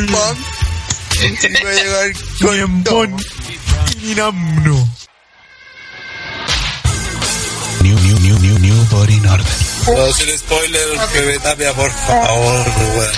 [0.00, 0.36] pan.
[1.20, 3.06] Y va a llegar con todo.
[4.02, 4.88] Inamno.
[7.82, 9.46] New, new, new, new, new body in order.
[9.86, 12.66] No hacer spoiler, Tapia, por favor,
[12.96, 13.12] weón.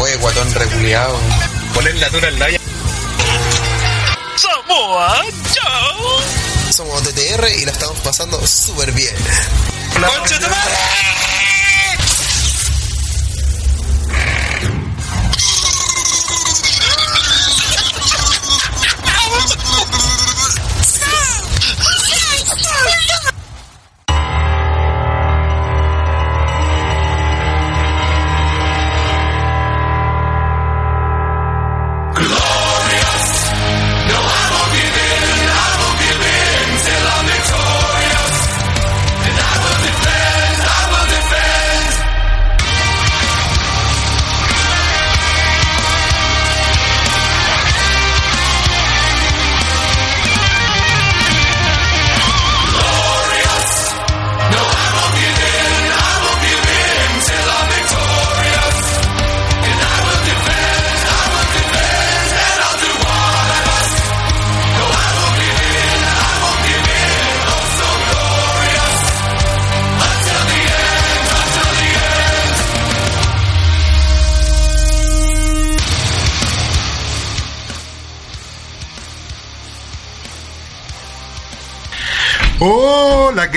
[0.00, 1.18] Oye, guatón reculeado.
[1.74, 2.46] Poner la tuna en la
[4.36, 5.22] Samoa
[5.54, 6.72] Joe.
[6.72, 9.14] Somos TTR y la estamos pasando súper bien.
[9.94, 11.27] ¡Concha tu madre!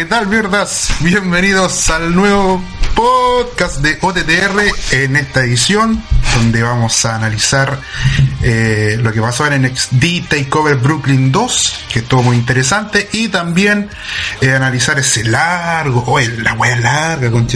[0.01, 0.89] ¿Qué tal, mierdas?
[1.01, 2.59] Bienvenidos al nuevo
[2.95, 4.59] podcast de OTTR
[4.93, 6.03] en esta edición,
[6.37, 7.79] donde vamos a analizar
[8.41, 13.91] eh, lo que pasó en NXT Takeover Brooklyn 2, que estuvo muy interesante, y también
[14.41, 17.47] eh, analizar ese largo, oye, la wea larga, con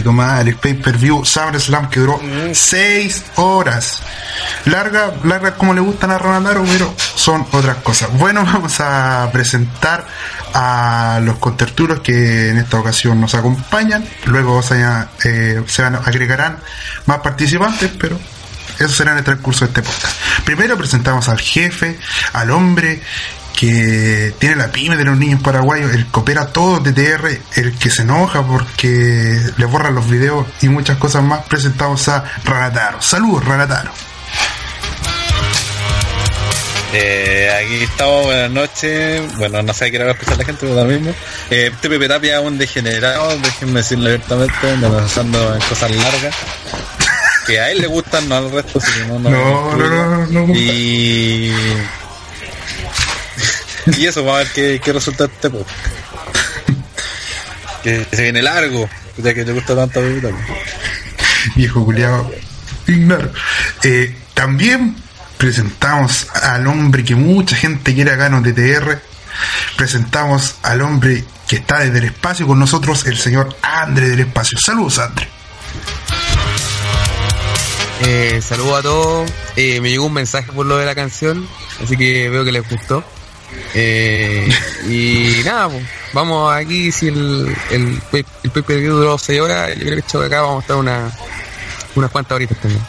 [0.46, 2.22] el pay per view SummerSlam que duró
[2.54, 4.04] 6 horas.
[4.66, 8.12] Larga, larga como le gustan a Ronaldaro, pero son otras cosas.
[8.18, 10.06] Bueno, vamos a presentar
[10.54, 14.04] a los contertulios que en esta ocasión nos acompañan.
[14.26, 14.84] Luego se,
[15.24, 16.58] eh, se agregarán
[17.06, 18.20] más participantes, pero
[18.80, 20.18] eso será en el transcurso de este podcast.
[20.44, 22.00] Primero presentamos al jefe,
[22.34, 23.02] al hombre
[23.56, 27.90] que tiene la pyme de los niños paraguayos, el que opera todo TTR, el que
[27.90, 31.46] se enoja porque le borran los videos y muchas cosas más.
[31.46, 33.02] Presentamos a Ranataro.
[33.02, 33.92] Saludos, Ranataro.
[36.98, 39.36] Eh, aquí estamos, buenas noches.
[39.36, 41.14] Bueno, no sé qué va a escuchar la gente, pero lo mismo.
[41.50, 46.34] Eh, este Pepe Tapia es un degenerado, déjenme decirlo abiertamente, ando pensando en cosas largas.
[47.46, 50.26] Que a él le gustan, no al resto, así que no, no, No, no, no,
[50.26, 50.56] no, no.
[50.56, 51.54] Y.
[53.98, 55.76] y eso, vamos a ver qué, qué resulta este podcast.
[57.84, 60.56] Que se viene largo, ya que te gusta tanto Pepe Tapia.
[61.58, 62.32] viejo culiado
[62.88, 63.32] ignaro.
[63.84, 64.96] Eh, también
[65.38, 69.00] presentamos al hombre que mucha gente quiere acá en TTR.
[69.78, 74.58] Presentamos al hombre que está desde el espacio con nosotros, el señor André del espacio.
[74.58, 75.28] Saludos, André.
[78.02, 79.32] Eh, saludos a todos.
[79.56, 81.48] Eh, me llegó un mensaje por lo de la canción,
[81.84, 83.04] así que veo que les gustó.
[83.74, 84.48] Eh,
[84.88, 86.92] y nada, pues, vamos aquí.
[86.92, 90.58] Si el, el, el pay per view duró 6 horas, yo creo que acá vamos
[90.58, 91.12] a estar una,
[91.96, 92.86] unas cuantas horitas también.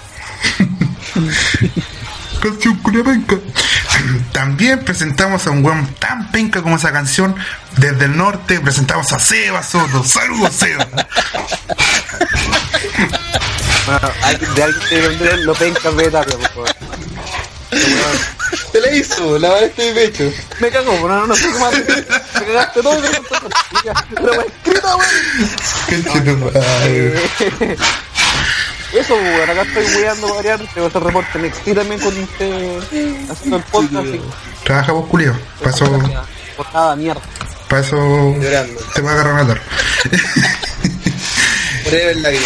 [2.41, 3.37] Canción culia penca.
[4.33, 7.35] También presentamos a un weón tan penca como esa canción.
[7.77, 10.05] Desde el norte presentamos a Seba Soto.
[10.05, 10.87] Saludos, Seba.
[13.87, 14.11] Bueno,
[14.55, 16.69] de alguien que lo penca de tapia, por favor.
[18.73, 20.33] Te la hizo, la este de pecho.
[20.61, 21.71] Me cago, bueno, no, no sé cómo.
[21.71, 21.85] Me
[22.47, 23.01] cagaste todo.
[24.15, 25.11] Pero escrita, weón.
[28.99, 30.59] Eso, weón, acá estoy weando para variar.
[30.61, 34.07] Te voy a hacer reporte NXT también con usted haciendo el podcast.
[34.07, 34.21] y-
[34.65, 35.39] Trabajamos culio.
[35.59, 35.84] Para eso,
[36.57, 37.21] Por nada, mierda.
[38.41, 38.81] Llorando.
[38.95, 39.61] te va a agarrar matar.
[41.85, 42.41] Forever la vida.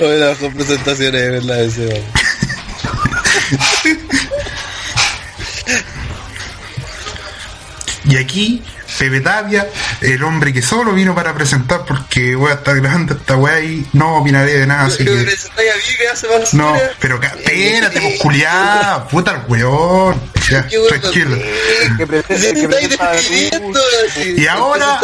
[0.00, 2.04] Oye, la mejor presentación es la de ese, weón.
[8.04, 8.62] Y aquí,
[9.00, 9.66] Pepe Tapia,
[10.02, 13.86] el hombre que solo vino para presentar porque voy a estar grabando esta weá y
[13.94, 15.24] no opinaré de nada, así Pero que.
[15.24, 20.20] presentáis a mí que hace más No, pero espérate, pues culiá, puta el weón.
[20.50, 21.38] Ya, tranquilo.
[24.36, 25.00] Y ahora-.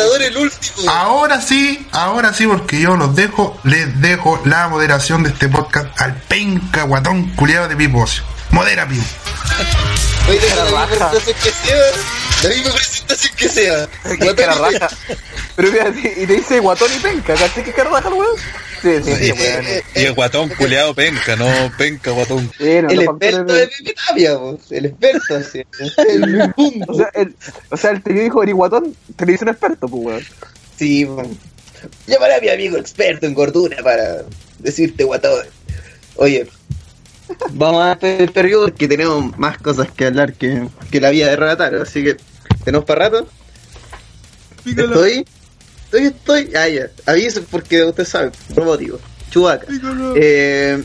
[0.89, 5.99] Ahora sí, ahora sí, porque yo los dejo, les dejo la moderación de este podcast
[5.99, 8.36] al penca guatón culiado de Pipo Ocio.
[8.51, 9.05] Modera, Pipo.
[10.29, 11.77] Oye, de la presentación que hacía,
[12.43, 13.89] la misma presentación que sea.
[14.19, 14.35] Qué.
[15.57, 17.65] Pero fíjate, y te dice guatón y penca, ¿cachai?
[17.65, 18.37] ¿Qué cara raja el weón?
[18.83, 19.65] Sí, sí, sí, weón.
[19.95, 21.47] Y el guatón culeado penca, no
[21.79, 22.51] penca guatón.
[22.59, 24.39] El experto de Pepe Tapia.
[24.71, 25.65] El experto, así.
[26.09, 26.87] El mundo.
[26.89, 27.35] O sea, el,
[27.71, 30.27] o sea, el te dijo eres guatón, te le dice un experto, pues weón.
[30.77, 31.39] Sí, man.
[32.07, 34.25] Llamaré a mi amigo experto en gordura para
[34.59, 35.47] decirte guatón.
[36.17, 36.49] Oye,
[37.51, 41.29] vamos a hacer el periodo porque tenemos más cosas que hablar que, que la vida
[41.29, 42.17] de Renataro, así que
[42.65, 43.29] tenemos para rato.
[44.65, 45.25] Estoy,
[45.85, 46.53] estoy, estoy.
[46.57, 46.89] Ah, ya.
[47.07, 48.99] Aviso porque usted sabe, robótico.
[49.31, 49.67] Chubaca.
[50.17, 50.83] Eh,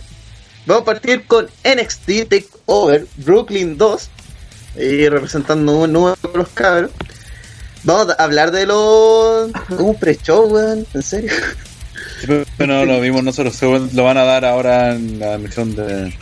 [0.66, 4.10] vamos a partir con NXT Takeover Brooklyn 2.
[4.78, 6.92] Y representando un número de los cabros.
[7.84, 9.52] Vamos a hablar de los.
[9.70, 10.86] Un pre-show, weón.
[10.94, 11.32] ¿En serio?
[12.58, 13.62] Bueno, lo vimos nosotros,
[13.94, 16.14] lo van a dar ahora en la emisión de...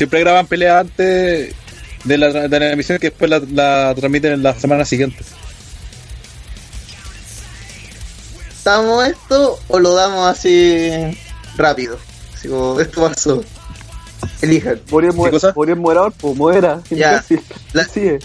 [0.00, 1.52] Siempre graban peleas antes
[2.04, 5.22] de la, de la emisión que después la, la transmiten en la semana siguiente.
[8.64, 10.90] ¿Damos esto o lo damos así
[11.58, 11.98] rápido?
[12.34, 13.44] Así como, esto pasó.
[14.40, 14.80] Elijan.
[14.90, 15.12] Morir,
[15.54, 16.80] morir moderador, pues muera.
[16.90, 17.22] Ya.
[17.74, 18.20] La- Sigue.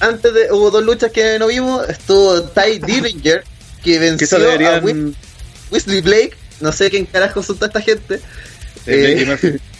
[0.00, 0.50] Antes de.
[0.50, 1.88] Hubo dos luchas que no vimos.
[1.88, 3.44] Estuvo Ty Dillinger,
[3.84, 4.80] que venció a
[5.70, 6.32] Wesley Blake.
[6.58, 8.20] No sé quién carajo son toda esta gente.
[8.86, 9.60] eh,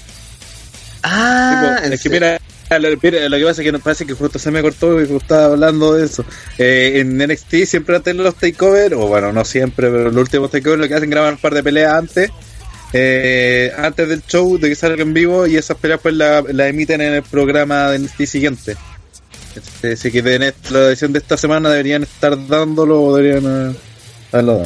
[1.03, 2.39] Ah, Tipo, ¿en es que mira,
[2.71, 5.17] lo, mira, lo que pasa es que nos parece que justo se me cortó y
[5.17, 6.25] estaba hablando de eso.
[6.59, 10.79] Eh, en NXT siempre de los takeover, o bueno, no siempre, pero los últimos takeover
[10.81, 12.31] lo que hacen graban un par de peleas antes,
[12.93, 16.69] eh, antes del show, de que salga en vivo, y esas peleas pues las la
[16.69, 18.77] emiten en el programa de NXT siguiente.
[19.55, 23.71] Este, Así que de net- la edición de esta semana deberían estar dándolo o deberían
[23.73, 23.77] eh,
[24.33, 24.65] haberlo dado.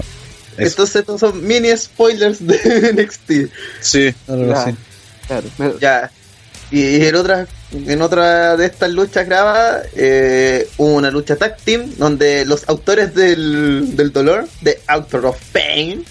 [0.58, 0.69] Eso.
[0.69, 3.31] Entonces estos son mini spoilers de NXT.
[3.81, 4.75] Sí, algo así.
[5.26, 5.79] Claro.
[5.81, 6.11] Ya.
[6.73, 11.93] Y en otra, en otra de estas luchas grabadas, eh, hubo una lucha tag team
[11.99, 16.03] donde los autores del, del dolor, de Author of Pain,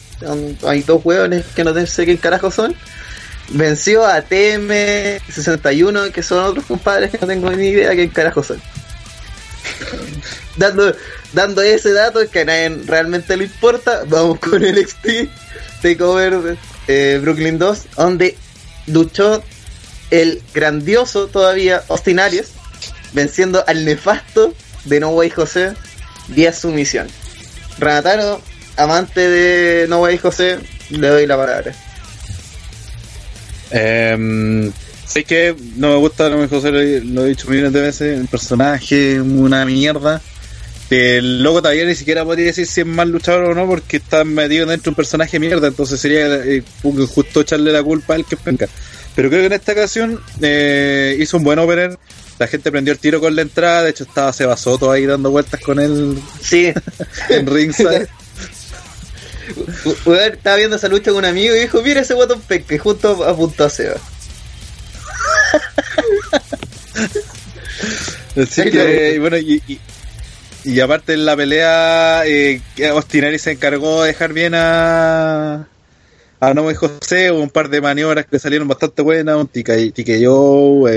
[0.64, 2.76] hay dos hueones que no sé quién carajo son,
[3.50, 8.62] venció a TM61, que son otros compadres que no tengo ni idea quién carajo son.
[10.58, 10.96] Dando,
[11.34, 15.08] dando ese dato que a nadie realmente le importa, vamos con el NXT
[15.82, 16.58] Takeover
[16.88, 18.38] eh, Brooklyn 2, donde
[18.88, 19.42] luchó
[20.12, 22.50] el grandioso todavía Austin Aries,
[23.14, 24.54] venciendo al nefasto
[24.86, 25.74] de No Way José
[26.28, 27.08] vía sumisión.
[27.80, 28.42] Renataro,
[28.78, 30.60] amante de No Way José,
[30.90, 31.74] le doy la palabra.
[35.08, 38.28] Sé que no me gusta, mejor lo, he- lo he dicho millones de veces, el
[38.28, 40.22] personaje una mierda.
[40.90, 44.24] El loco todavía ni siquiera podría decir si es mal luchador o no, porque está
[44.26, 46.64] metido dentro de un personaje mierda, entonces sería eh,
[47.14, 48.68] justo echarle la culpa al que penca.
[49.16, 51.98] Pero creo que en esta ocasión eh, hizo un buen opener,
[52.40, 55.32] la gente prendió el tiro con la entrada, de hecho estaba Seba Soto ahí dando
[55.32, 56.74] vueltas con él Sí,
[57.30, 58.08] en ringside.
[60.06, 63.24] Weón, estaba viendo esa lucha con un amigo y dijo, mira ese guatón que justo
[63.26, 63.96] apuntó a Seba.
[68.42, 69.80] Así que, y bueno, y, y,
[70.64, 75.68] y aparte en la pelea, eh, que Austinari se encargó de dejar bien a,
[76.42, 80.88] a Noé José, hubo un par de maniobras que salieron bastante buenas, un TKO,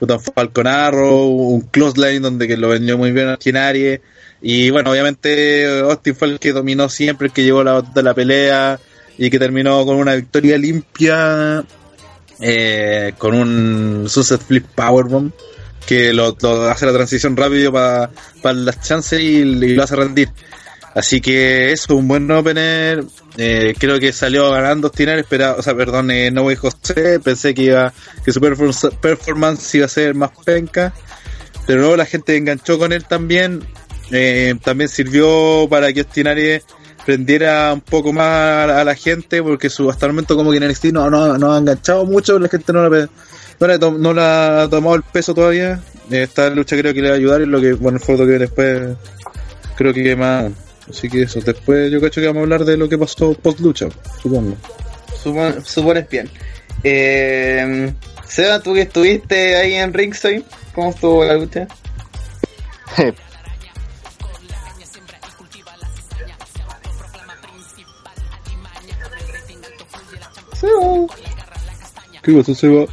[0.00, 4.00] puta, un Falcon Arrow, un Close Line donde que lo vendió muy bien a Austinari,
[4.40, 8.14] y bueno, obviamente Austin fue el que dominó siempre, el que llevó la de la
[8.14, 8.80] pelea,
[9.16, 11.64] y que terminó con una victoria limpia,
[12.40, 15.30] eh, con un Sunset Flip Powerbomb
[15.86, 16.36] que lo,
[16.68, 18.10] hace la transición rápido para
[18.42, 20.30] las chances y lo hace rendir.
[20.94, 23.04] Así que eso, un buen opener.
[23.38, 27.18] Eh, creo que salió ganando Stinar, esperaba, o sea, perdón, eh, no voy José.
[27.20, 27.92] Pensé que iba
[28.24, 28.40] que su
[29.00, 30.92] performance, iba a ser más penca,
[31.66, 33.64] pero luego la gente enganchó con él también.
[34.10, 36.60] Eh, también sirvió para que Stinari
[37.06, 40.68] prendiera un poco más a la gente, porque su hasta el momento como que en
[40.68, 43.08] NXT no, no, no ha enganchado mucho, la gente no la,
[43.58, 45.80] no to- no le ha tomado el peso todavía.
[46.10, 48.26] Eh, esta lucha creo que le va a ayudar, y lo que, bueno, el foto
[48.26, 48.94] que después
[49.76, 50.52] creo que más.
[50.92, 53.60] Así que eso, después yo cacho que vamos a hablar de lo que pasó post
[53.60, 53.88] lucha,
[54.22, 54.56] supongo.
[55.24, 56.28] Supon- supones bien.
[56.84, 57.92] Eh,
[58.26, 60.44] Seba, tú que estuviste ahí en Ringside,
[60.74, 61.66] ¿cómo estuvo la lucha?
[70.52, 71.06] Seba,
[72.22, 72.84] ¿Qué pasó, Seba?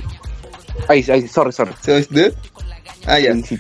[0.88, 1.72] Ay, ay, sorry, sorry.
[1.82, 2.34] ¿Seba dead?
[3.06, 3.34] Ah, ya.
[3.36, 3.58] Sí, sí.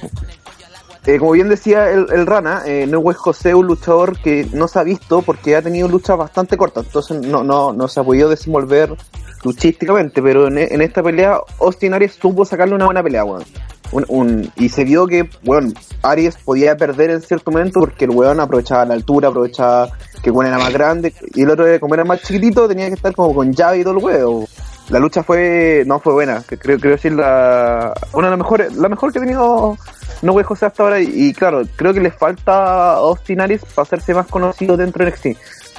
[1.05, 4.67] Eh, como bien decía el, el Rana, eh, No José es un luchador que no
[4.67, 8.03] se ha visto porque ha tenido luchas bastante cortas, entonces no, no, no se ha
[8.03, 8.95] podido desenvolver
[9.43, 14.51] luchísticamente, pero en, en esta pelea Austin Aries supo sacarle una buena pelea, weón.
[14.57, 18.85] y se vio que, bueno, Aries podía perder en cierto momento porque el weón aprovechaba
[18.85, 19.89] la altura, aprovechaba
[20.21, 22.95] que el weón era más grande, y el otro, como era más chiquitito, tenía que
[22.95, 24.47] estar como con llave y todo el huevo.
[24.89, 28.75] La lucha fue, no fue buena, que creo, creo decir la, una de las mejores,
[28.75, 29.77] la mejor que ha tenido
[30.23, 33.63] No Way José hasta ahora, y, y claro, creo que le falta a Austin Aries
[33.65, 35.27] para hacerse más conocido dentro de NXT.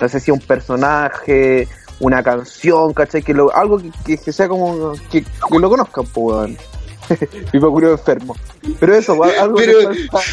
[0.01, 1.67] No sé si un personaje,
[1.99, 3.23] una canción, ¿cachai?
[3.23, 6.57] Que lo, algo que, que- que sea como, que, que lo conozcan, pues.
[7.53, 8.37] Mi curioso enfermo.
[8.79, 10.29] Pero eso, algo que Pero- falta.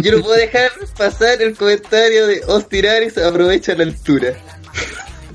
[0.00, 4.34] Yo no puedo dejar pasar el comentario de Austin Aries aprovecha la altura.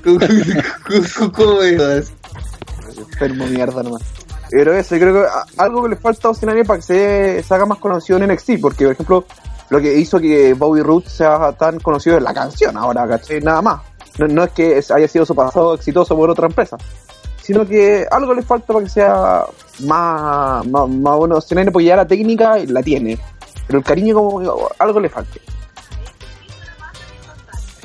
[1.34, 4.02] ¿Cómo, enfermo mierda nomás.
[4.50, 7.78] Pero eso, creo que algo que le falta a Aries para que se, haga más
[7.78, 9.24] conocido en NXT, porque por ejemplo,
[9.70, 13.40] lo que hizo que Bobby Roode sea tan conocido es la canción ahora, ¿cachai?
[13.40, 13.80] Nada más.
[14.18, 16.76] No, no es que haya sido su pasado exitoso por otra empresa,
[17.40, 19.44] sino que algo le falta para que sea
[19.84, 23.18] más, más, más bueno Aries, porque ya la técnica la tiene,
[23.66, 25.40] pero el cariño como algo le falta.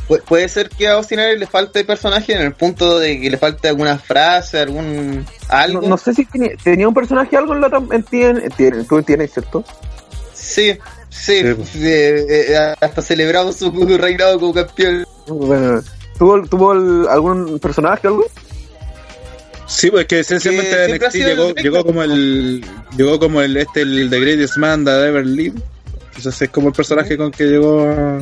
[0.07, 3.29] Pu- Puede ser que a Austin Aries le falte personaje en el punto de que
[3.29, 5.81] le falte alguna frase, algún algo.
[5.81, 8.97] No, no sé si tenía, tenía un personaje algo en la en en TN, tú
[8.97, 9.63] entiendes, ¿cierto?
[10.33, 10.77] Sí,
[11.09, 11.41] sí,
[11.73, 15.05] Sí, eh, eh, hasta celebramos su reinado como campeón.
[15.27, 15.81] Bueno,
[16.17, 18.25] ¿tuvo, tuvo el- algún personaje o algo?
[19.65, 22.63] Sí, pues que esencialmente NXT llegó, llegó como el
[22.95, 25.59] llegó como el este el The Greatest Man that ever lived.
[26.15, 28.21] Entonces es como el personaje con que llegó a,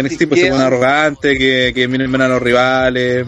[0.00, 3.26] NXT, Sí, pues que- se pone arrogante, que, que miren bien a los rivales.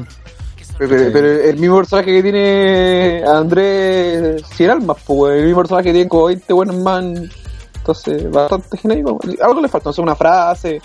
[0.79, 5.89] Pero, pero- pero el mismo personaje que tiene Andrés Cien Almas, pues, el mismo personaje
[5.89, 7.31] que tiene como 20 buenos man.
[7.77, 9.21] Entonces, bastante genérico.
[9.43, 10.81] Algo le falta, no sé, una frase,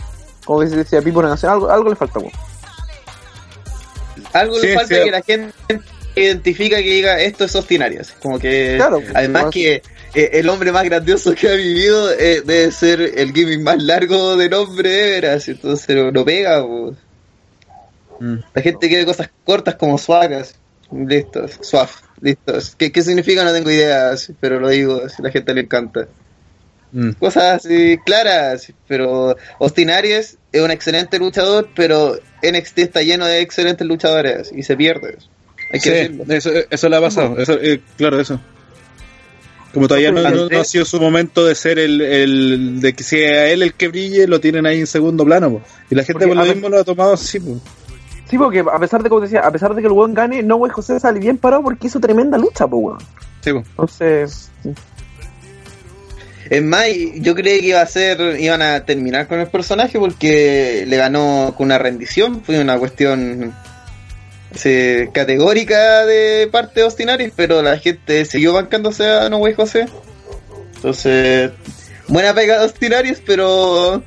[0.45, 2.19] como que se decía Pipo, una canción, algo, algo le falta.
[2.19, 2.33] pues.
[4.33, 5.03] Algo Sí, le falta sí.
[5.03, 5.53] que la gente
[6.15, 8.13] identifica que diga esto es Austin Aries.
[8.21, 9.81] Como que Claro, además pues, que
[10.13, 14.35] eh, el hombre más grandioso que ha vivido eh, debe ser el gimmick más largo
[14.37, 16.63] de nombre de veras, entonces no, no pega.
[18.19, 18.35] Mm.
[18.53, 20.55] La gente quiere cosas cortas como suagas.
[20.91, 22.75] Listos, suave, listos.
[22.75, 23.43] ¿Qué, ¿Qué significa?
[23.43, 26.07] No tengo idea, pero lo digo, a la gente le encanta.
[26.91, 27.11] Mm.
[27.11, 33.41] Cosas así claras, pero Austin Aries es un excelente luchador, pero NXT está lleno de
[33.41, 35.17] excelentes luchadores y se pierde.
[35.71, 36.23] Hay que Sí, decirlo.
[36.33, 37.37] eso, eso le ha pasado.
[37.39, 38.39] Eso, eh, claro, eso.
[39.73, 43.03] Como todavía no, no- no ha sido su momento de ser el, el de que
[43.03, 45.51] sea él el que brille, lo tienen ahí en segundo plano.
[45.51, 45.61] po.
[45.91, 47.39] Y la gente por lo mismo lo ha tomado así.
[47.39, 47.59] po.
[48.29, 50.43] Sí, porque a pesar de, como te decía, a pesar de que el weón gane,
[50.43, 52.97] no, güey, José sale bien parado porque hizo tremenda lucha, pues, weón.
[53.41, 53.59] Sí, po.
[53.59, 54.51] Entonces,
[56.49, 56.85] Es más,
[57.15, 61.53] yo creí que iba a ser, iban a terminar con el personaje porque le ganó
[61.55, 63.53] con una rendición, fue una cuestión
[65.13, 69.85] categórica de parte de Austin Aries, pero la gente siguió bancándose a No Way José.
[70.75, 71.51] Entonces,
[72.07, 74.01] buena pega de Austin Aries, pero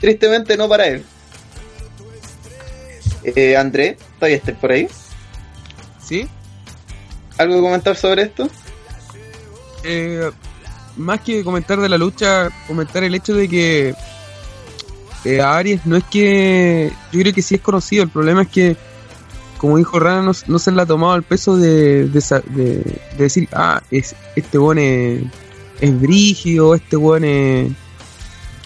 [0.00, 1.04] tristemente no para él.
[3.24, 4.86] Eh, André, todavía estás por ahí.
[6.06, 6.28] ¿Sí?
[7.38, 8.48] ¿Algo que comentar sobre esto?
[9.82, 10.30] Eh,
[10.96, 13.94] más que comentar de la lucha, comentar el hecho de que
[15.24, 16.92] eh, Aries no es que.
[17.12, 18.04] Yo creo que sí es conocido.
[18.04, 18.76] El problema es que,
[19.58, 22.20] como dijo Rana, no, se le ha tomado el peso de, de,
[22.54, 25.22] de- de decir, ah, es, este weón es,
[25.80, 27.72] es brígido, este weón es,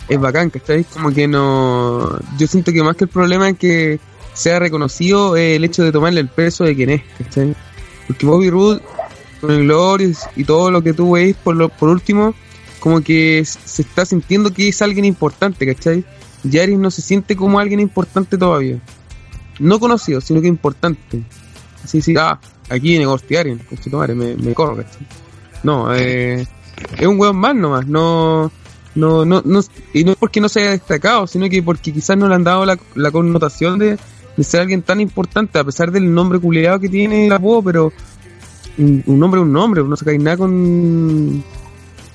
[0.09, 0.85] es bacán, ¿cachai?
[0.85, 2.19] Como que no.
[2.39, 4.01] Yo siento que más que el problema es que
[4.35, 7.55] sea reconocido eh, el hecho de tomarle el peso de quién es, ¿cachai?
[8.07, 8.81] Porque Bobby Roode
[9.41, 12.35] con el Glorious y todo lo que tú veis por, por último,
[12.81, 16.05] como que se está sintiendo que es alguien importante, ¿cachai?
[16.45, 18.79] Yaris no se siente como alguien importante todavía.
[19.59, 21.23] No conocido, sino que importante.
[21.83, 22.39] Así, sí, ah,
[22.69, 23.61] aquí viene Gostiarian,
[23.93, 24.85] madre, me, me corro.
[25.63, 26.47] No, eh,
[26.99, 28.51] es un weón más nomás, no,
[28.95, 29.61] no, no, no,
[29.93, 32.45] y no es porque no se haya destacado, sino que porque quizás no le han
[32.45, 33.99] dado la, connotación de,
[34.41, 37.93] ser alguien tan importante, a pesar del nombre culiado que tiene el apodo, pero
[38.79, 41.43] un, nombre es un nombre, no sacáis nada con,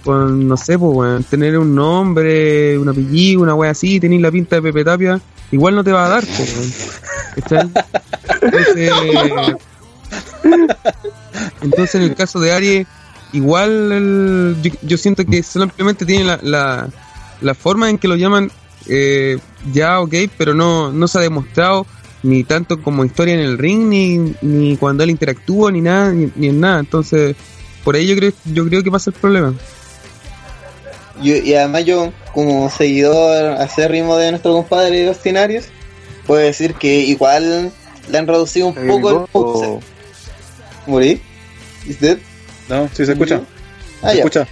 [0.03, 4.31] con no sé, pues, weón, tener un nombre, un apellido, una wea así, tenéis la
[4.31, 5.21] pinta de Pepe Tapia,
[5.51, 7.02] igual no te va a dar, pues, weón.
[11.61, 12.87] Entonces, en el caso de Aries,
[13.31, 16.89] igual yo, siento que simplemente tiene la, la,
[17.41, 18.51] la forma en que lo llaman
[18.87, 19.39] eh,
[19.71, 21.85] ya ok, pero no, no se ha demostrado
[22.21, 26.47] ni tanto como historia en el ring, ni, ni cuando él interactúa, ni nada, ni,
[26.47, 26.79] en nada.
[26.79, 27.35] Entonces,
[27.83, 29.53] por ahí yo creo, yo creo que pasa el problema.
[31.21, 35.69] Y además yo, como seguidor acérrimo de nuestro compadre Austin Aries,
[36.25, 37.71] puedo decir que igual
[38.09, 39.79] le han reducido un poco el o-
[40.87, 41.21] ¿Morí?
[41.87, 42.17] ¿Is dead?
[42.69, 42.89] ¿No?
[42.93, 43.41] ¿Sí se escucha?
[44.01, 44.19] Ah, ¿Me ya.
[44.19, 44.47] escucha?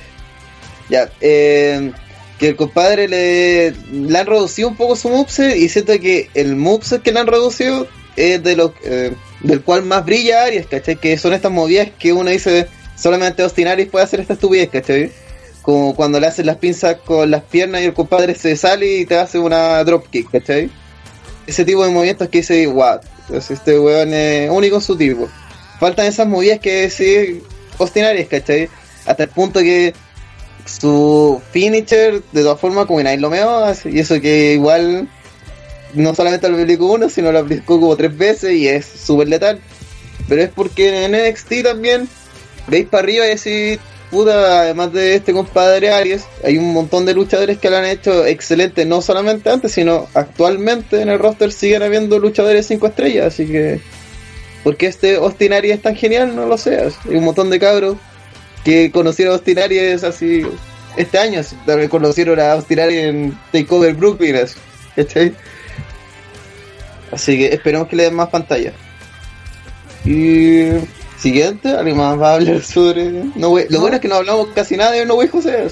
[0.90, 1.92] Ya, eh,
[2.40, 6.56] que el compadre le, le han reducido un poco su moveset y siento que el
[6.56, 10.98] moveset que le han reducido es de los eh, del cual más brilla Aries, ¿cachai?
[10.98, 15.12] Que son estas movidas que uno dice solamente Austin Aries puede hacer esta estupidez, ¿cachai?
[15.62, 19.06] Como cuando le hacen las pinzas con las piernas y el compadre se sale y
[19.06, 20.70] te hace una dropkick, ¿cachai?
[21.52, 25.28] Ese tipo de movimientos que dice, wow, entonces este weón es único en su tipo.
[25.82, 27.44] Faltan esas movidas que sí
[27.78, 28.70] Austin Aries, ¿cachai?
[29.06, 29.94] Hasta el punto que
[30.66, 35.10] su finisher, de todas formas, como que nadie lo meó, y eso que igual
[35.94, 39.60] no solamente lo aplicó uno, sino lo aplicó como tres veces y es súper letal.
[40.30, 42.08] Pero es porque en NXT también
[42.68, 43.80] veis para arriba y decís,
[44.12, 48.26] puta, además de este compadre Aries, hay un montón de luchadores que lo han hecho
[48.26, 53.48] excelente, no solamente antes, sino actualmente en el roster siguen habiendo luchadores 5 estrellas, así
[53.48, 53.80] que.
[54.64, 56.36] ¿Por qué este Austin es tan genial?
[56.36, 56.78] No lo sé.
[56.80, 57.98] Hay un montón de cabros
[58.64, 60.44] que conocieron a Austin Aries así
[60.98, 61.42] este año.
[61.66, 64.36] También conocieron a Austin en Takeover Brooklyn.
[64.36, 65.34] Así.
[67.12, 68.72] Así que esperemos que le den más pantalla.
[70.06, 70.70] Y
[71.22, 74.48] siguiente, alguien más va a hablar sobre No Way- Lo bueno es que no hablamos
[74.56, 75.68] casi nada de No Way José.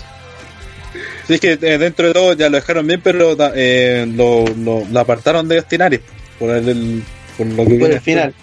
[1.28, 4.84] Sí, es que eh, dentro de todo ya lo dejaron bien, pero eh, lo, lo,
[4.92, 6.00] lo apartaron de Ostinari
[6.40, 7.04] por el, el-
[7.38, 8.34] por lo que Por el final.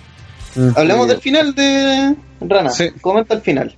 [0.55, 0.69] Mm.
[0.77, 2.71] Hablemos del final de Rana.
[2.71, 2.91] Sí.
[3.01, 3.75] Comenta el final.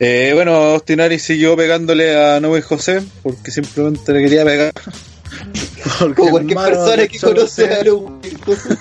[0.00, 4.72] Eh, bueno, Ostinari siguió pegándole a Noé José porque simplemente le quería pegar.
[6.02, 7.78] Porque Como cualquier persona que conoce a
[8.44, 8.76] José.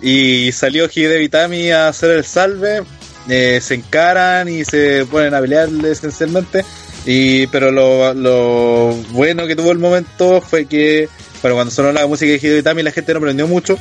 [0.00, 2.82] Y salió Hideo Tami a hacer el salve.
[3.28, 6.64] eh, se encaran y se ponen a pelear esencialmente.
[7.04, 11.08] Y, pero lo, lo bueno que tuvo el momento fue que,
[11.42, 13.78] bueno, cuando sonó la música de Hideo Itami la gente no aprendió mucho.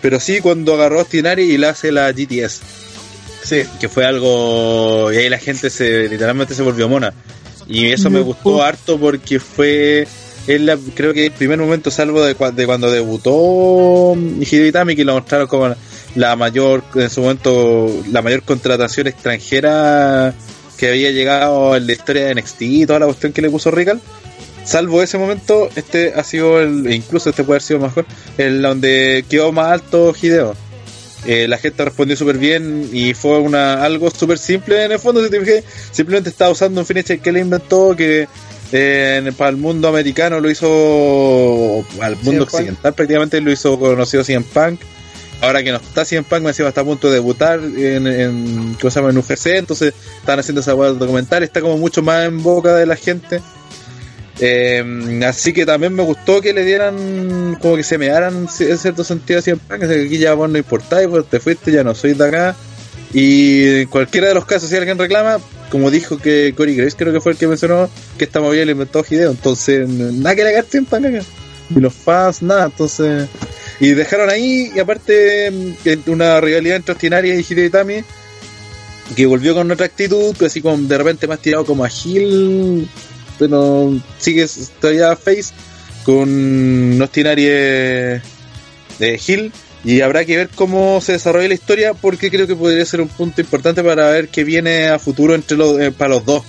[0.00, 2.60] Pero sí cuando agarró a Ostinari y le hace la GTS.
[3.42, 3.62] Sí.
[3.80, 5.12] Que fue algo.
[5.12, 7.12] Y ahí la gente se literalmente se volvió mona.
[7.66, 10.06] Y eso me gustó harto porque fue.
[10.48, 15.04] Es la, creo que el primer momento, salvo de, de cuando debutó Hideo Itami, que
[15.04, 15.74] lo mostraron como
[16.14, 20.32] la mayor, en su momento, la mayor contratación extranjera
[20.78, 23.70] que había llegado en la historia de NXT y toda la cuestión que le puso
[23.70, 24.00] Rical.
[24.64, 28.06] Salvo ese momento, este ha sido el, incluso este puede haber sido mejor,
[28.38, 30.54] el donde quedó más alto Hideo.
[31.26, 35.22] Eh, la gente respondió súper bien y fue una algo súper simple en el fondo,
[35.22, 38.28] si te fijas, simplemente estaba usando un finisher que le inventó que
[38.72, 44.44] en- para el mundo americano lo hizo al mundo occidental prácticamente lo hizo conocido CM
[44.52, 44.80] Punk.
[45.40, 48.74] Ahora que no está CM Punk me encima está a punto de debutar en, en,
[48.80, 49.10] ¿cómo se llama?
[49.10, 52.86] en UFC entonces están haciendo esa hueá documental está como mucho más en boca de
[52.86, 53.40] la gente.
[54.40, 58.78] Eh, así que también me gustó que le dieran como que se me daran en
[58.78, 61.82] cierto sentido a CM Punk que aquí ya vos no importáis pues te fuiste ya
[61.82, 62.56] no soy de acá
[63.12, 65.38] y en cualquiera de los casos si alguien reclama
[65.70, 68.72] como dijo que Corey Graves creo que fue el que mencionó que esta movida le
[68.72, 69.30] inventó Hideo.
[69.30, 71.20] Entonces nada que CM Punk acá
[71.70, 73.28] y los fans nada entonces
[73.78, 78.04] y dejaron ahí y aparte mm, una rivalidad entre Ostinaria y Hideo Itami
[79.14, 82.88] que volvió con otra actitud que así como de repente más tirado como a Hill
[83.38, 84.46] pero sigue
[84.80, 85.52] todavía face
[86.04, 88.22] con Ostinari de
[88.98, 89.52] Hill
[89.88, 93.08] y habrá que ver cómo se desarrolla la historia porque creo que podría ser un
[93.08, 96.42] punto importante para ver qué viene a futuro entre los eh, para los dos.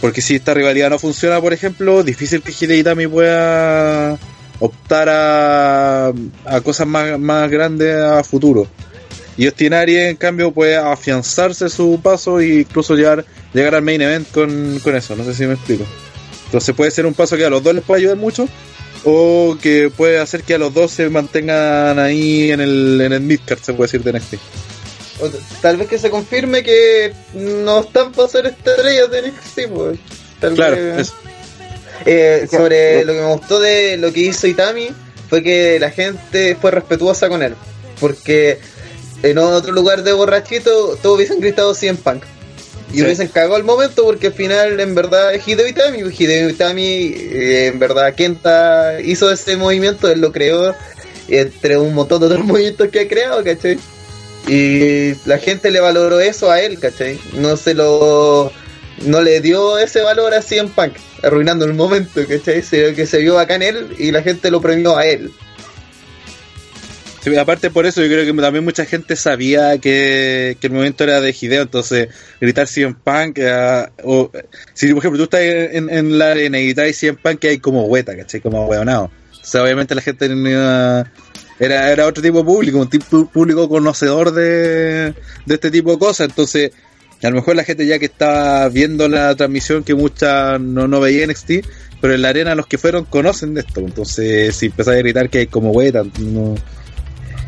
[0.00, 4.18] Porque si esta rivalidad no funciona por ejemplo difícil que Hideo Itami pueda
[4.58, 6.14] optar a,
[6.64, 8.66] cosas más, más grandes a futuro.
[9.36, 14.30] Y Ostinari en cambio puede afianzarse su paso e incluso llegar, llegar al main event
[14.30, 15.84] con, con eso, no sé si me explico.
[16.46, 18.48] Entonces puede ser un paso que a los dos les puede ayudar mucho
[19.08, 23.20] o que puede hacer que a los dos se mantengan ahí en el, en el
[23.20, 24.34] midcard, se puede decir de NXT.
[25.22, 25.30] O
[25.62, 29.98] tal vez que se confirme que no están para ser estrellas de NXT, pues.
[30.40, 31.14] Tal Claro, vez- eso.
[32.04, 34.88] Eh, sobre lo que me gustó de lo que hizo Itami
[35.30, 37.54] fue que la gente fue respetuosa con él.
[37.98, 38.58] Porque
[39.22, 42.22] en otro lugar de borrachito todos hubiesen gritado 100 Punk.
[42.96, 43.04] Y Sí.
[43.04, 46.02] hubiesen cagado el momento porque al final en verdad es Hideo Itami.
[46.02, 50.74] pues Hideo Itami eh, en verdad Kenta hizo ese movimiento, él lo creó
[51.28, 53.78] entre un montón de otros movimientos que ha creado, ¿cachai?
[54.48, 57.18] Y la gente le valoró eso a él, ¿cachai?
[57.34, 58.50] No se lo...
[59.04, 62.62] No le dio ese valor a CM Punk, arruinando el momento, ¿cachai?
[62.62, 65.30] Se, que se vio bacán él y la gente lo premió a él.
[67.40, 71.20] Aparte por eso yo creo que también mucha gente sabía que, que el momento era
[71.20, 72.08] de Hideo, entonces
[72.40, 74.30] gritar CM Punk, eh, o
[74.74, 77.58] si por ejemplo tú estás en, en la arena y gritas CM Punk que hay
[77.58, 78.40] como hueta, ¿cachai?
[78.40, 79.10] Como hueonado.
[79.32, 81.10] O sea, obviamente la gente iba-
[81.58, 85.14] era, era otro tipo de público, un tipo público conocedor de,
[85.46, 86.70] de este tipo de cosas, entonces
[87.22, 91.00] A lo mejor la gente ya que está viendo la transmisión que mucha no, no
[91.00, 91.26] veía
[92.00, 93.80] pero en la arena los que fueron conocen de esto.
[93.80, 96.54] Entonces, si empezás a gritar que hay como hueta, no.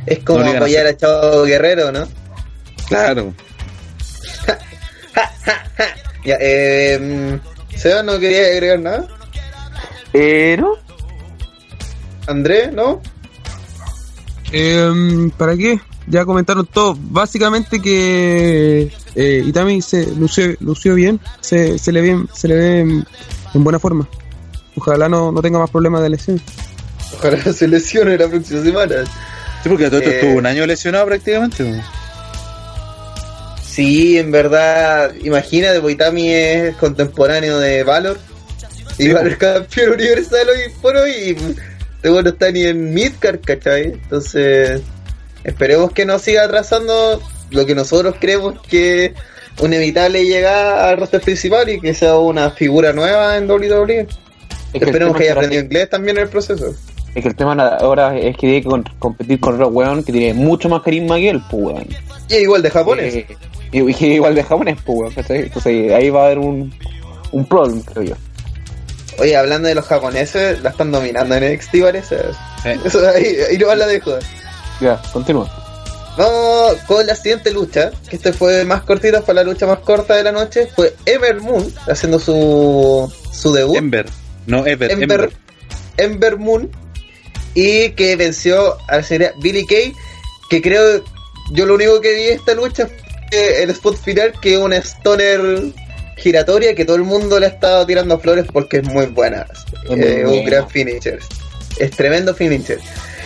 [0.08, 2.08] Es como No a apoyar a Chavo Guerrero, ¿no?
[2.88, 3.34] Claro.
[6.24, 6.98] Ya, eh.
[7.00, 9.06] mm, Seba, ¿no quería agregar nada?
[10.12, 10.74] Eh, ¿no?
[12.26, 13.00] Andrés, ¿no?
[14.52, 15.80] Em, ¿Para qué?
[16.06, 16.96] Ya comentaron todo.
[16.98, 22.80] Básicamente que eh, Itami se lució, lució bien, se, se le ve, se le ve
[22.80, 23.06] en,
[23.54, 24.06] en buena forma.
[24.76, 26.40] Ojalá no, no tenga más problemas de lesión.
[27.14, 28.96] Ojalá se lesione la próxima semana.
[29.62, 30.14] Sí, porque todo esto Eh.
[30.16, 31.82] estuvo un año lesionado prácticamente.
[33.62, 38.18] Sí, en verdad, imagínate, Boitami es contemporáneo de Valor.
[38.98, 41.10] Y Valor es campeón universal hoy por hoy.
[41.12, 43.84] Y este bueno no está ni en Midcard, ¿cachai?
[43.84, 44.80] Entonces,
[45.44, 49.14] esperemos que no siga atrasando lo que nosotros creemos que
[49.60, 54.00] un inevitable llega al roster principal y que sea una figura nueva en WWE.
[54.00, 56.74] Es que Esperemos que haya aprendido inglés también en el proceso.
[57.14, 60.12] Es que el tema ahora es que tiene que con- competir con otro weón que
[60.12, 61.86] tiene mucho más carisma que él, pues weón.
[62.28, 63.14] Y igual de japonés.
[63.14, 63.26] Eh,
[63.72, 65.38] y, y igual de japonés, pues weón, ¿cachai?
[65.42, 66.72] Entonces ahí va a haber un,
[67.32, 68.14] un problem, creo yo.
[69.18, 72.18] Oye, hablando de los japoneses, la están dominando en NXT, parece.
[72.62, 72.68] Sí.
[72.84, 74.12] Eso, ahí, ahí no la dejo.
[74.80, 75.50] Ya, continúa.
[76.16, 80.14] Vamos con la siguiente lucha, que este fue más cortita, fue la lucha más corta
[80.16, 80.68] de la noche.
[80.74, 83.76] Fue Ever Moon haciendo su, su debut.
[83.76, 84.06] Ember.
[84.46, 84.90] No, Ever.
[84.90, 85.32] Ember, Ember.
[85.96, 86.70] Ember Moon.
[87.60, 89.92] Y que venció a la señora Billy Kay.
[90.48, 91.02] Que creo,
[91.50, 94.76] yo lo único que vi de esta lucha fue el spot final, que es una
[94.76, 95.40] stoner
[96.16, 99.46] giratoria que todo el mundo le ha estado tirando flores porque es muy buena.
[99.84, 101.18] Es muy Eh, un gran finisher.
[101.78, 102.78] Es tremendo finisher.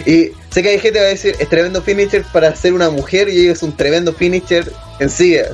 [0.07, 2.91] Y sé que hay gente que va a decir, es tremendo finisher para ser una
[2.91, 5.35] mujer y es un tremendo finisher en sí.
[5.37, 5.49] Es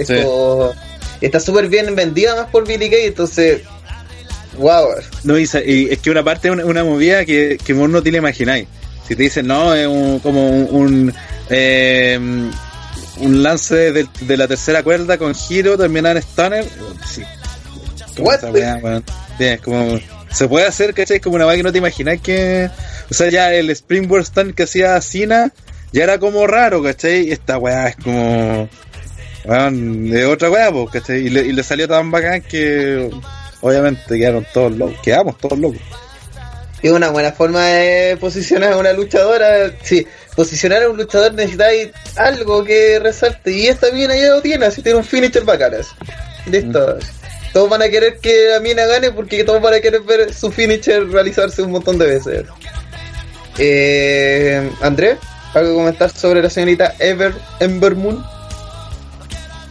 [0.00, 0.14] es Sí.
[0.22, 0.72] como...
[1.20, 3.62] Está súper bien vendida más por Billy Kay, entonces...
[4.58, 4.88] Wow.
[5.24, 8.02] No, y, y es que una parte es una, una movida que, que vos no
[8.02, 8.66] te la imagináis.
[9.06, 11.14] Si te dicen, no, es un, como un, un,
[11.48, 12.18] eh,
[13.18, 16.64] un lance de, de la tercera cuerda con giro terminado en stunner,
[17.08, 17.22] sí.
[18.18, 19.02] Weá.
[19.38, 21.20] Sí, es como, se puede hacer, ¿cachai?
[21.20, 22.70] Como una weá que no te imagináis que.
[23.10, 25.52] O sea, ya el Springboard Stun que hacía Cena
[25.92, 27.28] ya era como raro, ¿cachai?
[27.28, 28.68] Y esta weá es como.
[29.44, 31.26] Weón, de otra weá, ¿cachai?
[31.26, 33.10] Y le, y le salió tan bacán que.
[33.66, 34.96] Obviamente quedaron todos locos.
[35.02, 35.80] Quedamos todos locos.
[36.82, 39.72] Es una buena forma de posicionar a una luchadora.
[39.82, 43.50] Sí, posicionar a un luchador necesitáis algo que resalte.
[43.50, 45.88] Y esta mina ya lo tiene, así tiene un finisher bacanas.
[46.48, 46.96] Listo.
[47.52, 50.52] Todos van a querer que la mina gane porque todos van a querer ver su
[50.52, 52.44] finisher realizarse un montón de veces.
[53.58, 55.18] Eh, Andrés,
[55.54, 58.35] ¿algo que comentar sobre la señorita Ever Ember Moon?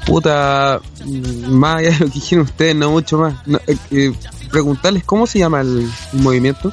[0.05, 3.35] Puta, mm, más allá de lo que dijeron ustedes, no mucho más.
[3.47, 4.11] No, eh, eh,
[4.51, 6.71] preguntarles cómo se llama el, el movimiento.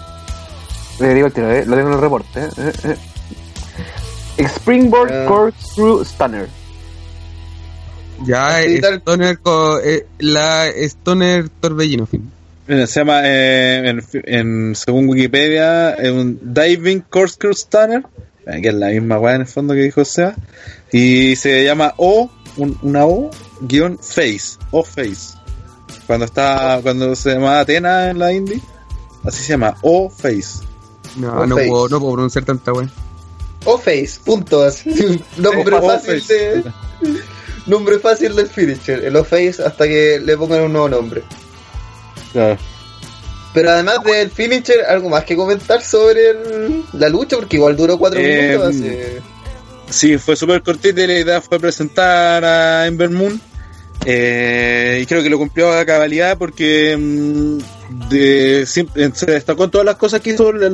[1.01, 2.49] Le digo el tiro, eh, lo tengo en el reporte.
[2.59, 2.97] eh.
[4.39, 5.25] Springboard Ah.
[5.27, 6.49] Corkscrew Stunner.
[8.27, 12.31] Ya, Stoner, co- eh, la Stoner Torbellino, fin.
[12.69, 18.03] Mira, se llama, eh, en, en- según Wikipedia, es un Diving Corkscrew Stunner,
[18.45, 20.35] que es la misma weá en el fondo que dijo Seba,
[20.93, 25.37] y se llama O, un- una O, guion Face, O Face.
[26.07, 28.61] Cuando está, cuando se llama Atena en la indie,
[29.25, 30.65] así se llama O Face.
[31.17, 31.69] No, O no face.
[31.69, 32.89] puedo, no puedo pronunciar tanta wea.
[33.65, 34.63] O Face, punto.
[34.63, 34.91] así.
[35.37, 36.35] Nombre O fácil Face.
[36.35, 36.65] de.
[37.67, 41.23] Nombre fácil del finisher, el O-Face hasta que le pongan un nuevo nombre.
[42.33, 42.59] Claro.
[43.55, 47.99] Pero además del finisher, algo más que comentar sobre el- la lucha, porque igual duró
[47.99, 48.69] cuatro Eh, minutos.
[48.71, 48.97] Así.
[49.93, 53.41] Sí, fue súper cortita y la idea fue presentar a Ember Moon.
[54.05, 57.59] Eh, y creo que lo cumplió a cabalidad porque mm,
[58.67, 60.53] siempre- se destacó en todas las cosas que hizo.
[60.53, 60.69] Le,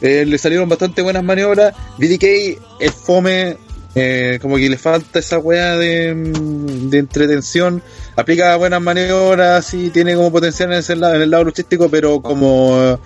[0.00, 1.74] eh, salieron bastante buenas maniobras.
[1.98, 3.56] BDK es fome,
[3.94, 7.82] eh, como que le falta esa weá de, mm, de entretención.
[8.16, 12.78] Aplica buenas maniobras y tiene como potencial en, lado, en el lado luchístico, pero como
[12.80, 12.98] eh,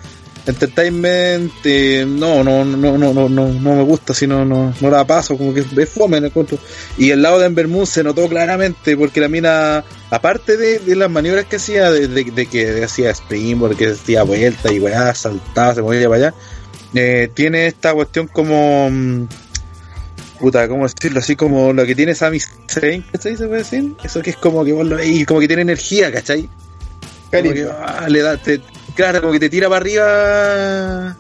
[0.47, 4.91] entertainment eh, no, no, no, no, no, no, no me gusta, si no, no, no
[4.91, 6.61] la paso, como que es fome en el control.
[6.99, 10.97] Y el lado de Ember Moon se notó claramente porque la mina, aparte de, de
[10.97, 15.15] las maniobras que hacía, de, de- de que hacía springboard, que hacía vuelta y weá,
[15.15, 16.35] saltaba, se movía para allá,
[16.95, 18.89] eh, tiene esta cuestión como.
[18.91, 19.27] mm,
[20.41, 21.21] Puta, ¿cómo decirlo?
[21.21, 23.37] Así como lo que tiene Sami Zayn, ¿cachai?
[23.37, 23.95] ¿Se puede decir?
[24.03, 26.49] Eso que es como que vos lo veis, como que tiene energía, ¿cachai?
[27.31, 28.61] Como que, ah, le da, te-
[28.95, 31.17] claro, como que te tira para arriba.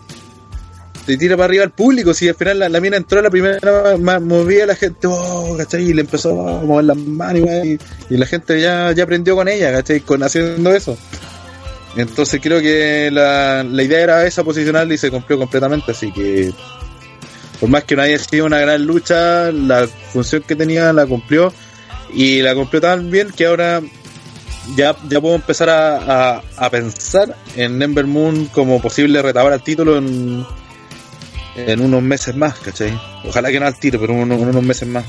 [1.06, 2.14] te tira para arriba al público.
[2.14, 5.90] Si al final la, la mina entró la primera, movía a la gente, oh, ¿cachai?
[5.90, 7.78] Y le empezó a mover las manos y,
[8.10, 10.00] y la gente ya, ya aprendió con ella, ¿cachai?
[10.00, 10.96] Con haciendo eso.
[11.96, 16.50] Entonces creo que la, la idea era esa posicionarla y se cumplió completamente, así que
[17.60, 21.52] por más que no haya sido una gran lucha, la función que tenía la cumplió
[22.14, 23.82] y la cumplió tan bien que ahora
[24.76, 29.62] ya, ya puedo empezar a, a- a pensar en Ember Moon como posible retador al
[29.62, 30.44] título en,
[31.56, 32.98] en unos meses más, ¿cachai?
[33.28, 35.04] Ojalá que no al tiro, pero en unos meses más.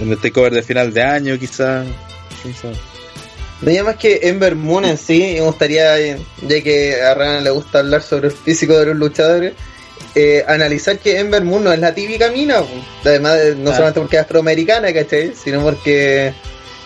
[0.00, 1.86] En el takeover de final de año, quizás.
[2.42, 2.74] quién sabe.
[3.60, 7.50] No ya más que Ember Moon en sí, me gustaría, ya que a Rana le
[7.50, 9.52] gusta hablar sobre el físico de los luchadores,
[10.14, 12.62] eh, analizar que Ember Moon no es la típica mina,
[13.04, 13.74] además de- no Ah.
[13.74, 15.34] solamente porque es afroamericana, ¿cachai?
[15.34, 16.32] Sino porque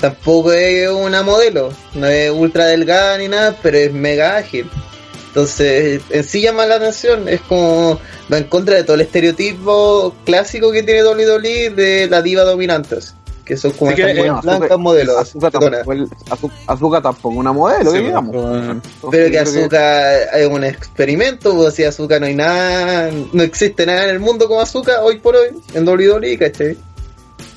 [0.01, 4.69] tampoco es una modelo, no es ultra delgada ni nada, pero es mega ágil.
[5.29, 7.99] Entonces, en sí llama la atención, es como
[8.33, 12.99] va en contra de todo el estereotipo clásico que tiene WWE de la diva dominante,
[13.45, 15.17] que son como Sí que, estas eh, blancas modelos.
[15.19, 15.81] Azúcar tetonas.
[15.85, 18.31] tampoco, el- tampoco una modelo, Sí, digamos.
[18.33, 23.87] pero, Pero que azúcar es un experimento, pues si azúcar no hay nada, no existe
[23.87, 26.77] nada en el mundo como azúcar hoy por hoy, en WWE, ¿cachai?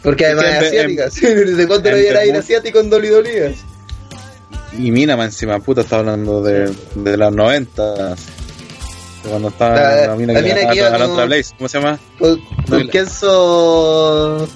[0.03, 1.09] Porque además Es asiática.
[1.21, 3.55] ¿desde cuándo no ir Bermud- asiático en WWE?
[4.77, 8.15] Y Mina más encima, puta, está hablando de, de las 90.
[9.27, 11.79] Cuando estaba La- la, mina la que mina iba a la otra Blaze, ¿cómo se
[11.79, 11.99] llama?
[12.19, 14.47] Con, con No, Kenzo...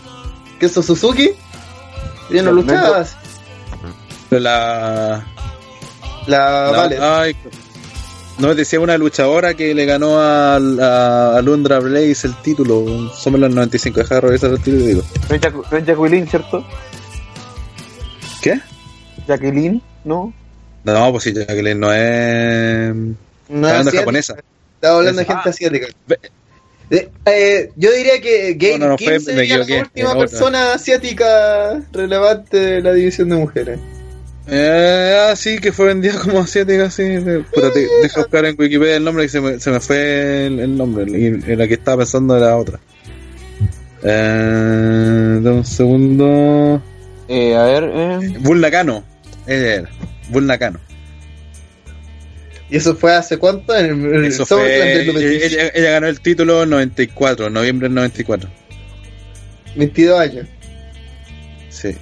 [0.60, 1.32] Kenzo Suzuki,
[2.30, 3.18] ya no luchabas,
[4.30, 5.26] La, la,
[6.28, 6.98] la- vale.
[7.02, 7.36] ay,
[8.40, 13.12] no, decía una luchadora que le ganó a, a, a Lundra Blaze el título.
[13.14, 15.04] Somos los 95, deja de revisar el título y digo.
[15.30, 16.66] No es Jack- no es Jacqueline, ¿cierto?
[18.42, 18.60] ¿Qué?
[19.28, 20.34] Jacqueline, ¿no?
[20.84, 22.94] No, pues sí, Jacqueline no es.
[22.96, 24.36] No Está hablando asiática, japonesa.
[24.76, 25.88] Estaba hablando de gente asiática.
[26.08, 26.20] Ve-
[26.94, 31.82] Eh, eh, yo diría que Gail No, no, no, fue- sería la última persona asiática
[31.94, 33.80] relevante de la división de mujeres.
[34.54, 37.04] Eh, ah, sí, que fue vendida como asiática, sí.
[37.04, 40.48] de- Puta, te- deja buscar en Wikipedia el nombre que se me, se me fue
[40.48, 41.06] el, el nombre.
[41.10, 42.80] Y en la que estaba pensando era otra.
[44.04, 46.82] Eh, dame un segundo.
[47.30, 48.34] Eh, a ver, eh.
[48.40, 49.04] Bull Nakano.
[49.48, 49.90] Ella era.
[50.30, 50.80] Bull Nakano.
[52.70, 53.76] ¿Y eso fue hace cuánto?
[53.76, 54.98] En el, el Eso SummerSlam fue.
[54.98, 55.44] del 96.
[55.54, 58.50] Ella, ella ganó el título en 94, en noviembre del 94.
[59.76, 60.46] 22 años.
[61.70, 61.96] Sí.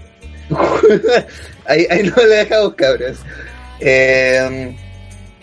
[1.69, 3.17] ahí, ahí no le dejamos cabras.
[3.79, 4.75] Eh,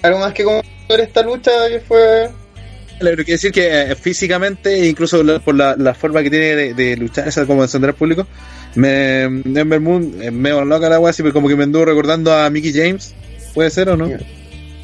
[0.02, 2.28] ¿Algo más que comentar esta lucha que fue?
[2.98, 6.96] Pero quiero decir que eh, físicamente, incluso por la, la forma que tiene de, de
[6.96, 8.26] luchar, esa como encender al público,
[8.74, 12.32] me, Ember Moon, eh, me loca la wea, así, pero como que me anduvo recordando
[12.32, 13.14] a Mickey James.
[13.54, 14.08] ¿Puede ser o no?
[14.08, 14.18] Ya.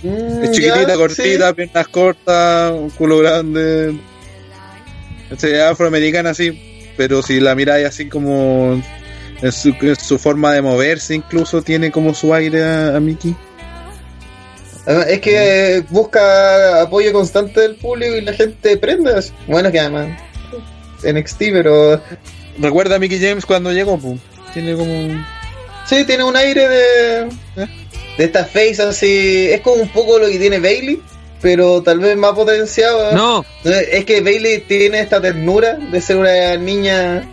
[0.02, 1.54] Mm, Es chiquitita, cortita, sí.
[1.54, 3.94] piernas cortas, un culo grande.
[5.30, 8.82] Este, afroamericana, sí, pero si la miráis así como
[9.42, 13.36] en su, en su forma de moverse, incluso tiene como su aire a, a Mickey.
[14.86, 19.12] Además, Es que eh, busca apoyo constante del público y la gente prende.
[19.46, 20.08] Bueno, que además
[21.04, 22.00] NXT, pero
[22.58, 24.18] Recuerda a Mickey James cuando llegó, pues.
[24.52, 25.24] Tiene como.
[25.86, 27.28] sí, tiene un aire de,
[28.18, 29.48] de esta face así.
[29.50, 31.00] Es como un poco lo que tiene Bailey,
[31.40, 33.12] pero tal vez más potenciado.
[33.14, 37.26] No, Es que Bailey tiene esta ternura de ser una niña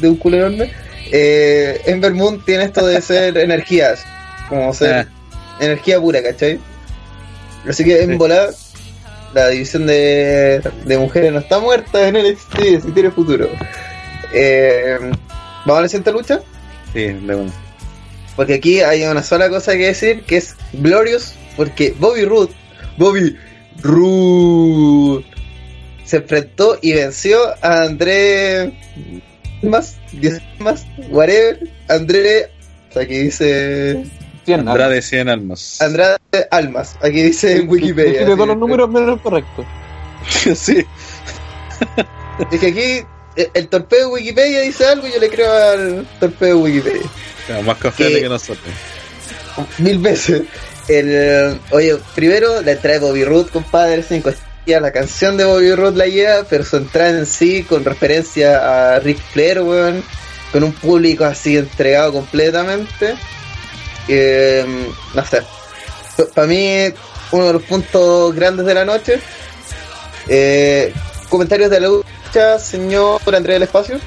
[0.00, 0.72] de un culo enorme.
[1.12, 4.04] Eh, Ember Moon tiene esto de ser energías,
[4.48, 5.06] como ser Ah.
[5.60, 6.58] energía pura, ¿cachai?
[7.68, 8.50] Así que en volar,
[9.34, 13.48] la división de, de mujeres no está muerta en el NXT, si tiene futuro.
[14.32, 14.98] Eh,
[15.64, 16.40] ¿Vamos a la siguiente lucha?
[16.92, 17.52] Sí, de una.
[18.36, 22.52] Porque aquí hay una sola cosa que decir, que es Glorious, porque Bobby Roode,
[22.98, 23.36] Bobby
[23.82, 25.24] Roode,
[26.04, 28.72] se enfrentó y venció a André
[29.66, 32.50] más, 10 más, whatever, André,
[32.94, 34.04] aquí dice
[34.44, 35.80] 100, Andrade 100 almas.
[35.80, 36.18] Andrade
[36.50, 38.18] Almas, aquí dice en Wikipedia.
[38.18, 39.66] Tiene todos los números menos correctos.
[40.54, 40.84] sí.
[42.50, 46.06] Es que aquí eh, el torpedo de Wikipedia dice algo y yo le creo al
[46.20, 47.06] torpedo de Wikipedia.
[47.46, 48.74] Claro, más confiable Que- que nosotros.
[49.78, 50.42] Mil veces.
[50.88, 54.30] El, oye, primero la entrada de Bobby Roode, compadre, 5
[54.66, 58.98] La canción de Bobby Roode la lleva, pero su entrada en sí, con referencia a
[58.98, 60.02] Ric Flair, weón,
[60.52, 63.14] con un público así entregado completamente.
[64.08, 64.66] Eh,
[65.14, 65.42] no sé.
[66.34, 66.92] Para mí,
[67.30, 69.20] uno de los puntos grandes de la noche.
[70.26, 70.92] Eh,
[71.28, 74.00] comentarios de la lucha, señor Andrés del Espacio.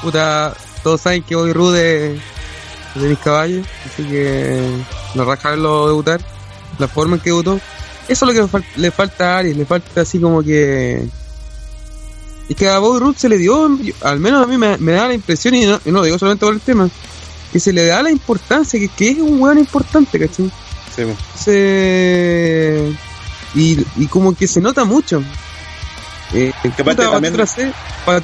[0.00, 2.20] puta, todos saben que voy rude
[2.94, 4.62] de mis caballos, así que
[5.16, 6.20] la raja verlo debutar,
[6.78, 7.60] la forma en que debutó.
[8.08, 11.06] Eso es lo que fal- le falta a Aries, le falta así como que.
[12.48, 13.70] Es que a Bobby Roode se le dio,
[14.02, 16.54] al menos a mí me, me da la impresión, y no, y digo solamente por
[16.54, 16.88] el tema,
[17.52, 20.50] que se le da la importancia, que, que es un weón importante, ¿cachai?
[20.94, 21.02] Sí,
[21.36, 22.92] se
[23.54, 25.22] y, y como que se nota mucho
[26.34, 27.72] eh, el Que puta también- trasero,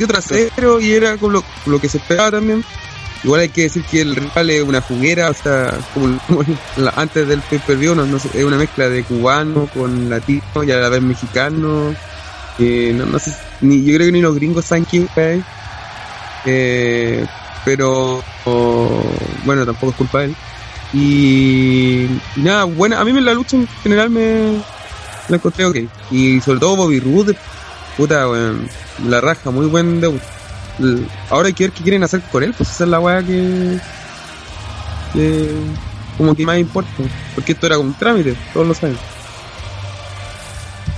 [0.08, 2.64] trasero y era como lo, lo que se esperaba también
[3.24, 6.18] igual hay que decir que el rival es una juguera o sea como,
[6.76, 10.70] la- antes del pay per view no, es una mezcla de cubano con latino y
[10.70, 11.94] a la vez mexicano
[12.58, 15.08] eh, no, no sé ni, yo creo que ni los gringos saben quién
[16.46, 17.26] eh,
[17.64, 18.22] pero
[19.44, 20.36] bueno tampoco es culpa de él
[20.92, 24.62] y, nada, buena, a mí me la lucha en general me
[25.28, 25.76] la encontré ok.
[26.10, 27.36] Y sobre todo Bobby Roode,
[27.96, 28.66] puta, weón,
[29.06, 30.22] la raja, muy buen debut.
[31.30, 33.78] Ahora hay que ver qué quieren hacer con él, pues esa es la weá que,
[35.12, 35.50] que
[36.16, 36.90] como que más importa.
[37.34, 38.96] Porque esto era como un trámite, todos lo saben.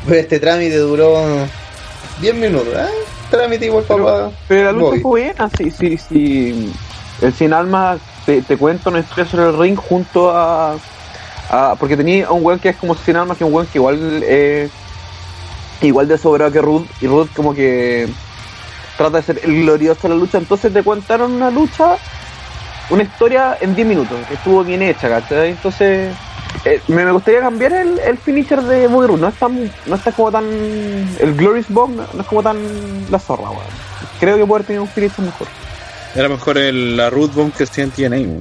[0.06, 1.22] Pues este trámite duró
[2.20, 2.86] 10 minutos, ¿eh?
[3.30, 5.00] Trámite igual para Pero la lucha Bobby.
[5.00, 6.72] fue buena, sí, sí, sí.
[7.22, 10.76] El Sin Alma te, te cuenta una historia sobre el ring junto a.
[11.50, 13.78] a- porque tenía un weón que es como Sin Alma, que es un weón que
[13.78, 14.22] igual.
[14.24, 14.68] Eh,
[15.82, 18.08] igual de sobrado que Ruth, y Ruth como que.
[19.00, 20.36] Trata de ser el glorioso de la lucha.
[20.38, 21.96] Entonces te contaron una lucha,
[22.90, 25.50] una historia en 10 minutos, que estuvo bien hecha, ¿cachai?
[25.50, 26.14] Entonces.
[26.66, 29.20] eh, me, me gustaría cambiar el, el finisher de Bobby Roode.
[29.22, 30.44] No es tan, no está como tan.
[30.44, 32.58] El Glorious Bomb no, no es como tan
[33.10, 33.64] la zorra, weón.
[34.18, 35.46] Creo que puede haber tenido un finisher mejor.
[36.14, 38.40] Era mejor el, la Root Bomb que hacía en TNA.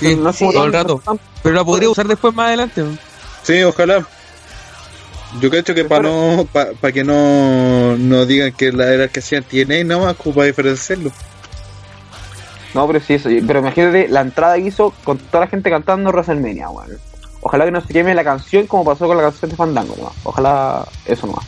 [0.00, 1.02] Sí, No es como todo el rato.
[1.04, 2.82] tan- Pero la podría usar después más adelante.
[3.44, 4.04] Sí, ojalá.
[5.40, 9.42] Yo creo que para no para que no, no digan que la era que hacían
[9.42, 11.10] TNA nada más como para diferenciarlo.
[12.72, 13.28] No, pero sí, eso.
[13.46, 16.98] Pero imagínate la entrada que hizo con toda la gente cantando WrestleMania, weón.
[17.40, 20.12] Ojalá que no se queme la canción como pasó con la canción de Fandango, weón.
[20.24, 21.44] Ojalá eso nomás.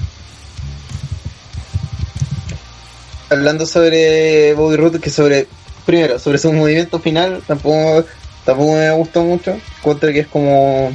[3.31, 5.47] hablando sobre Bobby Roode, que sobre,
[5.85, 8.05] primero, sobre su movimiento final, tampoco,
[8.45, 9.59] tampoco me gustó mucho.
[9.79, 10.95] Encuentro que es como,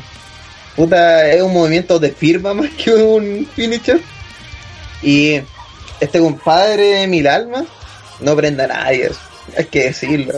[0.75, 4.01] puta, es un movimiento de firma más que un finisher.
[5.01, 5.41] Y
[5.99, 7.65] este compadre de mil almas
[8.19, 9.11] no prenda a nadie,
[9.57, 10.33] hay que decirlo.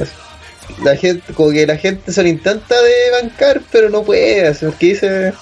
[0.84, 4.66] La gente, como que la gente se lo intenta de bancar, pero no puede, así,
[4.80, 5.34] dice,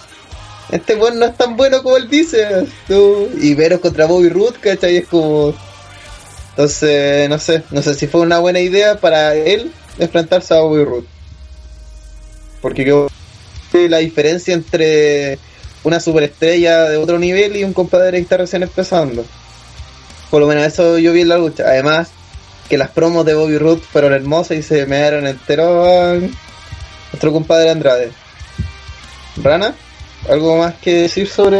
[0.72, 2.66] este weón no es tan bueno como él dice,
[3.40, 4.98] y veros contra Bobby Roode, ¿cachai?
[4.98, 5.54] Es como,
[6.52, 10.84] entonces, no sé, no sé si fue una buena idea para él enfrentarse a Bobby
[10.84, 11.08] Roode.
[12.62, 13.10] Porque creo
[13.74, 15.40] la diferencia entre
[15.84, 19.26] una superestrella de otro nivel y un compadre que está recién empezando.
[20.30, 21.64] Por lo menos eso yo vi en la lucha.
[21.66, 22.10] Además,
[22.70, 26.14] que las promos de Bobby Roode fueron hermosas y se me dieron entero a
[27.12, 28.12] nuestro compadre Andrade.
[29.44, 29.76] Rana,
[30.30, 31.60] ¿algo más que decir sobre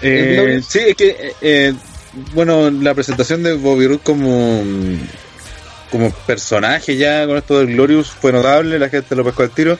[0.00, 1.74] Eh, sí, es que, eh,
[2.34, 4.62] bueno, la presentación de Bobby Roode como,
[5.90, 9.78] como personaje ya con esto del Glorious fue notable, la gente lo pescó al tiro.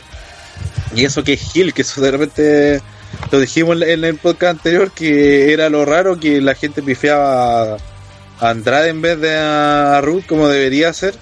[0.95, 2.81] Y eso que es Gil, que eso de repente
[3.31, 7.79] lo dijimos en el podcast anterior, que era lo raro que la gente pifiaba a
[8.41, 11.15] Andrade en vez de a Ruth como debería ser.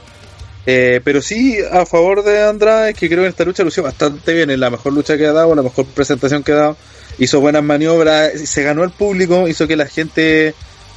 [0.66, 4.32] Eh, pero sí, a favor de Andrade, que creo que en esta lucha lució bastante
[4.34, 6.76] bien, es la mejor lucha que ha dado, la mejor presentación que ha dado
[7.18, 10.54] hizo buenas maniobras, se ganó el público, hizo que la gente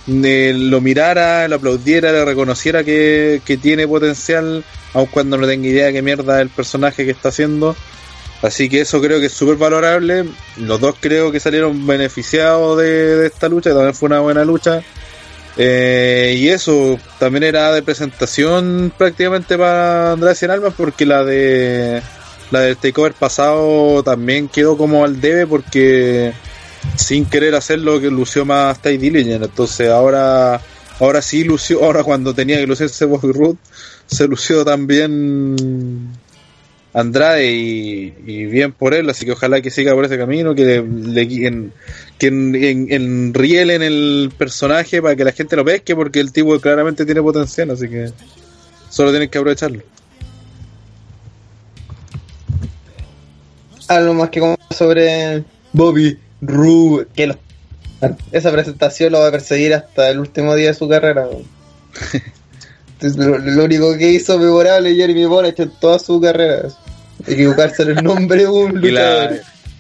[0.08, 5.68] eh, lo mirara, lo aplaudiera, le reconociera que, que tiene potencial, aun cuando no tenga
[5.68, 7.76] idea de qué mierda el personaje que está haciendo.
[8.44, 10.26] Así que eso creo que es súper valorable.
[10.58, 14.82] Los dos creo que salieron beneficiados de, esta lucha, que también fue una buena lucha.
[15.56, 22.02] Eh, y eso también era de presentación prácticamente para Andrés Cien Almas, porque la de
[22.52, 26.34] la del takeover pasado también quedó como al debe porque
[26.96, 29.42] sin querer hacerlo que lució más Ty Dillinger.
[29.42, 30.60] Entonces ahora
[31.00, 33.58] ahora sí lució, ahora cuando tenía que lucirse Bobby Roode,
[34.06, 35.56] se lució también
[36.94, 40.64] Andrade y, y bien por él, así que ojalá que siga por ese camino, que
[40.66, 41.74] le, le- en,
[42.20, 46.60] que en, en, enrielen el personaje para que la gente lo pesque, porque el tipo
[46.60, 48.12] claramente tiene potencial, así que
[48.90, 49.82] solo tienen que aprovecharlo.
[53.88, 57.08] algo más que comentar sobre Bobby Roode?
[57.16, 57.38] Que lo-
[58.32, 61.28] esa presentación lo va a perseguir hasta el último día de su carrera.
[63.00, 66.70] Entonces, lo, lo único que hizo memorable Jeremy Borash en toda su carrera.
[67.28, 69.32] Equivocarse en el nombre un Y, la,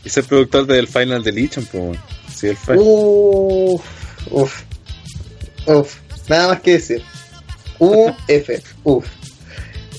[0.04, 1.98] y ser productor del Final Deletion, pues,
[2.34, 2.80] sí, el final.
[2.80, 3.82] Uf,
[4.32, 4.62] uf,
[5.66, 5.96] uf.
[6.30, 7.04] Nada más que decir.
[7.80, 8.50] UF,
[8.84, 9.06] uf.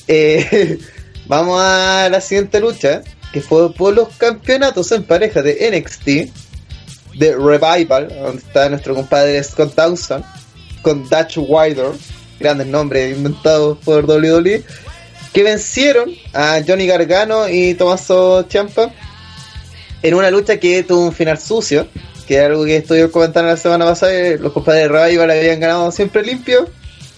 [0.09, 0.79] Eh,
[1.27, 3.03] vamos a la siguiente lucha.
[3.33, 9.43] que fue por los campeonatos en pareja de NXT, de Revival, donde está nuestro compadre
[9.43, 10.25] Scott Dawson,
[10.83, 11.93] con Dutch Wilder,
[12.39, 14.63] grandes nombres inventados por WWE,
[15.35, 18.93] que vencieron a Johnny Gargano y Tommaso Ciampa
[20.01, 21.89] en una lucha que tuvo un final sucio,
[22.29, 25.91] que es algo que estuve comentando la semana pasada, los compadres de Revival habían ganado
[25.91, 26.69] siempre limpio,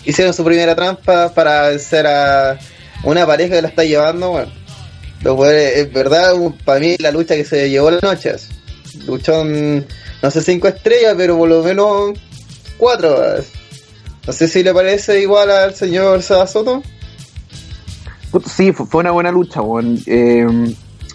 [0.06, 2.58] hicieron su primera trampa para vencer a
[3.04, 6.32] una pareja que la está llevando, bueno, es verdad,
[6.64, 8.48] para mí la lucha que se llevó la noche, es
[9.06, 9.86] luchón,
[10.22, 12.18] no sé, cinco estrellas, pero por lo menos
[12.78, 13.36] cuatro.
[14.26, 16.82] No sé si le parece igual al señor Soto.
[18.46, 19.98] Sí, fu- fue una buena lucha, weón.
[20.06, 20.46] Eh,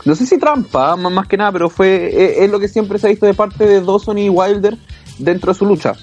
[0.05, 3.07] no sé si trampa, más, que nada, pero fue eh, es lo que siempre se
[3.07, 4.77] ha visto de parte de Dawson y Wilder
[5.19, 5.93] dentro de su lucha.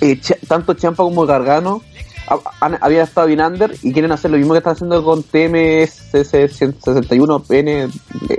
[0.00, 0.18] Eh,
[0.48, 1.82] tanto Champa como Gargano
[2.28, 5.22] ha- han- habían estado bien under y quieren hacer lo mismo que están haciendo con
[5.22, 7.90] TMS61N
[8.30, 8.38] eh,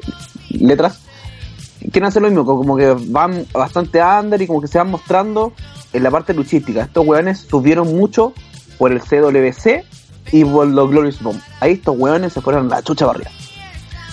[0.52, 1.00] letras.
[1.92, 5.52] Quieren hacer lo mismo, como que van bastante under y como que se van mostrando
[5.92, 6.84] en la parte luchística.
[6.84, 8.34] Estos weones subieron mucho
[8.78, 9.84] por el CWC
[10.32, 11.40] y por los Glorious Bomb.
[11.60, 13.32] Ahí estos weones se fueron a la chucha barriga.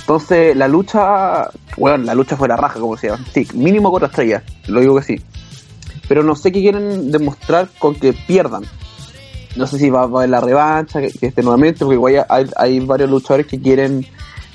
[0.01, 3.25] Entonces, la lucha, bueno, la lucha fue la raja, como se llama.
[3.33, 5.23] Sí, mínimo cuatro estrellas, lo digo que sí.
[6.09, 8.65] Pero no sé qué quieren demostrar con que pierdan.
[9.57, 12.27] No sé si va, va a haber la revancha, que, que esté nuevamente, porque igual
[12.29, 14.07] hay, hay varios luchadores que quieren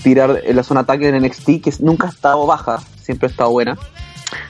[0.03, 3.51] tirar en la zona ataque en NXT, que nunca ha estado baja, siempre ha estado
[3.51, 3.77] buena.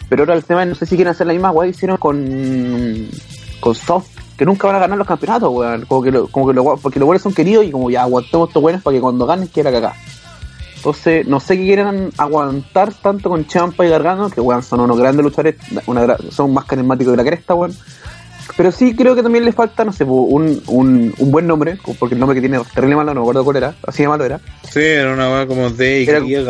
[0.09, 3.07] Pero ahora el tema es, no sé si quieren hacer la misma que hicieron con,
[3.59, 5.85] con Soft, que nunca van a ganar los campeonatos, weón.
[5.85, 8.49] Como que, lo- como que lo- porque los buenos son queridos y como ya aguantemos
[8.49, 9.93] estos buenos para que cuando ganen quiera cagar.
[10.77, 14.97] Entonces, no sé qué quieren aguantar tanto con Champa y Gargano, que weón, son unos
[14.99, 15.55] grandes luchadores,
[16.29, 17.75] son más carismáticos que la cresta, weón.
[18.57, 22.13] Pero sí creo que también les falta, no sé, un, un, un buen nombre, porque
[22.15, 24.23] el nombre que tiene es terrible malo, no me acuerdo cuál era, así de malo
[24.23, 24.39] era.
[24.71, 26.43] Sí, era una weá como de Era- Y, o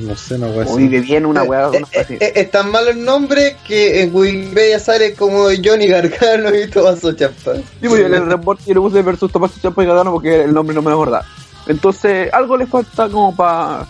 [0.00, 0.76] no sé, una weá O así.
[0.82, 4.78] vive bien una weá, Eh, eh, eh, es tan malo el nombre que en Wikipedia
[4.80, 7.54] sale como Johnny Gargano y Tommaso Ciampa.
[7.54, 10.52] Sí, pues, en el reporte yo le puse versus Tomás Champa y Gargano porque el
[10.52, 11.24] nombre no me acordaba.
[11.68, 13.86] Entonces, algo le falta como para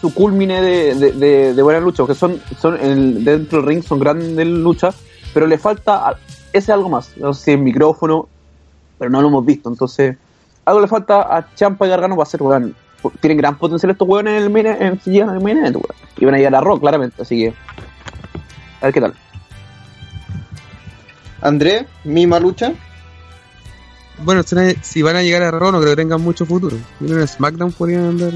[0.00, 3.68] su culmine de, de, de, de buena lucha, porque son, son en el- dentro del
[3.68, 4.96] ring son grandes luchas,
[5.32, 6.16] pero le falta
[6.52, 7.16] ese algo más.
[7.16, 8.28] No sé si el micrófono,
[8.98, 9.68] pero no lo hemos visto.
[9.68, 10.16] Entonces,
[10.64, 12.74] algo le falta a Champa y Gargano para ser, weón.
[13.20, 15.86] Tienen gran potencial estos weones en el main, en, si llegan al main event, weón.
[16.18, 17.54] Y van a llegar a Rock, claramente, así que.
[18.80, 19.14] A ver qué tal.
[21.42, 22.72] André, misma lucha.
[24.22, 24.42] Bueno,
[24.82, 26.76] si- van a llegar a Raw, no creo que tengan mucho futuro.
[27.00, 28.32] En SmackDown podrían andar.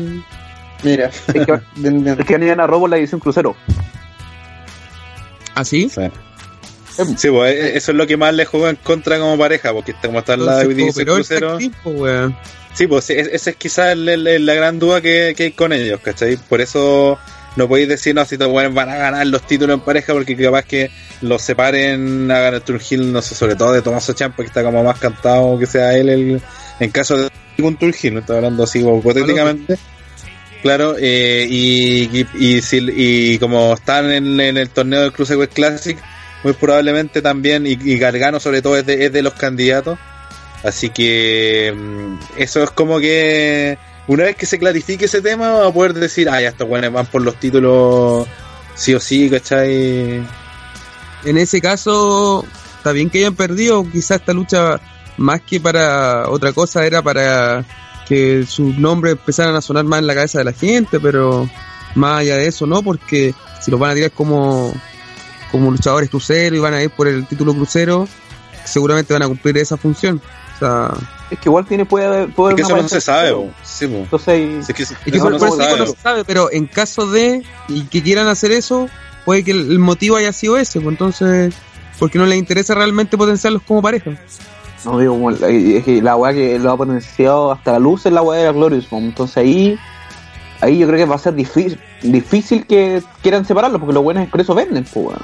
[0.82, 3.54] Mira, Es que, es van a llegar a Rock por la edición crucero.
[5.54, 5.88] ¿Ah, sí?
[5.90, 6.00] Sí.
[7.16, 9.92] Sí, pues eh, eso es lo que más le juega en contra como pareja, porque
[9.92, 11.58] está como está en la Entonces, crucero.
[11.84, 12.36] weón.
[12.74, 16.36] Sí, pues es- esa es quizás la gran duda que, que hay con ellos, ¿cachai?
[16.36, 17.18] Por eso
[17.56, 20.64] no podéis decir, no, si weones van a ganar los títulos en pareja, porque capaz
[20.64, 20.90] que
[21.20, 24.82] los separen, hagan el Turgil, no sé, sobre todo de Tomaso Champa, que está como
[24.82, 26.42] más cantado que sea él, el,
[26.80, 29.76] en caso de un Turgil, no estoy hablando así como hipotéticamente.
[30.62, 35.52] Claro, eh, y, y, y, si, y como están en, en el torneo del Cruiserweight
[35.52, 35.98] Classic,
[36.44, 39.98] muy probablemente también, y, y Gargano sobre todo es de, es de los candidatos.
[40.62, 43.76] Así que mm, eso es como que
[44.06, 46.92] una vez que se clarifique ese tema, va a poder decir, ah, ya estos buenos
[46.92, 48.26] van por los títulos
[48.74, 50.22] sí o sí, ¿cachai?
[51.24, 52.44] En ese caso,
[52.76, 53.84] está bien que hayan perdido.
[53.90, 54.80] Quizás esta lucha,
[55.16, 57.64] más que para otra cosa, era para
[58.06, 61.48] que sus nombres empezaran a sonar más en la cabeza de la gente, pero
[61.94, 64.74] más allá de eso, no, porque si los van a tirar como,
[65.50, 68.08] como luchadores cruceros y van a ir por el título crucero,
[68.64, 70.20] seguramente van a cumplir esa función.
[70.54, 70.94] O sea,
[71.30, 72.32] Es que igual tiene, puede haber.
[72.32, 73.84] Puede Es que eso no se sabe, sí.
[73.86, 75.78] Entonces, es que, Es que eso por, no se sabe.
[75.78, 78.88] no se sabe, pero en caso de y que quieran hacer eso,
[79.24, 81.54] puede que el, el motivo haya sido ese, pues entonces,
[81.98, 84.12] porque no les interesa realmente potenciarlos como pareja.
[84.84, 88.22] no digo, es que la weá que lo ha potenciado hasta la luz es la
[88.22, 89.06] weá de la Glorious Bomb.
[89.06, 89.78] Entonces ahí,
[90.64, 94.28] ahí yo creo que va a ser difícil, difícil que quieran separarlos, porque los buenos
[94.28, 95.18] por eso venden, pues weón.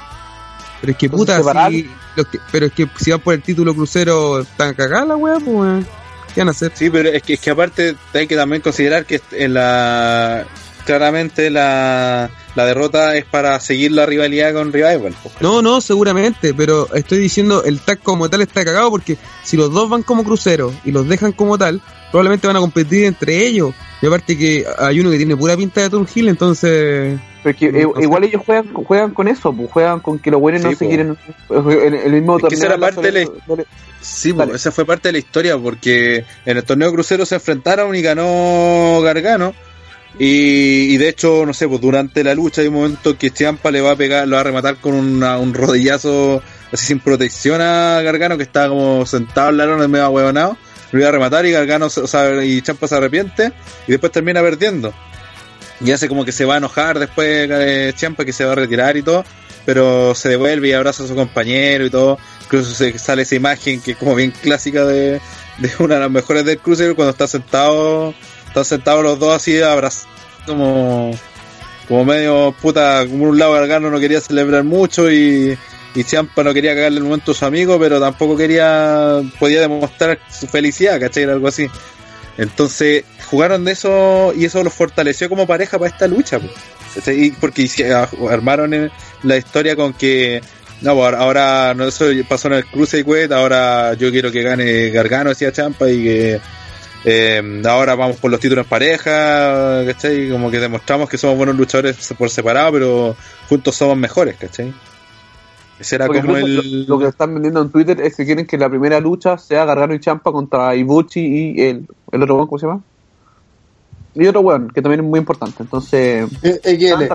[0.81, 3.33] Pero es que Entonces, puta, separar- si, los que- pero es que si van por
[3.33, 5.87] el título crucero, están cagadas la weá, pues weón.
[6.33, 6.71] ¿qué van a hacer?
[6.75, 10.45] Sí, pero es que, es que aparte hay que también considerar que en la
[10.91, 15.13] claramente la, la derrota es para seguir la rivalidad con Revival.
[15.23, 15.31] po.
[15.39, 19.71] No, no, seguramente, pero estoy diciendo el tag como tal está cagado porque si los
[19.71, 21.81] dos van como cruceros y los dejan como tal,
[22.11, 23.73] probablemente van a competir entre ellos.
[24.01, 27.17] Y aparte que hay uno que tiene pura pinta de Tom Hill, entonces...
[27.43, 27.83] No eh, sé.
[28.03, 30.87] igual ellos juegan, juegan con eso, pues juegan con que los buenos Sí, no se
[30.87, 31.17] quieren.
[31.49, 32.87] En el mismo Es que esa torneo.
[32.87, 33.63] era parte de la-
[34.01, 37.95] Sí, pues, esa fue parte de la historia porque en el torneo crucero se enfrentaron
[37.95, 39.53] y ganó Gargano,
[40.19, 43.81] Y, de hecho, no sé, pues durante la lucha hay un momento que Champa le
[43.81, 48.37] va a pegar, lo va a rematar con un rodillazo así sin protección a Gargano
[48.37, 50.57] que estaba como sentado en la lona medio ahueonado.
[50.91, 53.53] Lo iba a rematar y Gargano, o sea, y Champa se arrepiente
[53.87, 54.93] y después termina perdiendo.
[55.83, 58.55] Y hace como que se va a enojar después eh, Champa que se va a
[58.55, 59.23] retirar y todo,
[59.65, 62.17] pero se devuelve y abraza a su compañero y todo.
[62.43, 65.21] Incluso se sale esa imagen que es como bien clásica de,
[65.57, 68.13] de una de las mejores del Cruiser cuando está sentado,
[68.51, 70.07] están sentados los dos así abrazados
[70.45, 71.11] como,
[71.87, 75.57] como medio puta, como un lado Gargano no quería celebrar mucho y,
[75.95, 80.19] y Ciampa no quería cagarle el momento a su amigo, pero tampoco quería, podía demostrar
[80.29, 81.23] su felicidad, ¿cachai?
[81.23, 81.67] Algo así.
[82.37, 86.39] Entonces jugaron de eso y eso los fortaleció como pareja para esta lucha.
[86.39, 87.07] pues.
[87.15, 88.91] Y Porque hice- a- armaron
[89.23, 90.41] la historia con que
[90.81, 94.41] no, pues, ahora no, eso pasó en el cruce y cuet, ahora yo quiero que
[94.41, 96.41] gane Gargano, decía Champa, y que
[97.03, 100.29] eh, ahora vamos por los títulos en pareja, ¿cachai?
[100.29, 103.15] Como que demostramos que somos buenos luchadores por separado, pero
[103.49, 104.73] juntos somos mejores, ¿cachai?
[105.79, 106.85] Ese era Porque como el...
[106.85, 109.65] lo, lo que están vendiendo en Twitter es que quieren que la primera lucha sea
[109.65, 111.19] Gargano y Champa contra Ibuchi
[111.55, 112.81] y el, el otro weón, ¿cómo se llama?
[114.13, 115.63] Y otro weón, que también es muy importante.
[115.63, 117.05] Entonces, XL.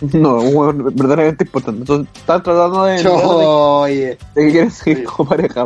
[0.16, 1.80] no, un weón verdaderamente importante.
[1.80, 5.64] Entonces, están tratando de, de, Oye, de que quieren seguir como pareja.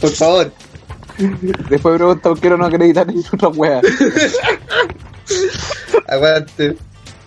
[0.00, 0.52] por favor.
[1.70, 3.80] Después preguntan, quiero no acreditar en otra wea.
[6.08, 6.76] Aguante.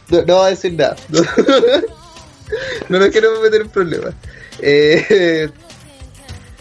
[0.09, 0.95] No, no va a decir nada.
[2.89, 4.13] No, no nos queremos meter en problemas.
[4.59, 5.49] Eh,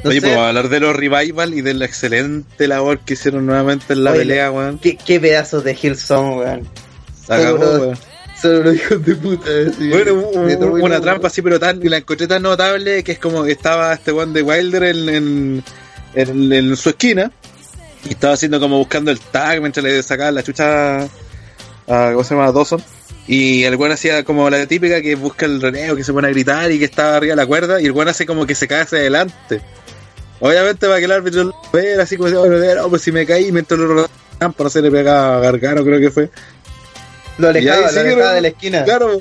[0.03, 3.45] no Oye, sé, pues hablar de los revival y de la excelente labor que hicieron
[3.45, 4.79] nuevamente en la Oye, pelea, weón.
[4.79, 6.69] ¿qué, qué pedazos de Hill son, weón.
[7.29, 7.99] Weón.
[8.41, 9.51] Son unos hijos de puta.
[9.69, 9.91] así.
[9.91, 13.53] Bueno, una trampa así, pero tan, y la encontré tan notable que es como que
[13.53, 15.65] estaba este one de Wilder en, en,
[16.15, 17.31] en- en su esquina
[18.05, 22.35] y estaba haciendo como buscando el tag mientras le sacaban la chucha a, ¿cómo se
[22.35, 22.53] llama?
[22.53, 22.83] Dawson.
[23.27, 26.31] Y el weón hacía como la típica que busca el reneo, que se pone a
[26.31, 28.69] gritar y que está arriba de la cuerda, y el weón hace como que se
[28.69, 29.61] cae hacia adelante.
[30.41, 33.51] Obviamente para que el árbitro lo vea, así como "Oh, no, pues si me caí
[33.51, 34.07] mientras lo
[34.39, 36.29] trampa, no se le pega a Gargano, creo que fue.
[37.39, 38.85] Lo alejaba, lo alejaba de la esquina.
[38.85, 39.19] Claro.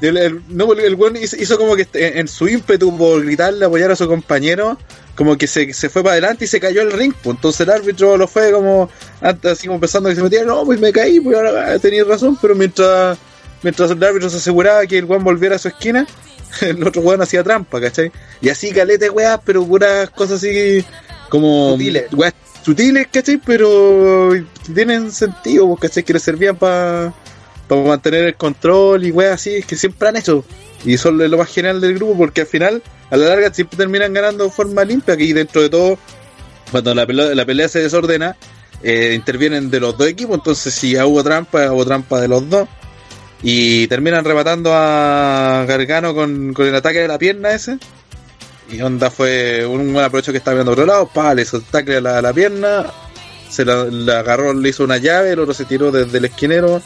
[0.00, 3.24] El, el- no, el, el weón hizo, hizo como que en, en su ímpetu por
[3.24, 4.78] gritarle, apoyar a su compañero,
[5.14, 7.14] como que se, se fue para adelante y se cayó al ring.
[7.22, 8.90] Pues entonces el árbitro lo fue como,
[9.22, 12.04] antes, así como pensando que se metía, no, pues me caí, pues ahora ah, tenía
[12.04, 13.16] razón, pero mientras,
[13.62, 16.06] mientras el árbitro se aseguraba que el weón volviera a su esquina,
[16.60, 18.12] el otro weón hacía trampa, ¿cachai?
[18.42, 20.84] Y así calete weas, pero puras cosas así
[21.30, 22.12] como Sutiles.
[22.12, 23.38] weas sutiles, ¿cachai?
[23.38, 24.30] Pero
[24.74, 26.02] tienen sentido, pues, ¿cachai?
[26.02, 27.14] Que le servían para
[27.68, 30.44] para mantener el control y weas así, es que siempre han hecho.
[30.84, 34.12] Y son lo más genial del grupo, porque al final, a la larga, siempre terminan
[34.12, 35.16] ganando de forma limpia.
[35.16, 35.98] Que dentro de todo,
[36.70, 38.36] cuando la pelea, la pelea se desordena,
[38.82, 40.36] eh, intervienen de los dos equipos.
[40.36, 42.68] Entonces, si hubo trampa, hubo trampa de los dos.
[43.42, 47.78] Y terminan rematando a Gargano con, con el ataque de la pierna ese.
[48.70, 52.00] Y onda fue un buen aprovecho que estaba viendo otro lado, pa, le hizo a
[52.20, 52.86] la pierna,
[53.48, 56.82] se la, la agarró, le hizo una llave, el otro se tiró desde el esquinero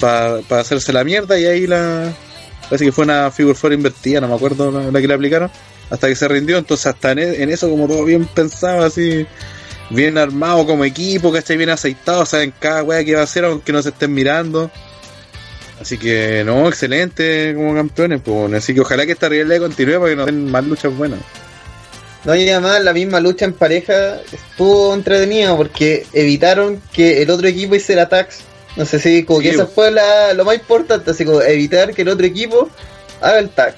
[0.00, 2.12] para hacerse la mierda y ahí la
[2.64, 5.50] parece que fue una figure four invertida, no me acuerdo la, la que le aplicaron,
[5.90, 9.26] hasta que se rindió, entonces hasta en, en eso como todo bien pensado, así
[9.90, 11.56] bien armado como equipo, ¿cachai?
[11.56, 14.70] Bien aceitado, saben cada wea que va a hacer aunque no se estén mirando.
[15.80, 20.10] Así que no, excelente como campeones, pues así que ojalá que esta rivalidad continúe para
[20.10, 21.20] que nos den más luchas buenas.
[22.24, 27.48] No, y además la misma lucha en pareja estuvo entretenida porque evitaron que el otro
[27.48, 28.40] equipo hiciera attacks.
[28.80, 29.66] No sé si como que Sí, bo.
[29.66, 32.70] fue la- lo más importante, así como evitar que el otro equipo
[33.20, 33.74] haga el tag.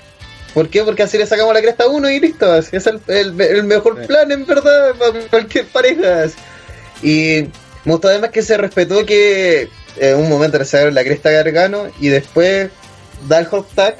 [0.55, 0.85] ¿Por qué?
[0.85, 2.53] Porque así le sacamos la cresta a uno y listo.
[2.53, 4.07] así es el, el- el mejor Sí.
[4.07, 6.27] plan en verdad para cualquier pareja.
[7.03, 7.49] Y
[7.85, 11.33] me gustó además que se respetó que en un momento le sacaron la cresta a
[11.33, 12.71] Gargano y después
[13.29, 13.97] da el hot tag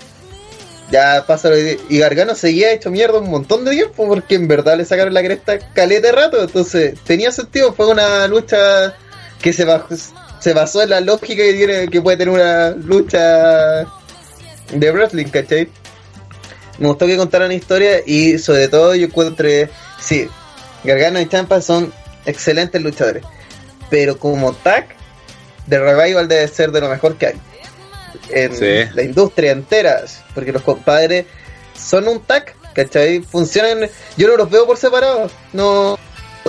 [0.93, 4.47] ya pasa lo de- y Gargano seguía hecho mierda un montón de tiempo porque en
[4.47, 8.95] verdad le sacaron la cresta caleta de rato, entonces tenía sentido, fue una lucha
[9.41, 9.89] que se bajó,
[10.43, 13.85] se basó en la lógica que tiene que puede tener una lucha
[14.73, 15.69] de wrestling, ¿cachai?
[16.79, 19.71] Me gustó que contaran historia y sobre todo yo encuentre,
[20.01, 20.29] sí,
[20.83, 21.93] Gargano y Champa son
[22.27, 23.23] excelentes luchadores,
[23.89, 24.89] pero como tag
[25.69, 27.41] de Revival debe ser de lo mejor que hay
[28.31, 28.91] en Sí.
[28.95, 30.03] la industria entera,
[30.35, 31.27] porque los compadres
[31.79, 33.21] son un tag, ¿cachai?
[33.21, 35.99] Funcionan, yo no los veo por separado, no,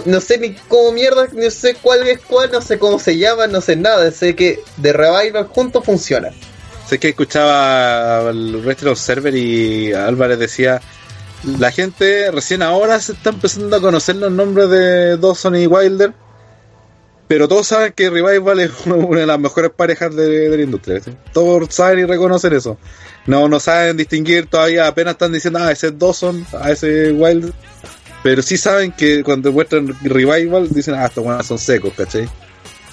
[0.06, 3.52] no sé ni cómo mierda, no sé cuál es cuál, no sé cómo se llaman,
[3.52, 6.34] no sé nada, sé que de Revival juntos funcionan.
[6.88, 10.82] Sé que escuchaba al Wrestling Observer y Álvarez decía,
[11.58, 16.14] la gente recién ahora se está empezando a conocer los nombres de Dawson y Wilder,
[17.28, 21.02] Pero todos saben que Revival es una de las mejores parejas de, de la industria.
[21.32, 22.78] Todos saben y reconocen eso.
[23.26, 27.54] No, no saben distinguir todavía, apenas están diciendo, ah, ese es Dawson, a ese Wild.
[28.24, 32.28] Pero sí saben que cuando muestran Revival, dicen, ah, estos buenos son secos, ¿cachai?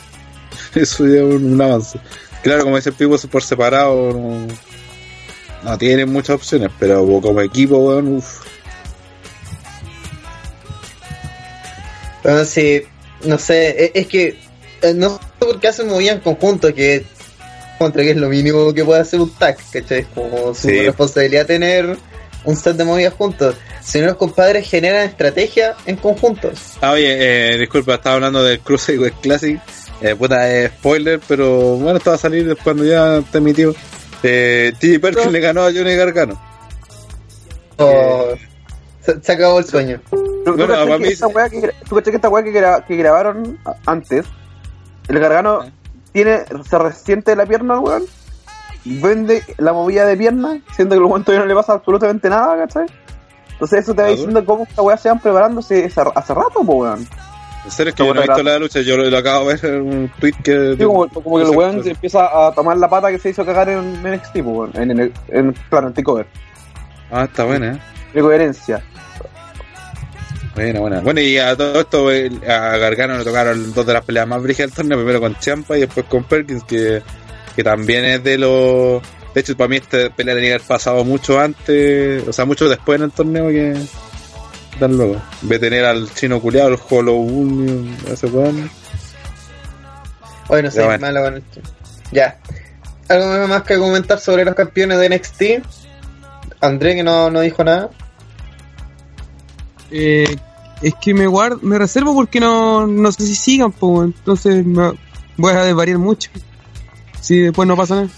[0.74, 1.98] Eso ya es un, un avance.
[2.42, 4.46] Claro, como dice el Pipo, por separado no,
[5.62, 8.40] no tienen muchas opciones, pero como equipo, weón, uff.
[12.22, 12.82] Bueno, sí,
[13.24, 14.38] no sé, e- es, que
[14.82, 17.04] eh, no sé por qué hacen movida en conjunto, que
[17.78, 20.00] contra que es lo mínimo que puede hacer un tag, ¿cachai?
[20.00, 20.80] Es como su Sí.
[20.82, 21.96] responsabilidad tener
[22.44, 23.54] un set de movidas juntos.
[23.82, 26.74] Si no, los compadres generan estrategia en conjuntos.
[26.80, 29.60] Ah, oye, eh, disculpa, estaba hablando del Cruiserweight Classic.
[30.02, 33.74] Eh, puta, eh, spoiler, pero bueno, esto va a salir después cuando ya esté emitido.
[34.22, 35.00] Eh, T.J.
[35.00, 36.40] Perkins le ganó a Johnny Gargano.
[37.78, 38.34] O-
[39.02, 40.00] se, se acabó el sueño.
[40.10, 42.96] ¿Tú, tú Bueno, para que mí- esta weá que, tú esta weá que, gra- que
[42.96, 44.26] grabaron antes,
[45.08, 45.70] el gargano
[46.12, 48.04] tiene, se resiente la pierna weón,
[48.84, 52.86] vende la movida de pierna, siendo que weón todavía no le pasa absolutamente nada, ¿cachai?
[53.52, 56.64] Entonces eso te va Ah, diciendo cómo esta weá se van preparándose hace, hace rato,
[56.64, 57.06] po weón.
[57.62, 59.64] En serio, es que yo no he visto la lucha, yo lo, acabo de ver
[59.74, 60.76] en un tweet que.
[60.78, 63.44] Sí, como, como que el weón se empieza a tomar la pata que se hizo
[63.44, 66.26] cagar en NXT, po weón, en, en, en, claro, en
[67.10, 67.80] Ah, está buena, eh.
[68.14, 68.82] de coherencia.
[70.54, 71.00] Buena, buena.
[71.00, 74.42] Bueno, y a todo esto, eh, a Gargano le tocaron dos de las peleas más
[74.42, 77.02] brígidas del torneo, primero con Champa y después con Perkins, que,
[77.54, 79.02] que también es de los...
[79.34, 82.68] De hecho, para mí esta pelea tenía que haber pasado mucho antes, o sea, mucho
[82.68, 83.76] después en el torneo que...
[84.78, 85.20] Dan luego.
[85.42, 88.70] De tener al chino culiado, el Hollow Union, ese weón.
[90.48, 90.98] Hoy no bueno.
[90.98, 91.60] malo con esto.
[92.10, 92.38] Ya.
[93.08, 95.42] ¿Algo más que comentar sobre los campeones de NXT?
[96.60, 97.90] André, que no, no dijo nada.
[99.90, 100.36] Eh,
[100.82, 104.92] es que me guardo, me reservo porque no, no sé si sigan, pues, entonces me
[105.36, 106.30] voy a desvariar mucho.
[107.20, 108.08] Si después no pasa nada.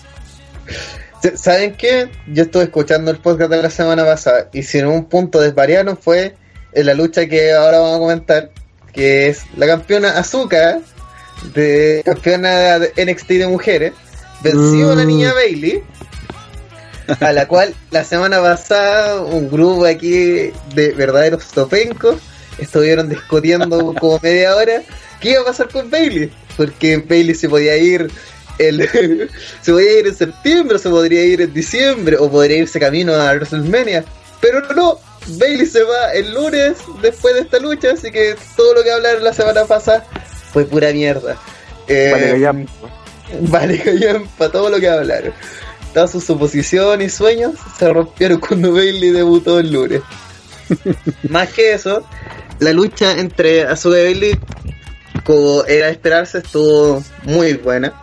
[1.36, 2.08] ¿Saben qué?
[2.26, 5.96] Yo estuve escuchando el podcast de la semana pasada y si en un punto desvariaron
[5.96, 6.34] fue
[6.72, 8.50] en la lucha que ahora vamos a comentar,
[8.92, 10.80] que es la campeona Azuka,
[11.54, 13.92] de campeona de NXT de mujeres,
[14.42, 15.06] venció a la Mm.
[15.06, 15.82] niña Bailey,
[17.20, 22.16] a la cual la semana pasada un grupo aquí de verdaderos topencos
[22.58, 24.82] estuvieron discutiendo como media hora
[25.20, 28.10] qué iba a pasar con Bailey, porque Bailey se podía ir
[28.58, 28.88] el,
[29.62, 33.32] se podía ir en septiembre, se podría ir en diciembre, o podría irse camino a
[33.32, 34.04] WrestleMania.
[34.40, 38.82] Pero no, Bailey se va el lunes después de esta lucha, así que todo lo
[38.82, 40.04] que hablaron la semana pasada
[40.52, 41.36] fue pura mierda.
[41.88, 42.56] Eh, Vale, callar.
[43.40, 45.32] Vale, callan para todo lo que hablaron.
[45.94, 50.02] Todas sus suposiciones y sueños se rompieron cuando Bailey debutó el lunes.
[51.28, 52.04] Más que eso,
[52.58, 54.38] la lucha entre Asuka y Bailey,
[55.24, 58.00] como era de esperarse, estuvo muy buena.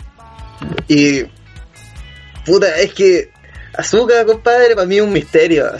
[0.88, 1.24] Y.
[2.45, 3.32] Puta, es que.
[3.78, 5.72] Asuka, compadre, para mí es un misterio.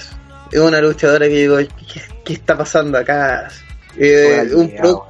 [0.52, 3.50] Es una luchadora que digo, ¿qué, qué está pasando acá?
[3.98, 5.08] Eh, Buena un pro-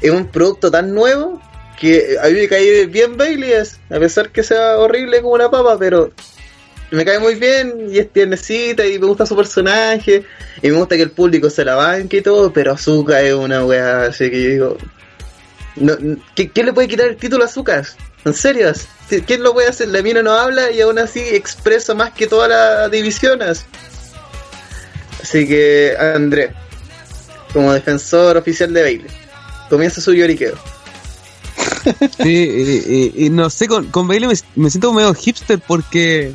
[0.00, 1.40] es un producto tan nuevo
[1.80, 5.50] que a mí me cae bien Bailey, es, a pesar que sea horrible como una
[5.50, 6.12] papa, pero
[6.90, 10.24] me cae muy bien y es tiernecita y me gusta su personaje
[10.62, 13.64] y me gusta que el público se la banque y todo, pero Azuka es una
[13.64, 14.76] wea, así que yo digo,
[15.76, 15.94] no,
[16.36, 17.82] ¿qué- ¿quién le puede quitar el título a Azuka?
[18.24, 18.72] ¿En serio?
[19.26, 19.88] ¿Quién lo puede hacer?
[19.88, 23.66] La mina no habla y aún así expresa más que todas las divisiones.
[25.22, 26.52] Así que, André,
[27.52, 29.10] como defensor oficial de Bailey,
[29.68, 30.56] comienza su lloriqueo.
[32.22, 36.32] Sí, y, no sé, con, con Bailey me, me siento medio hipster porque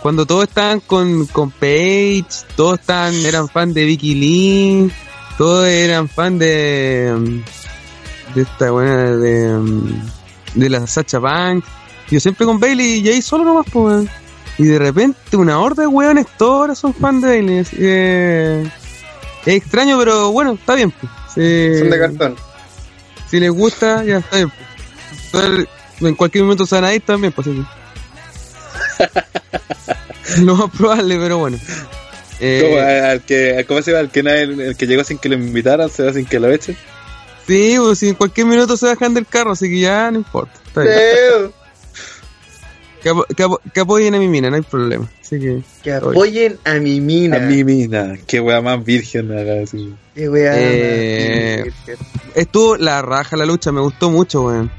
[0.00, 2.26] cuando todos estaban con, con Paige,
[2.56, 4.92] todos estaban, eran fan de Vicky Lee,
[5.38, 7.42] todos eran fan de,
[8.34, 9.58] de esta buena, de,
[10.54, 11.66] de la Sacha Banks.
[12.10, 14.06] Yo siempre con Bailey y ahí solo nomás, pues.
[14.58, 17.58] Y de repente una horda de weones, todos ahora son fan de Bailey.
[17.58, 18.68] es
[19.46, 20.90] extraño, pero bueno, está bien.
[20.92, 21.10] Pues.
[21.80, 22.36] Son de cartón.
[23.30, 24.52] Si les gusta, ya está bien.
[25.32, 25.66] pues.
[26.00, 27.46] En cualquier momento se van a ir también, pues
[30.40, 31.58] Lo más probable, pero bueno.
[32.40, 34.00] Eh, Como, eh, al que, ¿Cómo se llama?
[34.02, 36.50] El que, nadie- el que llegó sin que lo invitaran, se va sin que lo
[36.50, 36.76] echen.
[37.46, 40.52] Sí, pues si en cualquier minuto se bajan del carro, así que ya no importa.
[40.66, 40.94] Está bien.
[43.02, 45.10] Que, apo- que apo- que apoyen a mi mina, no hay problema.
[45.20, 45.62] Así que.
[45.82, 47.36] Que apoyen a mi mina.
[47.36, 49.28] A mi mina, qué wea más virgen.
[50.14, 51.98] Qué wea Eh, más-
[52.34, 54.70] Estuvo la raja la lucha, me gustó mucho, weón.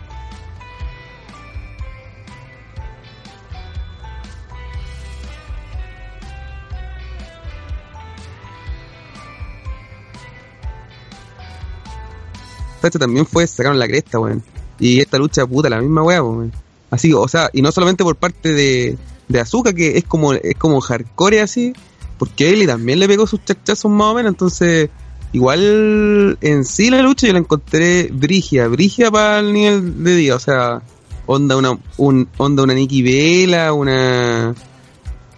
[12.91, 14.43] También fue, sacaron la cresta, weón.
[14.79, 16.51] Y esta lucha, puta, la misma weá, weón.
[16.91, 20.55] Así, o sea, y no solamente por parte de, de Azuka, que es como, es
[20.57, 21.73] como hardcore así,
[22.17, 24.89] porque Bailey también le pegó sus chachazos más o menos, entonces,
[25.33, 30.35] igual en sí la lucha yo la encontré brigia, brigia para el nivel de día,
[30.35, 30.81] o sea,
[31.25, 34.53] onda una, un, onda una Nikki Vela, una,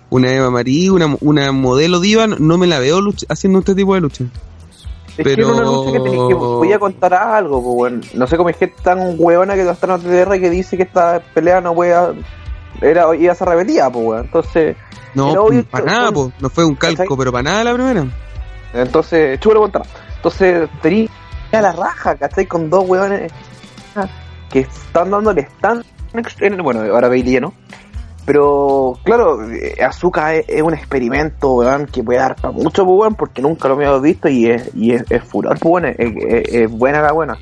[0.10, 3.74] una Eva Marie, una, una modelo diva, no, no me la veo lucha- haciendo este
[3.74, 4.26] tipo de lucha.
[5.18, 8.02] Es que era una lucha que tenía que voy a contar algo, pues bueno.
[8.14, 11.22] No sé cómo es que tan huevona que está en TDR que dice que esta
[11.34, 12.14] pelea no voy a
[12.82, 14.26] era iba a ser rebeldía, pues weón.
[14.26, 14.76] Entonces,
[15.14, 16.32] No, obvio para nada, po.
[16.40, 18.06] no fue un calco, pero para nada la primera.
[18.74, 19.84] entonces, chúbalo contar.
[20.16, 21.10] Entonces, tenía
[21.52, 22.46] la raja, ¿cachai?
[22.46, 23.32] Con dos huevones
[24.50, 25.84] que están dándole tan
[26.64, 27.54] bueno, ahora Bailey no.
[28.28, 33.00] Pero, claro, eh, Azuka es, es un experimento, weón, que puede dar para mucho, pues,
[33.00, 36.70] weón, porque nunca lo había visto y es, y es, es furor, pues, weón, es,
[36.70, 37.38] buena la buena.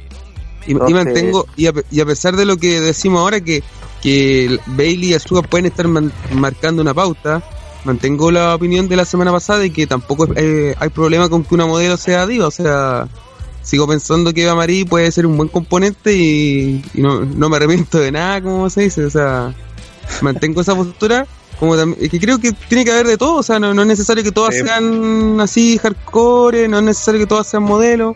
[0.67, 3.63] Y, y mantengo, y a, y a pesar de lo que decimos ahora, que,
[4.03, 7.41] que Bailey y Asuka pueden estar man- marcando una pauta,
[7.83, 11.55] mantengo la opinión de la semana pasada de que tampoco eh, hay problema con que
[11.55, 12.45] una modelo sea diva.
[12.45, 13.07] O sea,
[13.63, 17.57] sigo pensando que Eva Marie puede ser un buen componente y, y no, no me
[17.57, 19.05] arrepiento de nada, como se dice.
[19.05, 19.53] O sea,
[20.21, 21.25] mantengo esa postura.
[21.59, 23.81] Como también, es que creo que tiene que haber de todo, o sea, no, no
[23.83, 24.61] es necesario que todas Sí.
[24.63, 28.15] sean así hardcore, no es necesario que todas sean modelos.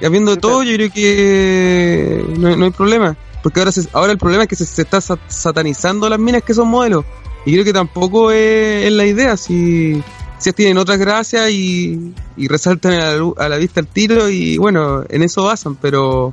[0.00, 3.16] Y habiendo de todo, yo creo que no, no hay problema.
[3.42, 6.42] Porque ahora, se- ahora el problema es que se, se está sa- satanizando las minas
[6.42, 7.04] que son modelos.
[7.44, 9.36] Y creo que tampoco es, es la idea.
[9.36, 10.00] Si,
[10.38, 14.56] si tienen otras gracias y, y resaltan a la, a la vista el tiro y
[14.58, 16.32] bueno, en eso basan, pero,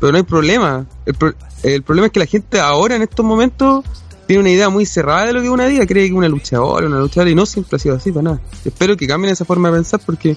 [0.00, 0.86] pero no hay problema.
[1.04, 3.84] El, pro- el problema es que la gente ahora en estos momentos
[4.26, 6.28] tiene una idea muy cerrada de lo que es una diva, cree que es una
[6.28, 8.40] luchadora, una luchadora y no siempre ha sido así para nada.
[8.64, 10.36] Espero que cambien esa forma de pensar porque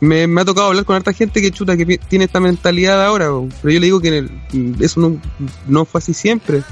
[0.00, 3.26] me, me ha tocado hablar con harta gente que chuta que tiene esta mentalidad ahora,
[3.62, 5.20] pero yo le digo que en el- eso no,
[5.66, 6.62] no fue así siempre,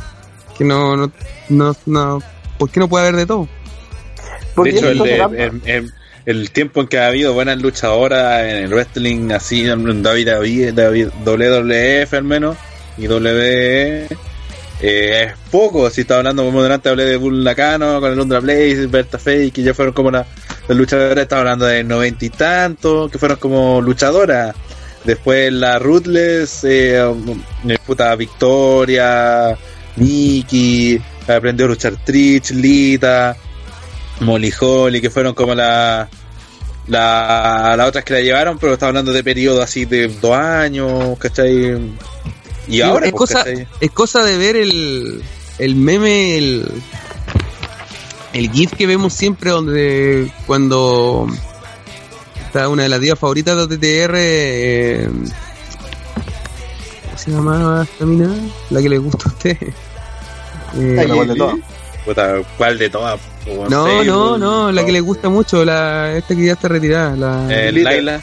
[0.58, 1.12] que no, no,
[1.48, 2.18] no, no,
[2.58, 3.48] ¿por qué no puede haber de todo?
[4.54, 5.30] Porque de hecho,
[6.26, 10.74] el, tiempo en que ha habido buenas luchadoras en el wrestling, así en David, David,
[10.74, 12.56] David, WWF al menos,
[12.98, 14.08] y WWE,
[14.80, 15.88] eh, es poco.
[15.90, 19.52] Si estaba hablando, como delante hablé de Bull Nakano, con el Lundra Blaze, Berta Fake,
[19.54, 20.26] que ya fueron como la-
[20.68, 24.54] las luchadoras, estaba hablando de noventa y tanto, que fueron como luchadoras.
[25.04, 26.98] Después la Ruthless, eh,
[27.68, 29.56] eh, puta Victoria,
[29.96, 33.34] Nikki, aprendió a luchar Trish, Lita,
[34.20, 36.06] Molly Holly, que fueron como la,
[36.88, 41.18] la, las otras que la llevaron, pero estaba hablando de periodo así de dos años,
[41.18, 41.78] ¿cachai?
[42.70, 43.68] Y Digo, ahora, es, pues, cosa, ¿cachai?
[43.80, 45.22] es cosa de ver el,
[45.58, 46.68] el meme, el,
[48.32, 51.26] el GIF que vemos siempre donde cuando
[52.46, 55.08] está una de las divas favoritas de OTTR, eh,
[57.04, 58.34] ¿cómo se llama esta mina?
[58.70, 59.56] La que le gusta a usted.
[60.76, 61.56] Eh, Ay, cual de todas.
[62.04, 63.20] Puta, ¿cuál de todas?
[63.46, 64.06] No, no, pues,
[64.40, 67.72] no, la que le gusta mucho, la esta que ya está retirada, la, Eh.
[67.72, 68.20] Laila.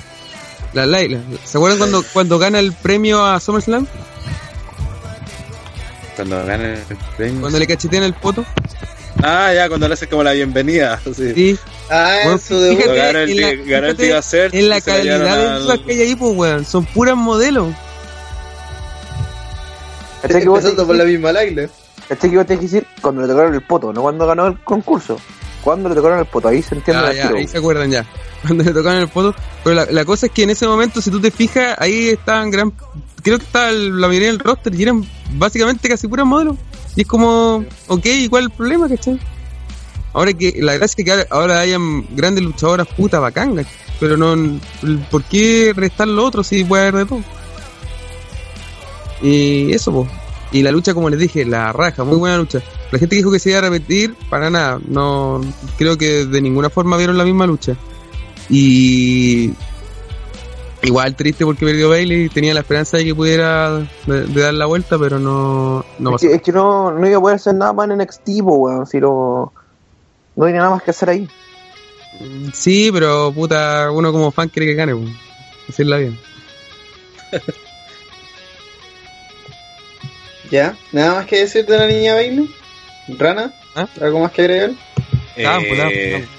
[0.73, 1.19] la Laila.
[1.43, 3.85] ¿Se acuerdan cuando, cuando gana el premio a SummerSlam?
[6.17, 7.39] Cuando gana el premio.
[7.41, 8.43] Cuando le cachetean el poto.
[9.23, 10.99] Ah, ya, cuando le hace como la bienvenida.
[11.15, 11.33] Sí.
[11.33, 11.59] Sí,
[11.89, 14.81] Ah, Bueno, eso de fíjate, ganó el, en la- el Diva Search, en la la
[14.81, 16.65] calidad de al- divas que hay ahí, pues, weón.
[16.65, 17.73] Son puras modelos.
[20.21, 21.69] ¿Cachai que vos por la misma Laila.
[22.09, 24.59] cachai que vos tenés que decir cuando le tocaron el poto, no cuando ganó el
[24.63, 25.17] concurso.
[25.63, 27.37] Cuando le tocaron el poto, ahí se entiende Ya, el ya, tiro.
[27.37, 28.05] ahí se acuerdan ya.
[28.41, 29.33] Cuando le tocaban el poto.
[29.63, 32.51] Pero la, la cosa es que en ese momento, si tú te fijas, ahí estaban
[32.51, 32.71] gran.
[33.23, 35.03] Creo que el- la mayoría del roster y eran
[35.33, 36.55] básicamente casi puras modelos.
[36.95, 39.19] Y es como, ok, ¿y cuál es el problema, cachai?
[40.13, 43.71] Ahora que la gracia es que ahora- hayan grandes luchadoras puta bacán, ¿cachai?
[43.99, 44.59] Pero no,
[45.11, 47.23] ¿por qué restar lo otro si puede haber de todo?
[49.21, 50.09] Y eso, pues.
[50.51, 52.61] Y la lucha, como les dije, la raja, muy buena lucha.
[52.91, 54.79] La gente dijo que se iba a repetir, para nada.
[54.87, 55.41] No,
[55.77, 57.75] creo que de ninguna forma vieron la misma lucha.
[58.49, 59.51] Y
[60.87, 62.29] igual triste porque perdió Bailey.
[62.29, 66.13] Tenía la esperanza de que pudiera de, de dar la vuelta, pero no, no es,
[66.15, 66.27] pasó.
[66.27, 68.85] que, es que no, no iba a poder hacer nada más en NXT, weón.
[68.87, 69.53] Si no,
[70.35, 71.27] no tenía nada más que hacer ahí.
[72.53, 75.09] Sí, pero puta, uno como fan quiere que gane, pues.
[75.67, 76.17] Decirla bien.
[80.49, 82.49] Ya, nada más que decir de la niña Bailey.
[83.17, 83.87] Rana, ¿Ah?
[84.01, 84.71] ¿algo más que agregar?
[85.45, 86.36] Ah, puta, Eh, puta.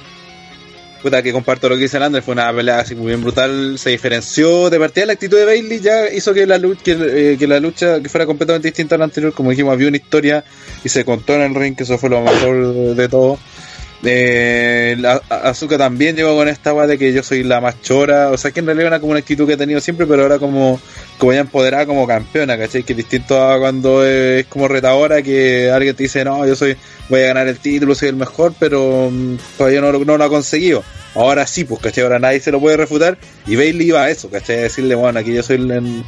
[1.02, 3.78] Puta, que comparto lo que dice el Ander, fue una pelea así muy bien brutal,
[3.78, 6.92] se diferenció de partida la actitud de Bailey, ya hizo que la lucha, que,
[7.32, 9.96] eh, que la lucha que fuera completamente distinta a la anterior, como dijimos, había una
[9.96, 10.44] historia
[10.84, 13.38] y se contó en el ring, que eso fue lo mejor de todo.
[14.04, 14.96] Eh,
[15.76, 18.30] también llegó con esta weá de que yo soy la más chora.
[18.30, 20.38] O sea, que en realidad era como una actitud que he tenido siempre, pero ahora
[20.38, 20.80] como,
[21.18, 22.84] como ya empoderada como campeona, ¿cachai?
[22.84, 26.76] Que es distinto a cuando es como retadora, que alguien te dice, no, yo soy,
[27.08, 30.24] voy a ganar el título, soy el mejor, pero mm, todavía no, lo- no lo
[30.24, 30.82] ha conseguido.
[31.14, 32.04] Ahora sí, pues, ¿cachai?
[32.04, 33.16] Ahora nadie se lo puede refutar.
[33.46, 34.58] Y Bailey iba a eso, ¿cachai?
[34.58, 35.70] A decirle, bueno, aquí yo soy el.
[35.70, 36.04] el-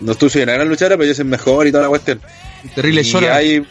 [0.00, 2.20] no estoy soy una gran luchadora, pero yo soy el mejor y toda la cuestión.
[2.74, 3.36] Terrible Y llora.
[3.36, 3.64] hay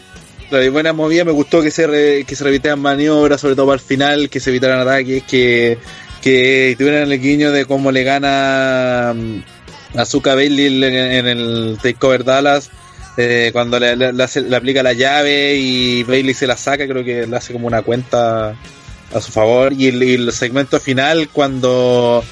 [0.52, 3.76] hay buenas movidas, me gustó que se re- que se repitieran maniobras, sobre todo para
[3.76, 5.80] el final, que se evitaran ataques, que,
[6.22, 12.24] que tuvieran el guiño de cómo le gana mm, Azuka Bailey en, en el Takeover
[12.24, 12.70] Dallas,
[13.18, 16.88] eh, cuando le, le- le hace- le aplica la llave y Bailey se la saca,
[16.88, 18.56] creo que le hace como una cuenta
[19.14, 22.24] a su favor, y el, y el segmento final cuando...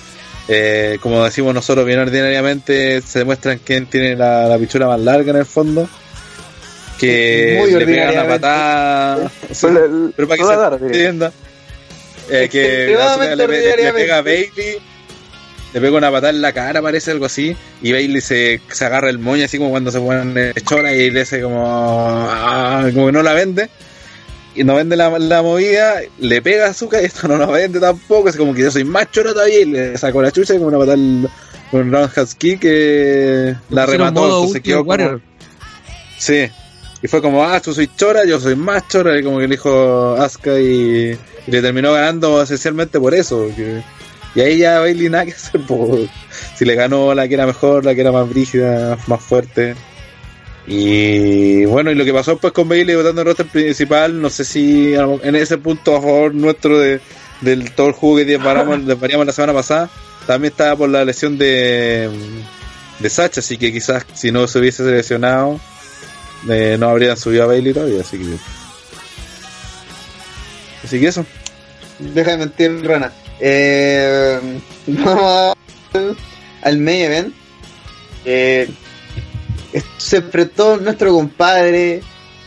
[0.47, 4.57] eh, como decimos nosotros bien ordinariamente, se demuestran quién tiene la, la
[4.87, 5.87] más larga en el fondo
[6.99, 9.31] que Muy le pega una patada.
[9.51, 9.67] Sí,
[10.15, 11.31] pero para que se entienda.
[12.29, 12.87] Eh, que
[13.35, 13.47] le,
[13.93, 14.77] pega a Bailey,
[15.73, 19.09] le pega una patada en la cara, parece algo así, y Bailey se, se agarra
[19.09, 23.11] el moño así como cuando se pone chora y le hace como, ah, como que
[23.11, 23.69] no la vende.
[24.53, 27.79] Y no vende la, la movida, le pega a Azuka y esto no lo vende
[27.79, 30.57] tampoco, es como que yo soy más chora todavía y le sacó la chucha y
[30.57, 30.97] como una patada
[31.71, 35.21] con un roundhouse kick que la remató, Ultimate quedó como-.
[36.19, 36.49] Sí.
[37.01, 39.55] Y fue como, ah, tú soy chora, yo soy más chora, y como que le
[39.55, 41.17] dijo Asuka y,
[41.47, 43.47] y le terminó ganando esencialmente por eso.
[43.55, 43.81] que-
[44.33, 45.97] y ahí ya Bailey nada que hacer, po.
[46.55, 49.75] si le ganó la que era mejor, la que era más brígida, más fuerte.
[50.67, 54.45] Y bueno, y lo que pasó pues con Bailey votando el roster principal, no sé
[54.45, 57.01] si en ese punto a favor nuestro de,
[57.41, 59.89] del todo el juego que desvariamos la semana pasada,
[60.27, 62.09] también estaba por la lesión de,
[62.99, 65.59] de Sacha, así que quizás si no se hubiese lesionado,
[66.47, 68.37] eh, no habrían subido a Bailey todavía, así que.
[70.83, 71.25] Así que eso.
[72.01, 73.11] Deja de mentir, Rana.
[73.39, 74.39] Eh,
[74.87, 75.55] vamos
[76.63, 77.33] al- main event.
[78.25, 78.69] Eh,
[79.97, 82.01] se enfrentó nuestro compadre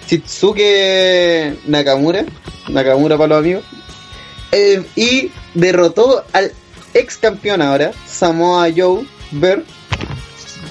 [0.09, 2.25] Shitsuke Nakamura.
[2.69, 3.65] Nakamura para los amigos.
[4.53, 6.53] Eh, y derrotó al
[6.93, 9.65] ex campeón ahora, Samoa Joe Ver.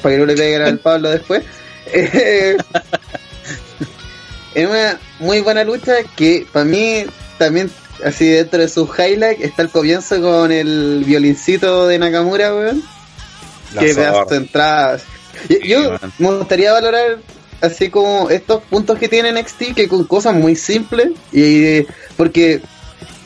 [0.02, 1.44] Para que no le peguen al Pablo después.
[1.88, 2.58] Eh,
[4.56, 7.06] en una muy buena lucha que para mí
[7.38, 7.70] también
[8.06, 12.84] así dentro de sus highlights está el comienzo con el violincito de Nakamura, weón.
[13.80, 15.04] Que pedazo de entradas.
[15.66, 17.20] Yo, me gustaría valorar
[17.62, 21.82] así como estos puntos que tiene NXT que con cosas muy simples y
[22.18, 22.62] porque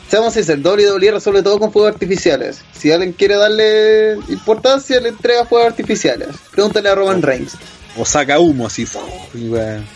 [0.08, 2.62] seamos sinceros, WWE resuelve todo con fuegos artificiales.
[2.72, 6.28] Si alguien quiere darle importancia, le entrega fuegos artificiales.
[6.52, 7.52] Pregúntale a Roman Reigns
[7.96, 8.86] O saca humo así.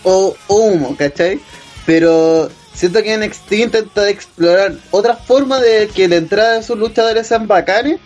[0.05, 1.41] o, o humo, ¿cachai?
[1.87, 7.27] Pero siento que NXT intenta explorar otra forma de que la entrada de sus luchadores
[7.27, 7.99] sean bacanes,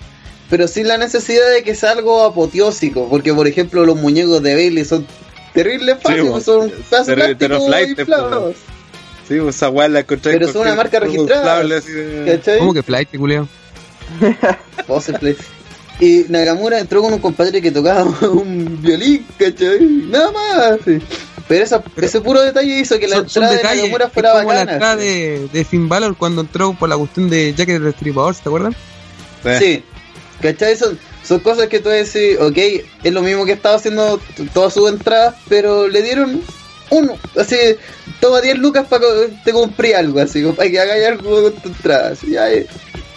[0.51, 4.55] pero sin la necesidad de que sea algo apoteósico, porque por ejemplo los muñecos de
[4.55, 5.07] Bailey son
[5.55, 6.73] terribles fáciles, bueno, son
[7.99, 8.57] inflados,
[9.29, 10.35] Sí, pues, esa weá la encontré.
[10.35, 11.65] Pero es una marca registrada.
[12.59, 13.11] ¿Cómo que flight,
[15.19, 15.37] play.
[15.99, 19.81] Y Nakamura entró con un compadre que tocaba un violín, ¿cachai?
[19.81, 20.79] Nada más.
[20.85, 20.99] sí.
[21.49, 23.83] Pero esa- ese puro detalle hizo que la Son, son entrada de detalles.
[23.85, 24.73] Nakamura Es fuera como la bacana.
[24.73, 25.09] entrada sí.
[25.09, 28.49] de, de Finn Balor cuando entró por la cuestión de Jack el Destripador, ¿se te
[28.49, 28.75] acuerdan?
[29.59, 29.85] Sí,
[30.43, 30.77] ¿cachai?
[30.77, 32.59] Son, son cosas que tú decís, ok,
[33.05, 36.43] es lo mismo que estaba haciendo t- todas sus entradas, pero le dieron
[36.91, 37.57] uno, así,
[38.21, 41.69] toma 10 lucas para que te compré algo, así, para que hagáis algo con tu
[41.69, 42.67] entrada, así, ya, eh,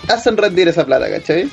[0.08, 1.50] hacen rendir esa plata, ¿cachai?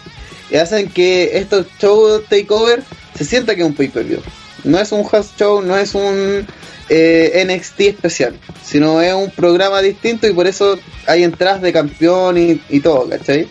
[0.51, 2.83] Y hacen que estos shows takeover
[3.17, 4.21] se sienta que es un pay-per-view.
[4.65, 6.47] No es un house show, no es un
[6.89, 12.39] eh, NXT especial, sino es un programa distinto y por eso hay entradas de campeón
[12.39, 13.49] y, y todo, ¿cachai?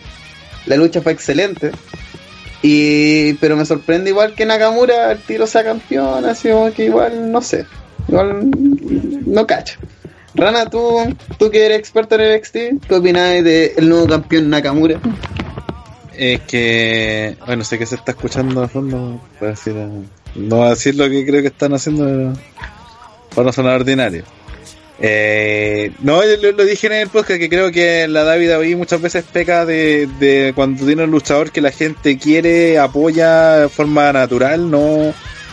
[0.66, 1.72] La lucha fue excelente.
[2.62, 7.30] Y pero me sorprende igual que Nakamura al tiro sea campeón, así como que igual
[7.30, 7.66] no sé.
[8.08, 8.50] Igual
[9.26, 9.78] no cacho.
[10.34, 10.98] Rana, tú,
[11.38, 15.00] tú que eres experto en NXT, ¿qué opinas del nuevo campeón Nakamura?
[16.14, 19.74] Es que, bueno, sé que se está escuchando de fondo, para decir,
[20.36, 22.32] no voy a decir lo que creo que están haciendo
[23.34, 24.24] para no sonar ordinario.
[24.98, 29.00] Eh, no, lo, lo dije en el podcast que creo que la David hoy muchas
[29.02, 34.10] veces peca de, de cuando tiene un luchador que la gente quiere, apoya de forma
[34.12, 35.12] natural, no,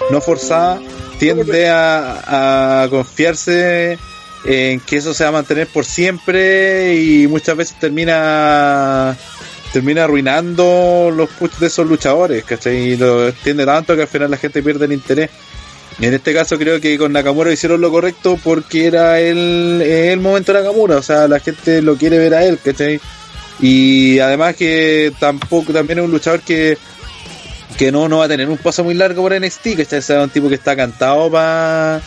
[0.10, 0.80] no forzada,
[1.20, 3.98] tiende a, a confiarse
[4.46, 9.18] en que eso se va a mantener por siempre y muchas veces termina
[9.74, 12.92] termina arruinando los push de esos luchadores, ¿cachai?
[12.92, 15.32] Y lo extiende tanto que al final la gente pierde el interés.
[16.00, 20.54] En este caso creo que con Nakamura hicieron lo correcto porque era el, el momento
[20.54, 23.00] de Nakamura, o sea, la gente lo quiere ver a él, ¿cachai?
[23.60, 26.78] Y además que tampoco, también es un luchador que,
[27.76, 30.00] que no, no va a tener un paso muy largo por NXT, ¿cachai?
[30.00, 32.00] Es un tipo que está cantado para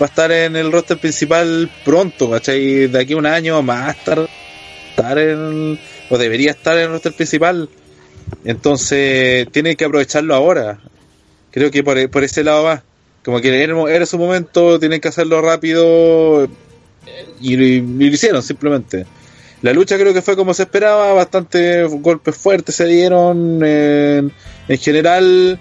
[0.00, 2.88] estar en el roster principal pronto, ¿cachai?
[2.88, 4.28] De aquí a un año más estar,
[4.90, 5.78] estar en,
[6.10, 7.68] o debería estar en el roster principal.
[8.44, 10.78] Entonces, tiene que aprovecharlo ahora.
[11.50, 12.82] Creo que por, por ese lado va.
[13.24, 16.48] Como que era, su momento, tienen que hacerlo rápido
[17.40, 19.04] y, lo- hicieron simplemente.
[19.62, 23.64] La lucha creo que fue como se esperaba, bastante golpes fuertes se dieron.
[23.64, 24.30] En,
[24.68, 25.58] en general,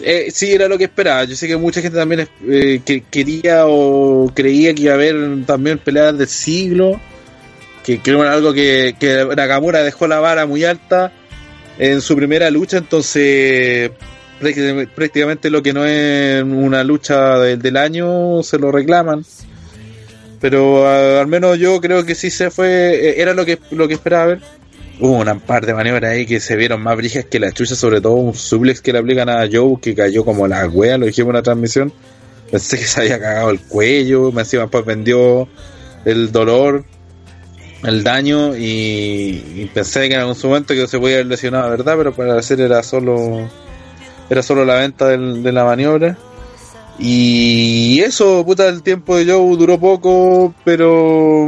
[0.00, 1.24] eh, sí era lo que esperaba.
[1.24, 5.44] Yo sé que mucha gente también eh, que quería o creía que iba a haber
[5.44, 6.98] también peleas del siglo.
[7.84, 11.12] Que creo que era algo que, que Nakamura dejó la vara muy alta
[11.78, 13.90] en su primera lucha, entonces
[14.94, 19.24] prácticamente- lo que no es una lucha del, del año se lo reclaman.
[20.40, 20.86] Pero
[21.18, 24.26] al menos yo creo que sí se fue, eh, era lo que lo que esperaba
[24.26, 24.40] ver.
[25.00, 28.00] Hubo una par de maniobras ahí que se vieron más brijas que la chucha, sobre
[28.00, 31.30] todo un suplex que le aplican a Joe que cayó como la wea, lo dijimos
[31.30, 31.92] en la transmisión.
[32.50, 35.48] Pensé que se había cagado el cuello, me encima después vendió
[36.04, 36.84] el dolor,
[37.84, 41.94] el daño y, y pensé que en algún momento que se podía haber lesionado, ¿verdad?
[41.96, 43.48] Pero para hacer era solo
[44.30, 46.16] era solo la venta de la maniobra.
[46.98, 51.46] Y eso, puta, el tiempo de Joe duró poco, pero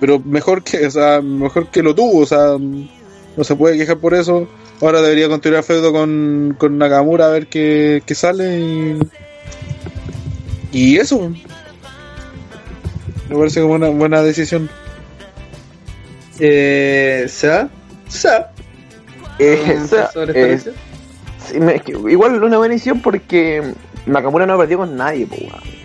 [0.00, 3.98] pero mejor que, o sea, mejor que lo tuvo, o sea, no se puede quejar
[3.98, 4.48] por eso.
[4.80, 8.98] Ahora debería continuar feudo con, con Nakamura a ver qué, qué sale
[10.72, 11.32] y eso.
[13.28, 14.68] Me parece como una buena decisión.
[16.38, 17.68] Eh, ¿Sa?
[18.08, 18.50] ¿Sa?
[19.38, 20.10] Lucha?
[21.46, 23.62] sí, me- igual una buena edición porque
[24.06, 25.76] Nakamura no ha perdido con nadie, po, weón.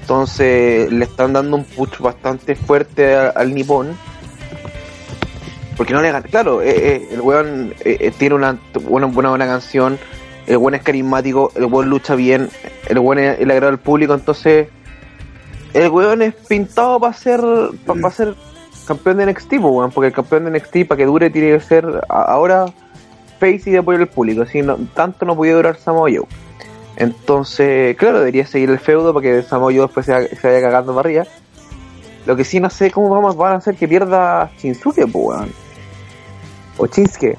[0.00, 3.96] Entonces le están dando un push bastante fuerte a- al Nippon.
[5.76, 6.22] Porque no le gana.
[6.26, 9.98] Claro, eh, eh, el weón eh, eh, tiene una buena, buena, buena canción.
[10.46, 11.52] El weón es carismático.
[11.56, 12.48] El weón lucha bien.
[12.88, 14.14] El weón es el agrado al público.
[14.14, 14.68] Entonces,
[15.76, 17.40] el weón es pintado para ser,
[17.84, 18.34] para ser
[18.86, 19.90] campeón de NXT, weón.
[19.90, 22.66] Porque el campeón de NXT, para que dure, tiene que ser ahora
[23.38, 24.42] face y de apoyo al público.
[24.42, 24.62] Así
[24.94, 26.26] tanto no podía durar Samoa Joe.
[26.96, 30.94] Entonces, claro, debería seguir el feudo para que Samoa Joe después se, se vaya cagando
[30.94, 31.24] para arriba.
[32.24, 35.52] Lo que sí no sé cómo vamos, van a hacer que pierda Shinsuke, weón.
[36.78, 37.36] O Shinsuke.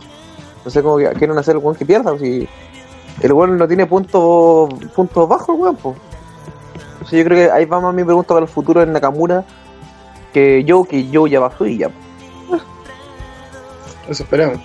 [0.63, 2.47] No sé cómo quieren hacer el weón que pierda, si
[3.21, 5.97] el weón no tiene puntos puntos bajos, weón, pues.
[6.93, 9.43] Entonces yo creo que ahí va más mi pregunta para el futuro en Nakamura.
[10.33, 11.89] Que yo, que yo ya bajó y ya.
[14.07, 14.59] Eso esperamos.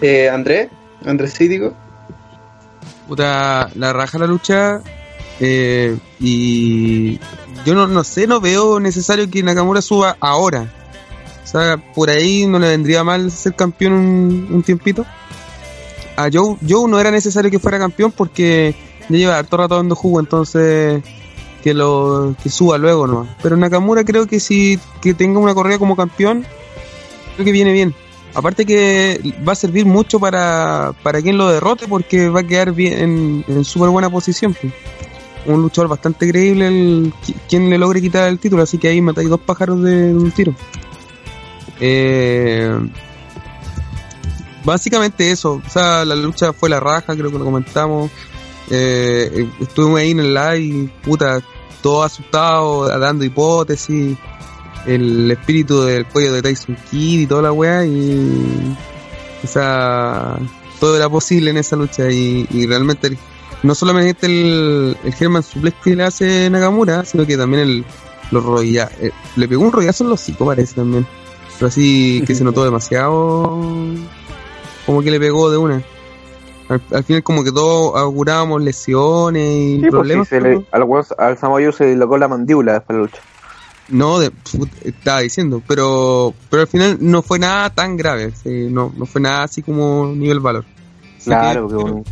[0.00, 0.68] Eh, Andrés,
[1.04, 1.72] Andrés Cítico.
[3.08, 4.80] Puta, la raja la lucha.
[5.40, 7.18] eh, y
[7.64, 10.66] yo no, no sé, no veo necesario que Nakamura suba ahora.
[11.42, 15.06] O sea, por ahí no le vendría mal ser campeón un, un tiempito.
[16.16, 18.74] A Joe, Joe no era necesario que fuera campeón porque
[19.08, 21.02] ya lleva harto rato dando jugo, entonces
[21.62, 23.26] que lo que suba luego no.
[23.42, 26.44] Pero Nakamura creo que si que tenga una corrida como campeón,
[27.34, 27.94] creo que viene bien.
[28.34, 32.72] Aparte que va a servir mucho para, para quien lo derrote porque va a quedar
[32.72, 34.54] bien en, en súper buena posición.
[34.54, 34.72] pues.
[35.46, 37.10] Un luchador bastante creíble
[37.48, 40.30] quien le logre quitar el título, así que ahí matáis dos pájaros de, de un
[40.30, 40.54] tiro.
[41.80, 42.70] Eh,
[44.64, 48.10] básicamente eso, o sea, la lucha fue la raja, creo que lo comentamos.
[48.70, 51.40] Eh, estuvimos ahí en el live puta,
[51.82, 54.16] todo asustado, dando hipótesis
[54.86, 58.76] el espíritu del cuello de Tyson Kidd y toda la weá y
[59.42, 60.38] o sea
[60.80, 63.18] todo era posible en esa lucha y, y realmente el-
[63.64, 67.84] no solamente el, el Herman Suplex que le hace Nakamura sino que también el
[68.30, 71.06] los rolla, eh, le pegó un rollazo en los hocico parece también.
[71.58, 73.58] Pero así que se notó demasiado
[74.86, 75.82] como que le pegó de una
[76.68, 80.66] al, al final como que todos augurábamos lesiones y Sí, pues, problemas sí, se le-
[80.72, 80.82] al,
[81.18, 81.38] al
[81.72, 83.22] se le dislocó la mandíbula después de la lucha.
[83.88, 84.30] No, de,
[84.84, 89.20] estaba diciendo, pero pero al final no fue nada tan grave, sí, no, no fue
[89.20, 90.64] nada así como nivel valor.
[91.24, 92.04] Claro, que- porque bueno,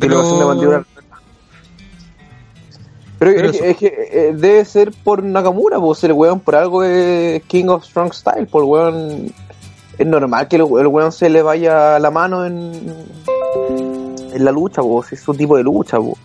[0.00, 0.84] pero- de mandíbula.
[3.18, 6.54] Pero, Pero es, que- es que eh, debe ser por Nakamura, pues el weón por
[6.54, 9.32] algo es King of Strong Style, por el weón
[9.96, 12.72] es normal que el, el weón se le vaya la mano en,
[14.36, 16.18] es la lucha, vos, es un tipo de lucha, vos.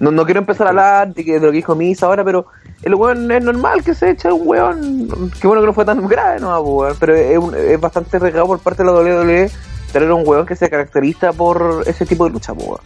[0.00, 2.46] No, no quiero empezar a hablar de, lo que dijo Misa ahora, pero
[2.82, 5.30] el weón es normal que se eche un weón.
[5.40, 6.96] Qué bueno que no fue tan grave, no, weón.
[6.98, 9.50] Pero es, bastante arriesgado por parte de la WWE
[9.92, 12.80] tener un weón que se caracteriza por ese tipo de lucha, weón.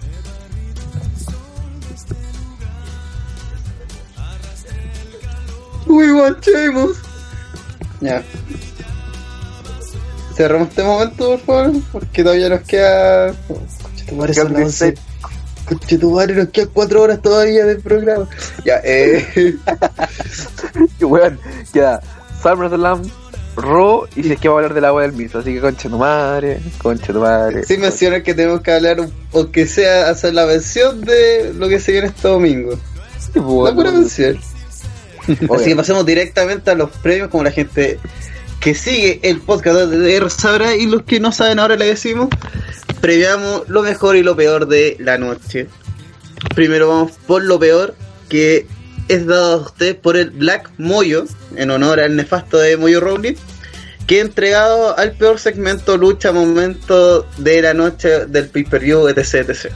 [5.86, 6.98] We want Sheamus.
[8.00, 8.22] Ya.
[10.34, 13.32] Cerramos este momento, por favor, porque todavía nos queda
[14.08, 14.94] Conchetumare, son las 11.
[15.68, 18.28] Conchetumare, nos quedan 4 horas todavía del programa.
[18.64, 19.56] Ya, eh.
[21.00, 21.38] Y weón,
[21.72, 22.00] queda
[22.42, 23.02] SummerSlam,
[23.56, 25.40] Raw y si es que va a hablar del agua del mismo.
[25.40, 27.64] Así que concha tu madre, concha tu madre.
[27.64, 31.68] Sí menciona que tenemos que hablar, un- o que sea, hacer la mención de lo
[31.68, 32.78] que se viene este domingo.
[33.18, 34.38] Sí, pues, La pura mención.
[35.26, 37.98] Así que pasemos directamente a los premios, como la gente
[38.60, 42.28] que sigue el podcast de R sabrá y los que no saben ahora le decimos.
[43.00, 45.68] Previamos lo mejor y lo peor de la noche.
[46.54, 47.94] Primero vamos por lo peor,
[48.28, 48.66] que
[49.08, 51.26] es dado a usted por el Black Moyo,
[51.56, 53.36] en honor al nefasto de Moyo Rowley,
[54.06, 59.72] que entregado al peor segmento lucha momento de la noche del pay-per-view, etc, etc.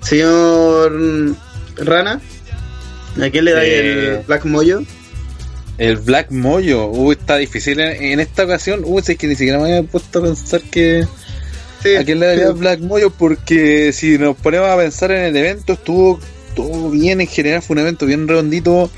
[0.00, 0.92] Señor
[1.76, 2.20] Rana,
[3.20, 4.82] ¿a quién le da Eh, el Black Moyo?
[5.78, 8.82] El Black Moyo, uy, está difícil en, en esta ocasión.
[8.84, 11.06] Uy, es que ni siquiera me había puesto a pensar que.
[11.82, 13.10] Sí, ¿A quién le daría Black Moyo?
[13.10, 16.18] Porque si nos ponemos a pensar en el evento, estuvo
[16.54, 17.62] todo bien en general.
[17.62, 18.90] Fue un evento bien redondito.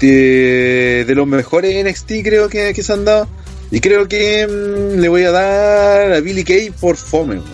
[0.00, 3.28] De, de los mejores NXT, creo que, que se han dado.
[3.70, 7.40] Y creo que mm, le voy a dar a Billy Kay por fome.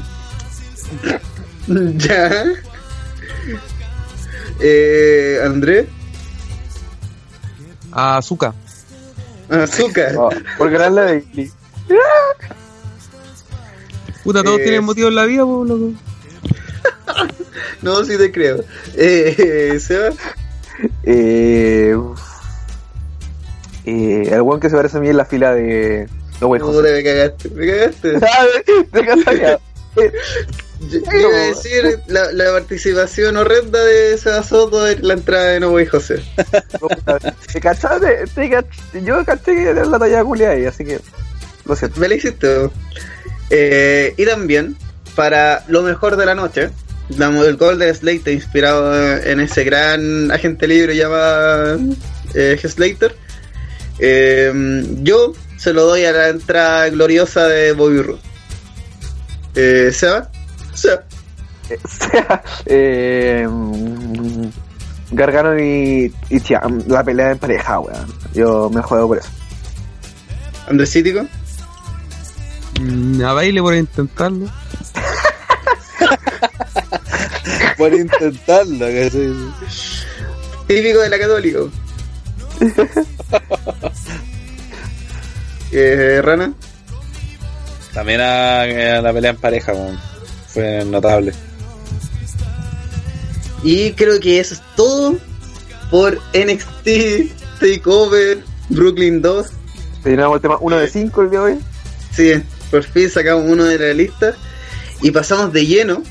[1.67, 2.45] Ya.
[4.61, 5.41] Eh,
[7.95, 8.53] André, Azúcar.
[9.51, 10.13] azúcar.
[10.15, 10.29] No,
[10.59, 11.51] por ganarle a Bailey.
[14.23, 15.93] Puta, todos Eh, tienen motivo en la vida, po, loco.
[17.83, 18.65] No, sí te creo.
[18.97, 20.11] Eh, Seba,
[21.05, 21.95] Eh,
[23.85, 26.09] eh, el weón que se parece a mí en la fila de
[26.41, 28.09] los Way puta, me cagaste, me cagaste.
[28.93, 29.59] de Casaca.
[30.91, 35.45] Yo yo iba a decir la, la participación horrenda de Seba Soto en la entrada
[35.47, 36.23] de No Way José.
[37.53, 38.25] ¿Te cachaste?
[38.35, 41.01] Te cach- Yo caché que era la talla culia ahí, así que
[41.65, 42.01] lo siento.
[42.01, 42.71] Me la hiciste.
[43.51, 44.77] Eh, y también,
[45.15, 46.71] para lo mejor de la noche,
[47.19, 51.79] el Golden Slater inspirado en ese gran agente libre llamado
[52.35, 53.15] eh, Slater.
[53.99, 54.53] Eh,
[55.03, 58.21] yo se lo doy a la entrada gloriosa de Bobby Roode.
[59.55, 60.31] Eh, ¿Seba?
[61.71, 64.45] Eh, o sea, eh, mm,
[65.13, 68.07] Gargano y, y Chiam, la pelea en pareja, weón.
[68.35, 69.31] Yo me juego por eso.
[70.69, 71.25] Andresítico.
[72.81, 74.47] Mm, A baile por intentarlo.
[77.79, 79.33] Por intentarlo, ¿cachai?
[80.69, 81.59] Típico de la católica.
[85.73, 86.53] eh, Rana.
[87.93, 89.99] También a, a la pelea en pareja, weón.
[90.55, 91.33] Fue notable.
[93.65, 95.17] Y creo que eso es todo
[95.91, 99.47] por NXT Takeover Brooklyn 2.
[100.03, 101.59] Terminamos el tema 1 de 5 el día de hoy.
[102.13, 102.33] Sí,
[102.71, 104.35] por fin sacamos uno de la lista
[105.03, 106.03] y pasamos de lleno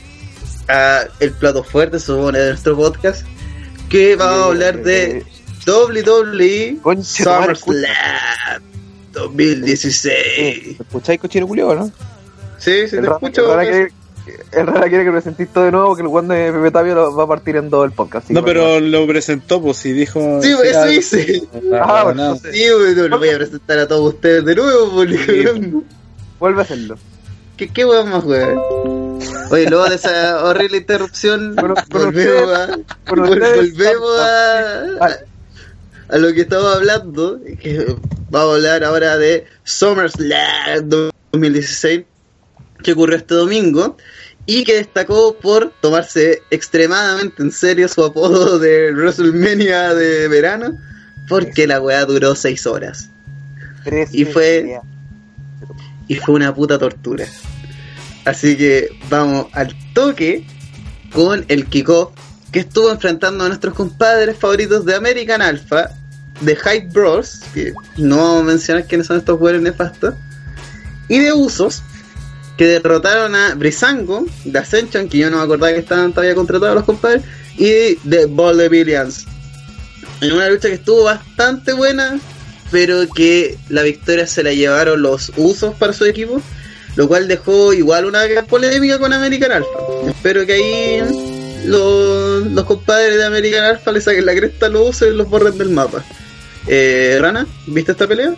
[0.68, 3.26] a el plato fuerte, supone, de nuestro podcast,
[3.90, 5.26] que vamos a hablar de
[5.66, 8.64] WWE SummerSlam
[9.12, 10.80] 2016.
[10.80, 11.92] ¿Me escucháis, cochino culio, no?
[12.58, 13.48] Sí, sí, te escucho.
[14.26, 14.50] Rara pues.
[14.50, 16.94] quiere- el Rara quiere que lo sentís todo de nuevo, que el weón de Pepe
[16.94, 18.30] lo va a partir en todo el podcast.
[18.30, 20.40] No, pero lo presentó, pues si dijo.
[20.42, 21.44] Sí, pues, eso hice.
[21.74, 25.82] Ah, bueno, bueno, Sí, bueno, lo voy a presentar a todos ustedes de nuevo, porque...
[26.40, 26.98] Vuelve a hacerlo.
[27.58, 28.60] ¿Qué, qué weón más weón?
[29.52, 31.56] Oye, luego de esa horrible interrupción,
[31.90, 35.18] volvemos, a, volvemos a, a,
[36.10, 37.40] a lo que estamos hablando.
[37.62, 37.86] Que
[38.32, 42.04] vamos a hablar ahora de SummerSlam 2016,
[42.84, 43.98] que ocurrió este domingo
[44.46, 50.78] y que destacó por tomarse extremadamente en serio su apodo de WrestleMania de verano,
[51.30, 53.10] porque la weá duró 6 horas.
[54.12, 54.80] Y fue-
[56.08, 57.26] y fue una puta tortura.
[58.26, 60.46] Así que vamos al toque
[61.14, 62.12] con el kickoff
[62.52, 65.90] que estuvo enfrentando a nuestros compadres favoritos de American Alpha,
[66.42, 70.14] de Hype Bros, que no vamos a mencionar quiénes son estos jugadores nefastos,
[71.08, 71.82] y de Usos,
[72.58, 76.76] que derrotaron a Brisango, de Ascension, que yo no me acordaba que estaban todavía contratados
[76.76, 77.24] los compadres,
[77.58, 79.26] y de Billions.
[80.22, 82.20] En una lucha que estuvo bastante buena,
[82.72, 86.42] pero que la victoria se la llevaron los usos para su equipo,
[86.96, 89.70] lo cual dejó igual una polémica con American Alpha.
[90.08, 91.02] Espero que ahí
[91.66, 95.30] los, los compadres de American Alpha le saquen la cresta a los usos y los
[95.30, 96.04] borren del mapa.
[96.68, 98.36] Eh, Rana, ¿viste esta pelea?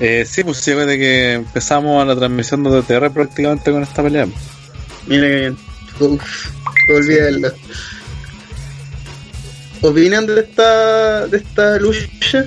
[0.00, 4.26] Eh, sí, pues sí, de que empezamos la transmisión de TR prácticamente con esta pelea.
[5.06, 5.56] Mira que bien.
[6.00, 6.50] Uf,
[6.88, 7.52] olvídalo.
[9.82, 12.44] opinan de esta, de esta lucha?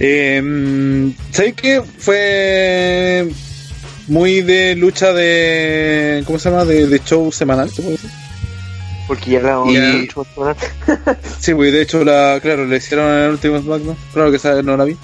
[0.00, 1.82] Eh, ¿Sabes qué?
[1.98, 3.28] Fue
[4.08, 6.22] muy de lucha de.
[6.26, 6.64] ¿Cómo se llama?
[6.64, 8.10] De, de show semanal, ¿se puede decir?
[9.06, 10.08] Porque ya la Y-
[11.40, 13.96] Sí, pues de hecho, la, claro, le hicieron en el último SmackDown.
[14.12, 14.96] Claro que esa no la vi,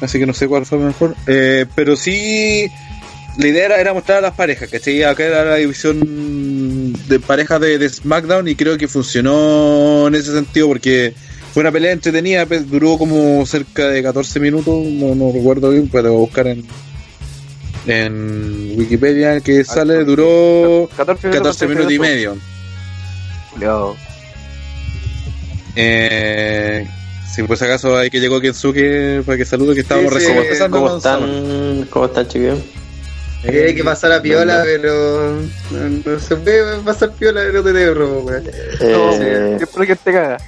[0.00, 1.14] así que no sé cuál fue mejor.
[1.26, 2.70] Eh, pero sí,
[3.36, 5.02] la idea era, era mostrar a las parejas, ¿cachai?
[5.02, 10.32] Acá era la división de parejas de, de SmackDown y creo que funcionó en ese
[10.32, 11.14] sentido porque
[11.52, 16.12] fue una pelea entretenida, duró como cerca de 14 minutos, no, no recuerdo bien, pero
[16.14, 16.64] buscar en,
[17.86, 22.36] en Wikipedia que sale, duró 14 14 minutos y medio.
[25.74, 26.86] Eh,
[27.38, 30.26] si por si acaso hay que llegó Kensuke para que salude que estábamos Sí, sí,
[30.26, 31.86] recién empezando ¿Cómo están?
[31.88, 32.58] ¿Cómo están, chiquillos?
[33.44, 35.36] Quería que pasara piola, pero
[35.70, 38.42] no, no se puede pasar piola en OTTR, weón.
[38.80, 40.38] Eh, Siempre que te caga.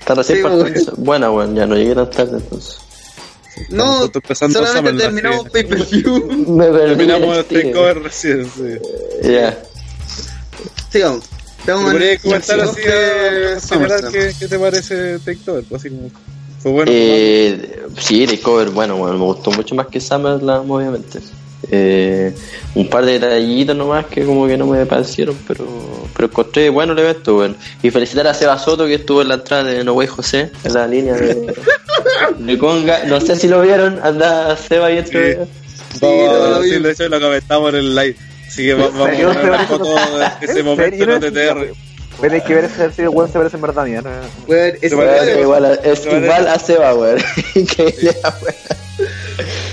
[0.00, 0.92] Están recién Sí, partiendo.
[0.96, 2.78] Buena, weón, ya no llegué tan tarde entonces.
[3.68, 5.50] No, solamente Summer, terminamos así.
[5.50, 6.46] pay-per-view.
[6.48, 8.78] Me perdí Terminamos el takeover recién, sí.
[9.30, 9.58] Ya.
[10.90, 11.24] Sigamos.
[11.66, 14.12] ¿Te en podrías comentar así a- general SummerSlam.
[14.12, 15.64] qué, qué te parece takeover?
[15.76, 16.10] Así como,
[16.58, 16.90] fue bueno.
[16.94, 21.20] Eh, sí, Takeover, bueno, bueno, me gustó mucho más que SummerSlam, obviamente.
[21.70, 22.32] Eh,
[22.76, 25.66] un par de detallitos nomás que como que no me parecieron, pero
[26.14, 27.54] pero encontré bueno el evento, bueno.
[27.82, 30.72] Y felicitar a Seba Soto que estuvo en la entrada de No Way José, en
[30.72, 31.52] la línea de,
[32.38, 33.04] de Conga.
[33.06, 35.34] No sé si lo vieron, anda Seba ahí entre...
[35.44, 35.50] Sí.
[35.94, 36.82] Sí, Vamos, no, lo sí, vi.
[36.82, 38.16] de hecho lo comentamos en el live.
[38.46, 39.28] Así que va- vamos serio?
[39.30, 41.72] a una foto de ese ¿En momento en OTTR.
[42.20, 44.02] Tener que ver ese si el weón se parece en verdad mía.
[44.02, 44.10] ¿no?
[44.48, 47.18] Weón, es igual a, es igual a Seba, weón.
[47.54, 47.92] Weón.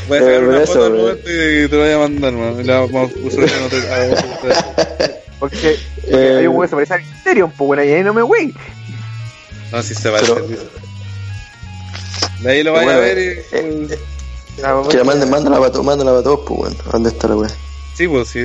[0.08, 0.98] Voy a sacar Eh, una eso, foto al eh.
[1.02, 2.60] momento y te la voy a mandar, man.
[2.60, 3.92] Y la vamos a usar en OTTR.
[3.92, 5.22] a- vamos a usar.
[5.40, 8.04] Porque, porque Eh, hay un weón que se parece a Mysterion, pues bueno, y ahí
[8.04, 8.54] no me wey.
[9.72, 10.34] No, si se parece.
[10.34, 10.48] Pero-
[12.42, 13.56] De ahí lo vaya Bueno, a ver y.
[13.56, 13.88] eh,
[14.90, 16.78] Que la manden, mándala para todos, mándala para todos, pues, weón.
[16.92, 17.52] ¿Dónde está la weón?
[17.96, 18.40] Sí, pues sí.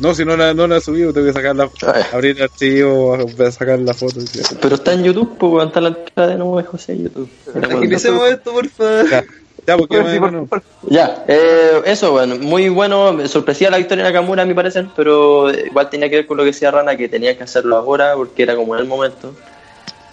[0.00, 2.02] No, si no la, no la he subido, tengo que sacar la, Ay.
[2.12, 4.20] abrir el archivo, voy a sacar la foto.
[4.20, 5.68] y- Pero está en YouTube, pues, weón.
[5.68, 7.28] Está en la entrada de No Way José en YouTube.
[7.48, 7.78] Era bueno.
[7.78, 9.08] Agilicemos esto, por favor.
[9.10, 9.24] Ya,
[9.66, 10.48] ya porque Sí, por bueno.
[10.88, 15.50] Ya, eh, eso, bueno, muy bueno, sorpresiva la victoria de Nakamura a mi parecer, pero
[15.54, 18.42] igual tenía que ver con lo que decía Rana, que tenía que hacerlo ahora porque
[18.42, 19.32] era como en el momento.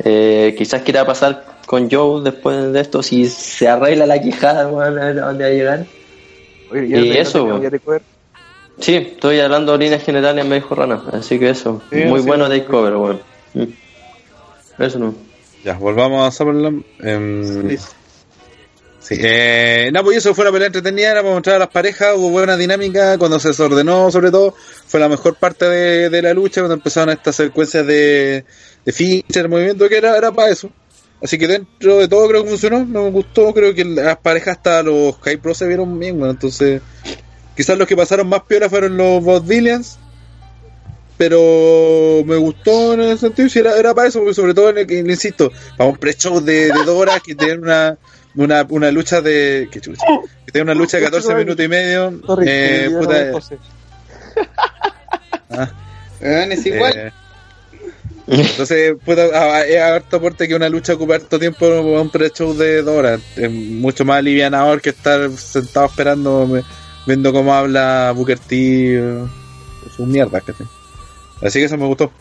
[0.03, 4.99] Eh, quizás quiera pasar con Joe después de esto, si se arregla la quijada, weón,
[4.99, 5.85] a ver a dónde va a llegar.
[6.71, 7.69] Oye, Y eso, ya
[8.79, 12.27] Sí, estoy hablando de líneas generales, me dijo Rana, así que eso, Sí, muy sí.
[12.27, 13.21] bueno takeover, weón.
[13.53, 13.63] Mm.
[14.81, 15.13] Eso no.
[15.63, 16.83] ya, volvamos a Summerland.
[16.99, 17.77] Em,
[18.99, 22.13] sí, eh, nada, pues eso fue una pelea entretenida, era para mostrar a las parejas,
[22.15, 24.55] hubo buena dinámica, cuando se desordenó, sobre todo,
[24.87, 28.45] fue la mejor parte de, de la lucha, cuando empezaron estas secuencias de,
[28.85, 30.69] de finisher, movimiento, que era, era para eso.
[31.21, 34.81] Así que dentro de todo creo que funcionó, me gustó, creo que las parejas hasta
[34.81, 36.81] los High Pro se vieron bien, bueno, entonces
[37.55, 39.97] quizás los que pasaron más piola fueron los Vaudevillains,
[41.17, 44.79] pero me gustó en ese sentido, si era, era para eso, porque sobre todo en
[44.79, 47.97] el que, insisto, para un pre-show de, de dos horas que tenían una,
[48.35, 50.03] una, una lucha de, qué chucha,
[50.45, 53.13] que tenían una lucha de 14 minutos y medio, eh, puta,
[55.51, 55.69] ah,
[56.21, 56.93] Weón, es igual.
[56.95, 57.11] eh,
[58.27, 62.81] entonces, puta, ah, es harto aporte que una lucha ocupa harto tiempo un pre-show de
[62.81, 63.19] dos horas.
[63.35, 66.63] Es mucho más alivianador que estar sentado esperando, me-
[67.05, 68.55] viendo cómo habla Booker T.
[68.95, 69.25] eh,
[69.95, 70.67] sus mierdas, ¿cachai?
[71.41, 72.11] Así que eso me gustó.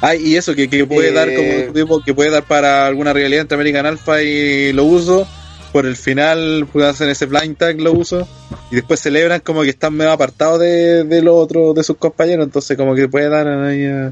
[0.00, 3.12] Ah, y eso, que, que puede Eh, dar como tipo, que puede dar para alguna
[3.12, 5.28] realidad entre American Alpha y lo uso.
[5.72, 8.28] Por el final, pues hacen ese blind tag, lo uso.
[8.70, 12.44] Y después celebran como que están medio apartados de, de los otros, de sus compañeros.
[12.44, 14.10] Entonces, como que puede dar ahí eh,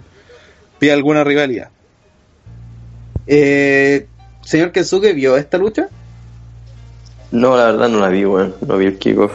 [0.78, 1.70] pie alguna rivalidad.
[3.27, 4.07] Eh,
[4.43, 5.89] señor Kensuke, ¿vio esta lucha?
[7.32, 9.32] No, la verdad no la vi, weón, no vi el kickoff.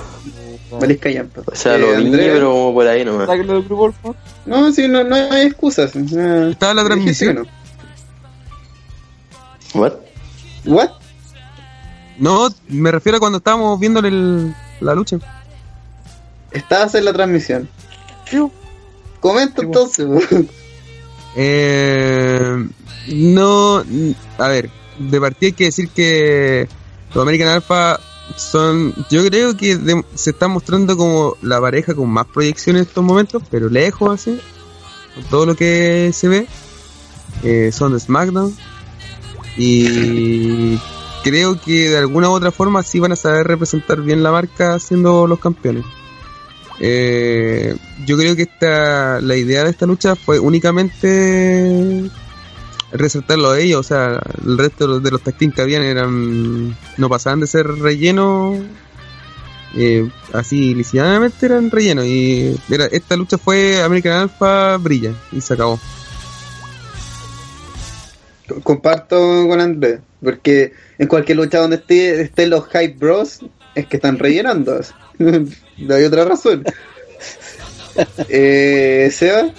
[1.00, 1.42] Callampa.
[1.46, 2.34] O sea, Eh, lo vi, Andrea.
[2.34, 3.28] pero como por ahí nomás.
[3.28, 4.16] Sáquenlo del grupo, por.
[4.46, 5.94] No, sí, no, no hay excusas.
[5.96, 7.48] Ah, Estaba la transmisión.
[9.74, 9.94] What?
[10.66, 10.74] no.
[10.76, 10.90] ¿What?
[12.18, 15.18] No, me refiero a cuando estábamos viendo el- la lucha.
[16.52, 17.70] Estabas en la transmisión.
[19.22, 20.06] Comenta entonces.
[20.06, 20.50] weón.
[21.38, 22.68] Eh,
[23.10, 23.84] no,
[24.38, 24.70] a ver,
[25.00, 26.68] de partida hay que decir que
[27.16, 28.00] los American Alpha
[28.36, 33.04] son, yo creo que se están mostrando como la pareja con más proyección en estos
[33.04, 34.40] momentos, pero lejos así,
[35.16, 36.48] con todo lo que se ve,
[37.44, 38.54] eh, son de SmackDown.
[39.58, 40.78] Y
[41.24, 44.78] creo que de alguna u otra forma sí van a saber representar bien la marca
[44.80, 45.86] siendo los campeones.
[46.82, 52.12] Eh, yo creo que esta, la idea de esta lucha fue únicamente
[52.98, 57.40] resaltarlo a ellos, o sea, el resto de los, team que habían eran no pasaban
[57.40, 58.58] de ser relleno
[59.78, 65.54] eh, así lícitamente eran relleno y era- esta lucha fue American Alpha brilla y se
[65.54, 65.80] acabó.
[68.48, 69.18] Co- Comparto
[69.48, 73.40] con Andrés, porque en cualquier lucha donde esté, estén los Hype Bros,
[73.74, 74.80] es que están rellenando.
[75.20, 76.64] no hay otra razón.
[78.30, 79.50] eh, Seba,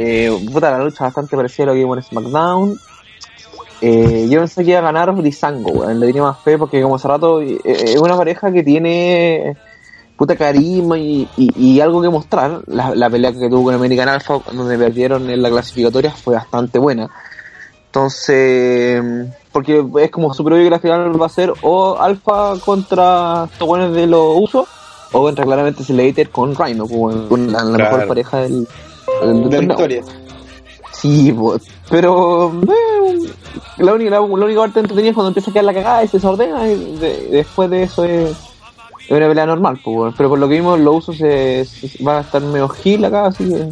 [0.00, 2.78] Eh, puta, la lucha bastante parecida a lo que vimos en SmackDown.
[3.80, 5.98] Eh, yo pensé que iba a ganar Brisango, weón.
[5.98, 9.56] Le tenía más fe porque como hace rato eh, es una pareja que tiene
[10.16, 12.62] puta carisma y, y- y algo que mostrar.
[12.66, 16.78] La, la pelea que tuvo con American Alpha donde perdieron en la clasificatoria fue bastante
[16.78, 17.08] buena.
[17.86, 19.02] Entonces,
[19.52, 23.94] porque es como super obvio que la final va a ser o Alpha contra estos
[23.94, 24.66] de los usos
[25.12, 28.68] o contra claramente Slater con Rhino, como con la, la mejor pareja del,
[29.60, 30.02] Victoria.
[30.92, 31.34] Sí,
[31.88, 33.18] pero eh,
[33.78, 36.08] la única, la, la única parte entretenida es cuando empieza a quedar la cagada y
[36.08, 40.12] se desordena y de- después de eso es, es una pelea normal, weón.
[40.16, 43.26] pero por lo que vimos los usos se, se- va a estar medio gil acá,
[43.26, 43.68] así que...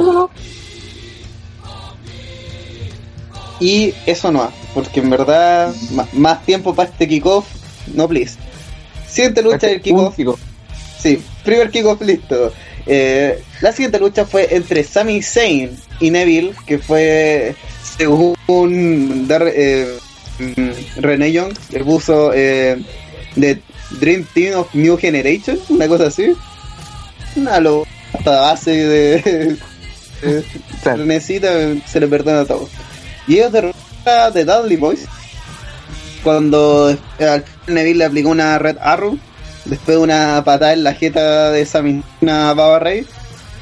[0.00, 0.30] Eso no.
[3.60, 5.74] Y eso no, porque en verdad,
[6.14, 7.46] más tiempo para este kickoff,
[7.94, 8.38] no please.
[9.06, 10.16] Siguiente lucha del kickoff.
[10.98, 12.52] Sí, primer kickoff listo.
[12.86, 17.56] Eh, la siguiente lucha fue entre Sami Zayn y Neville, que fue
[17.98, 19.98] según Dar, eh,
[20.38, 22.80] mm, Young, el buzo eh,
[23.34, 23.60] de
[23.98, 26.32] Dream Team of New Generation, una cosa así.
[27.34, 29.56] Una lo hasta base de.
[30.84, 31.48] Renécita,
[31.86, 32.68] se le perdona todo.
[33.26, 35.00] Y ellos derrotaron de Dudley Boys
[36.22, 39.18] cuando eh, al Neville le aplicó una Red Arrow
[39.64, 43.06] después de una patada en la jeta de esa misma Baba Rey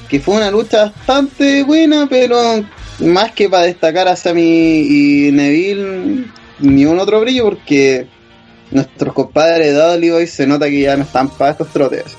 [0.09, 2.65] que fue una lucha bastante buena pero
[3.01, 6.27] más que para destacar a Sammy y Neville
[6.61, 8.07] ni un otro brillo porque
[8.71, 12.17] nuestros compadres de Boys se nota que ya no están para estos trotes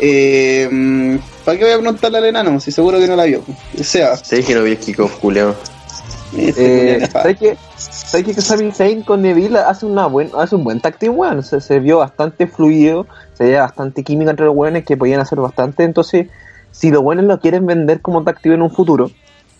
[0.00, 2.60] eh, ¿para qué voy a preguntarle al enano?
[2.60, 3.44] si seguro que no la vio
[3.80, 5.54] sea Sé que no vi kickoff, Julio.
[6.56, 10.80] Eh, ¿Sabes que ¿Sabes que Sami Zayn con Neville hace, una buen, hace un buen
[10.80, 11.42] team, weón?
[11.42, 15.38] Se, se vio bastante fluido, se veía bastante química entre los weones que podían hacer
[15.40, 15.84] bastante.
[15.84, 16.28] Entonces,
[16.70, 19.10] si los buenos lo quieren vender como team en un futuro,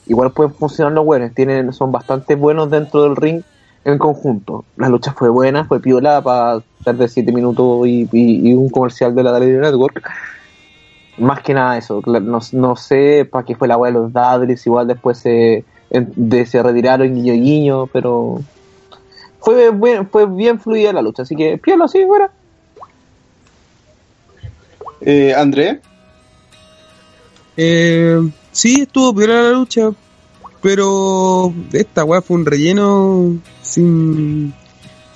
[0.07, 1.33] igual pueden funcionar los buenos.
[1.35, 3.43] Tienen, son bastante buenos dentro del ring
[3.85, 4.65] en conjunto.
[4.77, 8.69] La lucha fue buena, fue piola para estar de 7 minutos y, y- y un
[8.69, 10.03] comercial de la Daily Network.
[11.19, 14.67] Más que nada eso, no, no sé para qué fue la weá de los Dudleys,
[14.67, 15.65] igual después se,
[16.01, 18.41] de, se retiraron guiño guiño, pero
[19.41, 22.31] fue bien, fue bien fluida la lucha, así que piola así fuera.
[25.01, 25.81] eh, André
[27.57, 28.21] Eh,
[28.53, 29.91] sí, estuvo peor la lucha,
[30.62, 34.55] pero esta weá fue un relleno sin...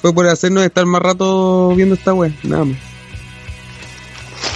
[0.01, 2.77] Fue por hacernos estar más rato viendo esta weá, nada más.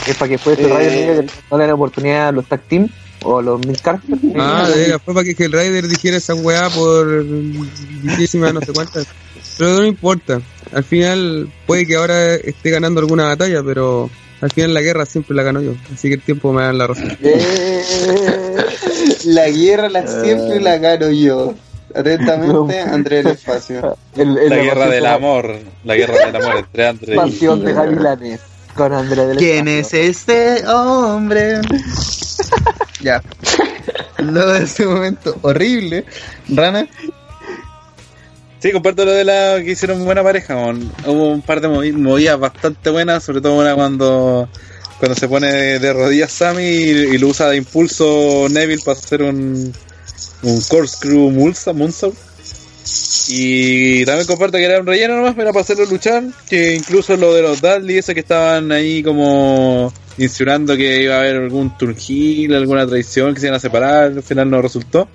[0.06, 0.64] Es para que después Eh.
[0.64, 2.88] Rider diga que no le dan oportunidad a los tag team
[3.24, 4.16] o los mid carter.
[4.36, 8.72] Ah, de veras, fue para que el Rider dijera esa weá por vigésima no sé
[8.72, 9.06] cuántas.
[9.58, 10.40] Pero no importa.
[10.72, 14.08] Al final puede que ahora esté ganando alguna batalla, pero
[14.40, 15.72] al final la guerra siempre la gano yo.
[15.92, 17.16] Así que el tiempo me da la razón.
[17.22, 17.84] Eh,
[19.24, 21.54] la guerra la siempre la gano yo.
[21.94, 23.96] Atentamente, André del Espacio.
[24.16, 25.58] El- el- La guerra del amor.
[25.84, 27.16] La guerra del amor entre André y...
[27.16, 28.40] Pasión de Gavilanes
[28.74, 30.10] con Andrés del ¿Quién es Espacio.
[30.10, 31.60] este hombre?
[33.00, 33.22] ya.
[34.18, 36.04] Luego de ese momento horrible,
[36.48, 36.86] Rana.
[38.60, 40.54] Sí, comparto lo de la que hicieron buena pareja.
[40.54, 40.92] mon.
[41.06, 44.48] Hubo un par de movi- movidas bastante buenas, sobre todo una cuando
[45.00, 48.96] cuando se pone de, de rodillas Sammy y, y lo usa de impulso Neville para
[48.96, 49.72] hacer un,
[50.42, 52.14] un corkscrew mulsa, moonsault.
[53.28, 56.24] Y también comparto que era un relleno nomás, era para hacerlo luchar.
[56.48, 61.20] Que incluso lo de los Dudley, esos que estaban ahí como insinuando que iba a
[61.20, 65.08] haber algún turgil, alguna traición, que se iban a separar, al final no resultó.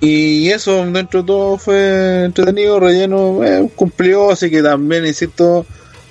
[0.00, 5.66] Y eso, dentro de todo, fue entretenido, relleno, eh, cumplió, así que también, insisto,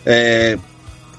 [0.05, 0.57] eh,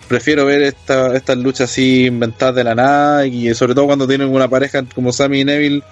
[0.07, 4.29] prefiero ver esta, estas luchas así inventadas de la nada y sobre todo cuando tienen
[4.29, 5.83] una pareja como Sammy y Neville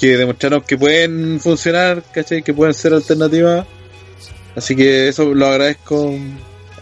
[0.00, 2.42] que demostraron que pueden funcionar, ¿cachai?
[2.42, 3.66] Que pueden ser alternativas.
[4.54, 6.14] Así que eso lo agradezco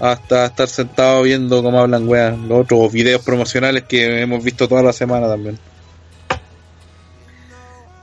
[0.01, 4.83] hasta estar sentado viendo cómo hablan weas, los otros videos promocionales que hemos visto toda
[4.83, 5.59] la semana también.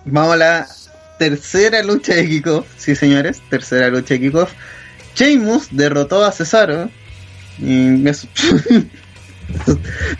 [0.06, 0.68] Vamos a la
[1.20, 2.66] tercera lucha de kickoff.
[2.78, 4.52] Sí, señores, tercera lucha de kickoff.
[5.16, 6.90] Sheamus derrotó a Cesaro.
[7.60, 8.28] Y me su-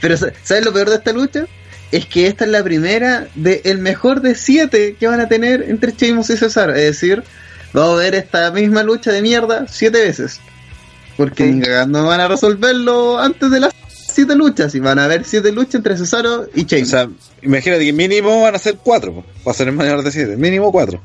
[0.02, 1.46] Pero, ¿sabes lo peor de esta lucha?
[1.92, 5.64] Es que esta es la primera de el mejor de siete que van a tener
[5.70, 6.74] entre Sheamus y Cesaro.
[6.74, 7.24] Es decir,
[7.74, 10.40] vamos a ver esta misma lucha de mierda siete veces.
[11.18, 14.74] Porque cagando van a resolverlo antes de las siete luchas.
[14.76, 16.90] Y van a haber siete luchas entre Cesaro y O Sheamus.
[16.90, 17.10] sea,
[17.42, 20.38] imagínate que mínimo van a ser cuatro, po, para ser el mayor de siete.
[20.38, 21.02] Mínimo cuatro.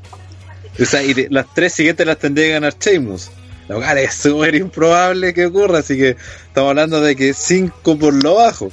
[0.79, 3.29] O sea, y de- las tres siguientes las tendría que ganar Sheamus.
[3.67, 6.15] Lo cual es súper improbable que ocurra, así que
[6.47, 8.71] estamos hablando de que cinco por lo bajo.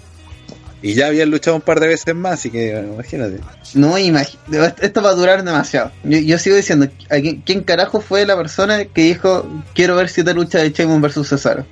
[0.86, 3.40] Y ya habían luchado un par de veces más, así que imagínate.
[3.72, 4.36] No, imagi-
[4.82, 5.90] esto va a durar demasiado.
[6.04, 10.10] Yo, yo sigo diciendo, ¿a quién, quién carajo fue la persona que dijo quiero ver
[10.10, 11.64] siete luchas de Sheamus versus Cesaro?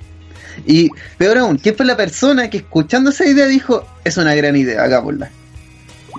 [0.65, 4.55] Y peor aún, ¿quién fue la persona que escuchando esa idea dijo es una gran
[4.55, 5.29] idea, hagámosla?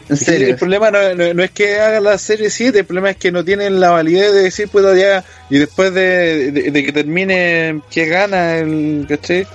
[0.09, 0.49] En serio.
[0.49, 3.33] el problema no, no- no es que hagan la serie 7, el problema es que
[3.33, 7.81] no tienen la validez de decir, puedo ya, y después de, de- de que termine,
[7.91, 9.47] que gana el, ¿cachai?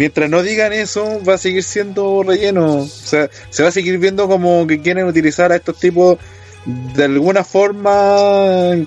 [0.00, 2.76] Mientras no digan eso, va a seguir siendo relleno.
[2.78, 6.16] O sea, se va a seguir viendo como que quieren utilizar a estos tipos
[6.64, 7.90] de alguna forma.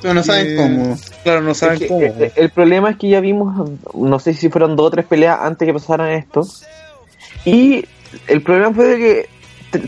[0.01, 0.97] Pero no que- saben cómo.
[1.23, 2.01] Claro, no saben Es que, cómo.
[2.01, 5.37] eh, el problema es que ya vimos, no sé si fueron dos o tres peleas
[5.39, 6.47] antes que pasaran esto.
[7.45, 7.85] Y
[8.27, 9.29] el problema fue de que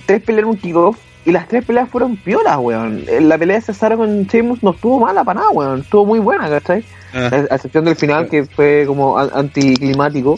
[0.06, 3.04] tres pelearon un kickoff y las tres peleas fueron piolas, weón.
[3.08, 5.80] Eh, La pelea de Cesaro con Sheamus no estuvo mala para nada, weón.
[5.82, 6.84] Estuvo muy buena, ¿cachai?
[7.16, 7.30] Ah.
[7.32, 10.38] A a excepción del final que fue como an- anticlimático.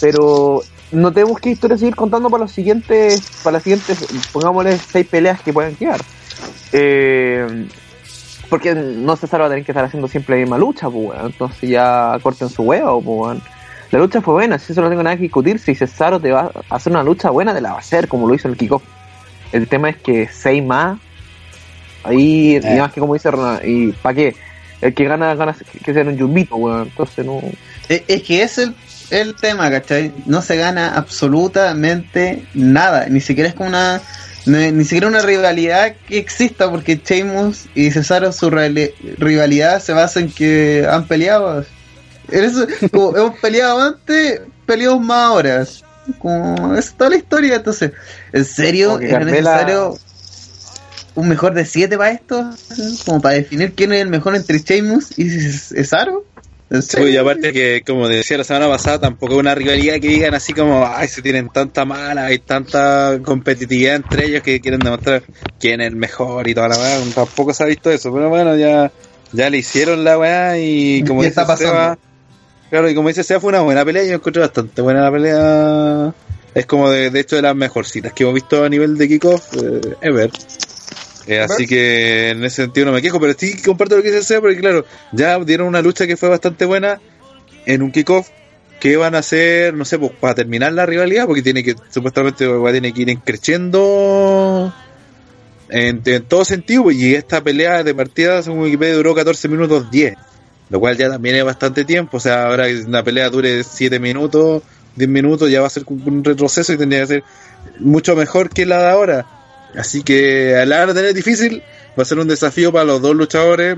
[0.00, 5.06] Pero no tenemos que historia seguir contando para los siguientes, para las siguientes, pongámosle seis
[5.06, 6.00] peleas que puedan quedar.
[6.72, 7.66] Eh,
[8.48, 11.26] porque no Cesaro va a tener que estar haciendo siempre la misma lucha, pues, weón.
[11.26, 13.42] Entonces ya corten su huevo, pues, weón.
[13.90, 15.58] La lucha fue buena, si eso no tengo nada que discutir.
[15.58, 18.28] Si Cesaro te va a hacer una lucha buena, te la va a hacer, como
[18.28, 18.82] lo hizo el kickoff.
[19.52, 20.98] El tema es que seis más,
[22.02, 24.36] ahí, y además que como dice Ronald, ¿y para qué?
[24.80, 26.82] El que gana, gana que sea un yumbito, weón.
[26.82, 27.40] Entonces no.
[27.88, 28.74] Es, es que es el,
[29.20, 30.12] el tema, ¿cachai?
[30.26, 33.06] No se gana absolutamente nada.
[33.08, 34.00] Ni siquiera es como una.
[34.46, 40.20] Ni, ni siquiera una rivalidad que exista, porque Sheamus y Cesaro, su rivalidad se basa
[40.20, 41.64] en que han peleado.
[42.30, 45.64] Eso, como hemos peleado antes, peleamos más ahora.
[46.18, 47.92] Como, es toda la historia, entonces.
[48.32, 49.98] ¿En serio es Carmela- necesario
[51.14, 52.50] un mejor de 7 para esto?
[53.06, 56.24] Como para definir quién es el mejor entre Sheamus y Cesaro.
[56.70, 57.08] ¿En Sí, serio?
[57.10, 60.52] y aparte que, como decía la semana pasada, tampoco es una rivalidad que digan así
[60.54, 65.22] como, ay, se tienen tanta mala, hay tanta competitividad entre ellos que quieren demostrar
[65.60, 67.00] quién es el mejor y toda la weá.
[67.14, 68.90] Tampoco se ha visto eso, pero bueno, ya,
[69.32, 71.72] ya le hicieron la weá y como ¿Qué dice está pasando?
[71.72, 71.98] Seba,
[72.70, 76.14] claro, y como dice Seba, fue una buena pelea, yo encontré bastante buena la pelea.
[76.54, 79.52] Es como de, de hecho de las mejorcitas que hemos visto a nivel de kickoff
[79.54, 80.30] eh, ever.
[81.26, 84.22] Eh, así que en ese sentido no me quejo, pero sí comparto lo que dice
[84.22, 87.00] Seba, porque claro, ya dieron una lucha que fue bastante buena
[87.66, 88.28] en un kickoff
[88.80, 92.46] que van a hacer, no sé, pues para terminar la rivalidad, porque tiene que, supuestamente
[92.46, 94.70] va- tiene que ir creciendo
[95.70, 99.90] en, en todo sentido, pues, y esta pelea de partida, según Wikipedia, duró 14 minutos
[99.90, 100.14] 10,
[100.68, 103.98] lo cual ya también es bastante tiempo, o sea, ahora que una pelea dure 7
[103.98, 104.62] minutos,
[104.96, 107.24] 10 minutos, ya va a ser un retroceso y tendría que ser
[107.80, 109.26] mucho mejor que la de ahora.
[109.76, 111.62] Así que a la tener difícil,
[111.98, 113.76] va a ser un desafío para los dos luchadores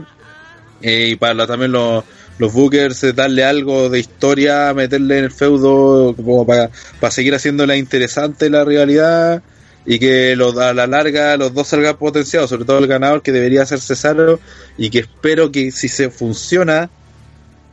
[0.82, 2.04] eh, y para también los,
[2.38, 6.70] los bookers eh, darle algo de historia, meterle en el feudo como para,
[7.00, 9.42] para seguir haciéndola interesante la rivalidad
[9.86, 13.32] y que los, a la larga los dos salgan potenciados, sobre todo el ganador que
[13.32, 14.40] debería ser Cesaro
[14.76, 16.90] y que espero que si se funciona,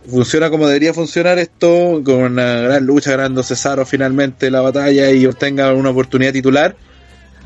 [0.07, 5.25] funciona como debería funcionar esto, con una gran lucha ganando Cesaro finalmente la batalla y
[5.25, 6.75] obtenga una oportunidad titular,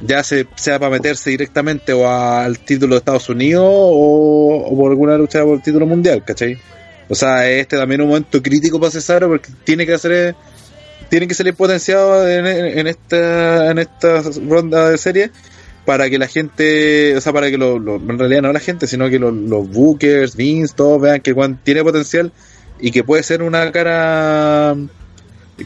[0.02, 5.18] ya se, sea para meterse directamente o al título de Estados Unidos o, por alguna
[5.18, 6.60] lucha por el título mundial, ¿cachai?
[7.10, 10.36] O sea, este también es un momento crítico para Cesaro porque tiene que hacer
[11.10, 15.32] tiene que salir potenciado en, esta en esta ronda de serie
[15.86, 19.10] para que la gente, o sea, para que lo, en realidad no la gente, sino
[19.10, 22.34] que los bookers, Vince, todos vean que Juan tiene potencial
[22.78, 24.76] y que puede ser una cara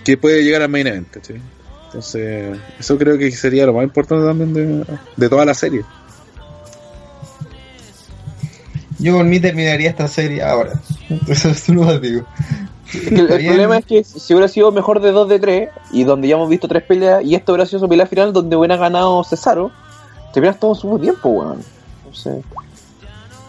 [0.06, 1.42] que puede llegar al main event, ¿cachai?
[1.92, 4.86] Entonces, eso creo que sería lo más importante también de,
[5.18, 5.84] de toda la serie.
[8.98, 10.74] Yo por mí terminaría esta serie ahora.
[11.28, 12.26] Eso es lo que digo.
[12.94, 16.36] El, problema es que si hubiera sido mejor de 2 de 3 y donde ya
[16.36, 19.72] hemos visto tres peleas y esto hubiera sido su pelea final donde hubiera ganado Cesaro,
[20.34, 21.60] te hubieras todo su tiempo, weón.
[22.06, 22.42] No sé.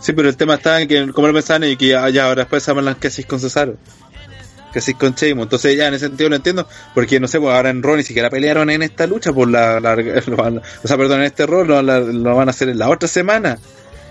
[0.01, 2.43] Sí, pero el tema está en que, como lo pensaban, y que ya, ya ahora
[2.43, 3.77] después se hablan que con Cesaro.
[4.73, 5.45] Que así con Sheamus.
[5.45, 8.03] Entonces ya en ese sentido lo entiendo, porque no sé, pues ahora en Raw ni
[8.05, 9.95] siquiera pelearon en esta lucha por la, la-
[10.27, 12.79] lo van- o sea, perdón, en este rol lo, la- lo van a hacer en
[12.79, 13.59] la otra semana.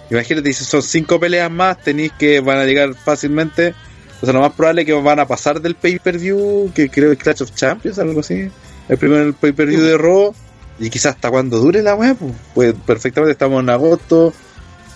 [0.09, 3.73] Imagínate, si son cinco peleas más, tenéis que van a llegar fácilmente.
[4.21, 7.13] O sea, lo más probable es que van a pasar del pay-per-view, que creo que
[7.13, 8.49] es Clash of Champions, algo así.
[8.89, 10.33] El primer pay-per-view de Raw.
[10.79, 14.33] Y quizás hasta cuando dure la weá, pues, pues perfectamente estamos en agosto,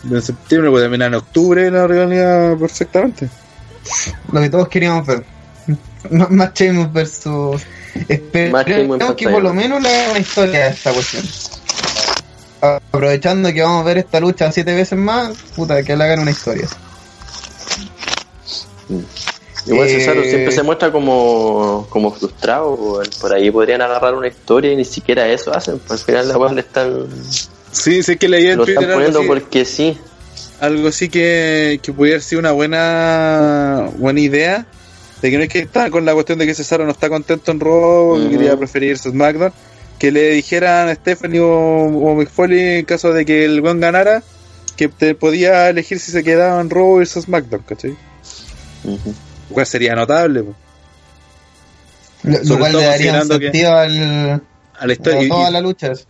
[0.10, 3.30] en septiembre, puede terminar en octubre la rivalidad perfectamente.
[4.32, 5.24] Lo que todos queríamos ver.
[6.12, 7.62] M- Más Sheamus versus.
[8.08, 11.24] Esperemos que por lo menos le haga una historia a esta cuestión.
[12.62, 16.32] Aprovechando que vamos a ver esta lucha siete veces más, puta, que le hagan una
[16.32, 16.68] historia.
[19.68, 24.72] Igual Eh, Cesaro siempre se muestra como, como frustrado, por ahí podrían agarrar una historia
[24.72, 27.08] y ni siquiera eso hacen, pues al final la weón le están,
[27.72, 29.98] Sí, sé que leí en lo están poniendo así, porque sí.
[30.62, 34.66] algo así que, que pudiera ser una buena buena idea.
[35.22, 37.52] De que no es que está con la cuestión de que Cesaro no está contento
[37.52, 38.30] en Raw, que Ujú.
[38.32, 39.54] quería preferir su SmackDown.
[39.98, 43.80] Que le dijeran a Stephanie o, o Mick Foley en caso de que el buen
[43.80, 44.24] ganara,
[44.76, 47.96] que te podía elegir si se quedaba en Raw a SmackDown, ¿cachai?
[48.84, 49.14] Ujú.
[49.50, 50.44] Lo cual sería notable.
[52.24, 54.42] Lo, cual le daría un que- sentido al,
[54.80, 55.22] a la historia.
[55.22, 56.08] a todas y- las luchas.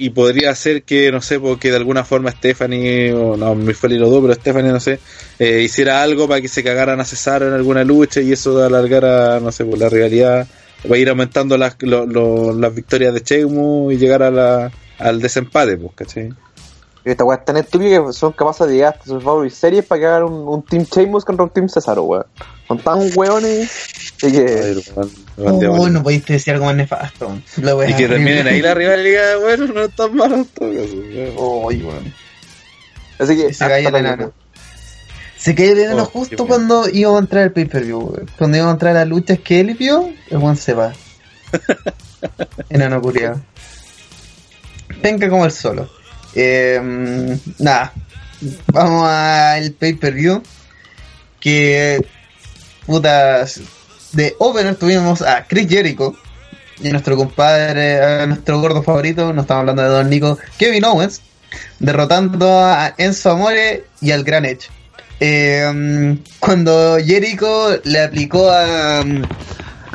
[0.00, 3.98] Y podría ser que, no sé, porque de alguna forma Stephanie, o no, mi Foley
[3.98, 4.98] lo dudo, pero Stephanie, no sé,
[5.38, 9.38] eh, hiciera algo para que se cagaran a Cesaro en alguna lucha y eso alargara,
[9.40, 10.46] no sé, por la rivalidad,
[10.90, 14.72] va a ir aumentando las, lo- lo- las victorias de Sheamus y llegar a la,
[14.98, 16.30] al desempate, pues, ¿cachai?
[17.02, 20.06] Esta weá es tan estúpida que son capaces de llegar hasta Survivor Series para que
[20.06, 22.24] hagan un, un Team Sheamus contra un Team Cesaro, weón.
[22.68, 23.70] Son tan weones
[24.22, 24.84] y que.
[24.96, 25.08] Ay,
[25.40, 25.88] lo lo Oh, diabólico.
[25.90, 27.40] no podéis decir algo más nefasto.
[27.56, 30.46] La wea y que terminen ahí la rivalidad, bueno, no es tan malo.
[31.36, 31.70] Oh.
[33.18, 33.52] Así que.
[33.52, 34.32] Se cayó el enano.
[35.36, 36.48] Se cayó el enano Oh, qué justo bueno.
[36.48, 38.26] cuando íbamos a entrar al pay-per-view.
[38.38, 40.92] Cuando íbamos a entrar a las luchas que él vio, el weón se va.
[42.68, 43.40] enano curiado.
[45.02, 45.88] Venga como el solo.
[46.34, 47.92] Eh, nada.
[48.72, 50.42] Vamos al pay-per-view.
[51.40, 52.04] Que.
[52.86, 53.60] Putas.
[54.12, 56.14] De opener tuvimos a Chris Jericho.
[56.82, 61.20] Y nuestro compadre, a nuestro gordo favorito, no estamos hablando de Don Nico, Kevin Owens,
[61.78, 64.68] derrotando a Enzo Amore y al Gran Edge.
[65.20, 69.04] Eh, cuando Jericho le aplicó a, a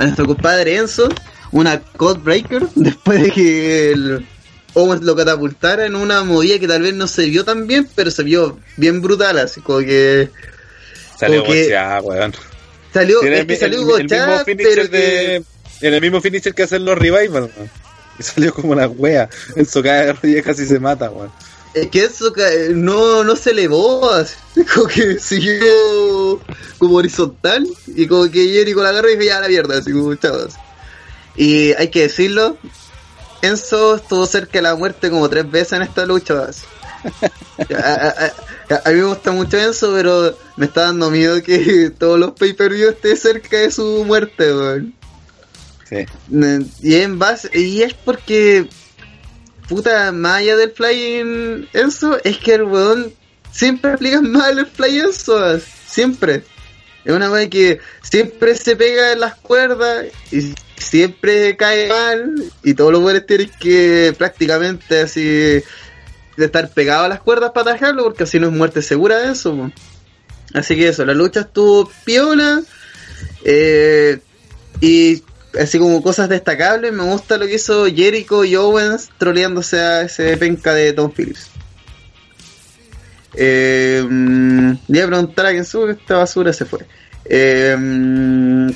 [0.03, 1.09] nuestro compadre Enzo
[1.51, 4.27] una Code Breaker después de que el
[4.75, 8.11] Owens lo catapultara en una movida que tal vez no se vio tan bien, pero
[8.11, 10.29] se vio bien brutal, así como que
[11.19, 12.33] Salió Como que- bocheada, weón.
[12.99, 15.43] Salió, Era es el, que el- salió el bochada, mismo finisher pero que-.
[15.81, 17.51] Era el mismo finisher que hacen los revival.
[18.17, 19.29] Y salió como una wea.
[19.55, 21.31] Enzo cae de rodillas casi se mata, weón.
[21.73, 24.35] Es que eso ca- no, no se elevó, así,
[24.73, 26.39] como que siguió
[26.77, 29.91] como horizontal y como que Jericho la agarró y dijo ya a la mierda, así
[29.91, 30.53] como chavos.
[31.35, 32.57] Y hay que decirlo,
[33.41, 36.45] Enzo estuvo cerca de la muerte como tres veces en esta lucha.
[36.47, 36.61] así.
[37.75, 38.25] A, a-
[38.73, 42.31] a- a mí me gusta mucho Enzo, pero me está dando miedo que todos los
[42.31, 44.93] pay-per-view estén cerca de su muerte, weón.
[45.87, 46.05] Sí.
[46.81, 48.67] Y en base, y es porque,
[49.69, 53.13] puta, más allá del flying Enzo, es que el weón
[53.51, 56.43] siempre aplica mal el fly Enzo, siempre.
[57.03, 62.73] Es una weá que siempre se pega en las cuerdas y siempre cae mal y
[62.73, 65.63] todos los weones tienen que prácticamente así de
[66.35, 69.55] estar pegados a las cuerdas para atajarlo porque así no es muerte segura de eso.
[69.55, 69.71] po.
[70.55, 72.61] Así que eso, la lucha estuvo piola.
[73.43, 74.19] Eh,
[74.79, 75.21] y
[75.59, 80.35] así como cosas destacables, me gusta lo que hizo Jericho y Owens troleándose a ese
[80.37, 81.49] penca de Tom Phillips.
[83.33, 86.85] Eh, mm, le iba a preguntar a quién sube que esta basura se fue.
[87.25, 88.69] Eh, mm,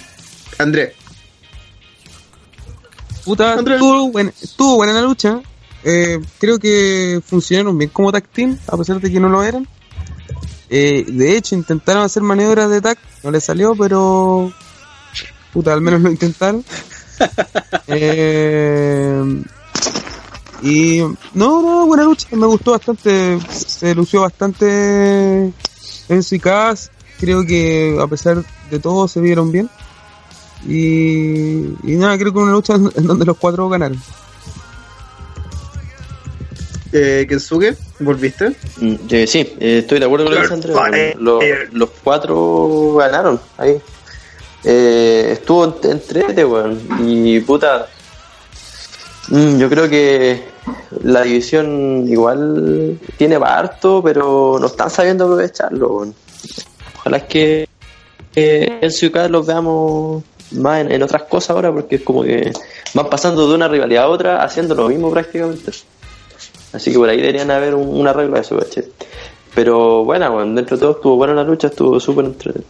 [0.58, 0.96] André,
[3.24, 3.76] Puta, Andrés.
[3.76, 5.40] estuvo buena, estuvo buena la lucha.
[5.86, 9.66] Eh, creo que funcionaron bien como tag team, a pesar de que no lo eran.
[10.70, 14.52] Eh, de hecho, intentaron hacer maniobras de tag, no les salió, pero.
[15.52, 16.64] Puta, al menos lo intentaron.
[17.92, 19.44] Eh,
[20.62, 21.00] y.
[21.34, 23.38] No, no, buena lucha, me gustó bastante.
[23.50, 25.52] Se lució bastante
[26.08, 26.92] en su Cass.
[27.20, 28.42] Creo que a pesar
[28.72, 29.70] de todo se vieron bien.
[30.66, 34.02] Y, y nada, creo que una lucha en donde los cuatro ganaron.
[36.92, 38.50] Eh, Kensuke, ¿volviste?
[38.78, 41.16] Mm, eh, sí, eh, estoy de acuerdo con lo que dice Andrés.
[41.20, 41.44] Los,
[41.74, 43.78] los cuatro ganaron ahí.
[44.64, 46.80] Eh, estuvo ent- entrete, weón.
[47.00, 47.88] Y puta.
[49.30, 50.44] mm, yo creo que
[51.04, 56.16] la división igual tiene harto, pero no están sabiendo aprovecharlo, weón.
[56.98, 57.68] Ojalá es que
[58.36, 62.52] eh, en Ciudad los veamos más en, en otras cosas ahora, porque es como que
[62.94, 65.72] van pasando de una rivalidad a otra haciendo lo mismo prácticamente.
[66.74, 68.86] Así que por ahí deberían haber un, un arreglo a eso, ¿cachai?
[69.56, 72.70] Pero bueno, bueno, dentro de todo estuvo buena la lucha, estuvo súper entretenido.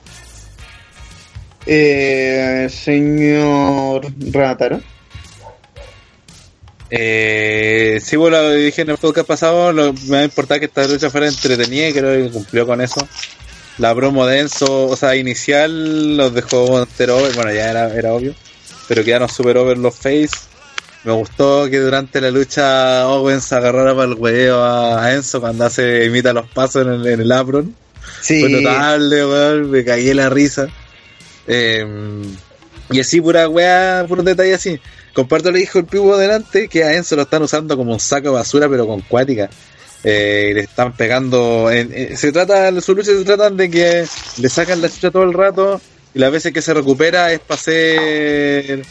[1.66, 4.82] Eh, señor Ranataro.
[6.90, 10.66] Eh, sí, bueno, lo dije en el podcast pasado, lo, me va a importar que
[10.66, 13.08] esta lucha fuera entretenida y creo que cumplió con eso.
[13.78, 18.14] La promo de Enzo, o sea, inicial los dejó entero over, bueno, ya era, era
[18.14, 18.34] obvio,
[18.88, 20.30] pero quedaron super over los face.
[21.04, 26.06] Me gustó que durante la lucha Owens agarrara para el huevo a, Enzo cuando hace,
[26.06, 27.74] imita los pasos en el, en el apron.
[28.22, 28.42] Sí.
[28.42, 30.68] Fue notable, weón, me caí en la risa.
[31.48, 31.86] Eh,
[32.92, 34.80] y así, pura weá, puros detalles así.
[35.14, 38.30] Comparto le dijo el pivo delante que a Enzo lo están usando como un saco
[38.30, 39.50] de basura, pero con cuática.
[40.04, 41.70] Eh, y le están pegando.
[41.72, 44.06] En, en- se trata, su lucha se tratan de que
[44.38, 45.80] le sacan la chucha todo el rato
[46.14, 48.84] y las veces que se recupera es para hacer.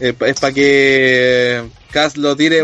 [0.00, 2.62] Eh, es para que Cass lo tire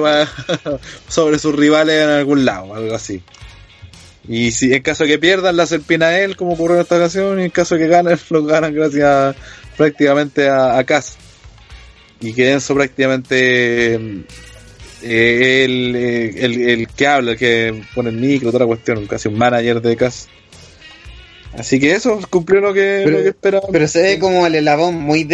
[1.09, 3.23] sobre sus rivales en algún lado, algo así.
[4.27, 6.97] Y si en caso de que pierdan, la serpina a él, como ocurrió en esta
[6.97, 9.37] ocasión, y en caso de que ganen, lo ganan gracias
[9.77, 11.17] prácticamente a, a Cass.
[12.21, 13.95] Y que Enzo prácticamente
[15.03, 19.07] eh, el, eh, el, el que habla, el que pone el micro, toda la cuestión,
[19.07, 20.29] casi un manager de Cass.
[21.59, 23.67] Así que eso cumplió lo que, Pero- lo que esperaba.
[23.71, 25.25] Pero se ve como el eslabón muy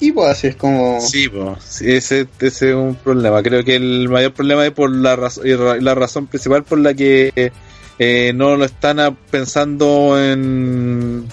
[0.00, 1.00] de equipo, así es como.
[1.00, 3.42] Sí, pues, ese, ese es un problema.
[3.42, 7.52] Creo que el mayor problema es por la, raz- la razón principal por la que
[7.98, 11.26] eh, no lo están pensando en,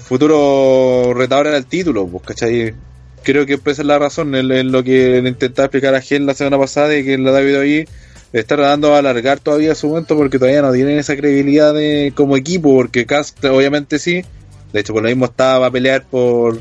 [0.00, 2.74] futuro retadores al título, pues, ¿cachai?
[3.22, 6.34] Creo que esa es la razón, en, lo que le intentaba explicar a Gen la
[6.34, 7.84] semana pasada y que la David ahí
[8.32, 12.36] está tratando de alargar todavía su momento porque todavía no tienen esa credibilidad de, como
[12.36, 14.22] equipo, porque Cast obviamente sí,
[14.72, 16.60] de hecho por lo mismo estaba a pelear por,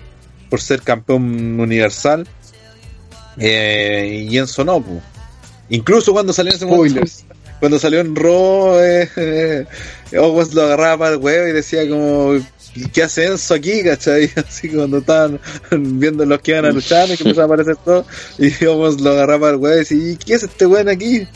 [0.50, 2.28] por ser campeón universal
[3.38, 5.02] eh, y Enzo no, po.
[5.70, 7.02] incluso cuando salió en ese momento,
[7.60, 9.66] cuando salió en Raw eh, eh,
[10.18, 12.34] Owens lo agarraba para el huevo y decía como
[12.94, 13.84] ¿qué hace Enzo aquí?
[13.84, 14.32] ¿cachai?
[14.36, 15.40] así cuando estaban
[15.72, 18.06] viendo los que iban a luchar y que empezaron a aparecer todos
[18.40, 21.28] y Owens lo agarraba para el huevo y decía ¿y qué hace este weón aquí?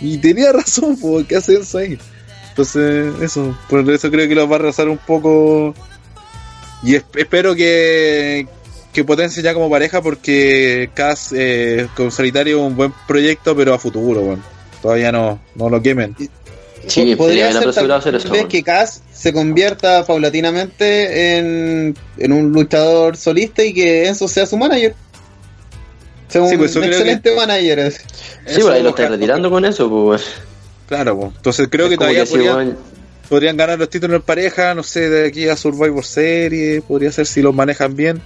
[0.00, 1.98] y tenía razón, po, ¿qué hace Enzo ahí?
[2.50, 5.74] entonces eso, por eso creo que lo va a arrasar un poco
[6.82, 8.46] y es- espero que
[8.92, 13.72] que potencie ya como pareja porque Cass eh, con Solitario es un buen proyecto pero
[13.72, 14.42] a futuro, bueno.
[14.82, 16.14] todavía no, no lo quemen.
[16.86, 18.32] Sí, podría ser apresurado a hacer tal eso.
[18.32, 24.44] vez que Cass se convierta paulatinamente en, en un luchador solista y que Enzo sea
[24.46, 24.94] su manager.
[26.28, 27.78] Sea un Sí, pues eso creo excelente manager.
[27.78, 28.00] es.
[28.46, 30.24] Sí, por ahí lo están retirando con eso, pues.
[30.88, 31.32] Claro, pues.
[31.36, 32.24] entonces creo que Es todavía
[33.28, 37.26] podrían ganar los títulos en pareja, no sé, de aquí a Survivor Series, podría ser
[37.26, 38.20] si los manejan bien.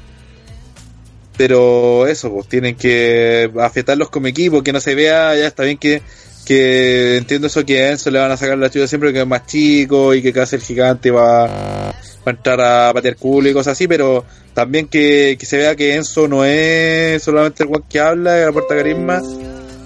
[1.36, 5.76] Pero eso, pues tienen que afectarlos como equipo, que no se vea, ya está bien
[5.76, 6.02] que,
[6.46, 9.26] que entiendo eso que a Enzo le van a sacar la chucha siempre que es
[9.26, 11.94] más chico y que casi el gigante va, a
[12.24, 14.24] entrar a patear culo y cosas así, pero
[14.54, 18.44] también que, que se vea que Enzo no es solamente el guan que habla, que
[18.44, 19.22] aporta carisma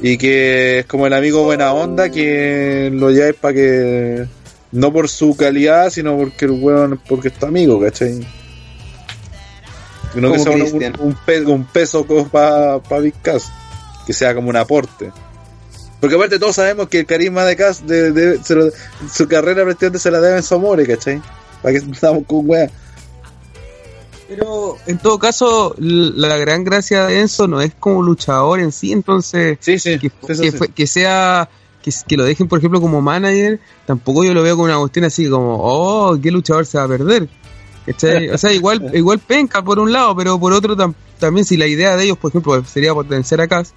[0.03, 4.27] y que es como el amigo buena onda que lo lleváis para que
[4.73, 8.21] no por su calidad, sino porque el weón porque es tu amigo, ¿cachai?
[10.15, 13.51] No que sea un, un, pe- un peso para pa Big Cass,
[14.07, 15.13] que sea como un aporte.
[16.01, 18.71] Porque aparte todos sabemos que el carisma de Cass, de, de- se lo-
[19.13, 21.21] su carrera prácticamente se la debe en su amor, ¿cachai?
[21.63, 22.69] Para que estamos con weá.
[24.29, 28.93] Pero en todo caso, la gran gracia de Enzo no es como luchador en sí,
[28.93, 30.57] entonces Sí, sí, que, eso que sí.
[30.57, 31.49] fue- que sea
[31.83, 35.05] que, que lo dejen por ejemplo como manager, tampoco yo lo veo como una cuestión
[35.07, 37.29] así como, oh, qué luchador se va a perder.
[37.87, 38.29] ¿Cachai?
[38.29, 41.67] O sea, igual igual penca por un lado, pero por otro tam- también si la
[41.67, 43.73] idea de ellos, por ejemplo, sería potenciar a Cass,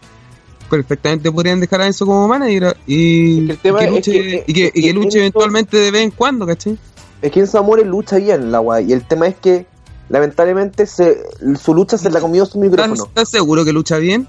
[0.69, 3.91] perfectamente podrían dejar a Enzo como manager y, Es que el tema y que es
[3.95, 6.77] luche, que- y que, y luche eventualmente de vez en cuando, ¿cachai?
[7.21, 8.81] Es que Enzo Amore lucha bien la weá.
[8.81, 9.65] Y el tema es que,
[10.09, 11.23] lamentablemente, se,
[11.61, 13.05] su lucha se la comió su ¿Estás, micrófono.
[13.05, 14.27] estás seguro que lucha bien?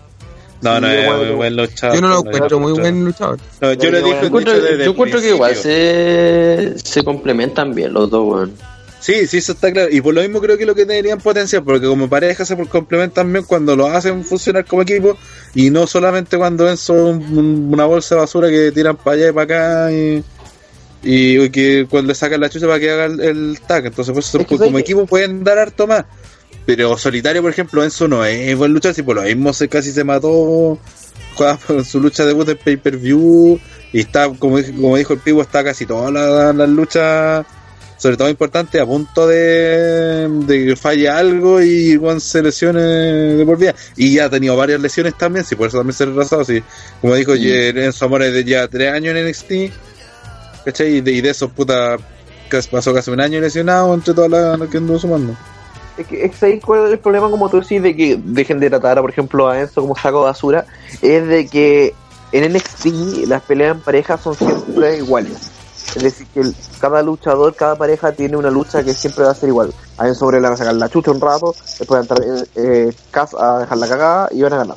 [0.64, 1.94] No, Sí, no, es muy buen luchador.
[1.96, 3.38] Yo no lo encuentro muy buen luchador.
[3.60, 8.26] no, yo le Yo dije Yo encuentro, que igual se, se complementan bien los dos,
[8.26, 8.52] weón.
[9.00, 9.90] Sí, sí, eso está claro.
[9.92, 13.30] Y por lo mismo creo que lo que deberían potenciar, porque como pareja se complementan
[13.30, 15.18] bien cuando lo hacen funcionar como equipo
[15.54, 19.28] y no solamente cuando es un- un- una bolsa de basura que tiran para allá
[19.28, 20.24] y para acá y,
[21.02, 23.84] y que cuando le sacan la chucha para que haga el, el tag.
[23.84, 26.06] Entonces, pues, Es que como equipo pueden dar harto más.
[26.66, 29.92] Pero solitario, por ejemplo, Enzo no es buen luchador, si por lo mismo se casi
[29.92, 30.78] se mató,
[31.36, 33.60] por su lucha debut en pay-per-view
[33.92, 36.12] y está, como, como dijo el pivo, está casi todas
[36.54, 37.44] las luchas
[37.96, 43.46] sobre todo importante, a punto de, de que falle algo y Juan se lesione de
[43.46, 43.74] por vida.
[43.96, 46.44] Y ya ha tenido varias lesiones también, si por eso también se ha retrasado.
[46.44, 46.62] Si,
[47.00, 49.72] como dijo ye- en su amor, de ya tres años en NXT,
[50.66, 50.96] ¿cachai?
[50.96, 51.96] Y de, y de esos, puta,
[52.70, 55.34] pasó casi un año lesionado entre todas las las que anduvo sumando.
[55.96, 58.68] Es que es ahí cuál es el problema, como tú decís, de que dejen de
[58.68, 60.66] tratar, por ejemplo, a Enzo como saco de basura,
[61.00, 61.94] es de que
[62.32, 62.86] en NXT
[63.28, 65.52] las peleas en pareja son siempre iguales.
[65.94, 66.42] Es decir, que
[66.80, 69.72] cada luchador, cada pareja tiene una lucha que siempre va a ser igual.
[69.96, 72.22] A Enzo Sobre van a sacar la chucha un rato, después van a entrar
[72.56, 72.92] eh, eh,
[73.38, 74.76] a dejar la cagada y van a ganar.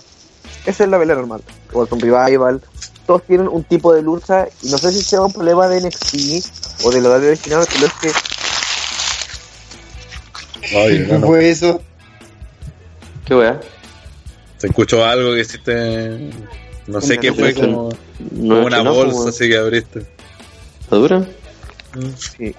[0.68, 1.42] Esa es la pelea normal.
[1.72, 2.62] Igual con Revival.
[3.08, 6.86] Todos tienen un tipo de lucha y no sé si sea un problema de NXT
[6.86, 8.12] o de lo de original, pero es que
[10.76, 11.28] Ay, ¿Qué no, no.
[11.28, 11.82] fue eso?
[13.26, 13.60] ¿Qué weá?
[14.58, 16.30] Se escuchó algo que hiciste.
[16.88, 17.90] No sé qué fue, como,
[18.32, 20.00] No como es una no, bolsa pues, así que abriste.
[20.82, 21.26] ¿Está dura?
[22.18, 22.56] sí.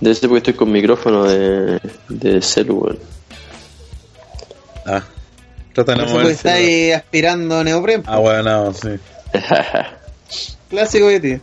[0.00, 2.98] Debe ser porque estoy con micrófono de, de celu, weón.
[4.86, 5.02] Ah,
[5.72, 6.32] trata de no pues, moverse.
[6.32, 8.02] está ahí aspirando neopren.
[8.06, 8.88] Ah, bueno, no, sí.
[10.70, 11.40] Clásico de ti.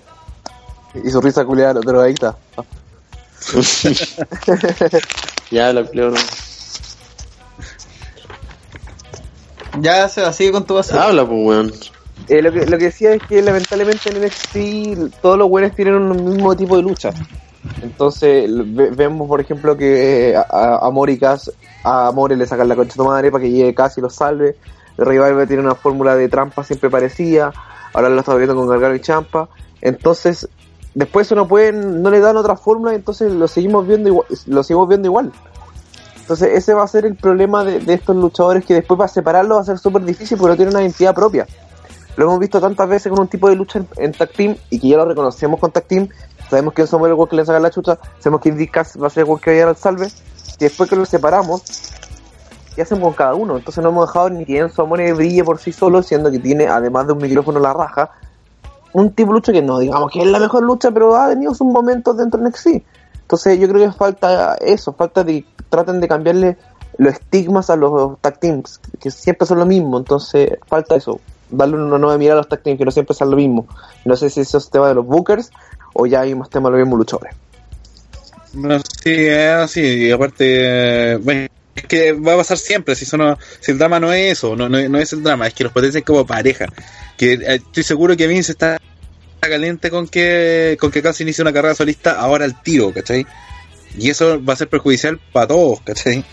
[1.06, 2.38] Y su risa culiada, pero ahí está.
[5.51, 6.13] ya, la no.
[9.80, 11.05] Ya se va, sigue con tu basura.
[11.05, 11.72] Habla, pues, weón.
[12.27, 15.95] Eh, lo, que, lo que decía es que lamentablemente en NXT todos los buenos tienen
[15.95, 17.11] un mismo tipo de lucha.
[17.81, 21.51] Entonces ve- vemos, por ejemplo, que a, a, a Mori Cass-
[21.84, 24.55] a Mori le sacan la concha de madre para que llegue Cass y lo salve.
[24.97, 27.51] El Revival tiene una fórmula de trampa siempre parecida.
[27.93, 29.49] Ahora lo está viendo con Gargano y Champa.
[29.81, 30.47] Entonces,
[30.93, 34.88] después no pueden, no le dan otra fórmula, entonces lo seguimos viendo igual, lo seguimos
[34.88, 35.31] viendo igual.
[36.19, 39.57] Entonces ese va a ser el problema de, de estos luchadores que después para separarlos
[39.57, 41.47] va a ser súper difícil porque no tienen una identidad propia.
[42.18, 44.80] Lo hemos visto tantas veces con un tipo de lucha en, en tag team y
[44.80, 46.09] que ya lo reconocemos con tag team.
[46.49, 49.09] Sabemos que somos el que le saca la chucha, sabemos que Indy Cass va a
[49.09, 50.07] ser el que va a llegar al salve.
[50.59, 51.63] Y después que lo separamos,
[52.76, 53.57] ¿qué hacemos con cada uno?
[53.57, 56.68] Entonces no hemos dejado ni que Enzo Amore brille por sí solo, siendo que tiene,
[56.68, 58.11] además de un micrófono la raja,
[58.93, 61.53] un tipo de lucha que no digamos que es la mejor lucha, pero ha tenido
[61.53, 62.68] sus momentos dentro de NXT.
[63.22, 66.57] Entonces yo creo que falta eso, falta de traten de cambiarle
[66.97, 71.77] los estigmas a los tag teams, que siempre son lo mismo, entonces falta eso, darle
[71.77, 73.68] una nueva mirada a los tag teams, que no siempre son lo mismo.
[74.03, 75.49] No sé si eso es tema de los bookers
[75.93, 77.34] o ya hay más tema de los mismos luchadores.
[78.53, 80.07] No, sí, es así.
[80.07, 82.95] Y aparte, eh, bueno, es que va a pasar siempre.
[82.95, 85.47] Si, eso no- si el drama no es eso, no, no, no es el drama,
[85.47, 86.65] es que los potencian como pareja.
[87.22, 88.80] Que eh, estoy seguro que Vince está
[89.39, 93.27] caliente con que con que inicie una carrera solista ahora al tiro, ¿cachai?
[93.95, 96.26] Y eso va a ser perjudicial para todos, ¿cachai?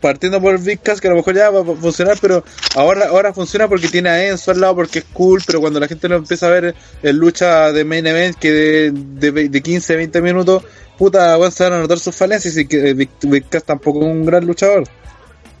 [0.00, 2.44] Partiendo por Big que a lo mejor ya va a funcionar, pero
[2.76, 5.88] ahora ahora funciona porque tiene a Enzo al lado, porque es cool, pero cuando la
[5.88, 9.96] gente lo empieza a ver en lucha de main event, que de, de, de 15,
[9.96, 10.62] 20 minutos,
[10.96, 14.46] puta, van a notar sus falencias y que eh, Big, Big tampoco es un gran
[14.46, 14.84] luchador.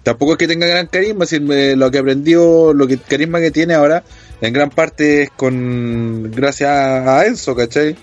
[0.06, 3.50] Tampoco es que tenga gran carisma, si eh, lo que aprendió, lo que carisma que
[3.50, 4.04] tiene ahora,
[4.40, 7.96] en gran parte es con gracias a Enzo, ¿cachai?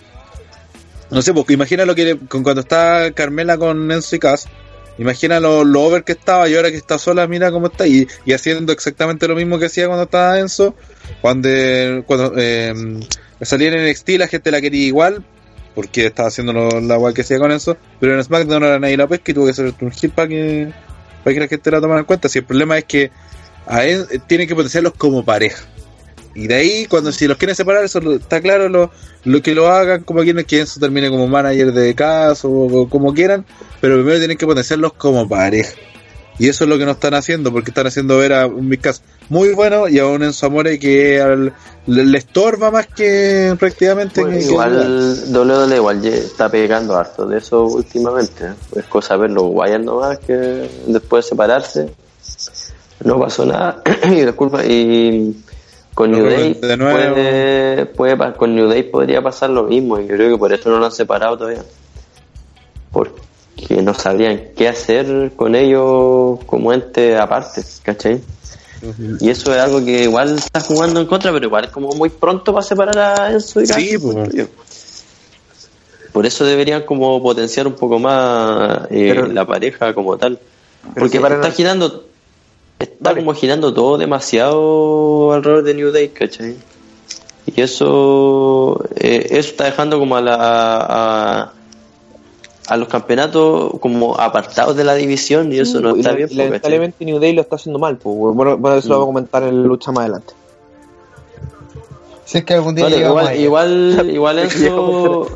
[1.11, 4.47] No sé, porque imagina lo que con cuando está Carmela con Enzo y Cass,
[4.97, 8.33] imagina lo, over que estaba y ahora que está sola, mira cómo está, y, y
[8.33, 10.75] haciendo exactamente lo mismo que hacía cuando estaba Enzo,
[11.21, 11.49] cuando,
[12.07, 12.73] cuando eh,
[13.41, 15.23] salía en NXT la gente la quería igual,
[15.75, 18.97] porque estaba haciendo lo- la igual que hacía con Enzo, pero en SmackDown era nadie
[18.97, 20.71] la pesca y tuvo que hacer un hit para que,
[21.23, 22.27] para que la gente la tomara en cuenta.
[22.29, 23.11] Si el problema es que
[23.67, 25.63] a él eh, tienen que potenciarlos como pareja.
[26.35, 28.89] Y de ahí, cuando si los quieren separar, eso está claro lo,
[29.23, 33.13] lo que lo hagan, como quieren que Enzo termine como manager de caso o, como
[33.13, 33.45] quieran,
[33.79, 35.73] pero primero tienen que potenciarlos como pareja.
[36.39, 38.81] Y eso es lo que no están haciendo, porque están haciendo ver a un Big
[38.81, 41.53] Cass muy bueno y a un Enzo Amore que al-
[41.85, 44.19] le, le estorba más que prácticamente.
[44.21, 48.45] Bueno, que- que- Igual WWE igual está pegando harto de eso últimamente.
[48.45, 48.53] ¿eh?
[48.77, 51.89] Es cosa verlo Wyatt nomás que después de separarse
[53.05, 53.83] no pasó nada.
[54.05, 55.35] y disculpa, y
[55.93, 56.55] con New Day
[57.95, 59.99] puede, con New Day podría pasar lo mismo.
[59.99, 61.63] Y yo creo que por eso no lo han separado todavía.
[62.91, 68.21] Porque no sabrían qué hacer con ellos como ente aparte, ¿cachai?
[69.21, 72.09] Y eso es algo que igual está jugando en contra, pero igual es como muy
[72.09, 74.33] pronto para separar a Enzo y Sí, pues.
[74.33, 74.45] yo.
[76.11, 80.37] Por eso deberían como potenciar un poco más eh, Pero- la pareja como tal.
[80.99, 82.05] Porque para está girando,
[82.83, 83.19] está Dale.
[83.21, 86.55] como girando todo demasiado alrededor de New Day, ¿cachai?
[87.45, 91.53] Y eso, eh, eso está dejando como a la, a,
[92.67, 96.29] a los campeonatos como apartados de la división y eso no Y está bien.
[96.31, 99.43] lamentablemente New Day lo está haciendo mal, pues, bueno, bueno, eso lo vamos a comentar
[99.43, 100.33] en la lucha más adelante.
[102.25, 105.27] Si es que algún día Vale, igual, igual, igual Enzo,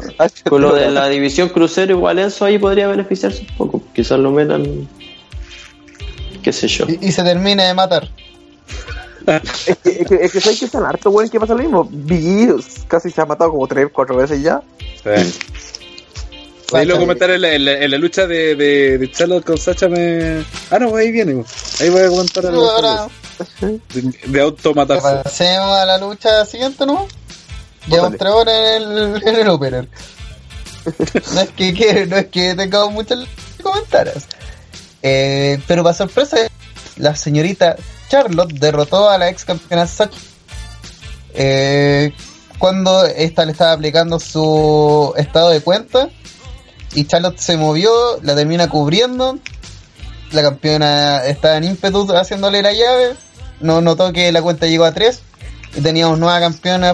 [0.50, 3.82] con lo de la división crucero, igual Enzo ahí podría beneficiarse un poco.
[3.94, 4.88] Quizás lo metan,
[6.48, 6.86] qué sé yo.
[6.88, 8.10] Y, y se termina de matar.
[9.66, 11.86] Es que, es que, es que sabes que son weón que pasa lo mismo.
[11.92, 12.56] Biggie
[12.88, 14.62] casi se ha matado como tres, cuatro veces ya.
[15.04, 15.40] Sí.
[16.72, 19.58] Ahí los comentarios en la, en la- en la lucha de, de, de Charlotte con
[19.58, 20.46] Sacha me.
[20.72, 21.44] Ah, no, ahí viene.
[21.82, 23.08] Ahí voy a comentar a los- Ahora,
[23.62, 23.80] de,
[24.28, 25.22] de automatarse.
[25.24, 27.08] pasemos a la lucha siguiente, ¿no?
[27.90, 29.88] Llevamos tres horas en el, en el opener.
[31.34, 33.28] No es que, que- no es que tengamos muchos
[33.62, 34.24] comentarios.
[35.02, 36.38] Eh, pero para sorpresa,
[36.98, 37.76] la señorita
[38.10, 40.18] Charlotte derrotó a la ex campeona Sacha.
[41.34, 42.14] Eh,
[42.58, 46.10] cuando esta le estaba aplicando su estado de cuenta
[46.94, 47.92] y Charlotte se movió,
[48.24, 49.38] la termina cubriendo.
[50.32, 53.16] La campeona estaba en ímpetu haciéndole la llave.
[53.60, 55.22] No notó que la cuenta llegó a 3
[55.76, 56.94] y teníamos nueva campeona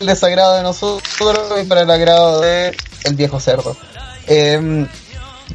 [0.00, 1.02] el desagrado de nosotros
[1.60, 3.76] y para el agrado de el viejo cerdo.
[4.26, 4.86] Eh,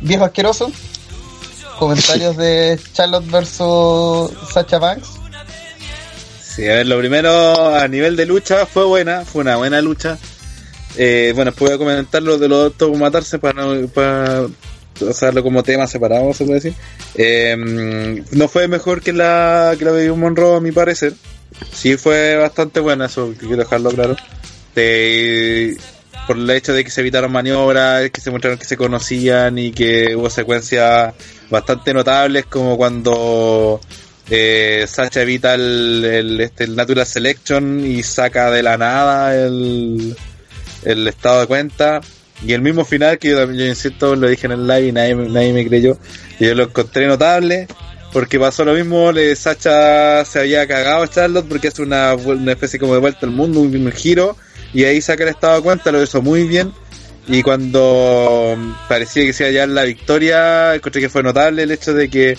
[0.01, 0.71] viejo asqueroso.
[1.77, 5.09] Comentarios de Charlotte versus Sacha Banks.
[6.41, 10.17] Sí, a ver, lo primero a nivel de lucha fue buena, fue una buena lucha.
[10.97, 13.63] Eh, bueno, después voy a comentar lo de los dos matarse para,
[13.93, 14.47] para
[14.99, 16.73] usarlo como tema separado, se puede decir.
[17.15, 21.13] Eh, no fue mejor que la que la de Monroe, a mi parecer.
[21.71, 24.15] Sí fue bastante buena, eso quiero dejarlo claro.
[24.73, 25.77] De-
[26.27, 29.71] por el hecho de que se evitaron maniobras, que se mostraron que se conocían y
[29.71, 31.13] que hubo secuencias
[31.49, 33.79] bastante notables, como cuando
[34.29, 40.15] eh, Sacha evita el, este, el Natural Selection y saca de la nada el,
[40.83, 42.01] el estado de cuenta.
[42.45, 44.91] Y el mismo final que yo también, yo insisto, lo dije en el live y
[44.91, 45.97] nadie, nadie me creyó.
[46.39, 47.67] Y yo lo encontré notable.
[48.13, 52.51] Porque pasó lo mismo, le, Sacha se había cagado a Charlotte porque hace una, una
[52.53, 54.37] especie como de vuelta al mundo, un, giro,
[54.73, 56.73] y ahí saca el estado cuenta, lo hizo muy bien.
[57.27, 61.71] Y cuando mm, parecía que se iba a la victoria, encontré que fue notable el
[61.71, 62.37] hecho de que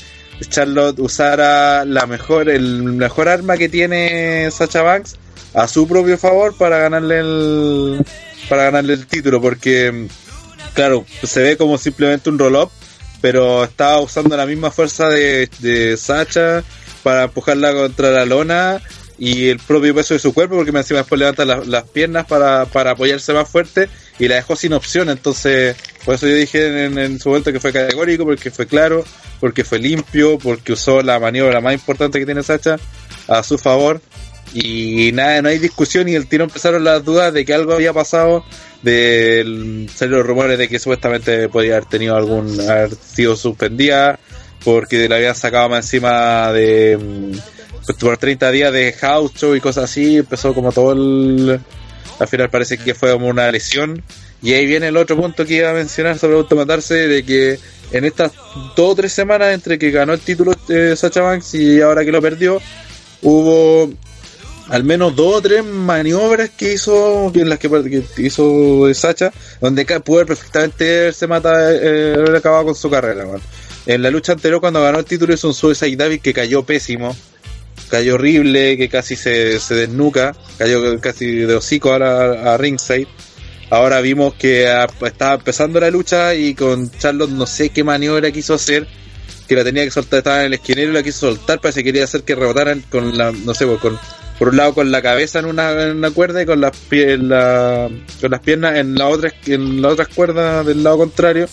[0.48, 5.16] Charlotte usara la mejor, el mejor arma que tiene Sacha Banks
[5.54, 8.04] a su propio favor para ganarle el,
[8.48, 10.06] para ganarle el título, porque mm,
[10.74, 12.70] claro, se ve como simplemente un roll-up,
[13.20, 16.62] pero estaba usando la misma fuerza de, de Sacha
[17.02, 18.80] para empujarla contra la lona
[19.18, 22.66] y el propio peso de su cuerpo, porque me encima después levanta las, piernas para,
[22.66, 23.88] para apoyarse más fuerte
[24.18, 25.10] y la dejó sin opción.
[25.10, 29.04] Entonces, por eso yo dije en, en su momento que fue categórico, porque fue claro,
[29.40, 32.76] porque fue limpio, porque usó la maniobra más importante que tiene Sacha
[33.26, 34.00] a su favor.
[34.54, 37.92] Y nada, no hay discusión y el tiro empezaron las dudas de que algo había
[37.92, 38.44] pasado,
[38.82, 44.18] de salieron los rumores de que supuestamente podía haber tenido algún, haber sido suspendida,
[44.64, 49.60] porque la habían sacado más encima de mm, por 30 días de house show y
[49.60, 51.60] cosas así, empezó como todo el
[52.18, 54.02] al final parece que fue como una lesión.
[54.42, 57.58] Y ahí viene el otro punto que iba a mencionar sobre automatarse de que
[57.90, 58.32] en estas
[58.76, 62.12] dos o tres semanas entre que ganó el título eh, Sacha Banks y ahora que
[62.12, 62.60] lo perdió
[63.22, 63.90] hubo
[64.68, 70.26] al menos dos o tres maniobras que hizo en las que, hizo Sacha donde haber
[70.26, 73.24] perfectamente se mata eh, haber acabado con su carrera
[73.86, 77.16] en la lucha anterior cuando ganó el título hizo un Suicide David que cayó pésimo
[77.88, 83.08] cayó horrible, que casi se, se desnuca, cayó casi de hocico ahora a ringside.
[83.70, 84.66] Ahora vimos que
[85.02, 88.86] estaba empezando la lucha y con Charlotte no sé qué maniobra quiso hacer,
[89.46, 91.84] que la tenía que soltar, estaba en el esquinero y la quiso soltar, parece que
[91.84, 93.98] quería hacer que rebotaran con la, no sé, pues, con,
[94.38, 97.88] por un lado con la cabeza en una, cuerda y con las, pie- la-
[98.20, 101.48] con las piernas en la otra, en las otras cuerdas del lado contrario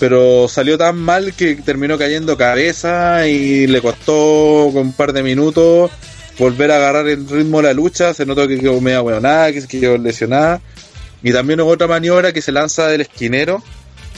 [0.00, 5.24] pero salió tan mal que terminó cayendo cabeza y le costó con un par de
[5.24, 5.90] minutos
[6.38, 9.66] volver a agarrar el ritmo de la lucha, se notó que quedó media nada, que
[9.66, 10.60] quedó lesionada,
[11.20, 13.60] y también hubo otra maniobra que se lanza del esquinero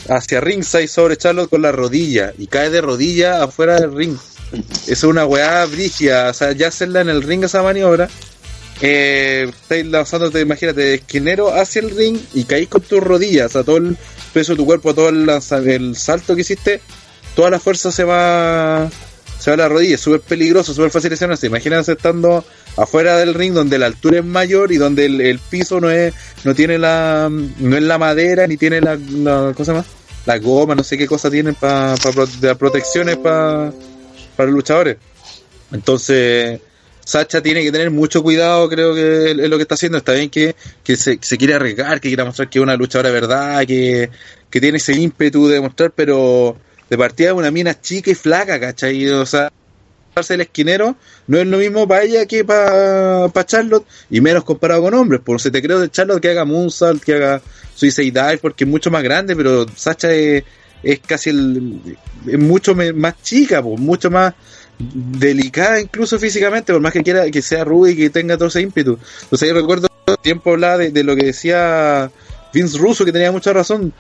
[0.07, 4.19] hacia ringside sobre Charlotte con la rodilla, y cae de rodilla afuera del ring.
[4.87, 8.09] Es una weá brígida, o sea, ya hacerla en el ring esa maniobra,
[8.81, 13.53] eh, estáis lanzándote, imagínate, de esquinero hacia el ring y caís con tus rodillas, o
[13.53, 13.97] sea, todo el
[14.33, 15.29] peso de tu cuerpo, todo el,
[15.67, 16.81] el salto que hiciste,
[17.35, 18.89] toda la fuerza se va
[19.41, 21.47] se va a la rodilla, es súper peligroso, súper fácil lesionarse.
[21.47, 22.45] Imagínense estando
[22.77, 26.13] afuera del ring donde la altura es mayor y donde el, piso no es
[26.45, 28.99] no tiene la no es la madera ni tiene la,
[29.55, 29.87] cosa más
[30.27, 31.95] la goma, no sé qué cosa tienen para
[32.41, 33.73] de protecciones para
[34.41, 34.97] para los luchadores.
[35.71, 36.61] Entonces,
[37.05, 39.99] Sacha tiene que tener mucho cuidado, creo que es lo que está haciendo.
[39.99, 43.11] Está bien que, que se, se quiere arriesgar, que quiera mostrar que es una luchadora
[43.11, 44.09] verdad, que,
[44.49, 46.57] que tiene ese ímpetu de mostrar, pero
[46.89, 49.11] de partida es una mina chica y flaca, ¿cachai?
[49.11, 49.53] O sea,
[50.31, 50.97] el esquinero
[51.27, 55.21] no es lo mismo para ella que para Charlotte, y menos comparado con hombres.
[55.21, 57.43] Por si te creo de Charlotte que haga Moonsault, que haga
[57.75, 60.45] Suicide Dive, porque es mucho más grande, pero Sacha es,
[60.83, 61.81] es casi el,
[62.27, 64.35] es mucho más chica, mucho más
[64.79, 68.63] delicada incluso físicamente, por más que quiera que sea rubia y que tenga todo ese
[68.63, 68.99] ímpetu.
[69.23, 69.89] Entonces yo recuerdo
[70.23, 72.11] tiempo hablaba de, de lo que decía
[72.53, 73.93] Vince Russo, que tenía mucha razón.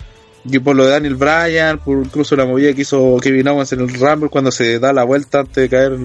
[0.44, 3.81] y por lo de Daniel Bryan, por incluso la movida que hizo Kevin Owens en
[3.81, 5.97] el Rumble cuando se da la vuelta antes de caer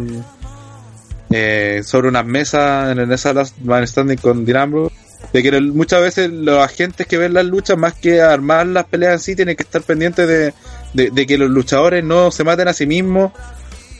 [1.32, 4.96] eh, sobre unas mesas en esa Last Man Standing con Dean Ambrose,
[5.36, 9.14] de que muchas veces los agentes que ven las luchas, más que armar las peleas
[9.14, 10.54] en sí, tienen que estar pendientes de,
[10.94, 13.34] de- de que los luchadores no se maten a sí mismos,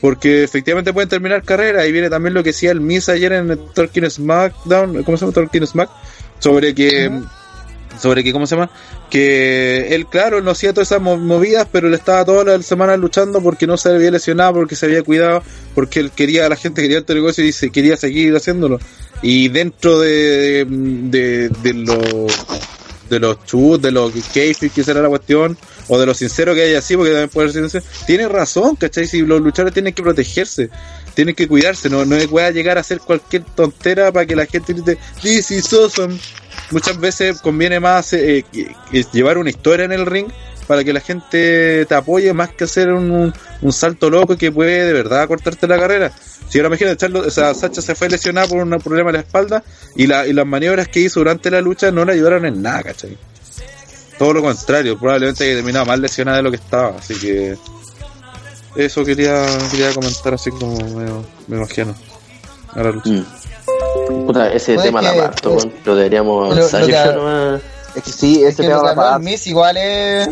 [0.00, 1.86] porque efectivamente pueden terminar carrera.
[1.86, 5.26] Y viene también lo que decía el Miz ayer en el Talking SmackDown, ¿cómo se
[5.26, 5.90] llama Talking Smack?
[6.38, 7.10] Sobre que,
[8.00, 8.70] sobre que, ¿cómo se llama?
[9.10, 12.96] Que él, claro, no hacía todas esas mo- movidas, pero él estaba toda la semana
[12.96, 15.42] luchando porque no se había lesionado, porque se había cuidado,
[15.74, 18.80] porque él quería, la gente quería el negocio y se quería seguir haciéndolo.
[19.22, 22.46] Y dentro de, de, los
[23.08, 25.56] de los chus, de los kayfabe que será la cuestión,
[25.88, 29.06] o de lo sincero que haya así, porque también puede ser sincero, tiene razón, ¿cachai?
[29.06, 30.68] Si los luchadores tienen que protegerse,
[31.14, 34.72] tienen que cuidarse, no, no pueda llegar a hacer cualquier tontera para que la gente
[34.72, 36.18] grite, this is awesome.
[36.72, 40.26] Muchas veces conviene más eh, que- que llevar una historia en el ring
[40.66, 44.50] para que la gente te apoye más que hacer un, un, un salto loco que
[44.52, 46.12] puede de verdad cortarte la carrera.
[46.48, 49.20] Si ahora imagínate, Charlo- o sea, Sacha se fue lesionada por un problema en la
[49.22, 49.62] espalda
[49.96, 52.82] y, la, y las maniobras que hizo durante la lucha no le ayudaron en nada,
[52.84, 53.16] ¿cachai?
[54.18, 57.56] Todo lo contrario, probablemente haya terminado más lesionada de lo que estaba, así que
[58.76, 60.76] eso quería quería comentar así como
[61.48, 61.94] medio ajeno
[62.74, 63.10] a la lucha.
[64.26, 65.56] Puta, ese tema que- la parto.
[65.84, 67.60] Lo deberíamos Lo- lo salir que- nomás.
[67.96, 70.28] Es que sí, Es ese que tema va Miss igual es,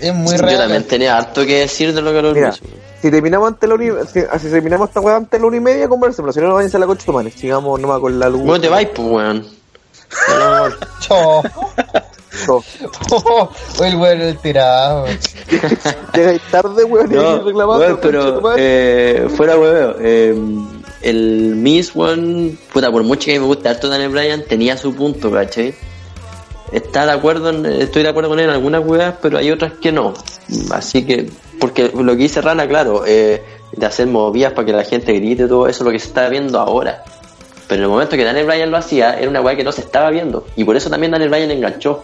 [0.00, 0.58] es muy Yo real.
[0.58, 2.52] también tenía harto que decir de lo que lo Mira,
[3.00, 5.60] si terminamos ante la una, si, si terminamos esta weá antes de la una y
[5.60, 6.34] media, conversemos.
[6.34, 7.30] Si no, no vayan a la coche, madre.
[7.32, 8.42] Sigamos nomás con la luz.
[8.42, 9.46] ¿Cómo te vais, pues, weón?
[10.28, 11.42] No, no, Chao.
[13.78, 15.06] Oye, el weón el tirado.
[16.14, 17.84] Llegáis tarde, weón, y No, reclamando.
[17.84, 19.96] weón, pero eh, fuera hueveo.
[20.00, 20.34] Eh,
[21.02, 25.30] el Miss One, puta, por mucho que me guste harto Daniel Bryan, tenía su punto,
[25.30, 25.74] ¿cachai?
[26.72, 29.72] Está de acuerdo, en- estoy de acuerdo con él en algunas weas, pero hay otras
[29.74, 30.14] que no.
[30.72, 31.30] Así que,
[31.60, 33.42] porque lo que dice Rana, claro, eh,
[33.72, 36.28] de hacer movidas para que la gente grite, todo eso es lo que se está
[36.28, 37.04] viendo ahora.
[37.68, 39.80] Pero en el momento que Daniel Bryan lo hacía, era una wea que no se
[39.82, 40.46] estaba viendo.
[40.56, 42.02] Y por eso también Daniel Bryan enganchó.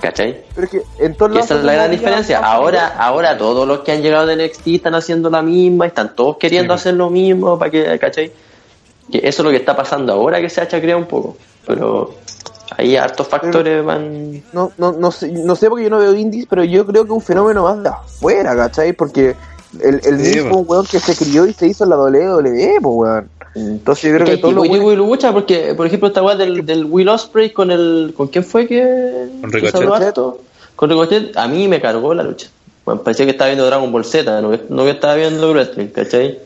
[0.00, 0.42] ¿Cachai?
[0.56, 2.40] Pero es que en todos esa es la gran diferencia.
[2.40, 6.38] Ahora, ahora todos los que han llegado de NXT están haciendo la misma, están todos
[6.38, 8.32] queriendo hacer lo mismo para que, ¿cachai?
[9.12, 11.36] Que eso es lo que está pasando ahora que se ha chacreado un poco.
[11.64, 12.14] Pero
[12.78, 14.42] ahí hartos factores van.
[14.52, 17.08] no, no, no, sé, no sé porque yo no veo indies, pero yo creo que
[17.10, 18.92] es un fenómeno más de afuera, ¿cachai?
[18.92, 19.34] Porque
[19.80, 20.72] el, el Sí, mismo po.
[20.74, 23.28] weón que se crió y se hizo en la WWE, pues weón.
[23.54, 26.64] Entonces yo creo que que digo, weones- digo, lucha porque, por ejemplo, esta weá del,
[26.64, 28.14] del Will Osprey con el.
[28.16, 29.28] ¿Con quién fue que.?
[29.40, 30.14] Con Ricochet.
[30.74, 32.48] Con Ricochet, a mí me cargó la lucha.
[32.84, 35.88] Bueno, parecía que estaba viendo Dragon Ball Z, no, que- no que estaba viendo wrestling,
[35.88, 36.38] ¿cachai?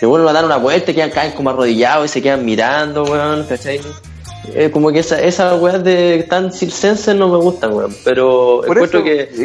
[0.00, 3.44] Que bueno, a dar una vuelta, quedan, caen como arrodillados y se quedan mirando, weón,
[3.44, 3.80] ¿cachai?
[4.54, 7.94] Eh, como que esa, esas weas de tan circenses no me gustan, weón.
[8.04, 9.04] Pero Por encuentro eso,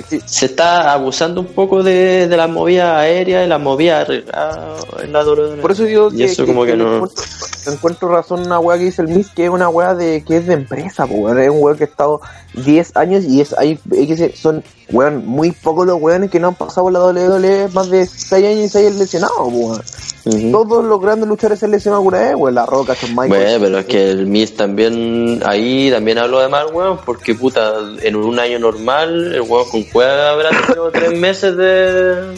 [0.10, 5.12] que se está abusando un poco de, de las movidas aéreas y movidas arriesgadas en
[5.12, 5.24] la.
[5.60, 6.96] Por eso digo Y que, eso que- como que que no...
[6.98, 7.24] encuentro,
[7.68, 10.46] encuentro razón una weá que dice el Miss que es una weá de que es
[10.48, 11.40] de empresa, pues weón.
[11.40, 12.22] Es un weón que ha estado
[12.54, 16.50] 10 años y es hay, hay que son weón, muy pocos los weones que no
[16.50, 20.52] han pasado por la WWE más de 6 años y se hayan lesionado, pues weón.
[20.52, 22.56] Todos los grandes luchadores se han lesionado alguna vez, weón.
[22.56, 23.30] La Roca, Shawn Michaels.
[23.30, 27.74] Bueno, pero es que el Miz también, ahí también habló de mal, weón, porque puta,
[28.02, 32.36] en un año normal, el weón con cueva habrá tenido tres meses de,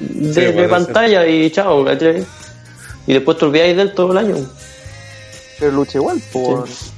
[0.00, 2.24] de, Sí, pantalla y chao, ¿cachai?
[3.06, 4.36] Y después te olvidáis de él todo el año.
[5.58, 6.93] Pero lucha igual, pues weón.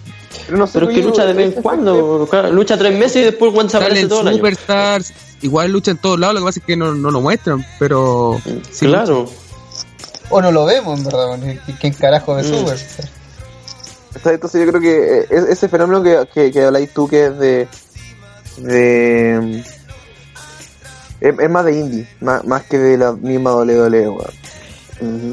[0.46, 3.16] Pero no sé, Pero es que lucha de vez en cuando, claro, lucha tres meses
[3.16, 4.36] y después weón se aparece Salen todo el año.
[4.36, 5.12] Superstars,
[5.42, 8.40] igual lucha en todos lados, lo que pasa es que no, no lo muestran, pero...
[8.70, 9.28] sí claro.
[10.30, 11.28] O no lo vemos, en verdad.
[11.28, 11.40] weón.
[11.66, 12.46] ¿Qué- ¿Quién carajo de Mm.
[12.58, 12.78] Super?
[14.32, 17.68] Entonces yo creo que es- ese fenómeno que, que, que habláis tú que es de...
[18.58, 19.64] de
[21.20, 24.45] es, es más de indie, más, más que de la misma WWE, weón.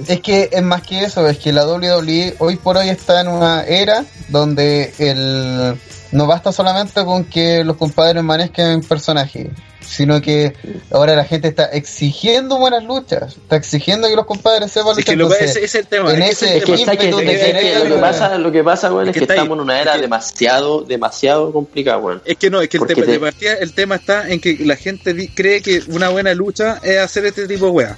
[0.07, 3.27] Es que es más que eso, es que la WWE hoy por hoy está en
[3.29, 5.75] una era donde el
[6.11, 9.47] no basta solamente con que los compadres manejen personajes,
[9.81, 10.53] sino que
[10.91, 15.15] ahora la gente está exigiendo buenas luchas, está exigiendo que los compadres sepan Es que
[15.15, 15.39] luchar.
[15.41, 19.09] lo- es el tema, En es que ese lo que pasa, lo que pasa, weón,
[19.09, 19.37] es Es que ahí.
[19.39, 22.21] estamos en una era demasiado, demasiado complicada.
[22.25, 24.57] Es que no, es que el tema, te- de partida, el tema está en que
[24.65, 27.97] la gente cree que una buena lucha es hacer este tipo de weas.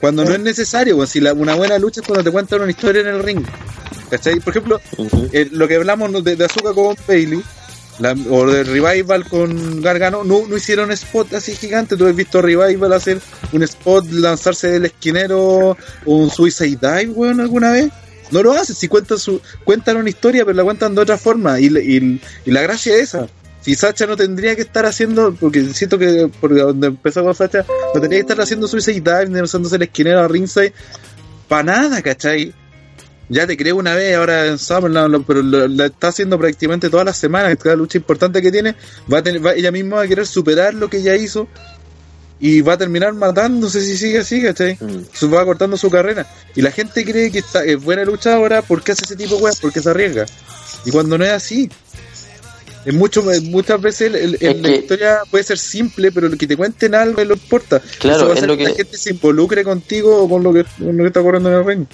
[0.00, 1.06] Cuando no es necesario, weón.
[1.08, 3.44] si la, una buena lucha es cuando te cuentan una historia en el ring.
[4.10, 4.38] ¿Cachai?
[4.40, 4.80] Por ejemplo,
[5.32, 7.42] eh, lo que hablamos de, de Azúcar con Bailey,
[7.98, 11.96] la- o de Revival con Gargano, no, no hicieron spot así gigante.
[11.96, 13.20] Tú has visto a Revival hacer
[13.52, 17.90] un spot, lanzarse del esquinero un Suicide Dive, weón, alguna vez.
[18.30, 21.58] No lo hacen, si cuentan su, cuentan una historia, pero la cuentan de otra forma.
[21.60, 23.28] Y, y, y la gracia es esa.
[23.66, 27.66] Si Sacha no tendría que estar haciendo, porque siento que por donde empezó con Sacha,
[27.92, 30.72] no tendría que estar haciendo Suicide Dive usándose el esquinero a Ringside,
[31.48, 32.54] para nada, ¿cachai?
[33.28, 36.88] Ya te creo una vez ahora en SummerSlam, lo- pero lo, la está haciendo prácticamente
[36.88, 38.76] todas las semanas, cada lucha importante que tiene,
[39.12, 41.48] va a tener, va- ella misma va a querer superar lo que ella hizo
[42.38, 44.78] y va a terminar matándose si sigue así, ¿cachai?
[45.12, 46.24] Se va cortando su carrera.
[46.54, 49.58] Y la gente cree que está, es buena luchadora porque hace ese tipo de weas,
[49.58, 50.24] porque se arriesga.
[50.84, 51.68] Y cuando no es así,
[52.86, 56.56] es mucho, muchas veces el- el- la historia puede ser simple, pero lo que te
[56.56, 57.82] cuenten algo es lo que importa.
[57.98, 60.42] Claro, Eso va a es lo que la que- gente se involucre contigo o con
[60.42, 61.86] lo que, con lo que está ocurriendo en el ring.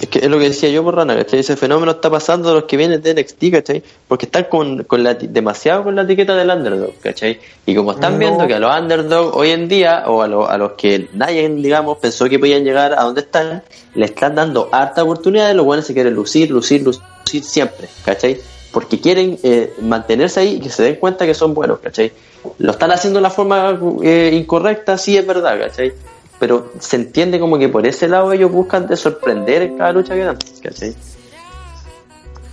[0.00, 1.38] Es que es lo que decía yo por Rana, ¿cachai?
[1.38, 3.82] Ese fenómeno está pasando a los que vienen de NXT, ¿cachai?
[4.08, 7.38] Porque están con, con la, demasiado con la etiqueta del underdog, ¿cachai?
[7.64, 8.18] Y como están No.
[8.18, 11.48] viendo que a los underdog hoy en día, o a, lo- a los que nadie,
[11.48, 13.62] digamos, pensó que podían llegar a donde están,
[13.94, 18.40] le están dando harta oportunidad los buenos se quieren lucir, lucir, lucir siempre, ¿cachai?
[18.74, 22.12] Porque quieren eh, mantenerse ahí y que se den cuenta que son buenos, ¿cachai?
[22.58, 25.92] Lo están haciendo de la forma eh, incorrecta, sí es verdad, ¿cachai?
[26.40, 30.14] Pero se entiende como que por ese lado ellos buscan de sorprender en cada lucha
[30.14, 30.92] que dan, ¿cachai?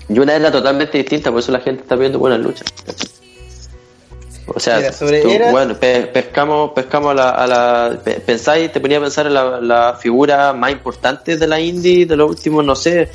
[0.10, 3.10] Y una es la totalmente distinta, por eso la gente está viendo buenas luchas, ¿cachai?
[4.54, 8.20] O sea, Mira, sobre tú- Era- bueno, pe- pescamos, pescamos a la, a la- pe-
[8.20, 12.18] pensáis, te ponía a pensar en la, la figura más importante de la indie de
[12.18, 13.10] los últimos, no sé,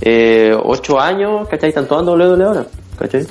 [0.00, 1.68] eh, ocho años, ¿cachai?
[1.70, 2.66] Están en WWE ahora,
[2.98, 3.26] ¿cachai?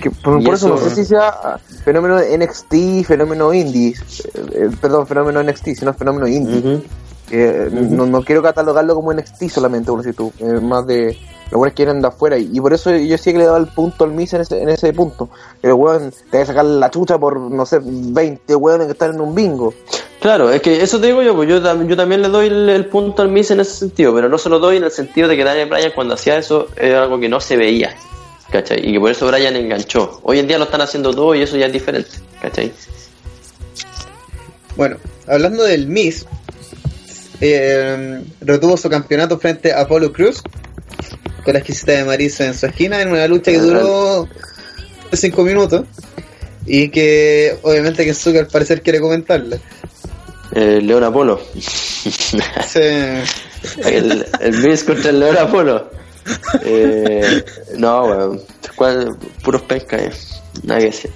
[0.00, 4.70] Que por, eso, eso- no sé si sea ah, fenómeno NXT, fenómeno indie, eh, eh,
[4.80, 6.82] perdón, fenómeno NXT, sino fenómeno indie.
[7.28, 11.16] Que, no, no quiero catalogarlo como NXT solamente, por si tú, eh, más de
[11.50, 12.36] los buenos que vienen de afuera.
[12.36, 14.42] Y, y por eso yo sí que le he dado el punto al Miz en
[14.42, 15.28] ese, en ese punto.
[15.60, 18.92] Que el weón te va a sacar la chucha por, no sé, 20 weones que
[18.92, 19.72] están en un bingo.
[20.26, 22.86] Claro, es que eso te digo yo, pues yo, tam- yo también le doy el,
[22.86, 25.36] punto al Miz en ese sentido, pero no se lo doy en el sentido de
[25.36, 27.94] que Daniel Bryan cuando hacía eso era algo que no se veía,
[28.50, 28.88] ¿cachai?
[28.88, 30.18] Y que por eso Bryan enganchó.
[30.24, 32.10] Hoy en día lo están haciendo todo y eso ya es diferente,
[32.42, 32.72] ¿cachai?
[34.76, 34.96] Bueno,
[35.28, 36.26] hablando del Miss,
[37.40, 40.42] eh, retuvo su campeonato frente a Apollo Cruz
[41.44, 44.26] con la exquisita de Marisa en su esquina en una lucha que duró
[45.12, 45.84] 5 minutos
[46.66, 49.58] y que obviamente que Zucker al parecer quiere comentarla.
[50.52, 51.40] Eh, León Apolo.
[53.84, 55.90] el, el Miz contra el León Apolo.
[56.64, 57.44] Eh,
[57.76, 58.42] no, weón.
[59.44, 60.10] Puros pesca, eh.
[60.62, 61.10] Nada que decir.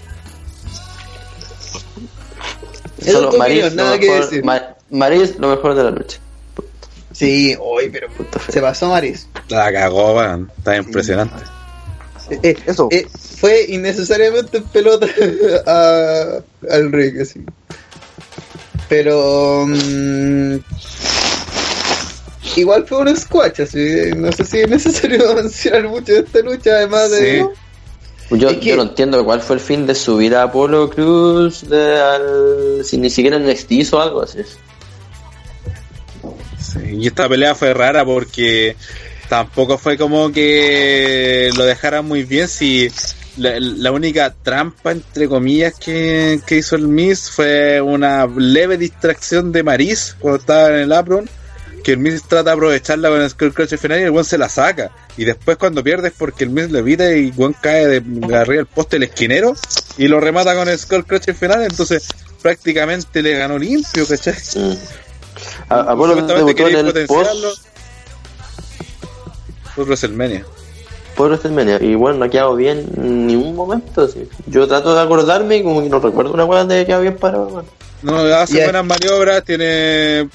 [2.98, 4.44] Es tu opinión, nada que mejor, decir.
[4.44, 6.18] Ma- Maris, lo mejor de la lucha.
[7.12, 8.08] Sí, hoy, pero
[8.48, 9.26] se pasó Maris.
[9.48, 10.50] La cagó, weón.
[10.58, 11.34] Está impresionante.
[12.42, 12.56] Eh,
[12.90, 13.06] eh,
[13.40, 15.06] fue innecesariamente en pelota
[15.66, 16.40] a-
[16.70, 17.44] al ring, así.
[18.90, 19.66] Pero.
[19.68, 20.56] mm,
[22.56, 24.10] igual fue un squash, así.
[24.16, 27.46] No sé si es necesario mencionar mucho de esta lucha, además de.
[28.32, 32.84] Yo, yo no entiendo cuál fue el fin de subir a Apolo Cruz de al,
[32.84, 34.40] si ni siquiera en NXT hizo algo así.
[36.60, 38.76] Sí, y esta pelea fue rara porque
[39.28, 42.46] tampoco fue como que lo dejaran muy bien.
[42.46, 42.90] Si
[43.36, 49.52] la, la única trampa, entre comillas, que, que hizo el Miss fue una leve distracción
[49.52, 51.28] de Maris cuando estaba en el apron.
[51.84, 54.36] Que el Miss trata de aprovecharla con el Skull Crush final y el buen se
[54.36, 54.90] la saca.
[55.16, 58.56] Y después cuando pierdes porque el Miss le evita y buen cae de, de arriba
[58.58, 59.54] del poste el esquinero
[59.96, 61.62] y lo remata con el Skull Crush final.
[61.62, 62.06] Entonces
[62.42, 64.34] prácticamente le ganó limpio, ¿cachai?
[65.70, 67.66] A- Supuestamente debutó en quería el potenciarlo post
[69.74, 70.44] por WrestleMania.
[71.20, 74.02] Por WrestleMania y bueno, no ha quedado bien en ningún momento.
[74.04, 74.26] así.
[74.46, 77.16] Yo trato de acordarme y como que no recuerdo una weá de que quedado bien
[77.18, 77.46] parado.
[77.48, 77.66] weón.
[78.02, 80.30] No, hace Y es- buenas maniobras, tiene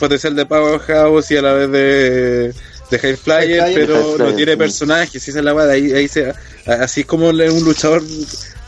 [0.00, 2.52] potencial de Powerhouse y a la vez de,
[2.90, 3.86] de High Flyer, High Flyer.
[3.86, 4.58] pero High Flyer, no tiene sí.
[4.58, 6.32] personaje, si esa es la weá, ahí, ahí se,
[6.66, 8.02] así como un luchador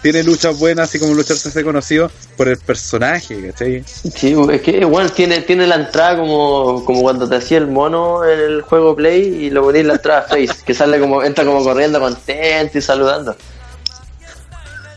[0.02, 3.82] tiene luchas buenas, así como un luchador se hace conocido por el personaje, ¿cachai?
[3.84, 8.24] Sí, es que igual tiene, tiene la entrada como, como cuando te hacía el mono
[8.24, 11.62] en el juego Play y lo ponías la entrada Face, que sale como, entra como
[11.64, 13.36] corriendo contento y saludando.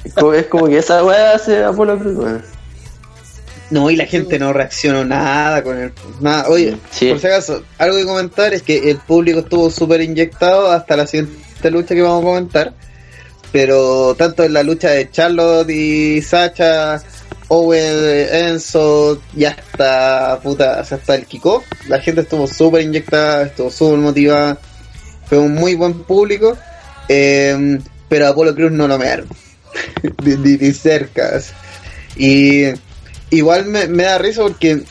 [0.04, 2.62] Es como, es como que esa weá hace Apolo Cruz, weón.
[3.72, 5.94] No, y la gente no reaccionó nada con el.
[6.20, 6.50] Nada.
[6.50, 10.98] Oye, por si acaso, algo que comentar es que el público estuvo súper inyectado hasta
[10.98, 12.74] la siguiente lucha que vamos a comentar.
[13.52, 17.02] Pero tanto en la lucha de Charlotte y Sacha,
[17.50, 23.98] Owen, Enzo y hasta, puta, hasta el Kiko, la gente estuvo súper inyectada, estuvo súper
[24.00, 24.58] motivada.
[25.28, 26.58] Fue un muy buen público.
[27.10, 29.28] eh, pero Apolo Cruz no lo mearon.
[30.26, 31.40] ni, ni- cerca.
[32.18, 32.66] Y
[33.30, 34.84] igual me, me da risa porque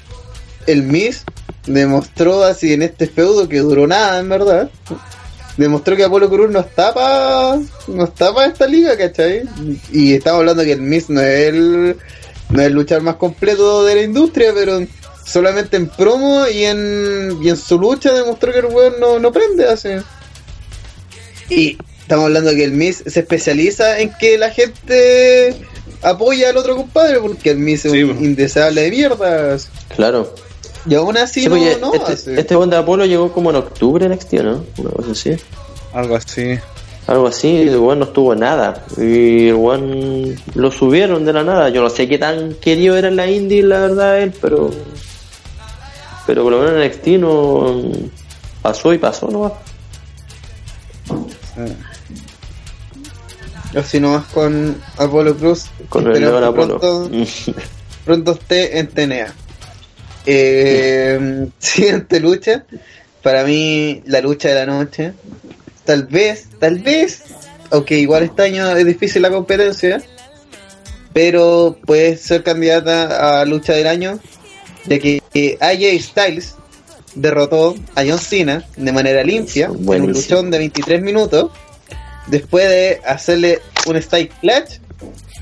[0.66, 1.24] el Miss
[1.66, 4.70] demostró así en este feudo que duró nada, en verdad.
[5.60, 9.42] Demostró que Apolo Cruz no está para no está pa esta liga, ¿cachai?
[9.92, 11.96] Y estamos hablando que el Miz no es el,
[12.48, 14.80] no es el luchar más completo de la industria, pero
[15.24, 19.30] solamente en promo y en, y en su lucha demostró que el weón no, no
[19.32, 20.02] prende, hace.
[21.50, 25.54] Y estamos hablando que el Miz se especializa en que la gente
[26.00, 29.68] apoya al otro compadre, porque el Miz es un indeseable de mierdas.
[29.94, 30.34] Claro.
[30.86, 31.56] Y aún así Sí, no,
[31.88, 32.40] no este, hace.
[32.40, 34.64] este de Apolo llegó como en octubre en NXT, ¿no?
[34.78, 35.36] Una cosa así.
[35.92, 36.58] Algo así.
[37.06, 38.84] Algo así, el weón no estuvo nada.
[38.96, 41.68] Y el weón lo subieron de la nada.
[41.68, 44.70] Yo no sé qué tan querido era en la indie, la verdad, él, pero.
[46.26, 47.82] Pero por lo menos en NXT no.
[48.62, 49.52] Pasó y pasó nomás.
[53.74, 55.66] Así nomás con Apolo Cruz.
[55.88, 56.78] Con el León Apolo.
[56.78, 57.10] Pronto,
[58.04, 59.34] pronto esté en TNA.
[60.26, 62.64] Eh, siguiente lucha.
[63.22, 65.12] Para mí, la lucha de la noche.
[65.84, 67.22] Tal vez, tal vez.
[67.70, 70.02] Aunque igual este año es difícil la competencia.
[71.12, 74.18] Pero puede ser candidata a lucha del año.
[74.86, 76.54] Ya que AJ Styles
[77.14, 80.14] derrotó a John Cena de manera limpia en un Buenísimo.
[80.36, 81.50] luchón de 23 minutos.
[82.28, 84.80] Después de hacerle un style clutch.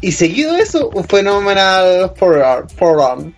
[0.01, 3.35] Y seguido eso, un fenomenal forearm.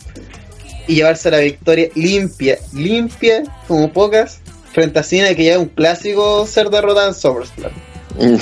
[0.90, 4.40] Y llevarse la victoria limpia, limpia como pocas,
[4.72, 7.72] frente a Cena que ya es un clásico ser derrotada en SummerSlam.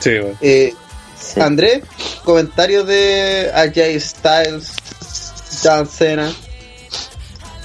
[0.00, 0.10] Sí.
[0.40, 0.74] Eh,
[1.18, 1.40] Sí.
[1.40, 1.82] André,
[2.24, 4.72] comentarios de AJ Styles,
[5.62, 6.32] John Cena.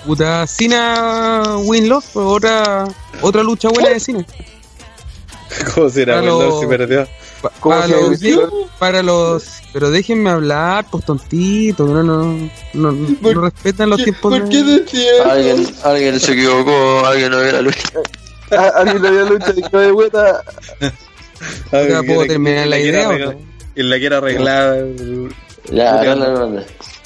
[0.06, 2.86] Puta, Cena Win Love, pues, otra,
[3.22, 4.26] otra lucha buena de Cena.
[5.76, 7.08] ¿Cómo será, los- Si perdió.
[7.42, 8.48] Pa- ¿Cómo para, los, llama?
[8.78, 9.46] para los.
[9.74, 14.40] Pero déjenme hablar, pues tontito, no, no, no, no respetan los tiempos.
[14.40, 15.10] ¿Por de- qué?
[15.30, 17.90] Alguien, alguien se equivocó, alguien no vio la lucha.
[18.52, 20.42] Ah, Alguien le había lucha de de vuelta.
[21.72, 23.42] Puedo terminar la idea, ¿o arreglar- no?
[23.76, 24.86] Y la quiere arreglar.
[25.72, 26.62] Ya, no, no, no.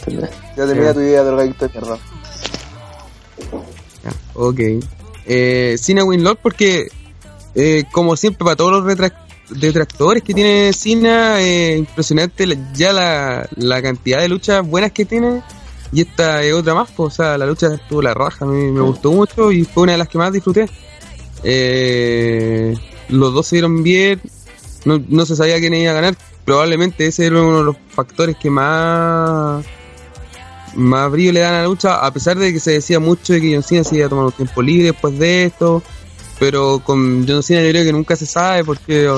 [0.07, 1.97] Ya termina tu idea, drogadicto de mierda.
[4.03, 4.59] Ya, ok.
[5.27, 6.87] Eh, Cena Winlock porque,
[7.53, 9.13] eh, como siempre, para todos los retrac-
[9.49, 15.41] detractores que tiene Cena, eh, impresionante ya la, la cantidad de luchas buenas que tiene.
[15.91, 18.71] Y esta es otra más, pues, o sea, la lucha estuvo la raja, a mí
[18.71, 20.67] me gustó mucho y fue una de las que más disfruté.
[21.43, 22.75] Eh,
[23.09, 24.19] los dos se dieron bien,
[24.83, 28.35] no, no se sabía quién iba a ganar, probablemente ese era uno de los factores
[28.35, 29.63] que más
[30.75, 33.41] más brillo le dan a la lucha, a pesar de que se decía mucho de
[33.41, 35.81] que John Cena se iba a tomar un tiempo libre después de esto,
[36.39, 39.09] pero con John Cena yo creo que nunca se sabe porque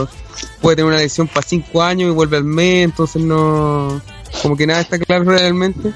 [0.62, 4.02] puede tener una lesión para 5 años y vuelve al mes, entonces no,
[4.42, 5.94] como que nada está claro realmente,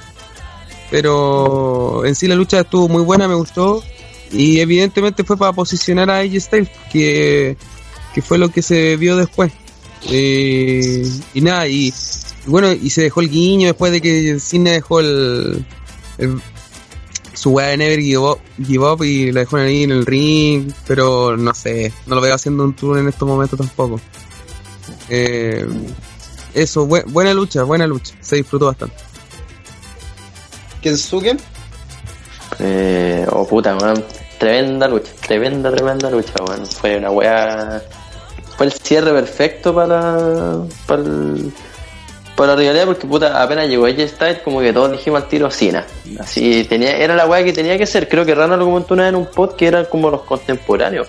[0.89, 3.83] pero en sí la lucha estuvo muy buena, me gustó
[4.31, 7.57] y evidentemente fue para posicionar a AJ Styles, que,
[8.13, 9.51] que fue lo que se vio después.
[10.09, 11.93] Eh, y nada, y,
[12.47, 15.63] bueno, y se dejó el guiño después de que Cena dejó el-
[17.41, 20.71] su weá de Never give up, Give Up y la dejó ahí en el ring,
[20.85, 23.99] pero no sé, no lo veo haciendo un tour en estos momentos tampoco.
[25.09, 25.65] Eh,
[26.53, 28.95] eso, bue- buena lucha, buena lucha, se disfrutó bastante.
[30.81, 31.37] Kensuke.
[32.59, 34.03] Eh, oh puta, weón.
[34.37, 36.65] Tremenda lucha, tremenda, tremenda lucha, weón.
[36.65, 37.81] Fue una weá.
[38.57, 40.59] Fue el cierre perfecto para.
[40.85, 41.51] para, el-
[42.41, 45.49] para la realidad, porque puta, apenas llegó AJ Styles, como que todos dijimos al tiro
[45.51, 45.85] Cena.
[46.19, 48.07] Así, tenía, era la weá que tenía que ser.
[48.09, 51.07] Creo que Rana lo comentó una vez en un pod que eran como los contemporáneos.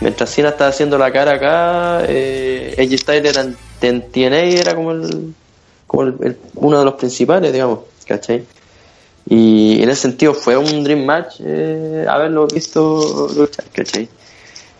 [0.00, 4.74] Mientras Cena estaba haciendo la cara acá, eh, AJ Styles era en, en TNA era
[4.74, 5.34] como el.
[5.86, 8.44] como el- el- uno de los principales, digamos, ¿cachai?
[9.28, 14.08] Y en ese sentido fue un dream match eh, haberlo visto luchar, ¿cachai?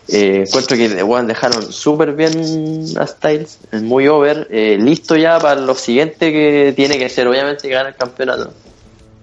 [0.09, 5.37] Eh, encuentro que bueno, dejaron súper bien a Styles, es muy over, eh, listo ya
[5.37, 8.53] para lo siguiente que tiene que ser, obviamente, ganar el campeonato.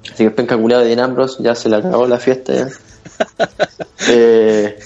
[0.05, 2.69] Así que el penca de Dean Ambrose ya se le acabó la fiesta ya.
[4.07, 4.79] Eh,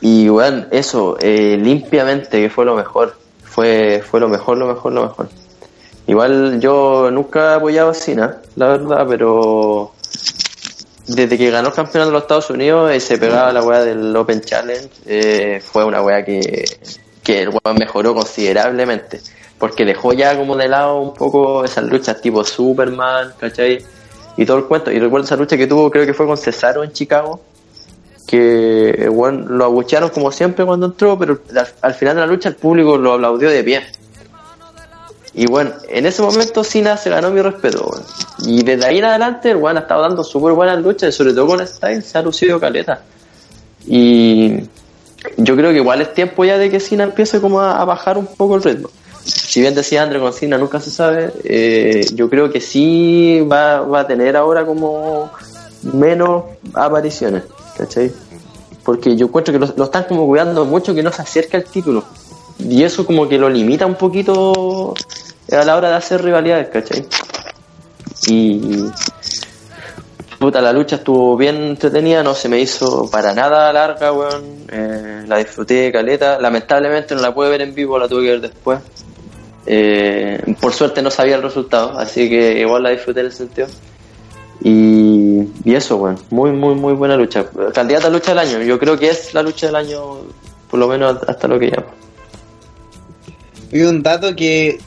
[0.00, 3.16] y bueno, eso, eh, limpiamente, que fue lo mejor.
[3.42, 5.28] Fue, fue lo mejor, lo mejor, lo mejor.
[6.06, 9.93] Igual yo nunca he apoyado a Cena, la verdad, pero
[11.06, 14.14] desde que ganó el campeonato de los Estados Unidos eh, se pegaba la weá del
[14.16, 16.64] Open Challenge, eh, fue una weá que,
[17.22, 19.20] que el weón mejoró considerablemente,
[19.58, 23.84] porque dejó ya como de lado un poco esas luchas tipo Superman, ¿cachai?
[24.36, 26.82] Y todo el cuento, y recuerdo esa lucha que tuvo, creo que fue con Cesaro
[26.82, 27.40] en Chicago,
[28.26, 32.26] que el weón lo abuchearon como siempre cuando entró, pero al, al final de la
[32.26, 33.82] lucha el público lo aplaudió de pie.
[35.34, 38.00] Y bueno, en ese momento Cena se ganó mi respeto.
[38.46, 41.48] Y desde ahí en adelante el weón ha estado dando súper buenas luchas, sobre todo
[41.48, 43.02] con Styles se ha lucido caleta.
[43.86, 44.60] Y
[45.36, 48.26] yo creo que igual es tiempo ya de que Cena empiece como a, bajar un
[48.26, 48.90] poco el ritmo.
[49.24, 53.80] Si bien decía André con Cena nunca se sabe, eh, yo creo que sí va,
[53.80, 55.32] va a tener ahora como
[55.82, 56.44] menos
[56.74, 57.42] apariciones,
[57.76, 58.12] ¿cachai?
[58.84, 61.64] Porque yo encuentro que lo, lo están como cuidando mucho que no se acerque al
[61.64, 62.04] título.
[62.58, 64.94] Y eso como que lo limita un poquito
[65.50, 67.06] a la hora de hacer rivalidades, ¿cachai?
[68.26, 68.84] Y
[70.38, 74.66] puta, la lucha estuvo bien entretenida, no se me hizo para nada larga, weón.
[74.70, 76.38] Eh, la disfruté de caleta.
[76.38, 78.80] Lamentablemente no la pude ver en vivo, la tuve que ver después.
[79.66, 83.68] Eh, por suerte no sabía el resultado, así que igual la disfruté en el sentido.
[84.62, 87.46] Y, y eso, weón, muy, muy, muy buena lucha.
[87.72, 90.00] Candidata lucha del año, yo creo que es la lucha del año,
[90.70, 91.88] por lo menos hasta lo que llamo.
[93.72, 94.78] Y un dato que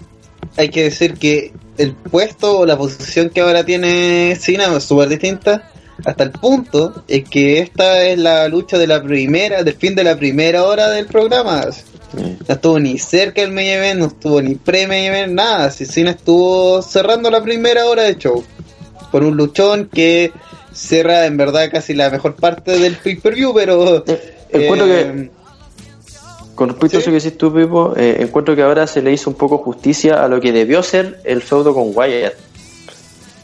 [0.57, 5.07] hay que decir que el puesto o la posición que ahora tiene Cena es súper
[5.09, 5.71] distinta.
[6.03, 10.03] Hasta el punto es que esta es la lucha de la primera, del fin de
[10.03, 11.65] la primera hora del programa.
[12.13, 15.71] No estuvo ni cerca del main event, no estuvo ni pre-main event, nada.
[15.71, 18.43] Si Cena estuvo cerrando la primera hora de show.
[19.11, 20.31] Por un luchón que
[20.73, 24.03] cierra en verdad casi la mejor parte del pay-per-view, pero...
[24.49, 25.36] Encuentro eh, que
[26.57, 29.29] con respecto a eso que decís tú, Pipo, eh, encuentro que ahora se le hizo
[29.29, 32.33] un poco justicia a lo que debió ser el feudo con Wyatt.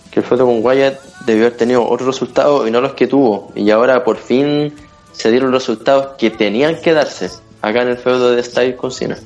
[0.10, 3.52] Que el feudo con Wyatt debió haber tenido otros resultados y no los que tuvo.
[3.54, 4.74] Y ahora por fin
[5.12, 7.30] se dieron los resultados que tenían que darse
[7.62, 9.20] acá en el feudo de Styles con Cena.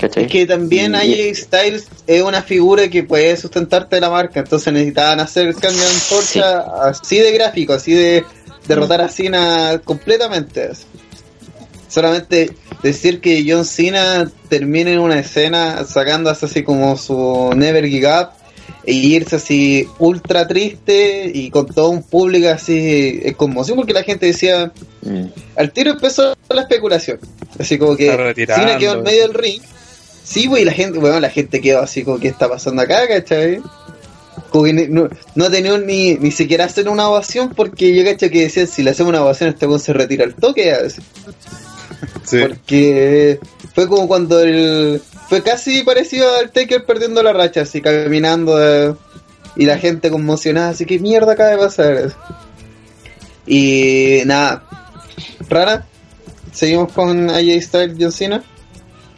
[0.00, 0.24] ¿Cachai?
[0.24, 5.20] Es que también AJ Styles es una figura que puede sustentarte la marca, entonces necesitaban
[5.20, 8.24] hacer el cambio de antorcha así de gráfico, así de
[8.66, 10.70] derrotar a Cena completamente.
[11.88, 12.50] Solamente
[12.82, 18.28] decir que John Cena termine en una escena sacando así como su Never Give Up
[18.84, 24.02] e irse así ultra triste y con todo un público así en conmoción porque la
[24.02, 25.26] gente decía Mm.
[25.56, 27.20] al tiro empezó la especulación
[27.58, 28.06] así como que.
[28.56, 29.62] Cena quedó en medio del ring
[30.24, 33.60] sí güey la gente bueno la gente quedó así como que está pasando acá ¿cachai?
[34.50, 38.28] como que ni- no, no tenía ni, ni siquiera hacer una ovación porque yo cacho
[38.28, 41.00] que decían si le hacemos una ovación este weón se retira el toque así.
[42.30, 42.38] Sí.
[42.40, 43.38] porque
[43.74, 48.94] fue como cuando el fue casi parecido al Taker perdiendo la racha así caminando eh,
[49.56, 52.12] y la gente conmocionada así que mierda acaba de pasar
[53.46, 54.64] y nada
[55.48, 55.86] rara
[56.52, 58.42] seguimos con AJ Styles John Cena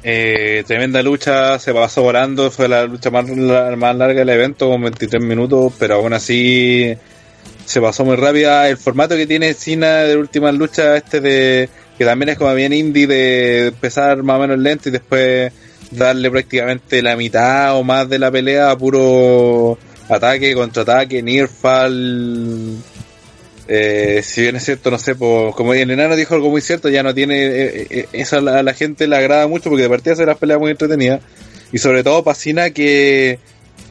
[0.03, 4.71] Eh, tremenda lucha, se pasó volando, fue la lucha más, la- más larga del evento,
[4.71, 6.95] con 23 minutos, pero aún así
[7.67, 8.67] se pasó muy rápida.
[8.71, 11.69] El formato que tiene Cena de últimas luchas, este de
[12.01, 15.53] que también es como bien indie, de empezar más o menos lento y después
[15.91, 19.77] darle prácticamente la mitad o más de la pelea a puro
[20.09, 22.79] ataque, contraataque, near fall.
[23.69, 26.89] Eh, si bien es cierto, no sé, po- como el enano dijo algo muy cierto,
[26.89, 29.83] ya no tiene, eh, eh, eso a la, a la gente le agrada mucho porque
[29.83, 31.21] de partida hace las peleas muy entretenidas
[31.71, 33.39] y sobre todo Pacina que,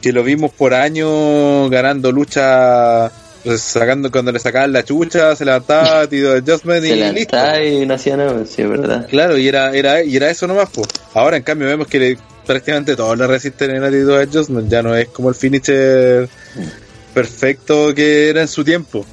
[0.02, 3.12] que lo vimos por años ganando lucha,
[3.44, 7.12] pues, sacando cuando le sacaban la chucha, se levantaba, tiro de adjustment Se y la
[7.12, 7.36] listo.
[7.62, 9.06] y no hacía nada, sí, es verdad.
[9.08, 10.88] Claro, y era, era, y era eso nomás, pues.
[11.14, 14.68] Ahora, en cambio, vemos que le- prácticamente todos le resisten en Attitude Adjustment.
[14.68, 16.28] Ya no es como el finisher
[17.14, 19.04] perfecto que era en su tiempo.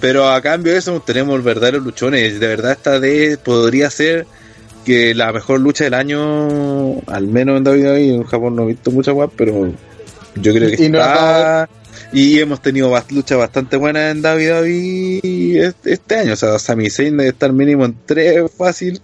[0.00, 2.38] Pero a cambio de eso, tenemos verdaderos luchones.
[2.40, 4.26] De verdad, esta de podría ser
[4.84, 8.14] que la mejor lucha del año, al menos en WWE.
[8.16, 9.72] En Japón no he visto muchas guas, pero
[10.36, 11.68] yo creo que Y no está.
[12.14, 16.34] Y hemos tenido luchas bastante buenas en WWE este, este año.
[16.34, 19.00] O sea, Sami Zayn debe estar mínimo en 3 fácil.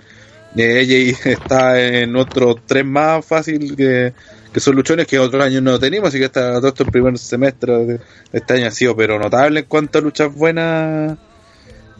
[0.54, 4.12] Eh, AJ está en otros 3 más fácil que,
[4.52, 6.10] que son luchones que otros años no teníamos.
[6.10, 8.00] Así que esta, todo esto el primer semestre de
[8.32, 11.18] este año ha sido pero notable en cuanto a luchas buenas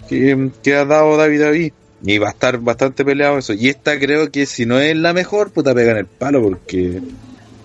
[0.09, 1.73] que, que ha dado David David.
[2.05, 3.53] Y va a estar bastante peleado eso.
[3.53, 7.03] Y esta creo que si no es la mejor, puta pega en el palo porque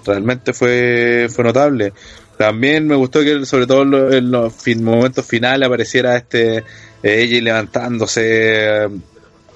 [0.04, 1.94] realmente fue, fue notable.
[2.38, 6.64] También me gustó que sobre todo en los, fin- momentos finales apareciera este eh,
[7.04, 8.88] ella levantándose eh,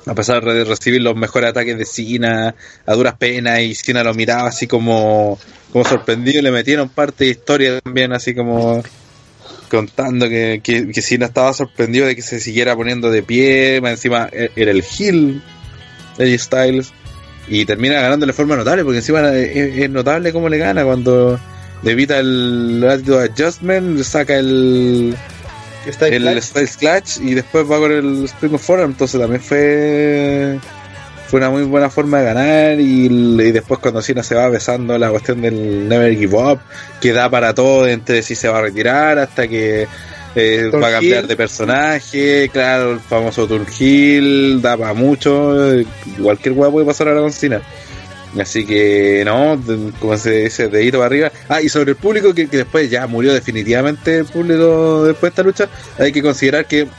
[0.06, 4.14] a pesar de recibir los mejores ataques de Cena a duras penas y Cena lo
[4.14, 5.38] miraba así como,
[5.73, 8.81] como sorprendido y le metieron parte de historia también así como
[9.69, 14.30] contando que, que, que Cena estaba sorprendido de que se siguiera poniendo de pie, encima
[14.31, 15.41] e- era el heel
[16.18, 16.93] AJ Styles
[17.47, 21.39] y termina ganando de forma notable porque encima es, es notable cómo le gana cuando
[21.84, 25.15] evita el attitude adjustment, saca el
[25.85, 30.60] el Styles Clutch y después va con el Spring of Forearm, entonces también fue
[31.27, 34.97] fue una muy buena forma de ganar y, y después cuando Cena se va besando
[34.97, 36.60] la cuestión del Never Give Up
[36.99, 39.88] que da para todo entre si se va a retirar hasta que
[40.35, 45.88] Eh, va a cambiar de personaje, claro, el famoso Turgil, da para mucho, eh,
[46.22, 47.61] cualquier hueá puede pasar ahora con Cena.
[48.39, 49.60] Así que, no,
[49.99, 51.31] como se dice, de hito para arriba.
[51.47, 55.34] Ah, y sobre el público, que, que después ya murió definitivamente el público después de
[55.34, 56.89] esta lucha, hay que considerar que en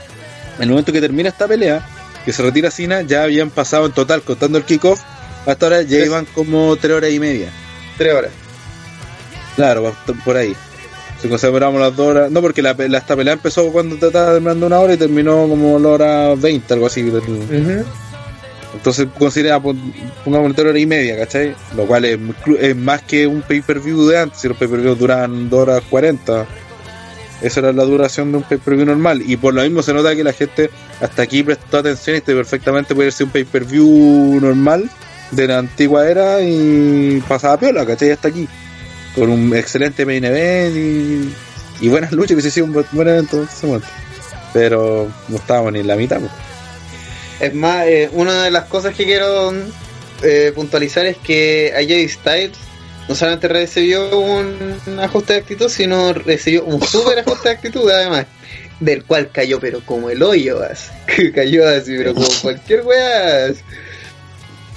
[0.59, 1.86] el momento que termina esta pelea,
[2.24, 5.01] que se retira Cena, ya habían pasado en total, contando el kickoff,
[5.47, 7.48] hasta ahora ya iban como tres horas y media.
[7.97, 8.31] Tres horas.
[9.57, 9.94] Claro,
[10.24, 10.55] por ahí.
[11.23, 12.31] Si consideramos las dos horas.
[12.31, 15.47] No, porque la, la- esta pelea empezó cuando te estaba terminando una hora y terminó
[15.48, 17.02] como la hora 20, algo así.
[17.09, 17.85] Ujú.
[18.74, 19.92] Entonces considera, pon-
[20.24, 21.55] pongamos tres horas y media, ¿cachai?
[21.76, 22.18] Lo cual es,
[22.76, 24.38] más que un pay-per-view de antes.
[24.40, 26.47] Si los pay-per-views duran 2 horas 40.
[27.42, 29.22] Esa era la duración de un pay-per-view normal.
[29.26, 30.70] Y por lo mismo se nota que la gente
[31.01, 34.88] hasta aquí prestó atención y este perfectamente puede ser un pay-per-view normal
[35.30, 38.10] de la antigua era y pasaba piola, ¿cachai?
[38.10, 38.47] Hasta aquí.
[39.14, 41.34] Con un excelente main event y,
[41.84, 43.44] y buenas luchas, que se hicieron un buen evento.
[44.52, 46.18] Pero no estábamos ni en la mitad.
[46.20, 46.30] pues.
[47.40, 49.52] Es más, eh, una de las cosas que quiero
[50.22, 52.58] eh, puntualizar es que AJ Styles
[53.08, 58.26] no solamente recibió un, ajuste de actitud, sino recibió un super ajuste de actitud además,
[58.78, 60.60] del cual cayó pero como el hoyo,
[61.06, 63.52] que cayó así, pero como cualquier weá.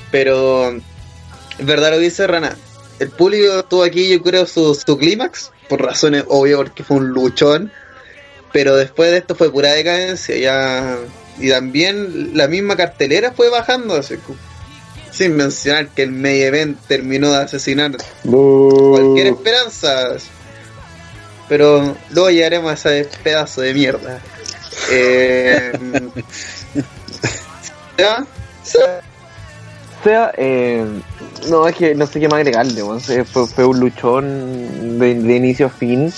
[0.09, 2.55] Pero es verdad lo que dice Rana,
[2.99, 7.09] el público tuvo aquí yo creo su, su clímax, por razones obvias porque fue un
[7.09, 7.73] luchón,
[8.53, 10.97] pero después de esto fue pura decadencia, ya
[11.39, 14.15] y también la misma cartelera fue bajando, así
[15.13, 17.91] sin mencionar que el main event terminó de asesinar
[18.23, 20.17] cualquier esperanza.
[21.47, 24.19] Pero luego llegaremos a ese pedazo de mierda.
[24.89, 25.71] Eh,
[27.97, 28.25] ¿Ya?
[28.25, 30.83] O sea, eh,
[31.47, 32.81] no, es que no sé qué más agregarle,
[33.25, 36.11] Fue, fue un luchón de, de inicio a fin.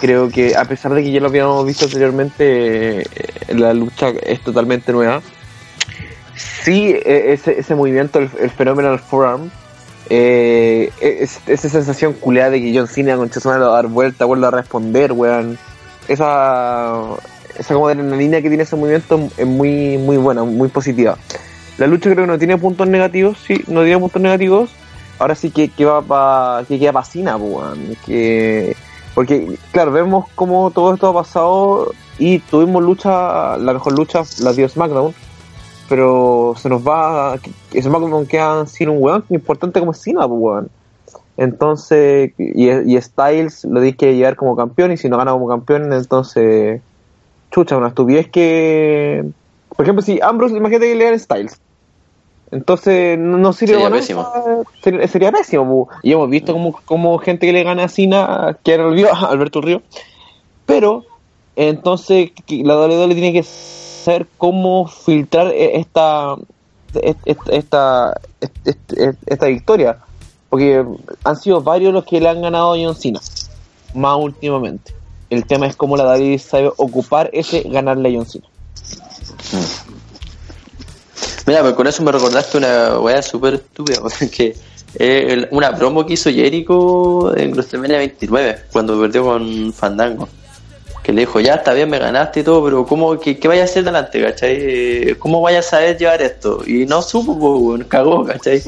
[0.00, 3.04] Creo que, a pesar de que ya lo habíamos visto anteriormente, eh,
[3.54, 5.22] la lucha es totalmente nueva.
[6.36, 9.50] Sí, eh, ese, ese movimiento, el, el Phenomenal Forearm,
[10.10, 14.24] eh, es- esa sensación culeada de que John Cena con Chesona va a dar vuelta,
[14.24, 15.58] vuelve a responder, weón.
[16.08, 17.00] Esa,
[17.58, 21.16] esa como adrenalina que tiene ese movimiento es muy, muy buena, muy positiva.
[21.78, 24.70] La lucha creo que no tiene puntos negativos, sí, no tiene puntos negativos.
[25.18, 28.76] Ahora sí que, que va pa, que queda pa' Cena, weón, que
[29.14, 34.52] porque claro, vemos cómo todo esto ha pasado y tuvimos lucha, la mejor lucha la
[34.52, 35.14] dio SmackDown,
[35.88, 37.38] pero se nos va,
[37.72, 40.68] SmackDown queda sin un weón tan importante como Cena, po, weón.
[41.36, 45.48] Entonces, y, y Styles lo tienes que llevar como campeón y si no gana como
[45.48, 46.80] campeón, entonces,
[47.50, 49.24] chucha, una estupidez que,
[49.76, 51.60] por ejemplo, si Ambrose, imagínate que le dan Styles.
[52.54, 54.26] Entonces no, no sirve Sería pésimo.
[54.82, 55.88] sería, sería pésimo.
[56.02, 59.60] Y hemos visto como, como gente que le gana a Cena, que era olvidó Alberto
[59.60, 59.82] Río.
[60.64, 61.04] Pero
[61.56, 66.36] entonces la WWE tiene que saber cómo filtrar e- esta
[66.94, 68.20] esta, esta,
[68.64, 69.98] esta, esta victoria.
[70.48, 70.84] Porque
[71.24, 73.20] han sido varios los que le han ganado a John Cena,
[73.94, 74.94] más últimamente.
[75.28, 78.46] El tema es cómo la WWE sabe ocupar ese ganarle a John Cena.
[81.46, 84.56] Mira, pues con eso me recordaste una weá súper estúpida, porque
[84.96, 90.28] eh, una promo que hizo Jericho en WrestleMania 29, cuando perdió con Fandango.
[91.02, 93.60] Que le dijo, ya está bien, me ganaste y todo, pero ¿cómo, qué, qué vaya
[93.60, 94.56] a hacer adelante, cachai?
[94.58, 96.62] Eh, ¿Cómo vaya a saber llevar esto?
[96.66, 98.62] Y no supo, pues, cagó, cachai.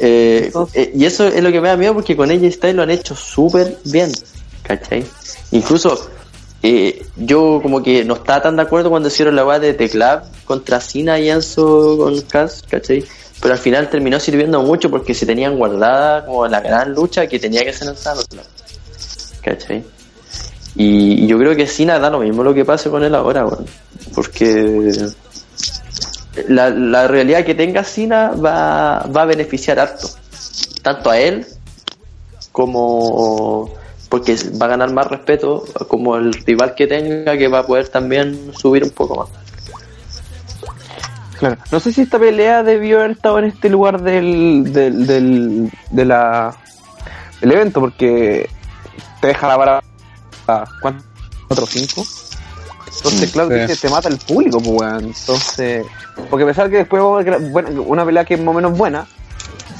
[0.00, 2.82] Eh, eh, y eso es lo que me da miedo porque con ella Style lo
[2.82, 4.10] han hecho súper bien,
[4.64, 5.04] ¿cachai?
[5.52, 6.10] Incluso
[6.62, 9.90] eh, yo como que no estaba tan de acuerdo cuando hicieron la weá de The
[10.44, 13.04] contra Cena y Enzo con Cass, ¿cachai?
[13.40, 17.38] Pero al final terminó sirviendo mucho porque se tenían guardada como la gran lucha que
[17.38, 18.44] tenía que ser SummerSlam,
[19.42, 19.84] ¿cachai?
[20.74, 23.66] Y, yo creo que Cena da lo mismo lo que pase con él ahora, weón.
[24.14, 24.92] Porque
[26.48, 30.08] la, la realidad que tenga Cena va, va a beneficiar harto.
[30.82, 31.46] Tanto a él
[32.52, 33.70] como
[34.08, 37.88] porque va a ganar más respeto como el rival que tenga que va a poder
[37.88, 39.46] también subir un poco más.
[41.38, 41.58] Claro.
[41.70, 46.04] No sé si esta pelea debió haber estado en este lugar del, del, del, de
[46.04, 46.56] la,
[47.40, 48.48] del evento, porque
[49.20, 49.82] te deja la vara
[50.48, 51.04] a ¿cuánto?
[51.46, 52.06] ¿Cuatro o cinco?
[52.96, 53.66] Entonces, Mm, claro, sí.
[53.66, 55.04] que te, mata el público, pues, weón.
[55.04, 55.86] Entonces,
[56.30, 57.02] porque a pesar que después
[57.50, 59.06] bueno, una pelea que es más o menos buena,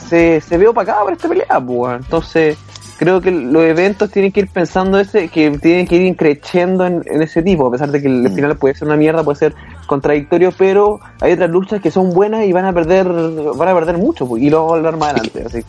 [0.09, 1.97] se, se ve opacada por esta pelea, pues, weón.
[1.97, 2.59] Entonces,
[2.97, 7.03] creo que los eventos tienen que ir pensando ese, que tienen que ir creciendo en,
[7.07, 9.55] en ese tipo, a pesar de que el final puede ser una mierda, puede ser
[9.87, 13.99] contradictorio, pero hay otras luchas que son buenas y van a perder, van a perder
[13.99, 15.63] mucho, pues, y lo vamos a hablar más adelante, así.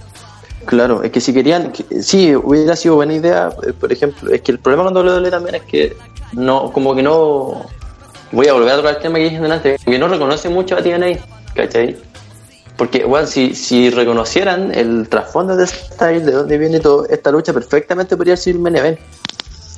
[0.65, 4.41] Claro, es que si querían, que- sí, hubiera sido buena idea, eh, por ejemplo, es
[4.41, 5.95] que el problema con WWE también es que
[6.33, 7.65] no, como que no,
[8.31, 10.81] voy a volver a tocar el tema que dije delante, que no reconoce mucho a
[10.81, 11.19] TNA,
[11.55, 11.95] ¿cachai?
[12.77, 17.51] Porque, bueno, si, si reconocieran el trasfondo de Style, de dónde viene todo, esta lucha
[17.51, 18.97] perfectamente podría ser main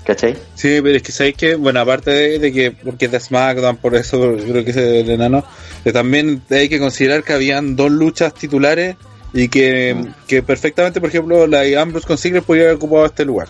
[0.03, 0.35] ¿cachai?
[0.55, 3.95] Sí, pero es que sabéis que, bueno, aparte de, que, porque es de SmackDown, por
[3.95, 5.45] eso creo que es el enano,
[5.83, 8.95] que también hay que considerar que habían dos luchas titulares
[9.33, 9.95] y que,
[10.27, 13.47] que perfectamente, por ejemplo, la de Ambrose con Ziggler podría haber ocupado este lugar.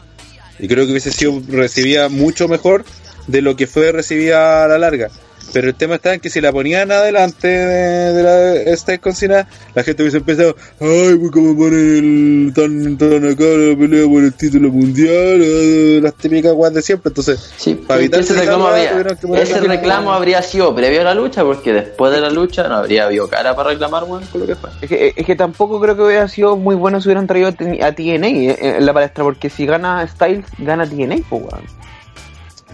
[0.60, 2.84] Y creo que hubiese sido recibida mucho mejor
[3.28, 5.10] de lo que fue recibida a la larga.
[5.52, 9.14] Pero el tema está en que si la ponían adelante de, de la esta con
[9.14, 14.08] Cena, la gente hubiese empezado, ay, pues como ponen el tan, tan acá la pelea
[14.08, 17.10] por el título mundial, ah, las típicas guas de siempre.
[17.10, 19.02] Entonces, Sí, para evitar ese reclamo, habría,
[19.42, 22.76] ese la- reclamo habría sido previo a la lucha, porque después de la lucha no
[22.76, 24.70] habría habido cara para reclamar, weón, con lo que fue.
[24.82, 27.52] Es que, es que tampoco creo que hubiera sido muy bueno si hubieran traído a
[27.54, 31.64] T- a TNA eh, en la palestra, porque si gana Styles, gana TNA, pues, weón.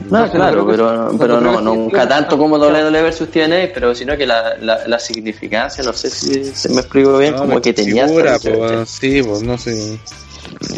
[0.09, 4.25] No, claro, pero, no pero no, nunca tanto como WWE versus TNA, pero sino que
[4.27, 8.05] la, la, la significancia, no sé si se me explico bien, No, como que tenía
[8.05, 9.97] figura, lucha, pues, sí, pues no sé.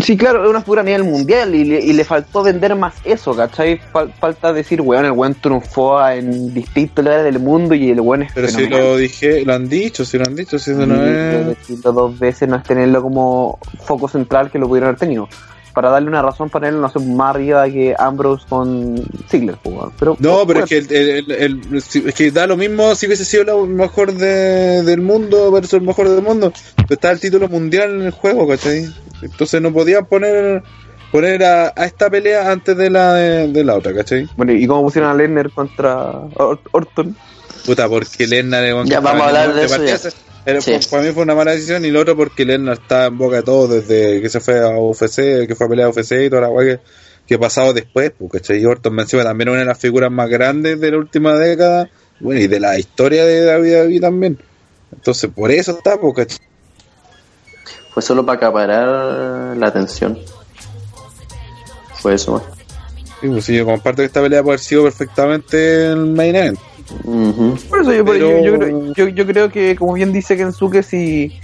[0.02, 2.94] Sí, claro, es una figura a nivel mundial y le, y le faltó vender más
[3.04, 3.80] eso, ¿cachai?
[3.92, 8.00] Fal- falta decir, weón, el weón triunfó a- en distintos lugares del mundo y el
[8.00, 8.82] weón es Pero si fenomenal.
[8.82, 11.48] lo dije, lo han dicho, si lo han dicho, si eso no es.
[11.48, 15.28] decirlo dos veces no es tenerlo como foco central que lo pudieran haber tenido.
[15.78, 18.96] Para darle una razón para él no hacer más arriba que Ambrose con
[19.30, 22.48] Ziggler, pues, pero No, pero es que, el, el- el- el- si- es que da
[22.48, 26.52] lo mismo si hubiese sido el mejor de- del mundo versus el mejor del mundo.
[26.78, 28.88] Pero está el título mundial en el juego, ¿cachai?
[29.22, 30.64] Entonces no podían poner
[31.12, 34.28] poner a, a esta pelea antes de la de, de la otra, ¿cachai?
[34.36, 37.16] Bueno, y cómo pusieron a Lenner contra Or- Orton.
[37.68, 40.00] Puta, porque un Ya, vamos a hablar de eso ya.
[40.48, 40.80] Pero Sí.
[40.90, 43.44] para mí fue una mala decisión y lo otro porque Lesnar está en boca de
[43.44, 46.44] todo desde que se fue a UFC, que fue a pelear a UFC y toda
[46.44, 46.84] la weá que,
[47.28, 48.62] que ha pasado después, pues, ¿cachai?
[48.62, 51.90] Y Orton encima también una de las figuras más grandes de la última década,
[52.22, 54.38] bueno, y de la historia de David David también.
[54.96, 56.48] Entonces, por eso está, pues, ¿cachai?
[57.94, 60.18] Fue solo para acaparar la atención.
[61.96, 62.42] Fue eso.
[63.20, 66.60] Sí, pues, sí, yo comparto que esta pelea puede haber sido perfectamente el main event.
[67.70, 70.84] Por eso yo, Pero- yo, yo creo, yo, yo creo que, como bien dice Kensuke,
[70.84, 71.40] si,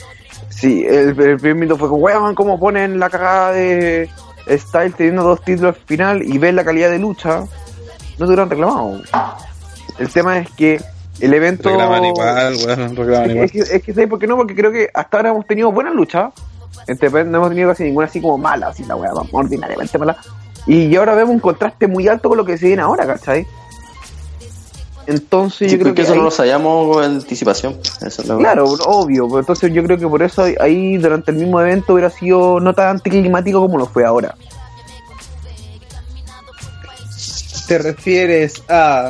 [0.49, 4.09] si el, el primer mito fue como, weón, cómo ponen la cagada de
[4.49, 8.49] Styles teniendo dos títulos al final y ves la calidad de lucha, no te hubieran
[8.49, 9.01] reclamado.
[9.99, 10.81] El tema es que
[11.19, 11.69] el evento...
[11.69, 13.45] Reclaman igual, weón, reclaman igual.
[13.45, 14.37] Es que, es que ¿sabes por qué no?
[14.37, 16.31] Porque creo que hasta ahora hemos tenido buenas luchas.
[16.87, 20.17] Entre no hemos tenido casi ninguna así como mala, así la weá, vamos, ordinariamente mala.
[20.65, 23.45] Y ahora vemos un contraste muy alto con lo que se viene ahora, ¿cachai?
[25.07, 26.01] Entonces Sí, yo creo que.
[26.03, 27.77] eso ahí- no lo sabíamos con anticipación.
[28.05, 31.37] Eso es lo- Claro, obvio, pero entonces yo creo que por eso ahí durante el
[31.37, 34.35] mismo evento hubiera sido no tan anticlimático como lo fue ahora.
[37.67, 39.09] ¿Te refieres a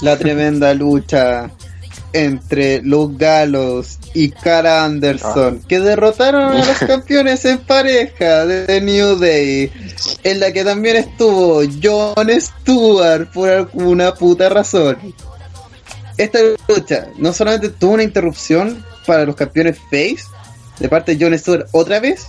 [0.00, 1.50] la tremenda lucha
[2.12, 8.80] entre Luke Gallows y Cara Anderson que derrotaron a los campeones en pareja de The
[8.80, 9.70] New Day
[10.22, 14.96] en la que también estuvo John Stewart por alguna puta razón.
[16.16, 20.24] Esta lucha no solamente tuvo una interrupción para los campeones face
[20.78, 22.26] de parte de John Stewart otra vez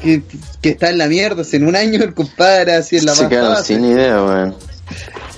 [0.00, 0.22] que,
[0.60, 3.28] que está en la mierda hace en un año el compadre así en la Se
[3.28, 4.54] quedaron sin idea, weón.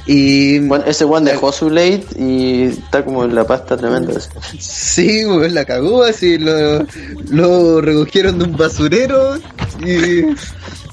[0.07, 4.13] Y Bueno, ese weón dejó su late y está como en la pasta tremenda.
[4.13, 4.31] ese.
[4.59, 6.87] Sí, weón, la cagó así, lo,
[7.31, 9.39] lo recogieron de un basurero
[9.85, 10.25] y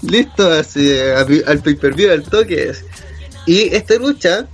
[0.01, 0.91] listo, así,
[1.45, 2.71] al pay per view, al toque.
[2.71, 2.83] así.
[3.45, 4.47] Y esta lucha,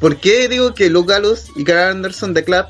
[0.00, 2.66] ¿por qué digo que Luke Gallows y Carl Anderson de Club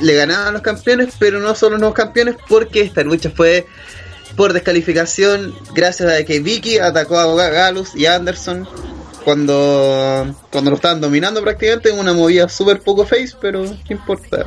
[0.00, 2.36] le ganaban a los campeones, pero no solo los campeones?
[2.48, 3.66] Porque esta lucha fue
[4.36, 8.68] por descalificación gracias a que Vicky atacó a Gallows y Anderson
[9.24, 14.44] cuando, cuando lo estaban dominando prácticamente en una movida súper poco face, pero qué importa.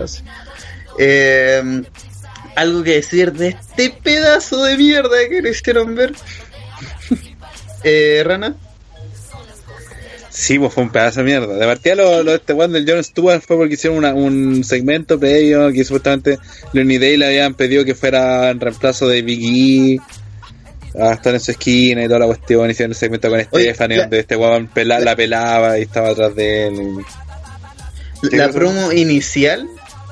[1.00, 1.84] Eh,
[2.56, 6.14] algo que decir de este pedazo de mierda que le hicieron ver.
[7.84, 8.56] eh, Rana.
[10.30, 11.54] Sí, pues fue un pedazo de mierda.
[11.56, 14.64] De partida lo, lo de este weón del John Stewart fue porque hicieron una- un
[14.64, 16.40] segmento previo que supuestamente
[16.74, 20.02] Lenny Day le habían pedido que fuera en reemplazo de Big
[20.94, 22.70] E a estar en su esquina y toda la cuestión.
[22.70, 26.68] Hicieron el segmento con Stephanie donde este weón pela- la pelaba y estaba atrás de
[26.68, 26.98] él.
[28.30, 29.68] ¿Qué La promo inicial,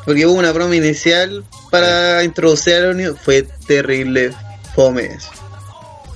[0.05, 4.31] porque hubo una promo inicial para introducir a la unión, fue terrible.
[4.75, 5.05] Fome.
[5.05, 5.29] eso.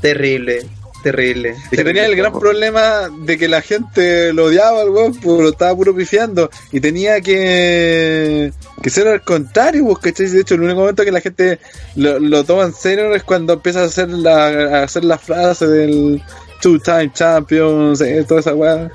[0.02, 0.66] Terrible.
[1.06, 1.49] Terrible.
[1.49, 5.40] Es que tenía el gran problema de que la gente lo odiaba al weón, pues
[5.40, 6.49] lo estaba puro pifiando.
[6.72, 8.52] Y tenía que,
[8.82, 10.26] que ser al contrario, pues, ¿cachai?
[10.26, 11.60] De hecho, el único momento que la gente
[11.95, 14.48] lo, lo toma en serio es cuando empieza a hacer la,
[14.80, 16.23] a hacer la frase del
[16.60, 18.90] Two Time Champions, eh, toda esa weá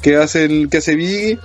[0.00, 1.38] que hace el, que hace Biggie.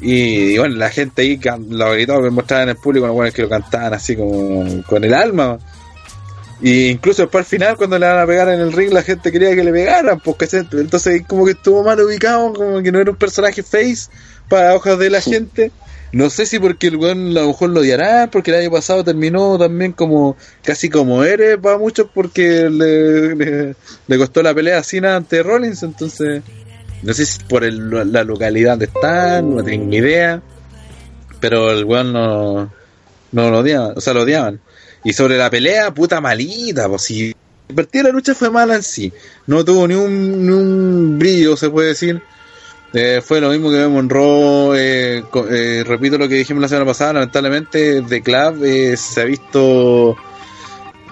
[0.00, 1.40] Y, y bueno, la gente ahí
[1.70, 5.02] lo gritaba, que mostraban en el público, los buenos que lo cantaban así como con
[5.02, 5.58] el alma.
[6.66, 9.30] Y incluso después al final, cuando le van a pegar en el ring, la gente
[9.30, 10.66] quería que le pegaran, ¿cachai?
[10.72, 14.08] Entonces, como que estuvo mal ubicado, como que no era un personaje face
[14.48, 15.72] para ojos de la gente.
[16.12, 19.04] No sé si porque el weón a lo mejor lo odiará, porque el año pasado
[19.04, 23.74] terminó también como casi como héroe para muchos, porque le, le,
[24.06, 26.42] le costó la pelea a Cena ante Rollins, entonces
[27.02, 30.40] no sé si por el- la localidad donde están, no tengo ni idea,
[31.40, 32.72] pero el weón no,
[33.32, 34.60] no lo odiaban, o sea, lo odiaban.
[35.04, 37.34] Y sobre la pelea, puta malita, pues si
[37.68, 39.12] de la lucha fue mala en sí,
[39.46, 42.20] no tuvo ni un, ni un brillo, se puede decir.
[42.92, 46.68] Eh, fue lo mismo que vemos en Raw, eh, eh, repito lo que dijimos la
[46.68, 50.16] semana pasada, lamentablemente The Club eh, se ha visto...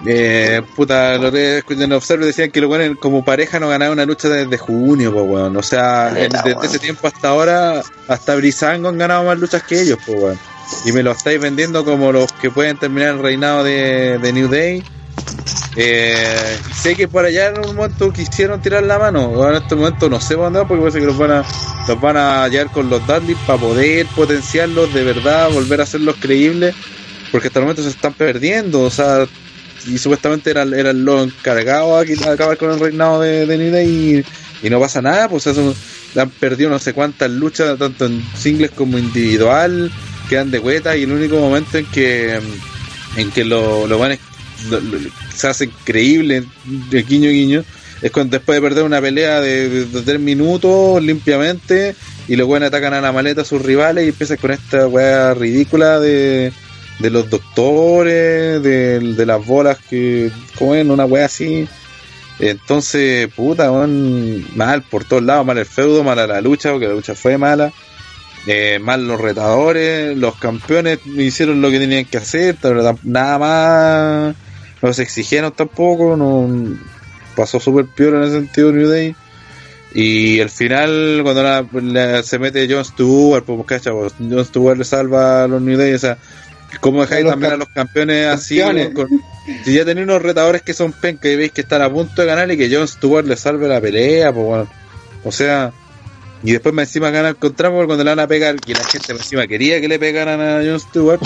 [0.05, 4.05] Eh, puta, lo que en Observer decían que los weones como pareja no ganaron una
[4.05, 5.55] lucha desde junio, pues weón.
[5.55, 9.97] O sea, desde ese tiempo hasta ahora, hasta Brizango han ganado más luchas que ellos,
[10.05, 10.39] pues weón.
[10.85, 14.83] Y me lo estáis vendiendo como los que pueden terminar el reinado de, New Day.
[15.75, 19.21] Eh, sé que por allá en un momento quisieron tirar la mano.
[19.21, 21.45] Ahora en este momento no sé dónde porque parece que los van a,
[21.87, 26.15] los van a llevar con los Dudley para poder potenciarlos de verdad, volver a hacerlos
[26.19, 26.75] creíbles.
[27.31, 28.81] Porque hasta el momento se están perdiendo.
[28.81, 29.25] O sea,
[29.87, 34.25] y supuestamente eran, eran los encargados a, acabar con el reinado de, New Day
[34.63, 35.29] y, y no pasa nada.
[35.29, 35.73] Pues eso,
[36.19, 39.91] han perdido no sé cuántas luchas, tanto en singles como individual.
[40.51, 42.39] De cueta y el único momento en que
[43.15, 44.17] en que lo, lo van
[44.69, 44.99] lo- lo-
[45.35, 47.63] se hace increíble de guiño guiño
[48.01, 51.95] es cuando después de perder una pelea de, de, tres minutos limpiamente
[52.27, 55.33] y los buenos atacan a la maleta a sus rivales y empiezan con esta weá
[55.35, 56.51] ridícula de,
[56.99, 61.67] de los doctores de, de las bolas que comen una weá así.
[62.39, 66.93] Entonces puta weón, mal por todos lados mal el feudo mal la lucha porque la
[66.95, 67.71] lucha fue mala
[68.47, 72.57] eh, mal los retadores, los campeones hicieron lo que tenían que hacer,
[73.03, 74.35] nada más
[74.81, 76.49] no se exigieron tampoco, no
[77.35, 79.15] pasó súper peor en ese sentido New Day.
[79.95, 84.77] Y al final, cuando la- la- se mete John Stewart, pues cacha, pues, John Stewart
[84.77, 86.17] le salva a los New Day, o sea,
[86.79, 88.55] ¿cómo dejáis también a los campeones así?
[88.93, 89.07] con-
[89.63, 92.27] si ya tenéis unos retadores que son penca y veis que están a punto de
[92.27, 94.67] ganar y que John Stewart le salve la pelea, pues bueno,
[95.23, 95.71] o sea,
[96.43, 99.11] y después más encima gana el contrato cuando le van a pegar, y la gente
[99.13, 101.19] encima quería que le pegaran a John Stewart,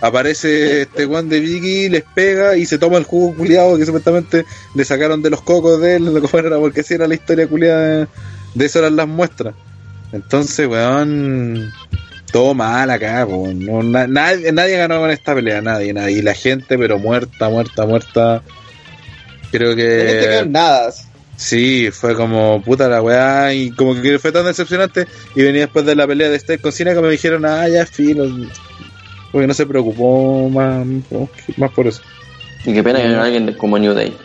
[0.00, 4.44] aparece este Juan de Vicky, les pega y se toma el jugo culiado que supuestamente
[4.74, 8.08] le sacaron de los cocos de él, como era porque así era la historia culiada
[8.54, 9.54] de, eso eran las muestras.
[10.12, 11.72] Entonces, weón,
[12.32, 13.48] todo mal acá, po.
[13.54, 16.18] No, na- nadie, ganó con esta pelea, nadie, nadie.
[16.18, 18.42] Y la gente, pero muerta, muerta, muerta.
[19.50, 20.18] Creo No que.
[20.22, 20.92] quedan nada.
[21.36, 25.84] Sí, fue como puta la weá y como que fue tan decepcionante y venía después
[25.84, 28.24] de la pelea de Steve con Cena que me dijeron, ah, ya filo,
[29.30, 30.86] porque no se preocupó más,
[31.56, 32.00] más por eso.
[32.64, 34.16] Y qué pena que no alguien como New Day.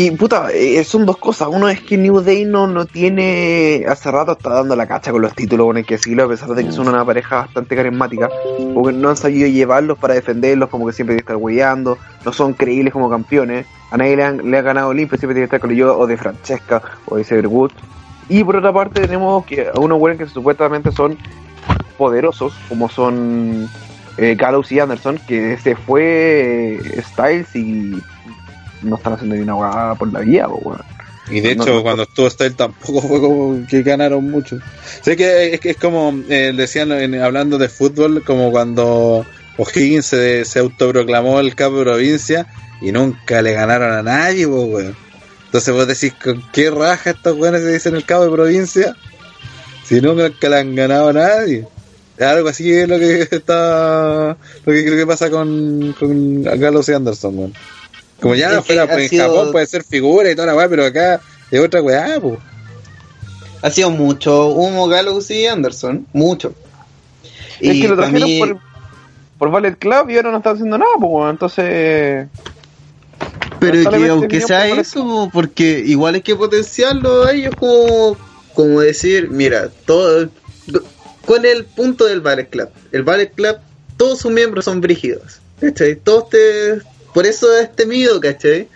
[0.00, 1.48] Y puta, eh, son dos cosas.
[1.50, 3.84] Uno es que New Day no, no tiene.
[3.88, 6.50] Hace rato está dando la cacha con los títulos, bueno, hay que decirlo, a pesar
[6.50, 8.28] de que son una pareja bastante carismática.
[8.74, 11.98] Porque no han sabido llevarlos para defenderlos, como que siempre tienen que estar weyando.
[12.24, 13.66] No son creíbles como campeones.
[13.90, 16.06] A nadie le, han, le ha ganado limpio, siempre tiene que estar con yo o
[16.06, 17.74] de Francesca o de Xavier Woods.
[18.28, 21.18] Y por otra parte, tenemos que a unos buenos que supuestamente son
[21.96, 23.68] poderosos, como son
[24.16, 28.00] eh, Gallows y Anderson, que se fue eh, Styles y
[28.82, 30.82] no están haciendo ni una hueá por la vía, po, weón.
[31.30, 34.58] Y de No, hecho, no, cuando estuvo Style tampoco fue como que ganaron mucho.
[35.02, 39.26] Sé que es, es como eh, decían en- hablando de fútbol, como cuando
[39.58, 42.46] O'Higgins se, se autoproclamó el capo de provincia
[42.80, 44.96] y nunca le ganaron a nadie, weón.
[45.46, 48.96] Entonces vos decís, ¿con qué raja estos weones se dicen el cabo de provincia?
[49.84, 51.66] Si nunca le han ganado a nadie.
[52.20, 56.92] Algo así es lo que está lo que creo que pasa con, con Gallows y
[56.92, 57.54] Anderson, weón.
[58.20, 60.56] Como ya Es que fuera pues, en sido- Japón puede ser figura y toda la
[60.56, 62.38] weá, pero acá es otra weá, pues.
[63.62, 66.06] Ha sido mucho humo Gallows y Anderson.
[66.12, 66.54] Mucho.
[67.60, 68.58] Es Y que lo trajeron mí- por,
[69.38, 71.30] por Ballet Club y ahora no están haciendo nada, pues.
[71.30, 72.26] Entonces.
[73.60, 78.16] Pero que aunque sea eso, porque igual hay que potenciarlo a ellos como,
[78.54, 80.28] como decir, mira, todo,
[81.26, 82.68] ¿cuál es el punto del Ballet Club?
[82.92, 83.56] El Ballet Club,
[83.96, 85.96] todos sus miembros son brígidos, ¿cachai?
[85.96, 86.78] Todos te,
[87.18, 88.68] por eso es temido, ¿cachai?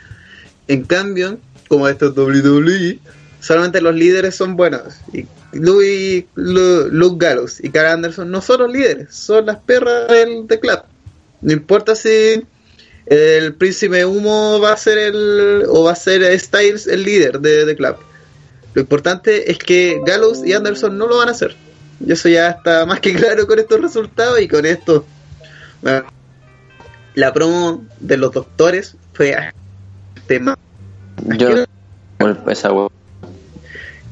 [0.66, 1.38] En cambio,
[1.68, 2.98] como esto es WWE,
[3.38, 4.82] solamente los líderes son buenos.
[5.12, 10.08] Y Louis, Lu- Luke Gallows y Cara Anderson no son los líderes, son las perras
[10.08, 10.80] del The Club.
[11.40, 12.42] No importa si
[13.06, 17.64] el príncipe humo va a ser el o va a ser Styles el líder de
[17.64, 17.94] The Club.
[18.74, 21.54] Lo importante es que Gallows y Anderson no lo van a hacer.
[22.04, 25.06] Y eso ya está más que claro con estos resultados y con esto.
[27.14, 29.36] La promo de los doctores fue
[30.26, 30.58] tema.
[31.36, 31.64] Yo.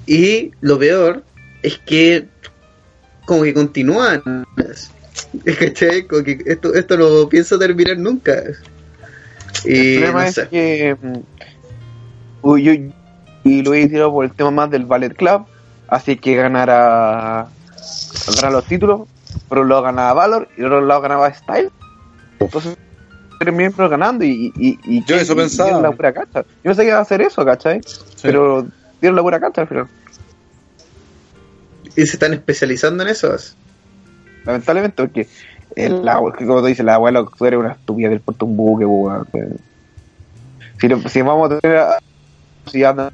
[0.07, 1.25] Y lo peor
[1.63, 2.29] es que
[3.25, 4.23] como que continúan.
[5.59, 6.07] ¿Cachai?
[6.07, 8.43] Como que esto, esto no pienso terminar nunca.
[9.65, 10.49] Y el problema no es sé.
[10.49, 11.19] que mm,
[12.43, 12.93] uy,
[13.45, 15.47] y lo he tirado por el tema más del Ballet Club,
[15.89, 17.49] así que ganara
[18.37, 19.09] ganar los títulos,
[19.49, 21.71] por un lado ganaba Valor y por otro lado ganaba Style.
[22.39, 22.77] Entonces
[23.41, 25.81] tres miembros ganando y, y, y Yo eso y- pensaba.
[25.81, 26.43] la pura cacha.
[26.43, 27.81] Yo pensé que iba a hacer eso, ¿cachai?
[28.21, 28.67] Pero
[29.01, 29.87] dieron la pura cacha al final.
[31.97, 33.35] Y se están especializando en eso.
[34.45, 35.27] Lamentablemente, porque
[35.75, 36.03] el
[36.47, 39.27] como tú dices, la abuela tú eres una estúpida del puerto un buque, weón.
[40.79, 41.81] Si, lo- si vamos a tener
[42.67, 43.11] si andan,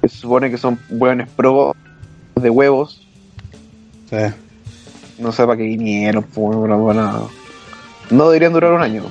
[0.00, 1.74] que se supone que son buenos pro
[2.36, 3.00] de huevos,
[4.08, 4.16] Sí.
[5.18, 6.56] no sé para qué vinieron, pues,
[8.10, 9.02] no deberían durar un año.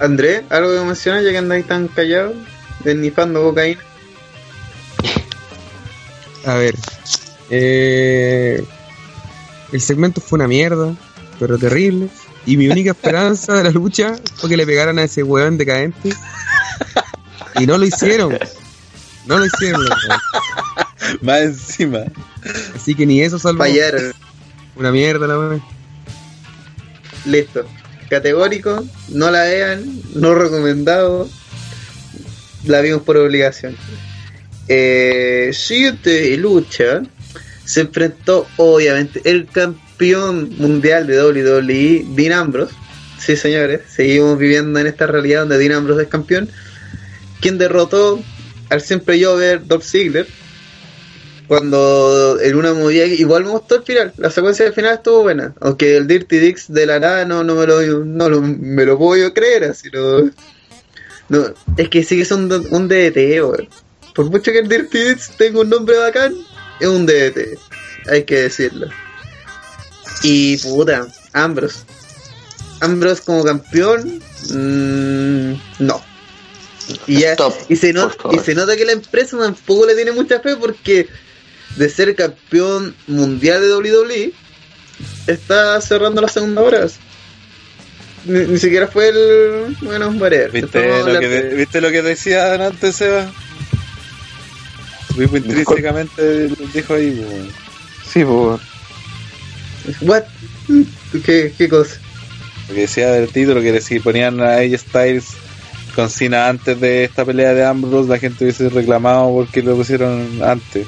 [0.00, 2.34] André, algo que mencionas ya que andáis tan callados,
[2.84, 3.80] desnifando cocaína.
[6.44, 6.74] A ver.
[7.50, 8.64] Eh,
[9.72, 10.94] el segmento fue una mierda,
[11.38, 12.08] pero terrible.
[12.46, 16.14] Y mi única esperanza de la lucha fue que le pegaran a ese weón decadente.
[17.58, 18.38] Y no lo hicieron.
[19.26, 19.84] No lo hicieron.
[19.84, 19.96] loco.
[21.20, 22.04] Más encima.
[22.74, 23.58] Así que ni eso salvó.
[23.58, 24.12] Fallaron.
[24.76, 25.62] Una mierda la weón.
[27.26, 27.66] Listo.
[28.08, 31.28] Categórico, no la vean, no recomendado.
[32.64, 33.76] La vimos por obligación.
[34.66, 37.02] Eh, siguiente lucha
[37.64, 42.74] se enfrentó obviamente el campeón mundial de WWE, Dean Ambrose.
[43.18, 46.48] Sí, señores, seguimos viviendo en esta realidad donde Dean Ambrose es campeón.
[47.40, 48.22] Quien derrotó
[48.70, 50.26] al siempre Jover Dolph Ziggler.
[51.48, 55.54] Cuando en una movida igual me gustó el final, la secuencia del final estuvo buena,
[55.60, 58.98] aunque el Dirty Dix de la nada no, no me lo no lo- me lo
[58.98, 60.30] puedo creer, así no,
[61.30, 63.68] no, es que sigue siendo un, un DDT, weón.
[64.14, 66.34] Por mucho que el Dirty Dix tenga un nombre bacán,
[66.80, 67.58] es un DDT,
[68.10, 68.88] hay que decirlo.
[70.22, 71.78] Y puta, Ambrose.
[72.80, 74.20] Ambrose como campeón,
[74.50, 76.02] mm, no.
[77.06, 80.12] Y, ya- Stop, y, se nota, y se nota que la empresa tampoco le tiene
[80.12, 81.06] mucha fe porque
[81.76, 84.32] de ser campeón mundial de WWE
[85.26, 86.86] está cerrando la segunda hora.
[88.24, 89.76] Ni, ni siquiera fue el.
[89.80, 90.50] Bueno, whatever.
[90.50, 93.30] ¿Viste lo, que de- ¿Viste lo que decía antes, Seba?
[95.16, 97.48] Vivo intrínsecamente dijo ahí, weón.
[98.12, 98.60] Sí, pues.
[100.02, 100.22] What?
[101.24, 101.98] ¿Qué, ¿Qué cosa?
[102.68, 105.24] Lo que decía del título, que si ponían a AJ Styles
[105.94, 110.40] con Cena antes de esta pelea de Ambrose, la gente hubiese reclamado porque lo pusieron
[110.44, 110.86] antes.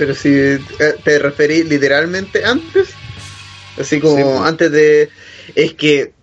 [0.00, 0.58] Pero si eh,
[1.04, 2.88] te referí literalmente antes,
[3.78, 4.40] así como Sí, pues.
[4.48, 5.10] antes de.
[5.54, 6.14] Es que,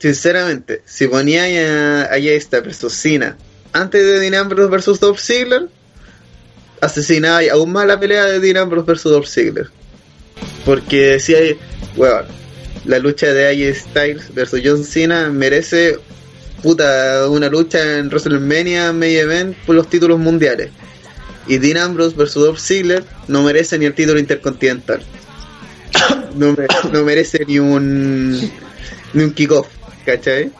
[0.00, 3.36] sinceramente, si ponía a, a versus Cena
[3.72, 5.68] antes de Dean Ambrose versus Dolph Ziggler,
[6.80, 9.68] asesinaba aún más la pelea de Dean Ambrose versus Dolph Ziggler.
[10.64, 11.56] Porque si hay.
[11.94, 12.22] Bueno,
[12.86, 15.96] la lucha de AJ Styles versus John Cena merece.
[16.60, 20.70] Puta, una lucha en WrestleMania Main Event por los títulos mundiales.
[21.48, 25.02] Y Dean Ambrose versus Dolph Ziggler no merece ni el título intercontinental.
[26.34, 28.32] No, me- no merece ni un
[29.14, 29.68] ni un kickoff,
[30.04, 30.50] ¿cachai?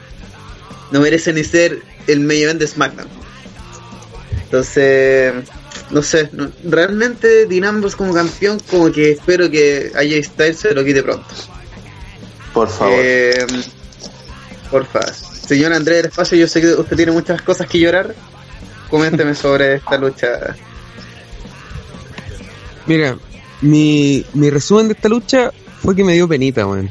[0.90, 3.08] No merece ni ser el main event de SmackDown.
[4.44, 5.34] Entonces,
[5.90, 10.72] no sé, no- realmente Dean Ambrose como campeón, como que espero que AJ Styles se
[10.74, 11.26] lo quite pronto.
[12.54, 12.98] Por favor.
[13.02, 13.44] Eh,
[14.70, 15.00] porfa.
[15.12, 18.14] Señor Andrés del Espacio, yo sé que usted tiene muchas cosas que llorar.
[18.88, 20.56] Coménteme sobre esta lucha.
[22.86, 23.16] Mira,
[23.62, 25.50] mi, mi resumen de esta lucha
[25.82, 26.90] fue que me dio penita, weón.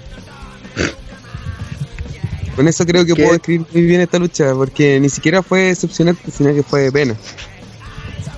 [2.56, 3.22] Con eso creo que ¿Qué?
[3.24, 6.92] puedo describir muy bien esta lucha, porque ni siquiera fue decepcionante, sino que fue de
[6.92, 7.16] pena.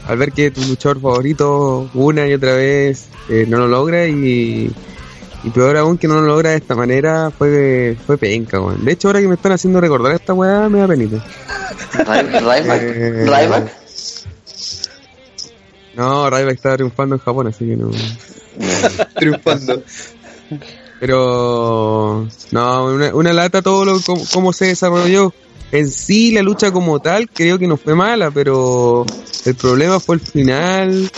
[0.07, 4.71] Al ver que tu luchador favorito una y otra vez eh, no lo logra y,
[5.43, 8.83] y peor aún que no lo logra de esta manera fue, fue penca, weón.
[8.85, 11.23] De hecho, ahora que me están haciendo recordar esta weá, me da penita.
[11.93, 12.81] Ry- Ryback.
[12.81, 13.25] Eh.
[15.97, 17.89] No, Ryback estaba triunfando en Japón, así que no.
[19.15, 19.83] Triunfando.
[20.99, 25.33] Pero no, una, una lata todo lo cómo, cómo se desarrolló.
[25.71, 29.05] En sí la lucha como tal creo que no fue mala, pero
[29.45, 31.11] el problema fue el final.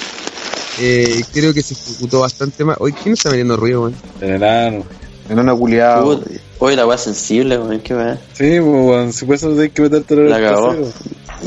[0.79, 2.77] Eh, creo que se ejecutó bastante mal.
[2.79, 3.95] Oye, ¿quién está metiendo ruido, weón?
[4.21, 4.85] El enano.
[5.29, 6.01] En una culiada.
[6.01, 6.25] Puta,
[6.59, 8.15] Oye, la weá sensible, weón, qué weá.
[8.33, 10.75] Sí, pues, weón, si puedes tenés que meterte en el La cagó.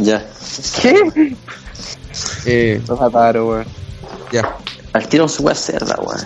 [0.00, 0.26] Ya.
[0.80, 1.34] ¿Qué?
[2.46, 3.64] Eh, Los ataron, weón.
[4.32, 4.56] ya.
[4.92, 6.20] Al tiro su weá cerda, weón.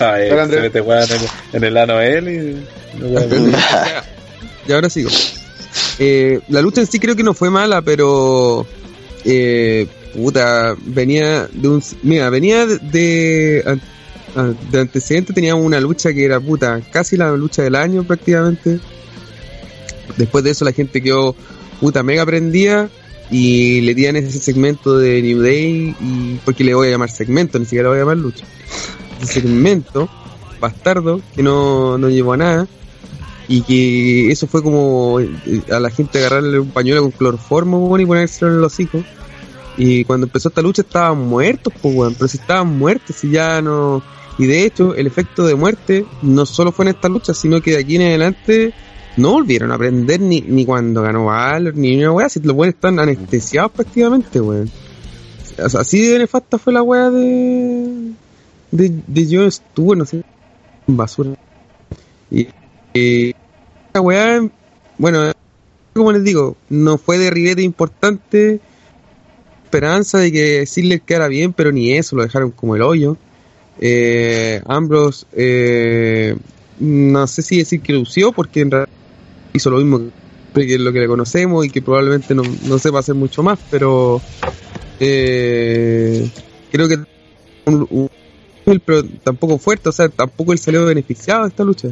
[0.00, 2.98] Ah, eh, se mete weón en el, en el ano él y.
[2.98, 3.58] no.
[4.66, 5.10] Y ahora sigo.
[5.98, 8.66] Eh, la lucha en sí creo que no fue mala, pero
[9.24, 13.78] eh, puta, venía de un mira, venía de,
[14.70, 18.80] de antecedente teníamos una lucha que era puta, casi la lucha del año prácticamente.
[20.16, 21.34] Después de eso la gente quedó
[21.80, 22.88] puta mega prendida
[23.36, 27.58] y le dieron ese segmento de New Day y porque le voy a llamar segmento,
[27.58, 28.44] ni siquiera le voy a llamar lucha.
[29.20, 30.08] Ese segmento
[30.60, 32.68] bastardo que no, no llevó a nada
[33.48, 35.28] y que eso fue como eh,
[35.68, 39.02] a la gente agarrarle un pañuelo con cloroformo y ponérselo en el hocico
[39.76, 43.60] y cuando empezó esta lucha estaban muertos pues weón, pero si estaban muertos y ya
[43.60, 44.00] no
[44.38, 47.72] y de hecho el efecto de muerte no solo fue en esta lucha sino que
[47.72, 48.72] de aquí en adelante
[49.16, 52.74] no volvieron a aprender ni, ni cuando ganó Valor ni una weá si los weones
[52.74, 54.70] están anestesiados prácticamente weón
[55.58, 58.12] así de nefasta fue la weá de
[58.70, 60.22] de, de Jon Stewart no sé
[60.86, 61.30] basura
[62.30, 62.48] y
[62.94, 63.32] eh,
[64.00, 64.40] weá,
[64.98, 65.32] bueno,
[65.92, 68.60] como les digo, no fue de ribete importante.
[69.64, 73.16] Esperanza de que Ziggler quedara bien, pero ni eso, lo dejaron como el hoyo.
[73.80, 76.36] Eh, Ambrose, eh,
[76.78, 78.92] no sé si decir que lució, porque en realidad
[79.54, 80.10] hizo lo mismo
[80.52, 84.20] que lo que le conocemos y que probablemente no, no sepa hacer mucho más, pero
[85.00, 86.28] eh,
[86.70, 86.98] creo que
[87.66, 88.08] un-
[88.84, 91.88] pero tampoco fuerte, o sea, tampoco él salió beneficiado de esta lucha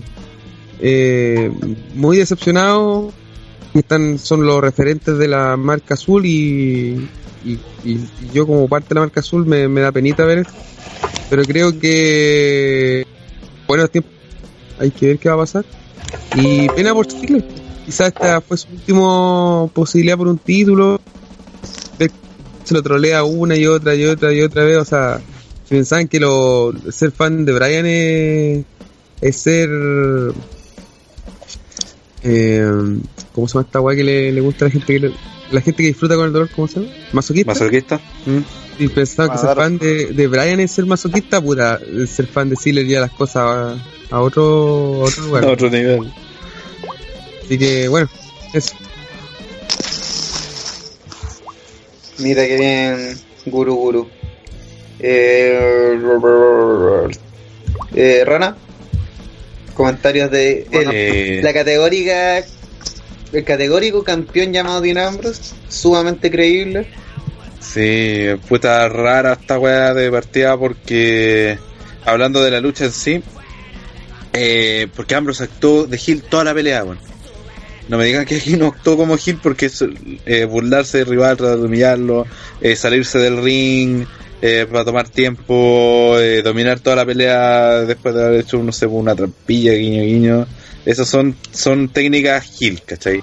[0.81, 1.51] eh,
[1.95, 3.13] muy decepcionado
[3.75, 7.09] están son los referentes de la marca azul y,
[7.45, 7.99] y, y
[8.33, 10.55] yo como parte de la marca azul me, me da penita ver esto.
[11.31, 13.05] pero creo que
[13.69, 14.09] bueno tiempo
[14.79, 15.65] hay que ver qué va a pasar
[16.35, 17.45] y pena por Ziggler
[17.85, 21.01] quizás esta fue su última posibilidad por un título
[22.65, 25.21] se lo trolea una y otra y otra y otra vez o sea
[25.69, 28.65] si pensaban que lo, ser fan de Brian es,
[29.21, 29.69] es ser
[32.23, 32.71] eh,
[33.35, 35.13] ¿cómo se llama esta weá que le, le gusta a la gente que le-
[35.51, 36.93] la gente que disfruta con el dolor, ¿cómo se llama?
[37.13, 37.53] ¿Masoquista?
[37.53, 38.01] ¿Masoquista?
[38.25, 38.39] Mm.
[38.83, 42.57] Y pensaba que ser fan de, de Brian es ser masoquista, puta, ser fan de
[42.57, 43.79] Sealer ya las cosas
[44.13, 45.45] a, otro, a otro lugar.
[45.45, 46.13] A otro nivel.
[47.45, 48.09] Así que bueno,
[48.53, 48.75] eso.
[52.19, 54.09] Mira que bien, Guru Guru.
[55.01, 55.99] Eh,
[57.95, 58.57] eh, Rana,
[59.75, 62.45] comentarios de Eh, la categórica,
[63.33, 66.87] el categórico campeón llamado Dean Ambrose, sumamente creíble.
[67.61, 71.59] Sí, puta rara esta weá de partida porque
[72.05, 73.23] hablando de la lucha en sí,
[74.33, 76.99] eh, porque Ambrose actuó de Hill toda la pelea, weón.
[77.89, 79.85] No me digan que aquí no actuó como Hill porque es
[80.25, 82.27] eh, burlarse del rival, tratar de humillarlo,
[82.61, 84.07] eh, salirse del ring
[84.41, 88.86] eh, para tomar tiempo, eh, dominar toda la pelea después de haber hecho, no sé,
[88.86, 90.47] una trampilla, guiño, guiño.
[90.86, 93.23] Esas son, son técnicas Hill, ¿cachai?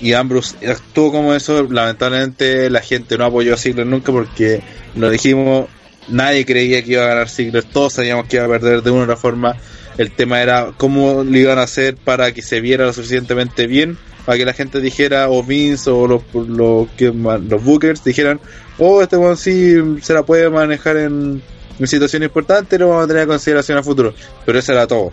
[0.00, 1.64] y Ambrose actuó como eso.
[1.64, 4.62] Lamentablemente la gente no apoyó a Ziggler nunca porque
[4.94, 5.68] lo dijimos,
[6.08, 9.04] nadie creía que iba a ganar Ziggler, todos sabíamos que iba a perder de una
[9.04, 9.56] otra forma.
[9.98, 13.96] El tema era cómo lo iban a hacer para que se viera lo suficientemente bien,
[14.24, 18.40] para que la gente dijera, o Vince o los, los, los Bookers dijeran,
[18.78, 21.42] oh, este one sí se la puede manejar en,
[21.78, 24.14] en situaciones importantes, lo vamos a tener en consideración a futuro.
[24.44, 25.12] Pero eso era todo.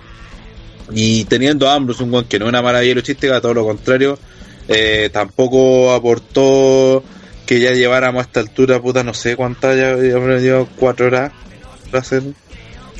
[0.92, 4.20] Y teniendo a Ambrose, un one que no es una maravilla luchística, todo lo contrario,
[4.68, 7.04] eh, tampoco aportó
[7.46, 11.32] que ya lleváramos a esta altura, puta, no sé cuántas, ya, ya llevado cuatro horas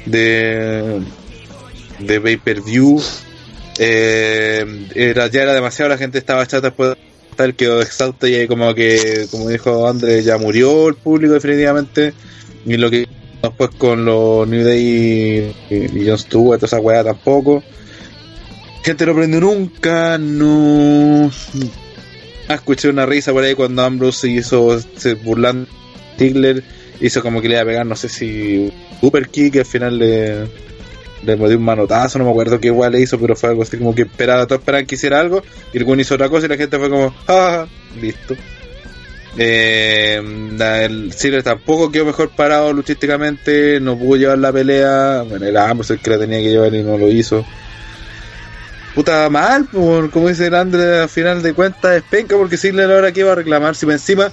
[0.06, 1.02] de,
[2.08, 3.02] de pay per view.
[3.80, 6.98] Eh, era, ya era demasiado, la gente estaba chata después de
[7.32, 12.14] estar quedó exhausta y como que, como dijo Andrés, ya murió el público definitivamente.
[12.66, 13.08] Y lo que
[13.42, 17.64] después con los New Day y, y Jon Stewart, esa weá tampoco.
[18.84, 21.32] Gente no aprendió nunca, no.
[22.48, 25.68] Ah, escuché una risa por ahí cuando Ambrose se hizo se burlando
[26.18, 26.64] de Ziggler,
[27.00, 30.48] hizo como que le iba a pegar, no sé si super kick, al final le,
[31.26, 33.78] le dio un manotazo, no me acuerdo qué igual le hizo, pero fue algo así
[33.78, 35.44] como que esperaba, todos esperaban que hiciera algo,
[35.74, 37.66] y el güey hizo otra cosa y la gente fue como, ah,
[38.00, 38.36] listo.
[39.38, 40.22] Eh,
[40.60, 45.24] el Ziggler tampoco quedó mejor parado luchísticamente, no pudo llevar la pelea.
[45.28, 47.46] Bueno, era Ambrose el que la tenía que llevar y no lo hizo.
[48.94, 53.12] Puta mal, como dice el Andre, al final de cuentas es penca porque Ziggler ahora
[53.12, 54.32] que va a reclamar si encima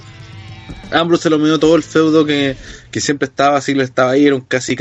[0.91, 2.55] Ambrose se lo midió todo el feudo que,
[2.91, 4.75] que siempre estaba, Ziggler estaba ahí, era un casi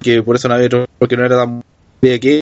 [0.00, 1.60] que por eso no había otro, porque no era tan
[2.02, 2.40] de que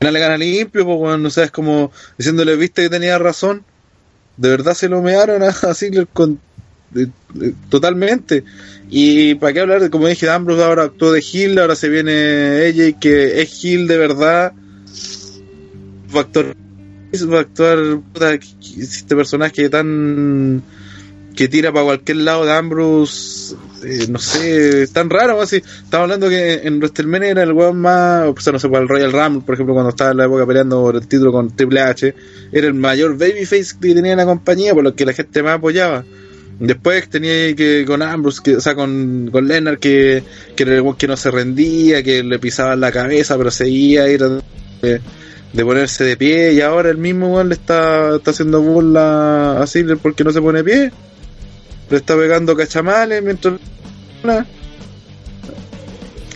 [0.00, 3.62] final le gana limpio, pues bueno, no sé, es como diciéndole, viste que tenía razón,
[4.36, 5.52] de verdad se lo mearon a,
[6.12, 6.40] con,
[6.90, 8.44] de- de- totalmente.
[8.88, 12.66] Y para qué hablar de, como dije, Ambrose ahora actuó de Hill, ahora se viene
[12.66, 14.52] ella que es Hill de verdad,
[16.14, 16.54] va a actuar,
[17.32, 17.78] va a actuar
[18.12, 20.62] puta, este personaje tan
[21.36, 25.56] que tira para cualquier lado de Ambrose, eh, no sé, tan raro, así.
[25.56, 28.88] Estamos hablando que en WrestleMania era el weón más, o sea, no sé, para el
[28.88, 31.80] Royal Rumble, por ejemplo, cuando estaba en la época peleando por el título con Triple
[31.80, 32.14] H,
[32.52, 36.04] era el mayor babyface que tenía la compañía, por lo que la gente más apoyaba.
[36.58, 40.22] Después tenía que con Ambrose, que, o sea, con, con Lennart, que,
[40.54, 44.10] que era el weón que no se rendía, que le pisaban la cabeza, pero seguía
[44.10, 44.22] ir
[44.82, 45.00] de,
[45.52, 49.66] de ponerse de pie, y ahora el mismo weón le está, está haciendo burla a
[49.66, 50.92] Ziggler porque no se pone de pie
[51.90, 53.54] le está pegando cachamales mientras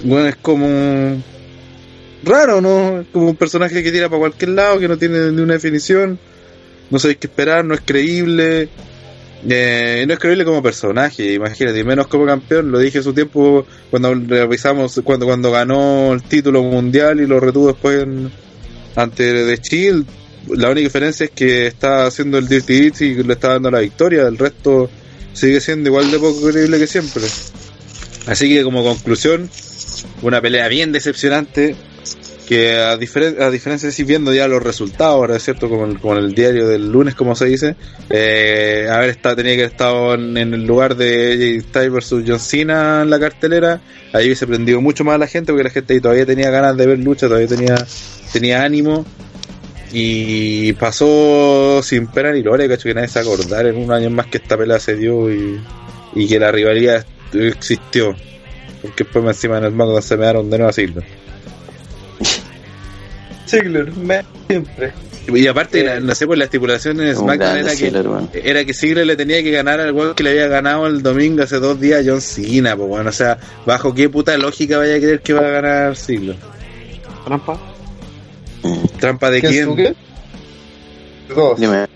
[0.03, 1.23] bueno es como
[2.25, 5.43] raro no es como un personaje que tira para cualquier lado que no tiene ni
[5.43, 6.19] una definición.
[6.91, 8.69] No sabéis qué esperar no es creíble.
[9.47, 12.71] Eh, no es creíble como personaje imagínate y menos como campeón.
[12.71, 17.41] Lo dije en su tiempo cuando revisamos cuando cuando ganó el título mundial y lo
[17.41, 18.31] retuvo después en,
[18.97, 20.07] ante de Shield.
[20.49, 24.27] La única diferencia es que está haciendo el Dirty y le está dando la victoria.
[24.27, 24.91] El resto
[25.35, 27.25] sigue siendo igual de poco creíble que siempre.
[28.27, 29.51] Así que como conclusión,
[30.23, 31.77] una pelea bien decepcionante
[32.49, 35.87] que a, diferen- a diferencia de si viendo ya los resultados, ahora es cierto, como
[35.87, 37.75] el, el diario del lunes, como se dice,
[38.11, 42.41] eh, haber estado, tenía que haber estado en, el lugar de AJ Styles versus John
[42.41, 43.81] Cena en la cartelera,
[44.13, 46.77] ahí hubiese prendido mucho más a la gente porque la gente ahí todavía tenía ganas
[46.77, 47.77] de ver lucha, todavía tenía,
[48.33, 49.07] tenía ánimo
[49.97, 54.27] y pasó sin pena ni gloria, cacho, que nadie se acordar en un año más
[54.27, 55.61] que esta pelea se dio y,
[56.15, 58.15] y que la rivalidad existió.
[58.83, 61.05] Porque después encima en el mago se me daron de nuevo a Ziggler.
[63.49, 64.93] Ziggler, me- siempre.
[65.27, 68.31] Y aparte, la- no sé, por la estipulación en SmackDown era que, Ziggler, weón.
[68.35, 71.43] era que Ziggler le tenía que ganar al weón que le había ganado el domingo
[71.45, 74.97] hace dos días a John Cena, pues bueno, o sea, bajo qué puta lógica vaya
[74.97, 76.37] a creer que va a ganar Ziggler.
[77.25, 77.59] Trampa.
[78.99, 79.77] ¿Trampa de ¿Qué es quién?
[79.77, 79.95] qué?
[81.35, 81.59] Dos.
[81.59, 81.87] Dime.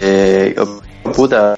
[0.00, 0.80] Eh, oh,
[1.12, 1.56] puta.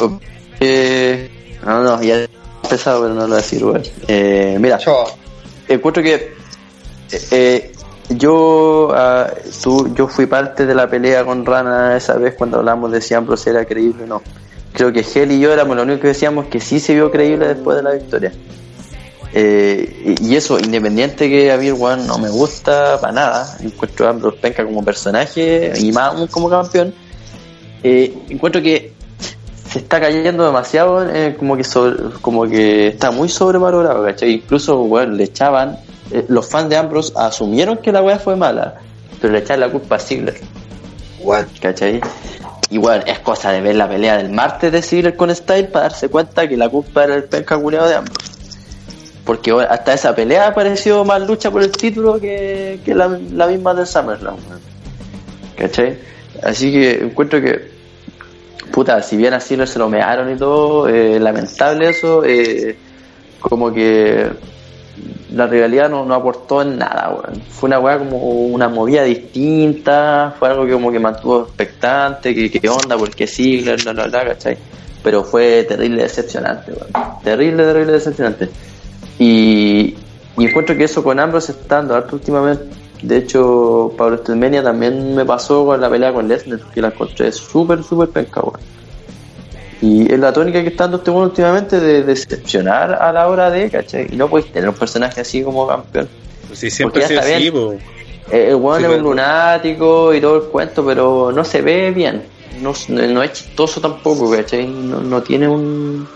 [0.00, 0.18] Oh,
[0.60, 1.30] eh,
[1.64, 2.28] no, no, ya he
[2.62, 3.82] empezado, pero no lo voy a decir, weón.
[4.08, 5.06] Eh, mira, Chao.
[5.68, 6.34] encuentro que
[7.12, 7.72] eh, eh,
[8.10, 9.30] yo ah,
[9.62, 13.14] tú, yo fui parte de la pelea con Rana esa vez cuando hablamos de si
[13.14, 14.22] Ambrose era creíble o no.
[14.72, 17.48] Creo que Hell y yo éramos los únicos que decíamos que sí se vio creíble
[17.48, 18.32] después de la victoria.
[19.38, 24.06] Eh, y eso, independiente que a mí el weón no me gusta para nada, encuentro
[24.06, 26.94] a Ambrose Penca como personaje y más aún como campeón,
[27.82, 28.94] eh, encuentro que
[29.70, 34.30] se está cayendo demasiado, eh, como que sobre- como que está muy sobrevalorado, ¿cachai?
[34.30, 35.76] Incluso, bueno, le echaban,
[36.12, 38.76] eh, los fans de Ambrose asumieron que la weá fue mala,
[39.20, 40.40] pero le echaban la culpa a Ziggler.
[41.60, 42.00] ¿Cachai?
[42.70, 46.08] Igual es cosa de ver la pelea del martes de Ziggler con Style para darse
[46.08, 48.35] cuenta que la culpa era el penca de Ambrose.
[49.26, 53.74] Porque hasta esa pelea pareció más lucha por el título que, que la, la misma
[53.74, 54.36] del SummerSlam.
[55.56, 55.98] ¿Cachai?
[56.42, 57.70] Así que encuentro que,
[58.70, 62.76] puta, si bien a Ziggler se lo mearon y todo, eh, lamentable eso, eh,
[63.40, 64.30] como que
[65.32, 67.42] la rivalidad no, no aportó en nada, weón.
[67.50, 72.48] Fue una weá como una movida distinta, fue algo que como que mantuvo expectante, que,
[72.48, 74.56] que onda, porque Ziggler, bla, bla, bla, ¿cachai?
[75.02, 77.22] Pero fue terrible decepcionante, weón.
[77.24, 78.48] Terrible, terrible decepcionante.
[79.18, 79.94] Y,
[80.36, 82.64] y encuentro que eso con Ambrose está dando harto últimamente.
[83.02, 87.30] De hecho, para WrestleMania también me pasó con la pelea con Lesnar, que la encontré
[87.32, 88.42] súper, súper penca.
[89.82, 93.50] Y es la tónica que está dando este mundo últimamente de decepcionar a la hora
[93.50, 94.06] de, ¿cachai?
[94.10, 96.08] Y no puedes tener un personaje así como campeón.
[96.48, 97.52] Pues si siempre ha sido así.
[98.30, 101.90] Eh, El weón Sí, es un lunático y todo el cuento, pero no se ve
[101.90, 102.22] bien.
[102.62, 104.66] No, no es chistoso tampoco, ¿cachai?
[104.66, 106.08] No, no tiene un,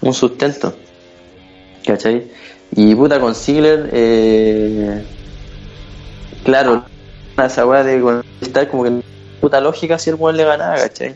[0.00, 0.74] un sustento.
[1.86, 2.30] ¿Cachai?
[2.72, 5.04] Y puta con Ziggler, eh,
[6.44, 6.84] claro,
[7.42, 9.02] esa weá de estar como que
[9.40, 11.14] puta lógica si el weón le ganaba, ¿cachai?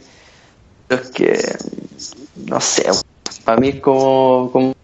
[0.86, 1.56] Pero es que,
[2.46, 2.86] no sé,
[3.44, 4.74] para mí es como, como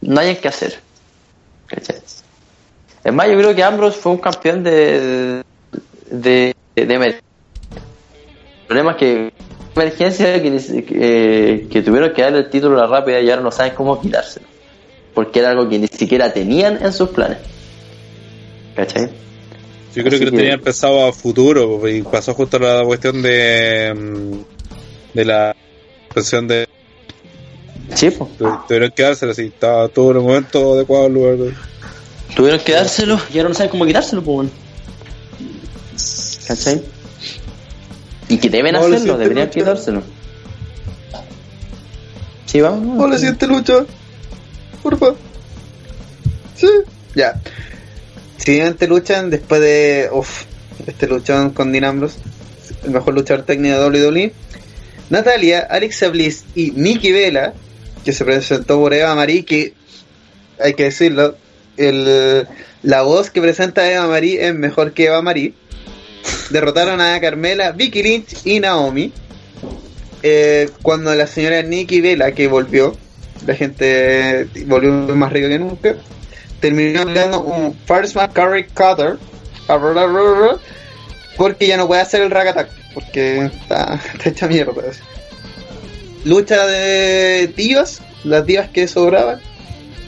[0.00, 0.80] no hay que hacer,
[1.66, 2.00] ¿cachai?
[3.04, 5.42] Es más, yo creo que Ambrose fue un campeón de,
[6.10, 7.20] de, de, mérito.
[8.66, 9.32] problema es que
[9.74, 13.42] emergencia que, ni si- que, tuvieron que darle el título a la rápida y ahora
[13.42, 14.46] no saben cómo quitárselo.
[15.14, 17.38] Porque era algo que ni siquiera tenían en sus planes.
[18.76, 19.06] ¿Cachai?
[19.94, 23.92] Yo creo Así que lo tenían pensado a futuro y pasó justo la cuestión de
[23.94, 24.36] mm,
[25.14, 25.54] de la
[26.14, 26.66] pensión de
[27.94, 28.30] Sí, pues.
[28.38, 31.36] tu- tuvieron que dársela así, estaba todo en el momento adecuado el lugar.
[32.34, 34.34] Tuvieron que dárselo y ahora no saben cómo quitárselo, pues.
[34.34, 34.50] bueno.
[36.48, 36.82] ¿Cachai?
[38.28, 39.60] Y que deben hacerlo, deberían Lucha.
[39.60, 40.02] quitárselo.
[42.46, 43.02] Sí, vamos.
[43.02, 43.84] Hola, siguiente lucha.
[44.82, 45.14] Porfa.
[46.56, 46.68] Sí.
[47.14, 47.40] Ya.
[48.36, 50.08] Siguiente luchan después de.
[50.12, 50.44] Uff.
[50.86, 52.18] Este luchón con Dean Ambrose.
[52.84, 54.32] El mejor luchador técnico de WWE.
[55.10, 57.54] Natalia, Alexa Bliss y Nikki Vela.
[58.04, 59.44] Que se presentó por Eva Marie.
[59.44, 59.74] Que
[60.58, 61.36] hay que decirlo.
[61.76, 62.46] El,
[62.82, 65.54] la voz que presenta Eva Marie es mejor que Eva Marie.
[66.50, 69.12] Derrotaron a Carmela, Vicky Lynch y Naomi.
[70.22, 72.96] Eh, cuando la señora Nikki Vela, que volvió,
[73.46, 75.96] la gente volvió más rico que nunca,
[76.60, 79.18] terminó dando un First Carry Cutter
[81.36, 84.72] porque ya no puede hacer el Rack Attack porque está, hecha mierda.
[86.24, 89.40] Lucha de divas, las divas que sobraban.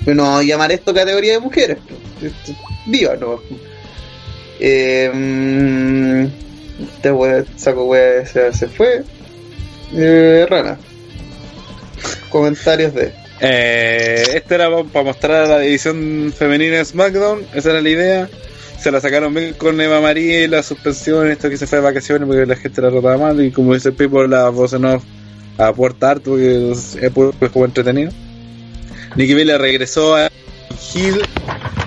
[0.06, 1.78] No llamar esto categoría de mujeres,
[2.86, 3.40] divas no.
[4.60, 6.30] Eh,
[7.56, 9.02] saco wea se, fue.
[9.92, 10.78] Eh, rana.
[12.30, 13.12] Comentarios de.
[13.40, 18.28] Eh, este era para mostrar a la división femenina de SmackDown, esa era la idea.
[18.80, 21.84] Se la sacaron bien con Eva María y la suspensión, esto que se fue de
[21.84, 25.04] vacaciones porque la gente la trataba mal y como dice Pipo, la voz en off
[25.56, 28.12] aporta harto porque es, es es como entretenido.
[29.16, 30.30] Nikki Bella regresó a
[30.74, 31.20] Hill,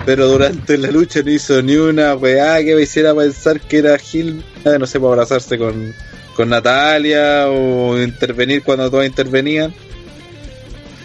[0.04, 3.98] pero durante la lucha no hizo ni una weá que me hiciera pensar que era
[3.98, 5.94] Hill, no sé, para abrazarse con,
[6.34, 9.74] con Natalia o intervenir cuando todas intervenían.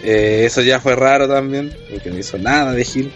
[0.03, 3.11] Eh, eso ya fue raro también, porque no hizo nada de Hill.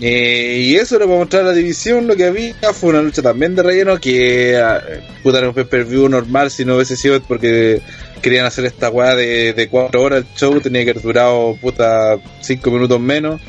[0.00, 3.54] Eh, y eso era para mostrar la división, lo que había fue una lucha también
[3.54, 4.82] de relleno que ah,
[5.22, 7.80] puta era un pay-per-view normal si no hubiese sido porque
[8.20, 12.18] querían hacer esta weá de, de cuatro horas el show, tenía que haber durado puta
[12.42, 13.40] cinco minutos menos.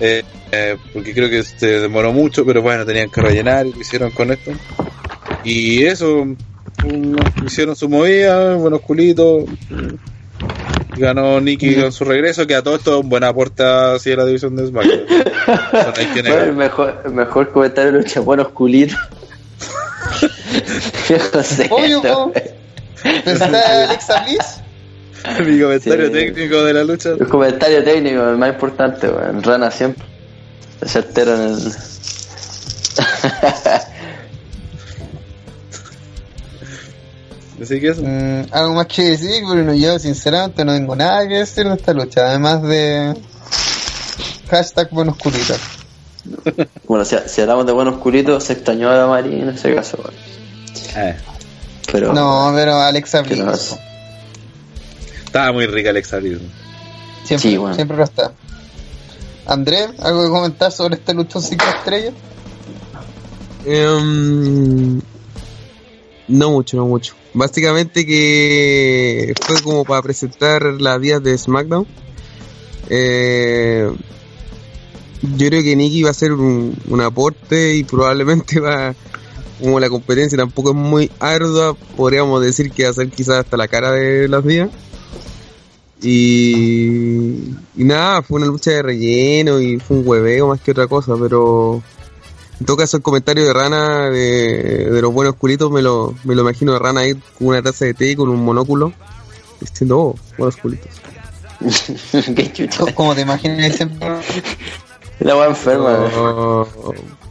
[0.00, 3.80] Eh, eh, porque creo que se demoró mucho, pero bueno, tenían que rellenar y lo
[3.80, 4.52] hicieron con esto.
[5.44, 6.36] Y eso, um,
[7.44, 9.44] hicieron su movida, buenos culitos.
[10.96, 14.24] Ganó Nicky con su regreso, que a todo esto es un buen aporte hacia la
[14.24, 15.00] división de SmackDown.
[15.50, 15.92] No
[16.30, 18.98] Bueno, mejor, mejor comentario lucha, buenos culitos.
[21.70, 22.32] Obvio,
[23.24, 24.60] está Alexa Bliss.
[25.46, 26.12] Mi comentario Sí.
[26.12, 27.10] técnico de la lucha.
[27.10, 29.42] El comentario técnico, el más importante, weón.
[29.42, 30.04] Rana siempre.
[30.86, 31.72] Certero en el.
[37.62, 38.02] Así que eso.
[38.02, 41.74] Mm, algo más que decir, pero no, yo sinceramente no tengo nada que decir de
[41.74, 43.14] esta lucha, además de
[44.50, 45.58] hashtag buenos culitos.
[46.86, 50.14] Bueno, si, si hablamos de buenos culitos, se extrañó a María en ese caso, weón.
[50.96, 51.16] Eh,
[51.90, 52.12] Pero.
[52.12, 53.76] No, pero Alexa Bliss
[55.30, 56.38] estaba muy rica Alexa Bliss.
[57.24, 57.74] siempre, Sí, bueno.
[57.76, 58.32] siempre lo está.
[59.46, 62.14] Andrés, ¿algo que comentar sobre este luchón 5 estrellas?
[63.64, 65.00] Em,
[66.28, 67.14] no mucho, no mucho.
[67.32, 71.86] Básicamente que fue como para presentar las días de SmackDown.
[72.88, 73.88] Eh,
[75.36, 78.94] yo creo que Nikki va a ser un, un aporte y probablemente va,
[79.60, 83.56] como la competencia tampoco es muy ardua, podríamos decir que va a ser quizás hasta
[83.56, 84.70] la cara de las días.
[86.02, 90.86] Y, y nada, fue una lucha de relleno y fue un hueveo más que otra
[90.86, 91.82] cosa, pero
[92.60, 96.34] en todo caso, el comentario de Rana de, de los buenos culitos me lo, me
[96.34, 98.92] lo imagino de Rana ahí con una taza de té y con un monóculo
[99.60, 100.90] diciendo, oh, buenos culitos.
[102.34, 102.68] Qué.
[102.94, 104.08] Como te imaginas siempre.
[105.20, 106.10] La weá enferma.
[106.16, 106.66] Oh,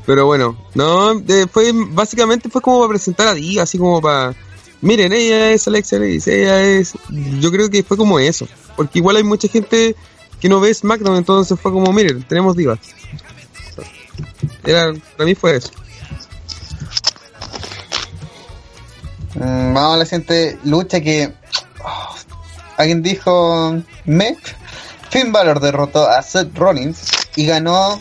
[0.06, 4.34] pero bueno, no, eh, fue básicamente fue como para presentar a Diva, así como para,
[4.82, 6.94] miren, ella es Alexa Bliss, ella es,
[7.40, 9.96] yo creo que fue como eso, porque igual hay mucha gente
[10.40, 12.80] que no ve SmackDown, entonces fue como, miren, tenemos divas.
[14.66, 15.72] Era, para mí fue eso.
[19.36, 21.34] Mm, vamos a la siguiente lucha que.
[21.84, 22.16] oh,
[22.78, 23.82] Alguien dijo.
[24.06, 24.38] Me.
[25.10, 27.02] Finn Balor derrotó a Seth Rollins
[27.36, 28.00] y ganó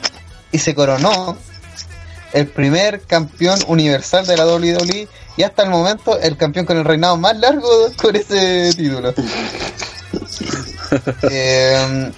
[0.53, 1.39] y se coronó
[2.33, 5.09] el primer campeón universal de la WWE
[5.39, 7.69] y hasta el momento el campeón con el reinado más largo
[8.03, 9.15] con ese título.
[11.31, 12.11] Eh,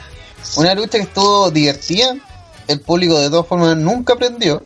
[0.56, 2.14] una lucha que estuvo divertida.
[2.68, 4.62] El público de todas formas nunca aprendió.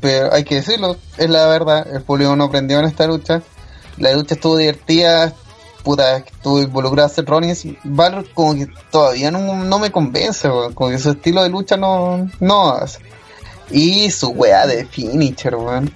[0.00, 3.40] Pero hay que decirlo, es la verdad, el público no aprendió en esta lucha.
[3.98, 5.32] la lucha estuvo divertida,
[5.84, 10.74] puta, estuvo involucrado a Seth Rollins, Valor como que todavía no, no me convence, weón,
[10.74, 12.98] como que su estilo de lucha no, no hace.
[13.70, 15.92] Y su weá de finisher, weón.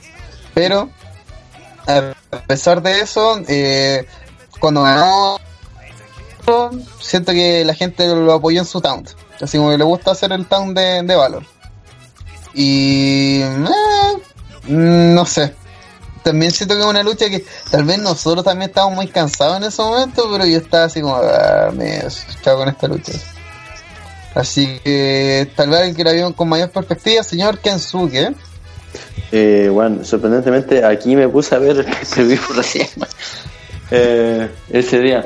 [0.54, 0.88] Pero,
[1.98, 4.06] a pesar de eso, eh,
[4.58, 5.38] cuando ganó,
[7.00, 9.10] siento que la gente lo apoyó en su taunt.
[9.40, 11.44] Así como que le gusta hacer el taunt de, Valor.
[12.54, 13.66] Y, eh,
[14.66, 15.54] no sé,
[16.22, 19.64] también siento que es una lucha que tal vez nosotros también estábamos muy cansados en
[19.64, 22.02] ese momento, pero yo estaba así como, ah, me
[22.42, 23.12] chao con esta lucha.
[24.34, 28.34] Así que tal vez alguien que la vio con mayor perspectiva, señor Kensuke.
[29.32, 32.88] Eh, bueno, sorprendentemente aquí me puse a ver ese vivo recién
[33.90, 35.24] eh, ese día.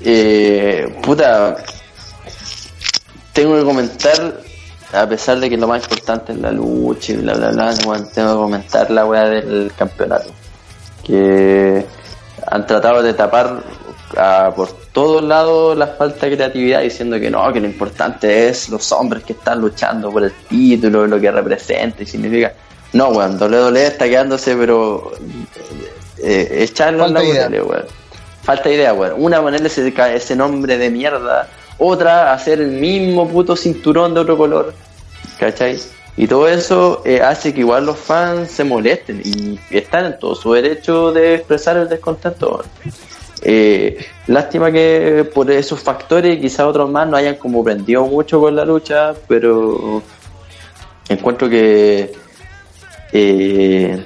[0.00, 1.56] Eh, puta,
[3.32, 4.40] tengo que comentar,
[4.92, 7.94] a pesar de que lo más importante es la lucha y bla bla bla, tengo
[8.04, 10.30] que comentar la weá del campeonato.
[11.04, 11.84] Que
[12.46, 13.62] han tratado de tapar
[14.16, 18.68] a- por todos lados la falta de creatividad diciendo que no, que lo importante es
[18.68, 22.52] los hombres que están luchando por el título, lo que representa y significa.
[22.92, 25.12] No, weón, WWE está quedándose, pero
[26.18, 27.64] eh, echarlo en la Falta idea.
[27.64, 27.84] weón.
[28.42, 29.14] Falta idea, weón.
[29.18, 34.74] Una ponerle ese, nombre de mierda, otra hacer el mismo puto cinturón de otro color,
[35.38, 35.78] ¿cachai?
[36.16, 40.34] Y todo eso eh, hace que igual los fans se molesten y están en todo
[40.34, 42.64] su derecho de expresar el descontento.
[43.42, 48.56] Eh, lástima que por esos factores quizá otros más no hayan como prendido mucho con
[48.56, 50.02] la lucha, pero
[51.08, 52.12] encuentro que
[53.12, 54.04] eh,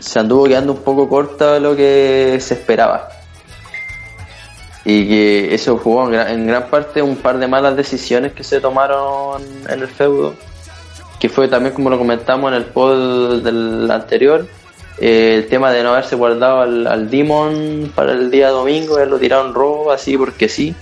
[0.00, 3.08] se anduvo quedando un poco corta de lo que se esperaba.
[4.84, 8.44] Y que eso jugó en gran, en gran parte un par de malas decisiones que
[8.44, 10.34] se tomaron en el feudo.
[11.20, 14.46] Que fue también como lo comentamos en el pod del anterior.
[14.98, 19.46] eh, el tema de no haberse guardado al, Demon para el día domingo, haberlo tirado
[19.46, 20.74] en robo así porque sí.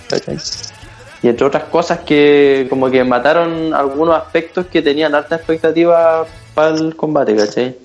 [1.23, 6.75] Y entre otras cosas que como que mataron algunos aspectos que tenían alta expectativa para
[6.75, 7.77] el combate, ¿cachai?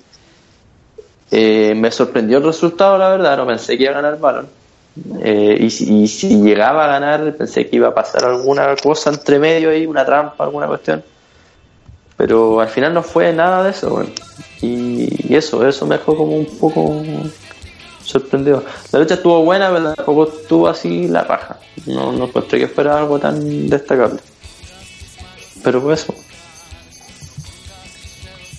[1.30, 4.48] Eh, me sorprendió el resultado, la verdad, no pensé que iba a ganar Balon.
[5.20, 9.10] Eh, y, si, y si llegaba a ganar, pensé que iba a pasar alguna cosa
[9.10, 11.04] entre medio ahí, una trampa, alguna cuestión.
[12.16, 14.10] Pero al final no fue nada de eso, bueno.
[14.62, 17.02] Y, y eso, eso me dejó como un poco
[18.04, 18.64] sorprendido.
[18.90, 21.58] La lucha estuvo buena, pero tampoco estuvo así la raja.
[21.86, 24.20] No, no encontré que fuera algo tan destacable.
[25.62, 26.14] Pero fue eso.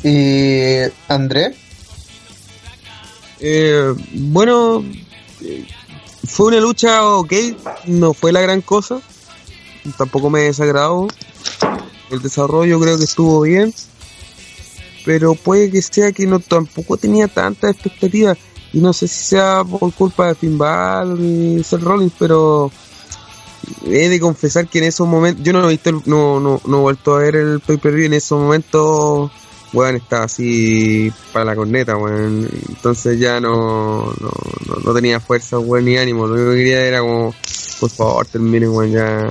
[0.03, 1.55] Y André,
[3.45, 4.83] Eh, bueno,
[5.41, 5.65] eh,
[6.27, 7.33] fue una lucha ok,
[7.87, 9.01] no fue la gran cosa,
[9.97, 11.07] tampoco me desagradó.
[12.09, 13.73] El desarrollo creo que estuvo bien,
[15.03, 18.37] pero puede que sea que no tampoco tenía tanta expectativa
[18.71, 22.71] y no sé si sea por culpa de Finn Balor y Seth Rollins, pero
[23.85, 26.77] he de confesar que en esos momentos, yo no he visto, el- no, no, no
[26.77, 29.31] he vuelto a ver el pay-per-view en esos momentos,
[29.73, 34.31] weón, estaba así para la corneta, weón, entonces ya no, no,
[34.67, 37.33] no, no tenía fuerza, weón, ni ánimo, lo único que quería era como,
[37.79, 39.27] por favor, terminen, weón, ya,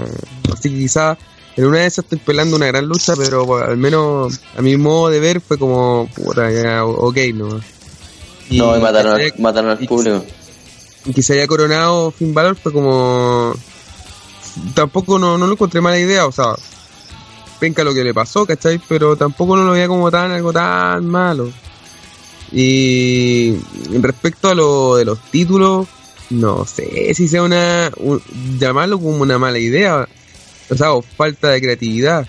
[0.52, 1.18] así que quizás
[1.56, 4.76] en una de esas estoy pelando una gran lucha, pero pues, al menos a mi
[4.76, 7.60] modo de ver fue como, puta, ya, ok, ¿no?
[8.50, 10.24] no, y mataron, al, mataron al y- público.
[11.04, 13.54] y que se haya coronado Finn Balor fue como
[14.74, 16.54] tampoco no, no lo encontré mala idea, o sea,
[17.62, 18.81] penca lo que le pasó, ¿cachai?
[18.89, 21.49] Pero tampoco no lo veía como tan algo tan malo.
[22.50, 23.55] Y
[24.00, 25.86] respecto a lo de los títulos,
[26.31, 28.20] no sé si sea una un-
[28.58, 30.08] llamarlo como una mala idea,
[30.68, 32.26] o sea, o falta de creatividad.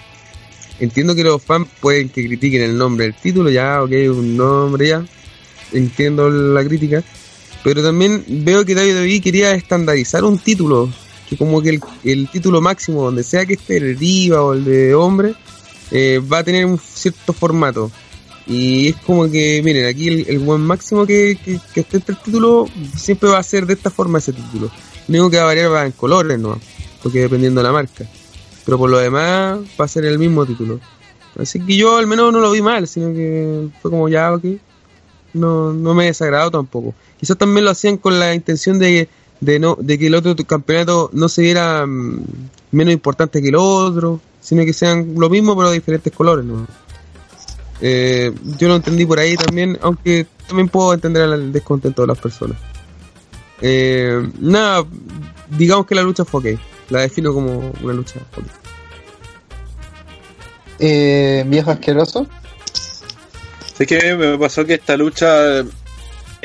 [0.79, 4.87] Entiendo que los fans pueden que critiquen el nombre del título, ya, ok, un nombre
[4.89, 5.03] ya.
[5.71, 7.03] Entiendo la crítica.
[7.63, 10.89] Pero también veo que WWE quería estandarizar un título,
[11.33, 14.63] que como que el, el título máximo, donde sea que esté el diva o el
[14.63, 15.33] de hombre,
[15.91, 17.91] eh, va a tener un cierto formato.
[18.45, 22.15] Y es como que, miren, aquí el, el buen máximo que, que, que esté entre
[22.15, 24.69] el título siempre va a ser de esta forma ese título.
[25.07, 26.59] Lo único que va a variar va en colores, ¿no?
[27.01, 28.05] Porque dependiendo de la marca.
[28.65, 30.79] Pero por lo demás va a ser el mismo título.
[31.37, 34.45] Así que yo al menos no lo vi mal, sino que fue como ya, ok.
[35.33, 36.93] No, no me desagradó tampoco.
[37.19, 39.09] Quizás también lo hacían con la intención de,
[39.43, 42.23] de no de que el otro campeonato no se viera mm,
[42.71, 46.65] menos importante que el otro, sino que sean lo mismo pero de diferentes colores, ¿no?
[47.81, 52.17] Eh, yo lo entendí por ahí también, aunque también puedo entender el descontento de las
[52.17, 52.57] personas.
[53.61, 54.85] Eh, nada,
[55.49, 56.59] digamos que la lucha fue ok.
[56.89, 58.45] La defino como una lucha ok.
[60.79, 62.27] eh, viejo asqueroso.
[63.77, 65.63] Sé que me pasó que esta lucha,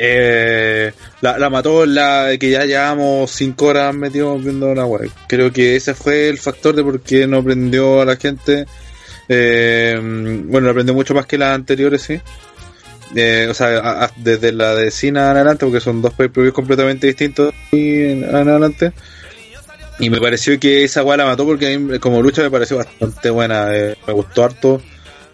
[0.01, 5.11] Eh, la, la mató la que ya llevamos 5 horas metidos viendo la web.
[5.27, 8.65] Creo que ese fue el factor de por qué no prendió a la gente.
[9.27, 9.99] Eh,
[10.45, 12.17] bueno, la prendió mucho más que las anteriores, sí.
[13.13, 17.53] Eh, o sea, desde la de Cina en adelante, porque son dos pay-per-views completamente distintos
[17.71, 18.93] y en, adelante.
[19.99, 23.75] Y me pareció que esa weá la mató porque como lucha me pareció bastante buena.
[23.75, 24.81] eh, me gustó harto.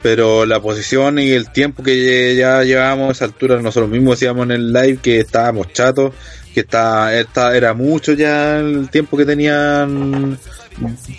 [0.05, 4.43] Pero la posición y el tiempo que ya llevábamos a esa altura, nosotros mismos decíamos
[4.45, 6.13] en el live que estábamos chatos,
[6.53, 10.37] que está, esta- era mucho ya el tiempo que tenían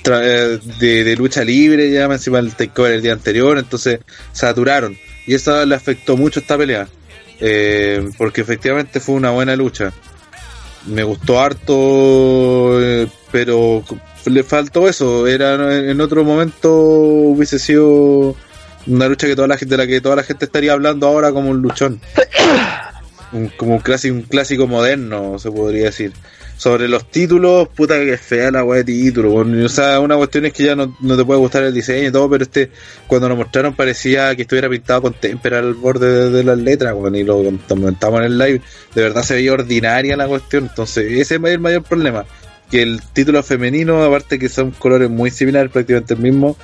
[0.05, 3.98] eh, de, lucha libre, ya encima el takeover el día anterior, entonces
[4.31, 4.97] saturaron.
[5.26, 6.86] Y eso le afectó mucho esta pelea.
[7.40, 9.92] Eh, porque efectivamente fue una buena lucha.
[10.86, 13.82] Me gustó harto, eh, pero
[14.26, 15.26] le faltó eso.
[15.26, 18.36] Era en otro momento hubiese sido
[18.86, 21.32] una lucha que toda la gente, de la que toda la gente estaría hablando ahora
[21.32, 22.00] como un luchón.
[23.32, 26.12] Un- como un clásico, un clásico moderno, se podría decir.
[26.56, 29.34] Sobre los títulos, puta que fea la weá de título.
[29.34, 32.12] O sea, una cuestión es que ya no, no te puede gustar el diseño y
[32.12, 32.70] todo, pero este,
[33.08, 36.94] cuando lo mostraron parecía que estuviera pintado con témpera al borde de, de las letras,
[37.12, 38.62] y lo comentamos en el live.
[38.94, 40.68] De verdad se veía ordinaria la cuestión.
[40.70, 42.24] Entonces, ese es el mayor problema.
[42.70, 46.56] Que el título femenino, aparte que son colores muy similares, prácticamente el mismo,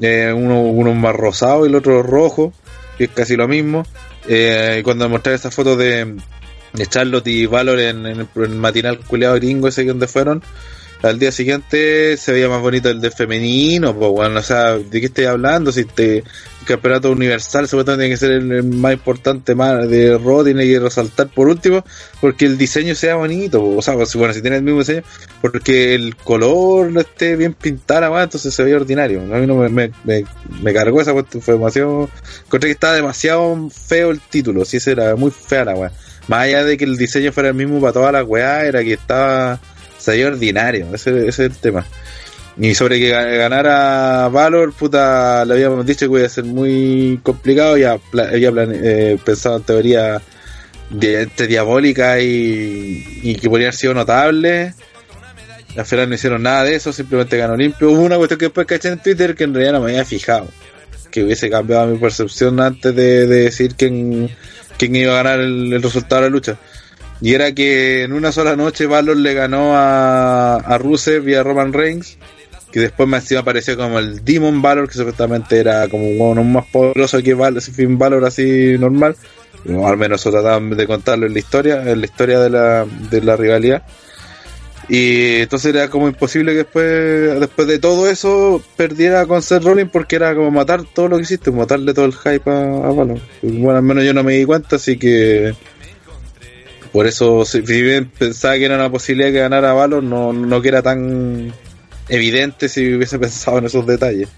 [0.00, 2.52] eh, uno, uno más rosado y el otro rojo,
[2.96, 3.84] que es casi lo mismo.
[4.28, 6.16] Eh, cuando mostré esa foto de,
[6.72, 10.06] de Charlotte y Valor en, en el, en el matinal culeado gringo ese que donde
[10.06, 10.42] fueron,
[11.02, 15.24] al día siguiente se veía más bonito el de femenino, o sea, ¿de qué estoy
[15.24, 15.72] hablando?
[15.72, 20.44] Si te, el campeonato universal supuestamente tiene que ser el, más importante más de Raw,
[20.44, 21.84] tiene que resaltar por último,
[22.20, 25.02] porque el diseño sea bonito, o sea, pues, bueno, si tiene el mismo diseño,
[25.40, 29.20] porque el color no esté bien pintado, entonces se veía ordinario.
[29.20, 30.24] A mí no me, me, me,
[30.62, 35.16] me cargó esa cuestión, fue encontré que estaba demasiado feo el título, si ese era
[35.16, 35.92] muy fea la weá.
[36.28, 38.92] Más allá de que el diseño fuera el mismo para todas las weá, era que
[38.92, 39.58] estaba
[40.00, 41.86] se veía ordinario, ese, ese es el tema.
[42.58, 47.20] Y sobre que ga- ganara Valor, puta, le habíamos dicho que iba a ser muy
[47.22, 50.20] complicado, ya había eh, pensado en teoría
[50.90, 54.74] entre diabólica y, y que podría haber sido notable.
[55.76, 57.90] Al final no hicieron nada de eso, simplemente ganó limpio.
[57.92, 60.48] Hubo una cuestión que después caché en Twitter que en realidad no me había fijado.
[61.12, 64.28] Que hubiese cambiado mi percepción antes de, de decir quién,
[64.76, 66.56] quién iba a ganar el resultado de la lucha.
[67.20, 71.72] Y era que en una sola noche Valor le ganó a, a Rusev y Roman
[71.72, 72.18] Reigns.
[72.72, 76.66] Que después más encima apareció como el Demon Valor, que supuestamente era como uno más
[76.66, 79.16] poderoso que Valor, Finn Valor así normal.
[79.84, 83.22] Al menos eso trataban de contarlo en la historia, en la historia de la, de
[83.22, 83.82] la rivalidad.
[84.88, 89.90] Y entonces era como imposible que después, después de todo eso perdiera con Seth Rollins
[89.90, 93.20] porque era como matar todo lo que hiciste, matarle todo el hype a, a Valor.
[93.42, 95.54] Bueno, al menos yo no me di cuenta, así que
[96.92, 100.68] por eso, si bien pensaba que era una posibilidad que ganara Valor, no, no que
[100.68, 101.52] era tan
[102.08, 104.28] evidente si hubiese pensado en esos detalles.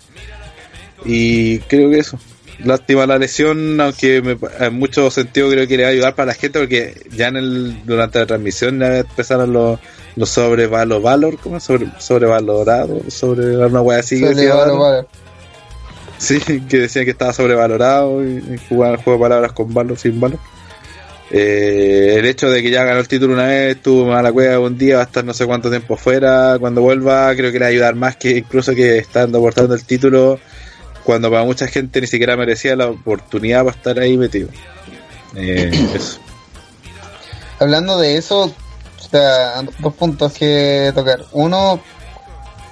[1.04, 2.18] Y creo que eso.
[2.64, 6.26] Lástima la lesión, aunque me- en mucho sentido creo que le va a ayudar para
[6.26, 9.80] la gente, porque ya en el, durante la transmisión ya empezaron los,
[10.14, 11.58] los sobrevalo valor, ¿cómo?
[11.58, 14.20] Sobre, sobrevalorado, sobre una wea así.
[14.20, 14.78] que decía Valor.
[16.18, 20.20] Sí, que decían que estaba sobrevalorado y, y jugaban juego de palabras con valor, sin
[20.20, 20.38] valor.
[21.34, 24.76] Eh, el hecho de que ya ganó el título una vez, estuvo mala cueva un
[24.76, 26.58] día, va a estar no sé cuánto tiempo fuera.
[26.60, 29.82] Cuando vuelva, creo que le va a ayudar más que incluso que estando portando el
[29.84, 30.38] título,
[31.04, 34.50] cuando para mucha gente ni siquiera merecía la oportunidad para estar ahí metido.
[35.34, 36.20] Eh, eso.
[37.58, 38.54] Hablando de eso,
[39.78, 41.24] dos puntos que tocar.
[41.32, 41.80] Uno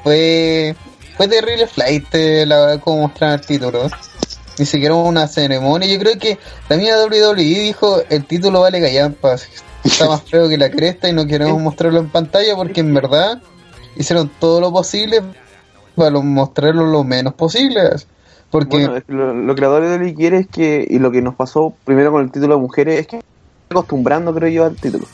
[0.03, 0.77] fue
[1.17, 3.91] fue terrible flight eh, la verdad como mostraron el título.
[4.61, 5.89] Ni siquiera hubo una ceremonia.
[5.93, 9.49] Yo creo que la mía WWE dijo el título vale gallampas.
[9.83, 13.41] Está más feo que la cresta y no queremos mostrarlo en pantalla porque en verdad
[13.97, 15.23] hicieron todo lo posible
[15.97, 17.81] para lo- mostrarlo lo menos posible.
[18.51, 21.23] Porque Bueno, es que lo, lo que la WWE quiere es que, y lo que
[21.23, 23.21] nos pasó primero con el título de mujeres, es que
[23.71, 25.07] acostumbrando, creo yo, al título.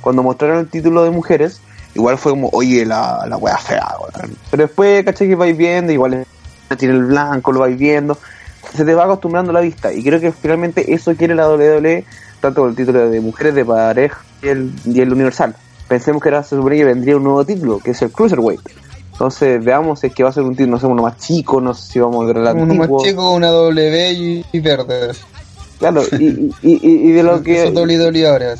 [0.00, 1.60] Cuando mostraron el título de mujeres,
[1.94, 3.86] igual fue como, oye, la, la wea fea.
[4.50, 6.24] Pero después, caché que vais viendo, igual
[6.78, 8.16] tiene el blanco, lo vais viendo,
[8.76, 9.92] se te va acostumbrando la vista.
[9.92, 12.04] Y creo que finalmente eso quiere la WWE,
[12.40, 15.56] tanto con el título de mujeres de pareja y el, y el universal.
[15.88, 18.60] Pensemos que ahora se supone que vendría un nuevo título, que es el Cruiserweight.
[19.12, 21.60] Entonces, veamos si es que va a ser un título, no sé, uno más chico,
[21.60, 25.20] no sé si vamos a ver el uno más chico, una W y, y verdes.
[25.78, 27.64] Claro, y, y, y- y de lo que.
[27.64, 28.54] Son WWE ahora.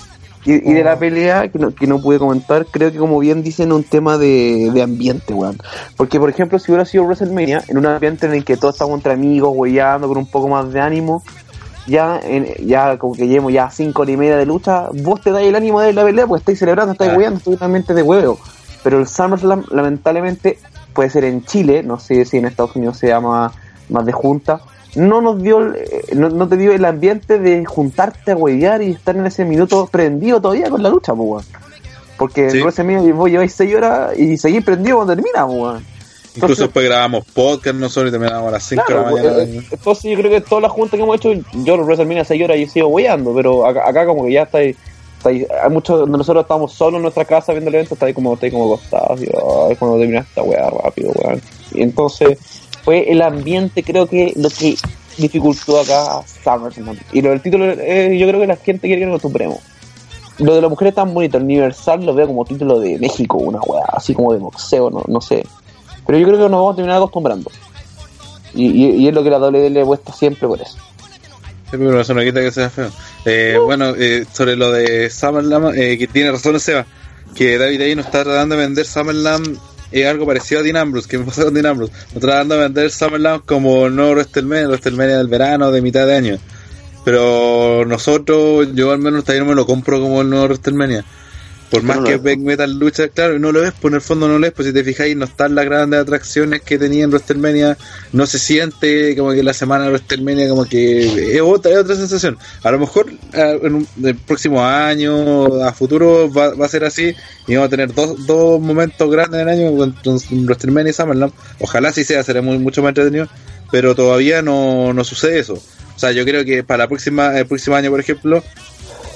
[0.47, 3.43] Y, y de la pelea que no, que no pude comentar, creo que como bien
[3.43, 5.59] dicen, un tema de, de ambiente, weón.
[5.97, 8.95] Porque, por ejemplo, si hubiera sido WrestleMania, en un ambiente en el que todos estamos
[8.97, 11.23] entre amigos, weyando, con un poco más de ánimo,
[11.89, 15.31] ya, en- ya como que llevamos ya cinco horas y media de lucha, vos te
[15.33, 17.17] dais el ánimo de la pelea, pues estáis celebrando, estáis Ah.
[17.17, 18.39] hueando, estoy totalmente de huevo.
[18.85, 20.59] Pero el SummerSlam, lamentablemente,
[20.93, 23.53] puede ser en Chile, no sé si en Estados Unidos se llama
[23.89, 24.61] más de junta,
[24.97, 28.83] no nos dio, el- eh, no, no te dio el ambiente de juntarte a huevear
[28.83, 31.47] y estar en ese minuto prendido todavía con la lucha, pues.
[32.19, 32.57] Porque Sí.
[32.59, 35.83] en WrestleMania vos lleváis 6 horas y seguís prendido cuando termina, pues.
[36.35, 39.35] Incluso después grabamos podcast nosotros y terminábamos a las 5 Claro, de la mañana.
[39.37, 42.25] pues, eh, entonces yo creo que todas las juntas que hemos hecho, yo en WrestleMania
[42.25, 44.77] 6 horas y he sido weyando, pero acá, acá como que ya está ahí,
[45.17, 48.05] está ahí- hay muchos donde nosotros estamos solos en nuestra casa viendo el evento, está
[48.07, 48.75] ahí como, está ahí como
[49.19, 49.25] y
[49.71, 51.41] ay, cuando termina esta weá rápido, weón.
[51.73, 52.39] Y entonces
[52.87, 54.77] fue el ambiente creo que lo que
[55.19, 56.97] dificultó acá a SummerSlam.
[57.13, 59.61] Y lo del título, eh, yo creo que la gente quiere que lo supremo.
[60.39, 63.59] Lo de la mujer es tan bonito, Universal lo veo como título de México, una
[63.61, 65.45] weá, así como de boxeo, no, no sé.
[66.07, 67.51] Pero yo creo que nos vamos a terminar acostumbrando.
[68.55, 70.77] Y, y, y es lo que la WWE le he puesto siempre por eso.
[71.69, 72.91] Sí, pero eso no quita que sea feo.
[73.25, 76.87] Eh, Bueno, eh, sobre lo de SummerSlam, eh, que tiene razón Seba,
[77.35, 79.59] que David ahí nos está tratando de vender SummerSlam
[79.93, 81.93] es algo parecido a Dean Ambrose, que me pasó con Dean Ambrose.
[82.19, 86.39] Tratando de vender SummerSlam como no WrestleMania, WrestleMania del verano, de mitad de año.
[87.05, 91.05] Pero nosotros, yo al menos todavía no me lo compro como el nuevo WrestleMania.
[91.71, 94.29] Por más no que Beck Metal lucha, claro, no lo ves, pues en el fondo
[94.29, 97.11] no lo ves, pues si te fijáis, no están las grandes atracciones que tenía en
[97.11, 97.77] WrestleMania,
[98.13, 101.97] no se siente como que la semana de WrestleMania como que es otra, es otra
[101.97, 102.39] sensación.
[102.63, 106.85] A lo mejor ah, en un- el próximo año, a futuro, va, va a ser
[106.85, 107.15] así
[107.49, 109.97] y vamos a tener dos, dos momentos grandes en el año, con-
[110.47, 111.33] WrestleMania y SummerSlam.
[111.61, 113.29] Ojalá sí sea, será muy, mucho más entretenido,
[113.73, 115.55] pero todavía no, no sucede eso.
[115.55, 118.45] O sea, yo creo que para la próxima, el próximo año, por ejemplo,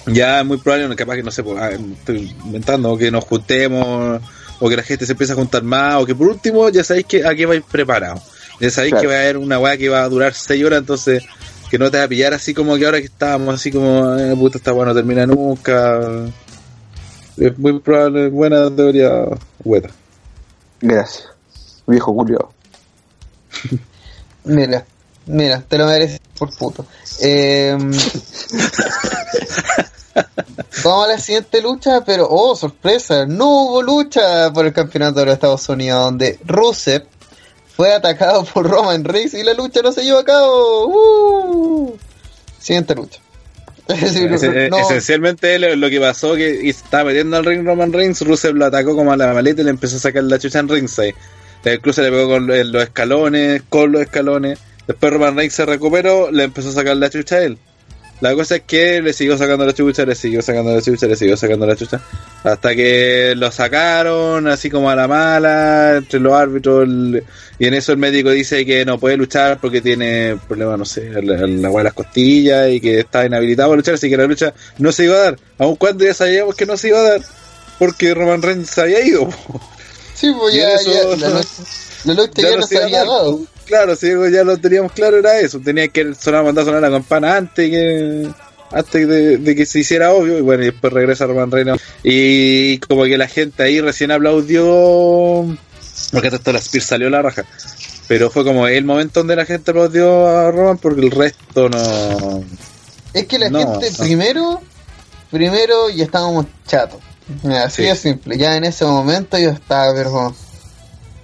[0.07, 4.21] ya es muy probable, capaz que no sé, pues, ah, estoy inventando, que nos juntemos,
[4.59, 7.07] o que la gente se empiece a juntar más, o que por último ya sabéis
[7.07, 8.23] que aquí vais preparados.
[8.61, 9.03] Ya sabéis Claro.
[9.09, 11.23] que va a haber una weá que va a durar 6 horas, entonces
[11.71, 14.35] que no te va a pillar así como que ahora que estábamos, así como, eh,
[14.37, 16.01] puta, esta weá no termina nunca.
[17.37, 19.25] Es muy probable, buena teoría,
[19.65, 19.89] hueta.
[20.81, 21.29] Gracias.
[21.87, 22.53] Viejo Julio.
[24.45, 24.85] Mira,
[25.27, 26.87] mira, te lo mereces por puto.
[27.21, 27.77] Eh,
[30.85, 35.27] vamos a la siguiente lucha, pero oh, sorpresa, no hubo lucha por el campeonato de
[35.27, 37.05] los Estados Unidos, donde Rusev
[37.77, 40.87] fue atacado por Roman Reigns y la lucha no se llevó a cabo.
[40.87, 41.97] ¡Uh!
[42.59, 43.21] Siguiente lucha.
[43.89, 47.93] Es decir, Es- es- no- Esencialmente lo, que pasó que estaba metiendo al ring Roman
[47.93, 50.59] Reigns, Rusev lo atacó como a la maleta y le empezó a sacar la chucha
[50.61, 51.15] en ringside.
[51.65, 54.59] Incluso le pegó con eh, los escalones, con los escalones.
[54.87, 57.59] Después Roman Reigns se recuperó, le empezó a sacar la chucha a él.
[58.21, 61.17] La cosa es que le siguió sacando la chucha, le siguió sacando la chucha, le
[61.17, 62.03] siguió sacando la chucha.
[62.45, 66.85] Hasta que lo sacaron así como a la mala, entre los árbitros.
[66.87, 67.25] el-
[67.59, 71.07] y en eso el médico dice que no puede luchar porque tiene problemas, no sé,
[71.07, 74.17] en la, en la de las costillas y que está inhabilitado a luchar, así que
[74.19, 75.39] la lucha no se iba a dar.
[75.59, 77.21] Aun cuando ya sabíamos que no se iba a dar
[77.79, 79.31] porque Roman Reigns se había ido.
[80.15, 81.49] sí, pues ya, eso- ya, la lucha,
[82.05, 83.41] la lucha ya, no se había dado.
[83.71, 85.61] Claro, si ya lo teníamos claro era eso.
[85.61, 88.29] Tenía que sonar, mandar a sonar la campana antes que
[88.73, 90.39] antes de, de que se hiciera obvio.
[90.39, 91.81] Y bueno, y después regresa Roman Reigns.
[92.03, 95.57] Y como que la gente ahí recién aplaudió.
[96.13, 97.45] Porque esto la Spears salió la raja.
[98.09, 102.43] Pero fue como el momento donde la gente aplaudió a Roman porque el resto no.
[103.15, 103.99] Es que la No, gente no.
[104.05, 104.61] primero,
[105.31, 106.99] primero ya estábamos chatos.
[107.45, 107.89] Así Sí.
[107.89, 108.37] de simple.
[108.37, 110.35] Ya en ese momento yo estaba, pero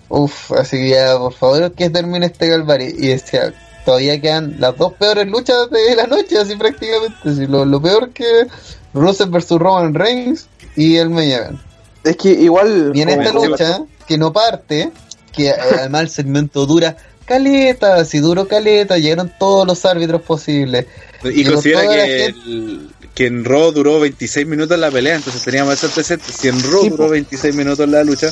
[0.09, 2.89] uff, así que ya por favor que termine este calvario.
[2.89, 3.53] Y decía,
[3.85, 7.17] todavía quedan las dos peores luchas de la noche, así prácticamente.
[7.29, 8.47] Así, lo, lo peor que
[8.95, 11.59] Rusev versus Roman Reigns y el main event.
[12.05, 12.93] Es que igual.
[12.95, 14.91] Y en esta lucha, que no parte,
[15.33, 20.87] que eh, además el segmento dura caleta, si duró caleta, llegaron todos los árbitros posibles.
[21.25, 25.43] Y Llegó considera que, gente- el- que en Raw duró 26 minutos la pelea, entonces
[25.43, 26.31] teníamos ese antecedente.
[26.33, 28.31] Si en Raw Sí, duró 26 minutos la lucha,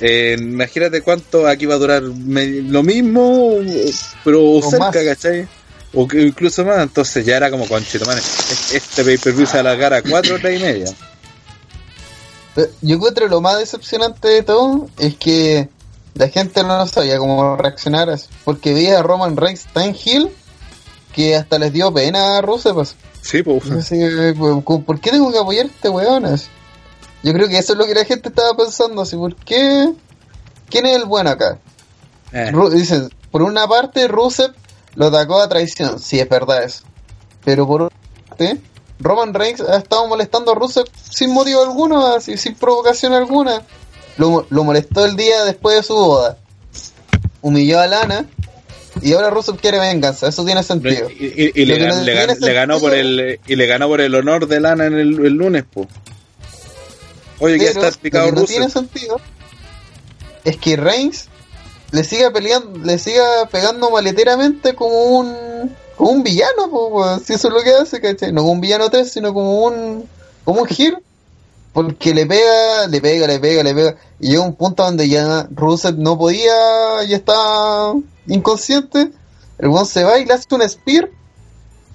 [0.00, 3.56] eh, imagínate cuánto aquí va a durar me- lo mismo,
[4.24, 4.96] pero O cerca, más.
[4.96, 5.48] ¿cachai?
[5.94, 8.20] O que incluso más, entonces ya era como conchetumane.
[8.72, 10.86] Este pay per view se alargara a 4 horas y media.
[12.56, 15.68] Eh, Yo encuentro lo más decepcionante de todo es que
[16.14, 18.08] la gente no sabía cómo reaccionar,
[18.44, 20.30] porque veía a Roman Reigns tan heel
[21.14, 22.74] que hasta les dio pena a Rusev.
[22.74, 22.94] pues.
[23.22, 23.64] Sí, pues.
[23.64, 26.24] ¿Por qué tengo que apoyar a este weón?
[27.26, 29.92] Yo creo que eso es lo que la gente estaba pensando, así, ¿por qué?
[30.70, 31.58] ¿Quién es el bueno acá?
[32.32, 34.52] Eh, dicen, por una parte Rusev
[34.94, 36.84] lo atacó a traición, sí es verdad eso.
[37.44, 37.96] Pero por otra
[38.28, 38.60] parte,
[39.00, 43.62] Roman Reigns ha estado molestando a Rusev sin motivo alguno, así, sin provocación alguna.
[44.18, 46.38] Lo, lo molestó el día después de su boda.
[47.42, 48.24] Humilló a Lana
[49.02, 51.08] Y ahora Rusev quiere venganza, eso tiene sentido.
[51.10, 52.04] Y, y- y le, gan-
[52.54, 55.64] ganó por el y le ganó por el honor de Lana en el, el lunes,
[55.72, 55.88] pues.
[57.38, 59.20] Oye, que está picado no tiene sentido
[60.46, 61.26] es que Reigns
[61.90, 67.20] le siga peleando, le siga pegando maleteramente como un como un villano, weón.
[67.20, 68.32] si eso es lo que hace, ¿cachai?
[68.32, 70.08] No como un villano 3, sino como un
[70.44, 70.98] como un heel.
[71.72, 73.96] Porque le pega, le pega, le pega, le pega.
[74.20, 77.92] Y llega un punto donde ya Rusev no podía, ya está
[78.26, 79.10] inconsciente.
[79.58, 81.10] El buen se va y le hace un spear.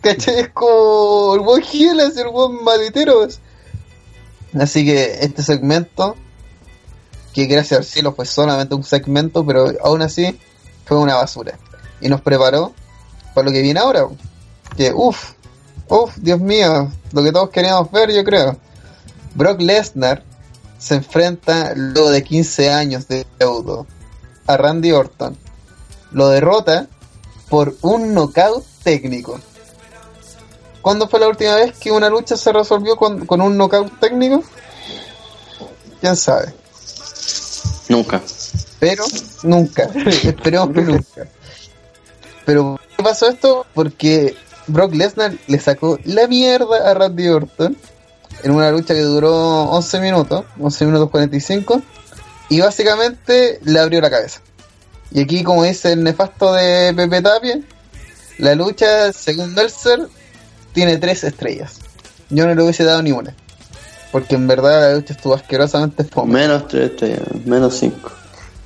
[0.02, 0.40] ¿Cachai?
[0.42, 3.28] Es como el buen heel, es el buen maletero.
[4.60, 6.16] Así que este segmento,
[7.34, 10.38] que gracias al cielo fue solamente un segmento, pero aún así
[10.86, 11.58] fue una basura.
[12.02, 12.74] Y nos preparó
[13.34, 14.08] para lo que viene ahora.
[14.76, 15.34] Que uff,
[15.88, 18.58] uff, Dios mío, lo que todos queríamos ver, yo creo.
[19.36, 20.24] Brock Lesnar
[20.78, 23.86] se enfrenta luego de 15 años de feudo
[24.48, 25.38] a Randy Orton.
[26.12, 26.88] Lo derrota
[27.50, 29.40] por un knockout técnico.
[30.82, 34.44] ¿Cuándo fue la última vez que una lucha se resolvió con, con un knockout técnico?
[36.00, 36.54] ¿Quién sabe?
[37.90, 38.22] Nunca.
[38.80, 39.06] Pero
[39.44, 39.84] nunca.
[40.06, 41.28] Esperemos que nunca.
[42.46, 43.66] Pero ¿por ¿qué pasó esto?
[43.74, 44.36] Porque
[44.68, 47.78] Brock Lesnar le sacó la mierda a Randy Orton
[48.44, 51.82] en una lucha que duró 11 minutos, 11 minutos 45,
[52.50, 54.42] y básicamente le abrió la cabeza.
[55.12, 57.60] Y aquí, como dice el nefasto de Pepe Tapia,
[58.38, 60.08] la lucha, según Meltzer,
[60.74, 61.80] tiene tres estrellas.
[62.30, 63.34] Yo no le hubiese dado ni una.
[64.12, 66.34] Porque en verdad la lucha estuvo asquerosamente fome.
[66.42, 68.12] Menos 3 estrellas, menos 5.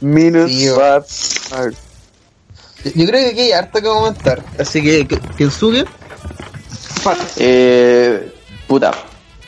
[0.02, 1.06] Minus Sí, yo- five
[1.62, 1.78] hours.
[2.96, 4.44] Yo creo que aquí hay harto que comentar.
[4.60, 5.86] Así que, Kensuke,
[7.38, 8.32] Eh,
[8.68, 8.92] puta,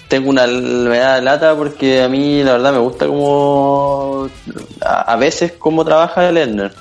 [0.08, 4.30] tengo una me da lata porque a mí la verdad me gusta como
[4.82, 6.74] a, a veces cómo trabaja Lerner.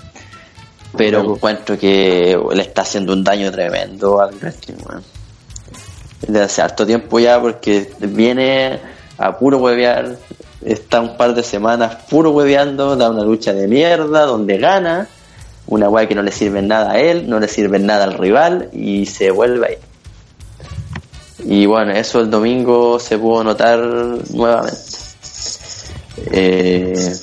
[0.97, 5.03] Pero encuentro que le está haciendo un daño tremendo al wrestling, weón.
[6.23, 8.81] Desde hace harto tiempo ya porque viene
[9.19, 10.17] a puro huevear,
[10.63, 15.09] está un par de semanas puro hueveando, da una lucha de mierda donde gana,
[15.67, 18.71] una weá que no le sirve nada a él, no le sirve nada al rival
[18.73, 19.77] y se vuelve ahí.
[21.45, 24.79] Y bueno, eso el domingo se pudo notar nuevamente.
[26.33, 27.15] Eh,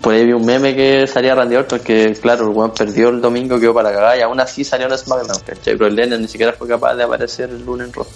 [0.00, 3.20] por ahí vi un meme que salía Randy Orton que, claro, el weón perdió el
[3.20, 5.76] domingo, quedó para cagar y aún así salió en SmackDown, ¿cachai?
[5.76, 8.06] Pero el Lennon ni siquiera fue capaz de aparecer el lunes en Raw.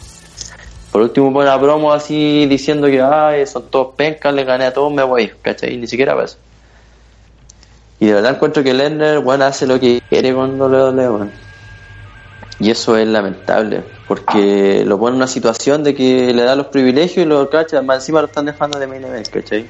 [0.90, 4.72] Por último pone una promo así diciendo que ay, son todos pencas, le gané a
[4.72, 5.74] todos, me voy, ¿cachai?
[5.74, 6.36] Y ni siquiera pasa.
[7.98, 11.32] Y de verdad encuentro que Lerner, bueno, hace lo que quiere cuando le duele, weón.
[12.58, 16.66] Y eso es lamentable, porque lo pone en una situación de que le da los
[16.66, 19.66] privilegios y los cachas, más encima lo están dejando de main event, ¿cachai?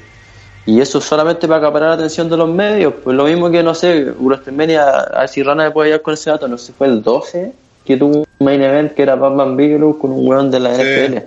[0.66, 3.74] Y eso solamente para acaparar la atención de los medios, pues lo mismo que, no
[3.74, 6.86] sé, WrestleMania, a ver si Rana me puede ayudar con ese dato, no sé fue
[6.86, 7.52] el 12,
[7.84, 10.82] que tuvo un main event que era Batman Bigelow con un weón de la Sí.
[10.82, 11.22] NFL.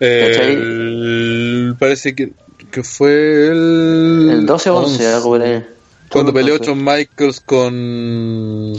[0.00, 2.32] El- parece que,
[2.70, 4.28] que fue el.
[4.32, 5.64] El 12 o 11, algo por ahí.
[6.10, 6.70] Cuando peleó 12.
[6.70, 8.72] John Michaels con.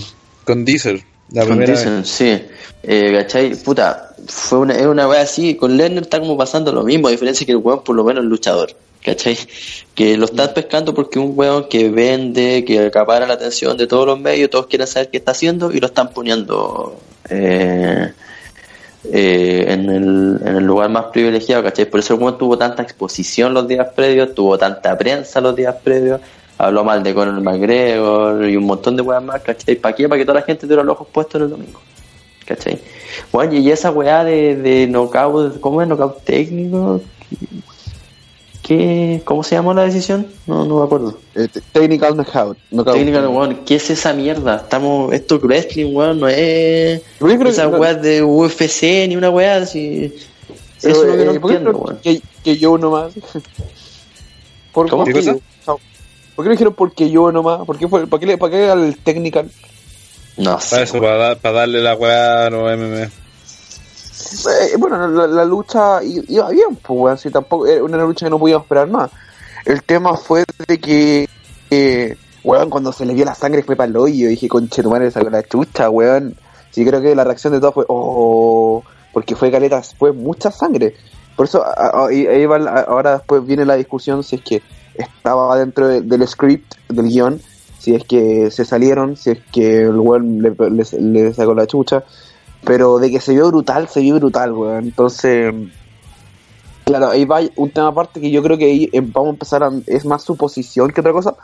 [0.46, 1.04] con Diesel.
[1.32, 2.08] La Con primera Diesel, vez.
[2.08, 2.42] sí.
[2.84, 3.56] Eh, ¿Cachai?
[3.56, 5.56] Puta, fue una, es una wea así.
[5.56, 8.24] Con Lerner está como pasando lo mismo, a diferencia que el weón por lo menos
[8.24, 8.70] es luchador.
[9.06, 9.38] ¿Cachai?
[9.94, 14.08] Que lo están pescando porque un weón que vende, que acapara la atención de todos
[14.08, 16.98] los medios, todos quieren saber qué está haciendo y lo están poniendo
[17.30, 18.12] eh,
[19.04, 21.86] eh, en, el, en el lugar más privilegiado, ¿cachai?
[21.86, 25.76] Por eso el weón tuvo tanta exposición los días previos, tuvo tanta prensa los días
[25.84, 26.20] previos,
[26.58, 29.76] habló mal de Conor McGregor y un montón de weas más, ¿cachai?
[29.76, 30.10] ¿Para qué?
[30.10, 31.80] Para que toda la gente tuviera los ojos puestos en el domingo.
[32.44, 32.80] ¿Cachai?
[33.32, 37.02] Bueno, y esa weá de, de knockout, ¿cómo es knockout técnico?
[38.68, 40.26] ¿Qué, ¿Cómo se llamó la decisión?
[40.48, 41.20] No, no me acuerdo.
[41.36, 42.58] Eh, te- technical knockout.
[42.72, 42.96] knockout.
[42.98, 44.56] Técnica, weón, ¿qué es esa mierda?
[44.56, 47.00] Estamos, esto es wrestling, weón, no es
[47.48, 50.12] esa que- weá de UFC ni una weá así.
[50.82, 52.00] Pero, Eso es lo que no eh, ¿por qué entiendo, no- weón.
[52.02, 53.14] que, que yo nomás.
[54.74, 55.04] ¿Por, ¿Cómo?
[55.04, 55.36] por ¿Qué cosa?
[56.36, 57.64] ¿Por qué no dijeron porque yo nomás?
[57.68, 59.50] ¿Por qué, fue, para, qué, le- para qué al technical?
[60.38, 60.72] No sé.
[60.72, 63.12] Para eso, para, dar- para darle la weá a los MMA.
[64.46, 67.18] Eh, bueno, la, la lucha iba bien, pues, weón.
[67.18, 69.12] Si tampoco era una lucha que no podíamos esperar más.
[69.66, 71.28] El tema fue de que,
[71.70, 74.28] eh, weón, cuando se le vio la sangre fue para el hoyo.
[74.30, 76.36] Dije, conche, tu madre sacó la chucha, weón.
[76.72, 78.84] Sí, creo que la reacción de todos fue, oh,
[79.14, 80.96] porque fue caleta, fue mucha sangre.
[81.36, 82.10] Por eso, a- a-
[82.60, 84.62] la- ahora después viene la discusión si es que
[84.94, 87.42] estaba dentro de- del script, del guion,
[87.80, 91.66] si es que se salieron, si es que el weón le, le- le sacó la
[91.68, 92.04] chucha.
[92.66, 94.86] Pero de que se vio brutal, se vio brutal, weón.
[94.86, 95.54] Entonces,
[96.84, 99.64] claro, ahí va un tema aparte que yo creo que ahí em- vamos a empezar
[99.64, 99.72] a...
[99.88, 101.36] Es más suposición que otra cosa.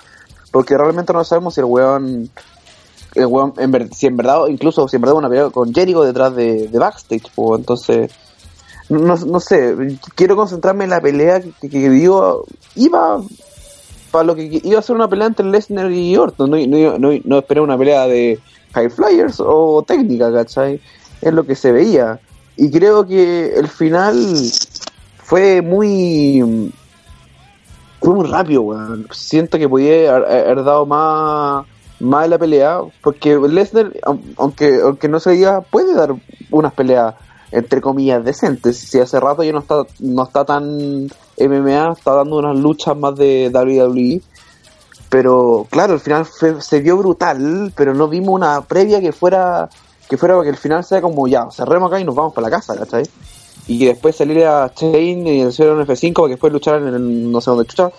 [0.52, 2.30] Porque realmente no sabemos si el weón
[3.16, 6.02] el weón, en ver- si en verdad, incluso si en verdad una pelea con Jericho
[6.04, 8.10] detrás de, de backstage, pues entonces,
[8.88, 9.76] no, no sé,
[10.16, 13.22] quiero concentrarme en la pelea que, que, digo, iba
[14.12, 17.10] para lo que iba a ser una pelea entre Lesnar y Orton, no, no, no,
[17.24, 18.40] no esperé una pelea de
[18.74, 20.80] High Flyers o técnica, ¿cachai?
[21.22, 22.20] Es lo que se veía.
[22.58, 24.16] Y creo que el final
[25.24, 26.72] fue muy
[28.02, 29.08] fue muy rápido, weón.
[29.12, 31.66] Siento que podía haber, dado más,
[32.00, 36.16] más en la pelea, porque Lesnar, aun- aunque, aunque no se diga, puede dar
[36.50, 37.14] unas peleas,
[37.52, 38.78] entre comillas, decentes.
[38.78, 43.16] Si hace rato ya no está, no está tan MMA, está dando unas luchas más
[43.16, 44.22] de WWE.
[45.10, 49.70] Pero claro, el final fue- se vio brutal, pero no vimos una previa que fuera
[50.12, 52.50] que fuera para que el final sea como ya, cerremos acá y nos vamos para
[52.50, 53.04] la casa, ¿cachai?
[53.68, 56.88] Y que después salir a Chain y hacer un F5 para que después luchar en
[56.90, 57.90] el, no sé dónde chucha.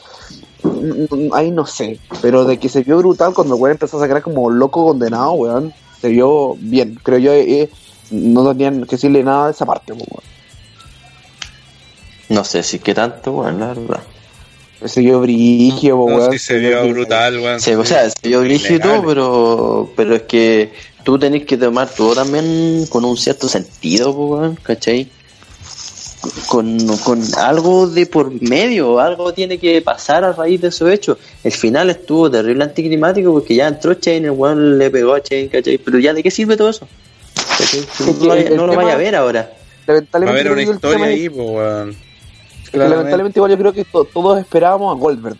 [0.62, 4.00] Mm, Ahí no sé, pero de que se vio brutal cuando el weón empezó a
[4.00, 7.00] sacar como loco condenado, weón, se vio bien.
[7.02, 7.70] Creo yo, eh,
[8.10, 10.06] no tenían que decirle nada de esa parte, weón.
[12.28, 14.02] No sé si que tanto, bueno, la verdad.
[14.84, 16.32] Se vio brígido, No, weón.
[16.32, 17.60] sí se vio brutal, weón.
[17.60, 19.14] Sí, o sea, se vio brígido y todo, Innegable.
[19.14, 20.72] pero, pero es que
[21.04, 25.08] tú tenés que tomar todo también con un cierto sentido, ¿cachai?
[26.46, 31.18] Con, con algo de por medio, algo tiene que pasar a raíz de esos hechos.
[31.42, 35.48] El final estuvo terrible anticlimático porque ya entró Chain, el weón le pegó a Chain,
[35.48, 35.78] ¿cachai?
[35.78, 36.86] Pero ya, ¿de qué sirve todo eso?
[38.20, 39.40] No, vaya- el no lo vaya a ver ahora.
[39.88, 41.96] Va a Lamentablemente, haber una creo que el historia ahí, pues, weón.
[42.72, 45.36] Lamentablemente igual yo creo que to- todos esperábamos a Goldberg.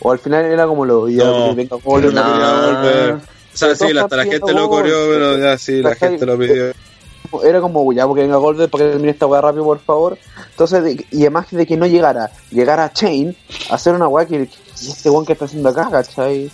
[0.00, 1.54] O al final era como lo ya, No.
[1.54, 2.14] venga Goldberg.
[2.14, 2.22] No.
[2.22, 3.16] Volver.
[3.54, 6.72] O sea, sí, hasta la gente lo corrió, pero ya sí, la gente lo pidió.
[7.42, 10.18] Era como ya porque venga Goldberg para que termine esta weá rápido por favor.
[10.50, 13.34] Entonces, de- y además de que no llegara, llegara Chain
[13.70, 16.50] a hacer una weá que, que este weón que está haciendo acá, ¿cachai?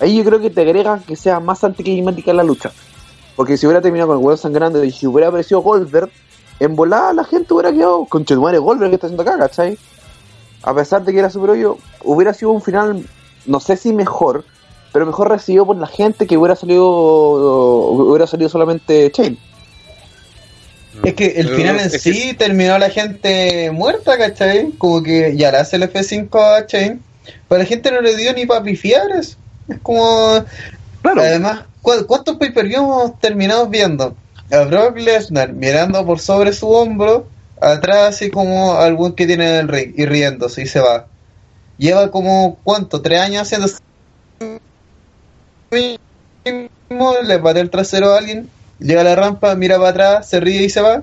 [0.00, 2.72] Ahí yo creo que te agrega que sea más anticlimática la lucha.
[3.36, 6.10] Porque si hubiera terminado con el weón sangrando y si hubiera aparecido Goldberg,
[6.58, 9.78] en volada la gente hubiera quedado con Chetumare Goldberg que está haciendo acá, ¿cachai?
[10.62, 13.06] A pesar de que era super hoyo, hubiera sido un final,
[13.44, 14.44] no sé si mejor,
[14.96, 19.38] pero mejor recibido por la gente que hubiera salido hubiera salido solamente Chain.
[21.04, 24.70] Es que el final en sí terminó la gente muerta, ¿cachai?
[24.78, 27.02] Como que ya le hace el F5 a Chain,
[27.46, 29.02] pero la gente no le dio ni para pifiar.
[29.18, 29.36] Es
[29.82, 30.42] como...
[31.02, 31.20] Claro.
[31.20, 34.16] Además, ¿cu- ¿cuántos pay-per-view hemos terminado viendo?
[34.50, 37.26] A Brock Lesnar mirando por sobre su hombro,
[37.60, 41.04] atrás así como algún que tiene en el ring y riéndose y se va.
[41.76, 43.02] Lleva como, ¿cuánto?
[43.02, 43.68] ¿Tres años haciendo
[45.76, 48.48] mismo, le patea el trasero a alguien,
[48.78, 51.02] llega a la rampa, mira para atrás, se ríe y se va.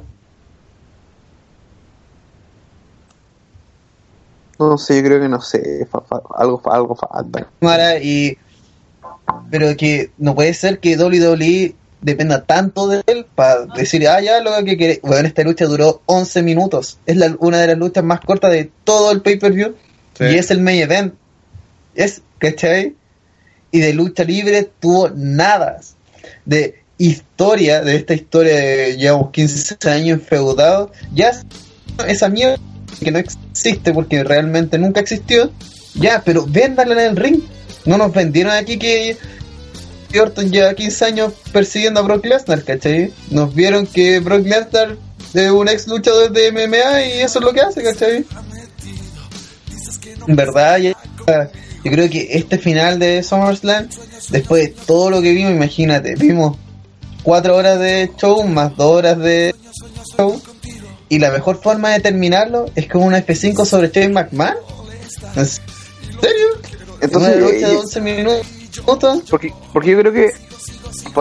[4.59, 7.47] No sé, yo creo que no sé, fa- fa- algo, fa- algo falta.
[7.59, 8.37] Mara, y
[9.49, 14.41] pero que no puede ser que WWE dependa tanto de él para decir, ah, ya,
[14.41, 14.99] lo que quiere.
[15.03, 16.99] Bueno, esta lucha duró 11 minutos.
[17.05, 19.75] Es la, una de las luchas más cortas de todo el pay-per-view.
[20.17, 20.25] Sí.
[20.25, 21.13] Y es el main event.
[21.95, 22.95] Es, ¿cachai?
[23.73, 25.81] Y de lucha libre tuvo nada.
[26.45, 31.43] De historia, de esta historia de llevamos 15 años enfeudados, ya es-
[32.07, 32.57] esa mierda
[33.03, 35.51] que no existe porque realmente nunca existió,
[35.95, 37.41] ya, pero véndanla en el ring.
[37.85, 39.17] No nos vendieron aquí que
[40.19, 43.11] Orton lleva 15 años persiguiendo a Brock Lesnar, ¿cachai?
[43.31, 44.95] Nos vieron que Brock Lesnar
[45.33, 48.23] es un ex luchador de MMA y eso es lo que hace, ¿cachai?
[50.27, 50.77] En verdad,
[51.83, 53.87] yo creo que este final de SummerSlam,
[54.29, 56.57] después de todo lo que vimos, imagínate, vimos
[57.23, 59.53] cuatro horas de show más dos horas de
[60.17, 60.41] show
[61.09, 64.55] y la mejor forma de terminarlo es con una F5 sobre Shane McMahon.
[65.35, 66.47] ¿En serio?
[67.01, 68.45] Entonces, una lucha de eh, 11 minutos.
[69.29, 70.29] Porque, porque yo creo que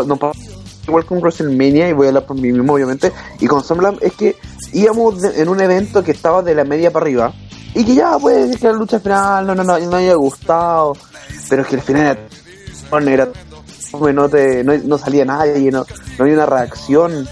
[0.07, 0.39] no pasa
[0.87, 4.13] igual con WrestleMania y voy a hablar por mí mismo obviamente y con SummerSlam es
[4.15, 4.37] que
[4.73, 7.35] íbamos de- en un evento que estaba de la media para arriba
[7.75, 10.95] y que ya puede decir que la lucha final no no no, no haya gustado
[11.49, 12.19] pero es que el final
[13.09, 13.29] era,
[14.13, 15.87] no, te, no, no salía nadie no,
[16.19, 17.29] no había una reacción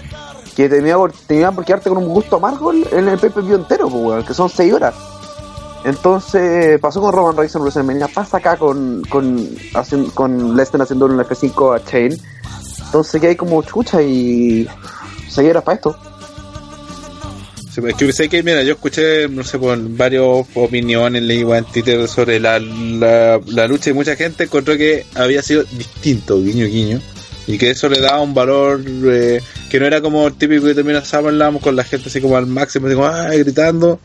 [0.55, 0.97] que tenía
[1.27, 4.73] tenía por quedarte con un gusto amargo en el pay-per-view entero pues, que son 6
[4.73, 4.95] horas
[5.83, 9.49] entonces pasó con Roman Reigns en WrestleMania, pasa acá con con,
[10.13, 12.15] con Lesnar haciendo un F5 a Chain.
[12.85, 14.67] Entonces que hay como chucha y
[15.27, 15.95] se era para esto.
[17.75, 20.23] Es que mira, yo escuché, no sé, por varias
[20.55, 25.41] opiniones, leí en Twitter sobre la, la, la lucha y mucha gente encontró que había
[25.41, 27.01] sido distinto, guiño, guiño,
[27.47, 30.75] y que eso le daba un valor eh, que no era como el típico que
[30.75, 34.01] termina SummerSlam con la gente así como al máximo, así como, "Ay", gritando,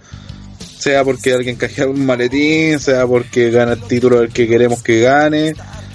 [0.79, 5.01] sea porque alguien cajea un maletín, sea porque gana el título del que queremos que
[5.01, 5.55] gane,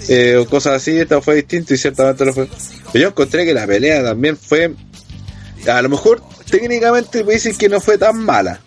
[0.09, 2.49] eh, o cosas así, esta fue distinto y ciertamente lo fue.
[2.91, 4.73] Pero yo encontré que la pelea también fue,
[5.67, 6.21] a lo mejor
[6.51, 8.59] técnicamente me dicen que no fue tan mala.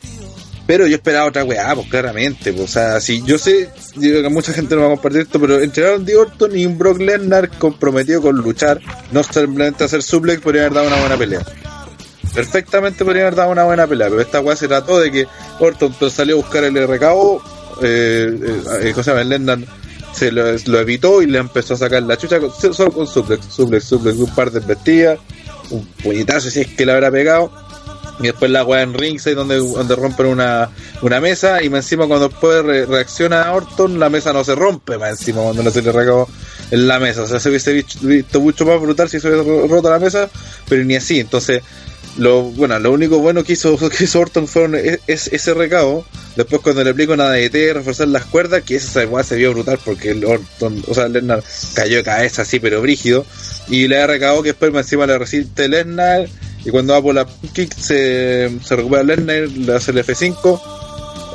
[0.66, 2.52] Pero yo esperaba otra weá, pues claramente.
[2.54, 5.38] Pues, o sea, si yo sé, digo que mucha gente no va a compartir esto,
[5.38, 6.16] pero entre Aaron D.
[6.16, 8.80] Orton y un Brock Lesnar comprometido con luchar,
[9.12, 11.42] no simplemente hacer suplex, podría haber dado una buena pelea.
[12.34, 15.26] Perfectamente podría haber dado una buena pelea, pero esta weá se trató de que
[15.60, 17.42] Orton pues, salió a buscar el RKO,
[17.82, 19.24] eh, eh, cosa llama?
[19.24, 19.58] Lesnar
[20.14, 23.44] se lo, lo evitó y le empezó a sacar la chucha con- solo con suplex,
[23.46, 25.18] suplex, suplex, un par de vestidas,
[25.70, 27.52] un puñetazo si es que le habrá pegado.
[28.20, 30.70] Y después la weá en ringside donde, donde rompen una,
[31.02, 34.54] una mesa y más encima cuando después re- reacciona a Orton la mesa no se
[34.54, 36.28] rompe más encima cuando no se le recabó
[36.70, 37.22] en la mesa.
[37.22, 40.30] O sea, se hubiese visto, mucho más brutal si se hubiese ro- roto la mesa,
[40.68, 41.18] pero ni así.
[41.18, 41.62] Entonces,
[42.16, 46.04] lo bueno, lo único bueno que hizo, que Orton fue es, es- ese recado.
[46.36, 49.78] Después cuando le aplico una DT, reforzar las cuerdas, que esa weá se vio brutal
[49.84, 51.42] porque el Orton, o sea, Lesnar
[51.74, 53.24] cayó de cabeza así, pero brígido.
[53.68, 56.28] Y le ha recado que después más encima le resiste Lesnar.
[56.64, 60.60] Y cuando va por la kick se, se recupera Lesnar, le hace el F5.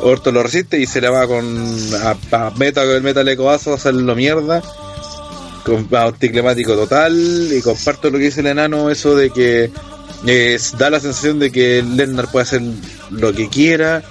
[0.01, 1.45] Orton lo resiste y se le va con
[2.01, 4.61] a, a meta con el metal de codazo a hacerlo mierda.
[5.65, 7.49] Con a anticlimático total.
[7.51, 9.71] Y comparto lo que dice el enano, eso de que
[10.25, 12.61] eh, da la sensación de que Lesnar puede hacer
[13.11, 14.03] lo que quiera.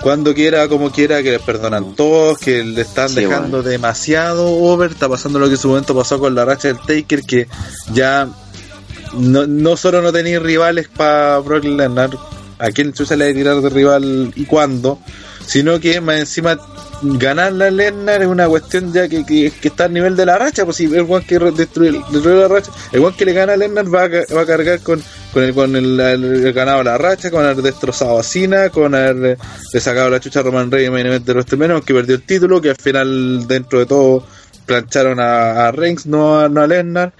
[0.00, 4.92] Cuando quiera, como quiera, que le perdonan todos, que le están Sí, dejando demasiado over.
[4.92, 7.48] Está pasando lo que en su momento pasó con la racha del Taker, que
[7.92, 8.28] ya
[9.14, 12.10] no, no solo no tenéis rivales para Brock Lesnar,
[12.58, 14.98] a quién chucha le tirar de rival y cuándo,
[15.46, 16.58] sino que más encima
[17.02, 20.36] ganarle a Lesnar es una cuestión ya que, que, que está a nivel de la
[20.36, 23.52] racha, pues si el one que destruye, destruye la racha, el one que le gana
[23.52, 27.30] a Lesnar va a, va a cargar con, con el con el, ganado la racha,
[27.30, 29.38] con haber destrozado a Cena, con haber
[29.72, 32.70] le sacado la chucha a Roman Reigns de los menos que perdió el título, que
[32.70, 34.26] al final dentro de todo
[34.66, 37.12] plancharon a, a Reigns, no a, no a Lesnar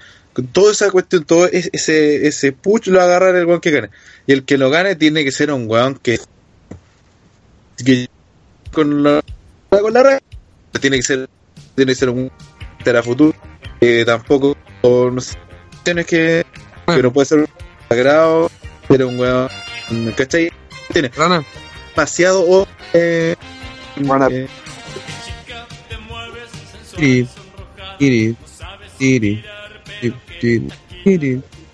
[0.43, 3.71] toda esa cuestión, todo es- ese, ese push lo va a agarrar el weón que
[3.71, 3.89] gane.
[4.27, 6.19] Y el que lo gane tiene que ser un weón que,
[7.83, 8.07] que
[8.71, 9.21] con la
[9.69, 10.19] con la raja,
[10.81, 11.29] tiene que ser
[11.75, 12.31] tiene que ser un
[12.83, 13.33] para futuro
[13.79, 15.35] que tampoco o no sé
[15.83, 16.45] tienes que
[16.87, 17.47] que no puede ser un
[17.87, 18.49] sagrado
[18.87, 19.49] pero un weón
[20.15, 20.51] ¿cachai?
[20.91, 21.43] tiene Rana,
[21.95, 23.35] demasiado o eh,
[24.31, 24.47] eh,
[26.97, 27.27] tiri,
[27.97, 28.35] tiri,
[28.97, 29.43] tiri.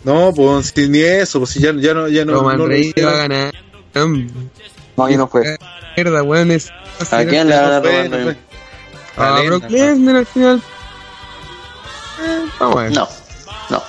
[0.03, 2.93] No pues si ni eso pues si ya, ya no ya no, Roman no Reigns
[3.03, 3.53] va a ganar.
[4.97, 5.57] No, ahí no fue.
[5.97, 6.69] Mierda, weón, es.
[7.11, 8.37] ¿A quién le va a dar Roman.
[9.17, 10.15] A Brock Lesnar.
[10.17, 10.61] Al final.
[12.21, 12.91] Eh, Vamos a ver.
[12.93, 13.07] No,
[13.69, 13.83] no.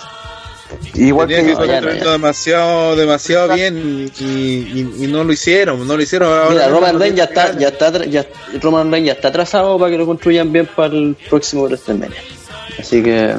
[0.95, 2.13] Igual Tenía que que no, ya no, ya.
[2.13, 6.29] demasiado, demasiado bien y, y, y no lo hicieron, no lo hicieron.
[6.33, 8.27] Ahora- Mira, Roman Reigns ya está, ya está, tra- ya,
[8.61, 12.21] Roman Reigns ya está atrasado para que lo construyan bien para el próximo WrestleMania.
[12.79, 13.37] Así que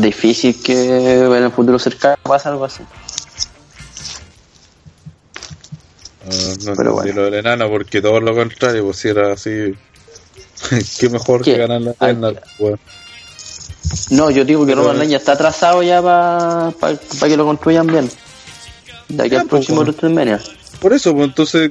[0.00, 2.82] difícil que en el futuro cercano pase algo así.
[6.26, 7.12] No, no Pero bueno.
[7.14, 9.74] lo del enano, porque todo lo contrario, pues si era así.
[10.98, 11.52] Qué mejor ¿Qué?
[11.54, 12.78] que ganar la Ah, Lesnar, weón.
[14.10, 16.72] No, yo digo que Roman Reigns ya está atrasado ya para
[17.28, 18.10] que lo construyan bien.
[19.08, 19.90] De aquí Ya, al pues, próximo bueno.
[19.92, 20.40] WrestleMania.
[20.80, 21.70] Por eso, pues entonces,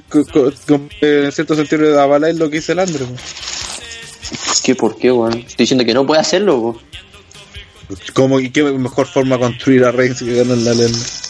[1.01, 3.05] eh, en cierto sentido, avalar lo que dice el André.
[3.05, 4.61] pues.
[4.63, 4.75] ¿Qué?
[4.75, 5.33] ¿Por qué, weón?
[5.37, 6.81] Estoy diciendo que no puede hacerlo, po.
[8.13, 11.29] ¿Cómo y qué mejor forma construir a Reigns que ganar la Lesnar?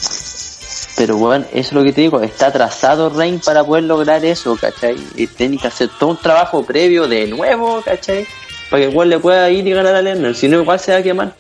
[0.98, 2.22] Pero, weón, eso es lo que te digo.
[2.22, 4.98] Está atrasado Reigns para poder lograr eso, ¿cachai?
[5.16, 8.28] Y tiene que hacer todo un trabajo previo de nuevo, ¿cachai?
[8.70, 10.36] Para que igual le pueda ir y ganar a Lennon.
[10.36, 11.34] Si no, igual se va a quemar.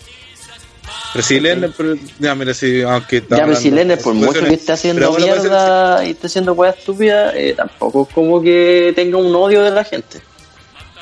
[1.11, 4.45] Pero si Lesnar, pero, ya mira, si, aunque está Ya, pero si Lennon, por mucho
[4.45, 9.17] que esté haciendo mierda y esté haciendo weas estúpidas, eh, tampoco es como que tenga
[9.17, 10.22] un odio de la gente.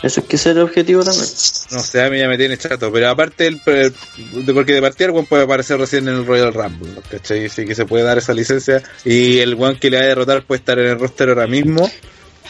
[0.04, 1.26] Eso es que ser el objetivo también.
[1.72, 3.94] No sé, a mí ya me tiene chato, pero aparte, el, el-
[4.54, 7.02] porque de partida el one puede aparecer recién en el Royal Rumble, ¿no?
[7.10, 7.46] ¿cachai?
[7.48, 10.44] Así que se puede dar esa licencia y el one que le va a derrotar
[10.44, 11.90] puede estar en el roster ahora mismo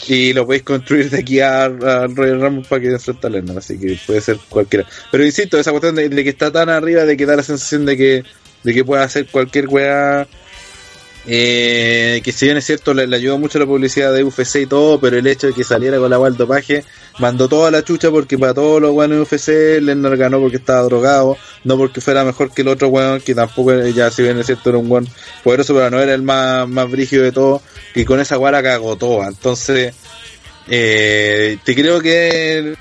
[0.08, 3.58] y lo podéis construir de aquí a- al Royal Rumble para que enfrente a Lesnar,
[3.60, 4.86] así que puede ser cualquiera.
[5.12, 7.86] Pero insisto, esa cuestión de, de que está tan arriba de que da la sensación
[7.86, 8.24] de que,
[8.64, 10.28] de que puede hacer cualquier weá.
[11.30, 14.98] Eh, que si bien es cierto le, ayudó mucho la publicidad de UFC y todo,
[15.00, 16.86] pero el hecho de que saliera con la guay del dopaje
[17.20, 21.36] mandó toda la chucha porque para todos los de UFC Lennar ganó porque estaba drogado,
[21.66, 24.46] no porque fuera mejor que el otro weón, que tampoco era- ya si bien es
[24.46, 25.08] cierto era un weón
[25.44, 27.62] poderoso, pero no era el más, más brígido de todo,
[27.94, 29.28] y con esa guay la cagó toda.
[29.28, 29.94] Entonces,
[30.70, 32.76] eh, te creo que,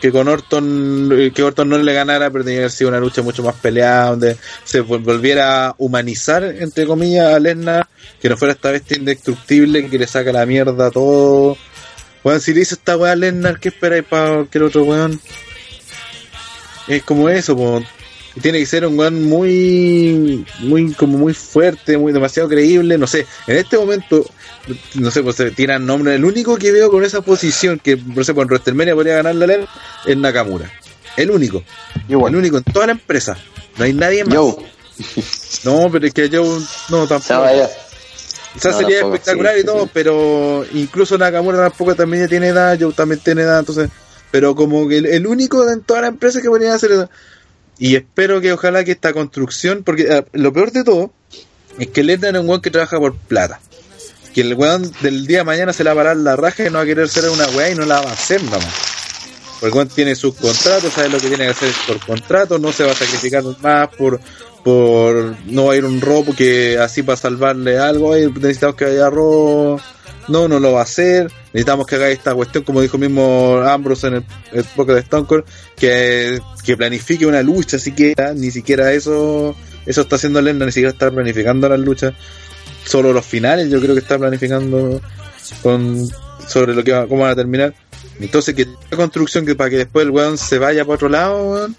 [0.00, 3.22] que, con Orton, que Orton no le ganara, pero tenía que haber sido una lucha
[3.22, 7.86] mucho más peleada, donde se vol- volviera a humanizar, entre comillas, a Lesnar,
[8.20, 11.56] que no fuera esta bestia indestructible que le saca la mierda a todo,
[12.24, 15.20] Weón, si le hizo esta weá a Lennar, ¿qué esperáis para cualquier otro weón?
[16.86, 17.82] Es como eso, po.
[18.40, 23.26] Tiene que ser un weón muy, muy, como muy fuerte, muy demasiado creíble, no sé.
[23.46, 24.24] En este momento,
[24.94, 26.16] no sé, pues se tiran nombres.
[26.16, 29.46] El único que veo con esa posición que, no sé, por WrestleMania podría ganar la
[29.46, 29.68] Lennar
[30.06, 30.70] es Nakamura.
[31.16, 31.62] El único.
[32.08, 33.36] El único en toda la empresa.
[33.76, 34.36] No hay nadie más.
[35.64, 36.42] No, pero es que yo
[36.88, 37.46] no tampoco.
[38.64, 39.90] No, sería tampoco, espectacular sí, y todo, sí.
[39.92, 43.88] pero incluso Nakamura tampoco también tiene edad, yo también tiene edad, entonces,
[44.32, 47.08] pero como que el, el único en toda la empresa que podría hacer eso.
[47.78, 51.12] Y espero que ojalá que esta construcción, porque eh, lo peor de todo
[51.78, 53.60] es que Lesnar es un weón que trabaja por plata.
[54.34, 56.70] Que el weón del día de mañana se le va a parar la raja y
[56.70, 58.66] no va a querer ser una weá y no la va a hacer nomás.
[59.60, 62.72] Porque el weón tiene sus contratos, sabe lo que tiene que hacer por contrato, no
[62.72, 64.20] se va a sacrificar más por
[64.64, 68.84] por no va a ir un robo que así para salvarle algo, "Ay, necesitamos que
[68.84, 69.80] haya robo,
[70.28, 74.08] no, no lo va a hacer, necesitamos que haga esta cuestión, como dijo mismo Ambrose
[74.08, 75.44] en el, el de Stone Cold,
[75.76, 79.54] que, que planifique una lucha siquiera, ni siquiera eso,
[79.86, 82.14] eso está haciendo Lenda, ni siquiera está planificando las luchas,
[82.84, 85.00] solo los finales yo creo que está planificando
[85.62, 86.08] con
[86.46, 87.74] sobre lo que va, cómo van a terminar.
[88.20, 91.50] Entonces que esta construcción que para que después el weón se vaya para otro lado,
[91.50, 91.76] weón,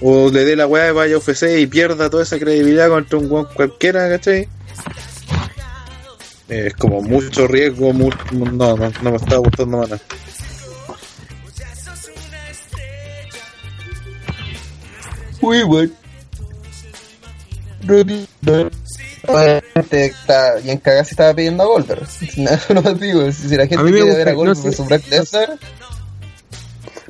[0.00, 3.18] o le dé la weá y vaya a UFC y pierda toda esa credibilidad contra
[3.18, 4.48] un weón cualquiera, ¿cachai?
[6.50, 9.98] Es como mucho riesgo, mu- no, no, no me está gustando nada.
[15.40, 15.92] Uy, weón.
[19.26, 22.06] Obviamente está bien cagada si estaba pidiendo a Goldberg.
[22.84, 24.62] Más digo, si la gente quiere ver a no Goldberg sé.
[24.68, 25.58] versus Brock Lesnar,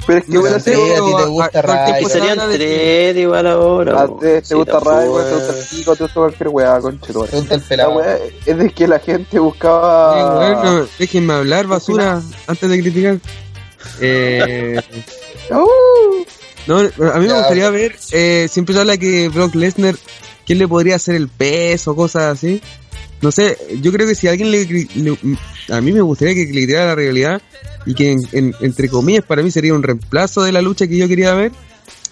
[0.07, 3.47] Pero es que No bueno, sé, sí, a ti te gusta cosa Serían tres igual
[3.47, 4.03] ahora.
[4.03, 4.13] a ti
[4.49, 5.59] te gusta weón, te gusta eh.
[5.61, 7.31] el pico, te gusta cualquier weá, conchetumare.
[7.31, 7.91] pregunta el La pelado.
[7.97, 10.35] weá es de que la gente Sí, buscaba.
[10.63, 13.19] bueno, déjenme hablar, basura, antes de criticar.
[14.01, 14.81] Eh,
[15.51, 16.25] Uh,
[16.69, 19.97] no, a mí me gustaría ver, eh, siempre se habla que Brock Lesnar,
[20.47, 22.63] ¿quién le podría hacer el peso, cosas así?
[23.23, 25.19] No sé, yo creo que si alguien le, le-
[25.69, 27.43] a mí me gustaría que le tirara la realidad
[27.87, 30.97] y que en- en- entre comillas para mí sería un reemplazo de la lucha que
[30.97, 31.53] yo quería ver,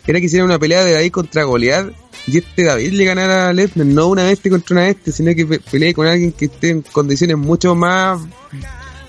[0.07, 1.91] era que hiciera una pelea de David contra Goliath
[2.27, 5.47] y este David le ganara a Lesnar, no una bestia contra una bestia, sino que
[5.47, 8.21] pe- pelee con alguien que esté en condiciones mucho más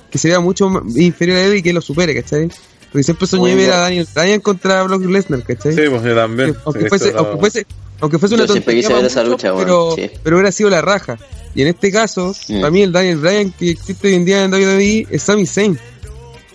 [0.10, 2.50] que se vea mucho más inferior a él y que lo supere, ¿cachai?
[2.92, 5.74] Porque siempre soñé ver a Daniel Bryan contra Brock Lesnar, ¿cachai?
[5.76, 6.56] Sí, pues yo también.
[6.66, 7.66] aunque, fuese, aunque, fuese,
[8.00, 10.10] aunque fuese una Yo tontería esa lucha, pero, sí.
[10.24, 11.18] pero hubiera sido la raja.
[11.56, 12.60] Y en este caso, Mm.
[12.60, 15.78] para mí el Daniel Bryan que existe hoy en día en WWE es Sami Zayn.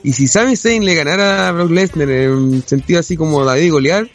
[0.03, 3.63] Y si Sami Zayn le ganara a Brock Lesnar en un sentido así como David
[3.65, 4.09] y Goliath,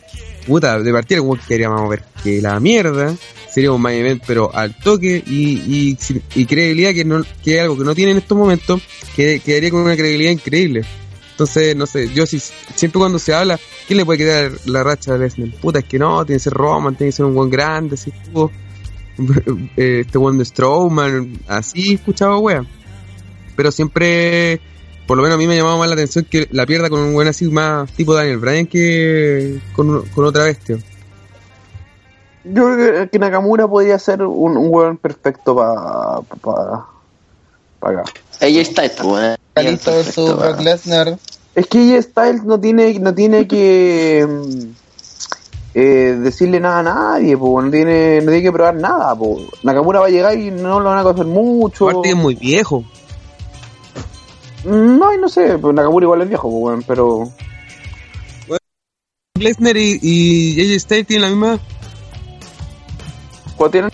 [0.47, 3.15] puta, de partida como que queríamos ver que la mierda
[3.51, 5.97] sería un main event, pero al toque y, y,
[6.35, 8.81] y credibilidad que, no, que es algo que no tiene en estos momentos,
[9.15, 10.83] que quedaría con una credibilidad increíble.
[11.39, 15.13] Entonces, no sé, yo sí, siempre cuando se habla, ¿quién le puede quitar la racha
[15.13, 15.49] a Lesnar?
[15.61, 18.11] Puta, es que no, tiene que ser Roman, tiene que ser un buen grande, así,
[18.11, 18.51] tipo,
[19.77, 22.65] eh, este buen de Strowman, así escuchaba wea.
[23.55, 24.59] Pero siempre,
[25.07, 27.13] por lo menos a mí me llamaba más la atención que la pierda con un
[27.13, 30.77] buen así más tipo Daniel Bryan que con, con otra bestia.
[32.43, 36.89] Yo creo que Nakamura podría ser un, un weón perfecto para pa,
[37.79, 38.03] pa acá.
[38.39, 40.61] Ella está, pues, Perfecto, Brock.
[40.61, 41.17] Lesnar.
[41.55, 44.63] Es que AJ Styles no tiene, no tiene que mm,
[45.73, 49.41] eh, decirle nada a nadie, po, no tiene, no tiene que probar nada, po.
[49.63, 51.89] Nakamura va a llegar y no lo van a conocer mucho.
[51.89, 52.85] Aparte es muy viejo.
[54.63, 57.29] No, y no sé, pues Nakamura igual es viejo, po, weón, pero
[59.39, 61.59] Lesnar y, y AJ Styles tienen la misma.
[63.55, 63.91] ¿cuál tienen?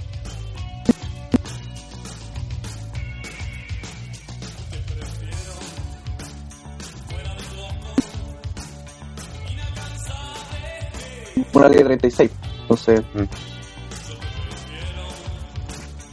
[11.56, 13.02] Una de 36, entonces.
[13.14, 13.24] Mm.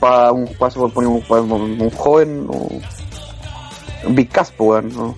[0.00, 2.68] Para un paso por poner un, pa- un, un joven o.
[4.04, 5.16] Un Big Cass, po, weón, ¿no?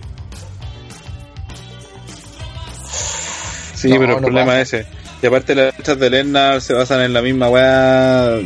[3.75, 4.61] Sí, No, pero el no problema pasa.
[4.61, 4.87] es ese.
[5.23, 8.39] Y aparte las luchas de Lennar se basan en la misma weá.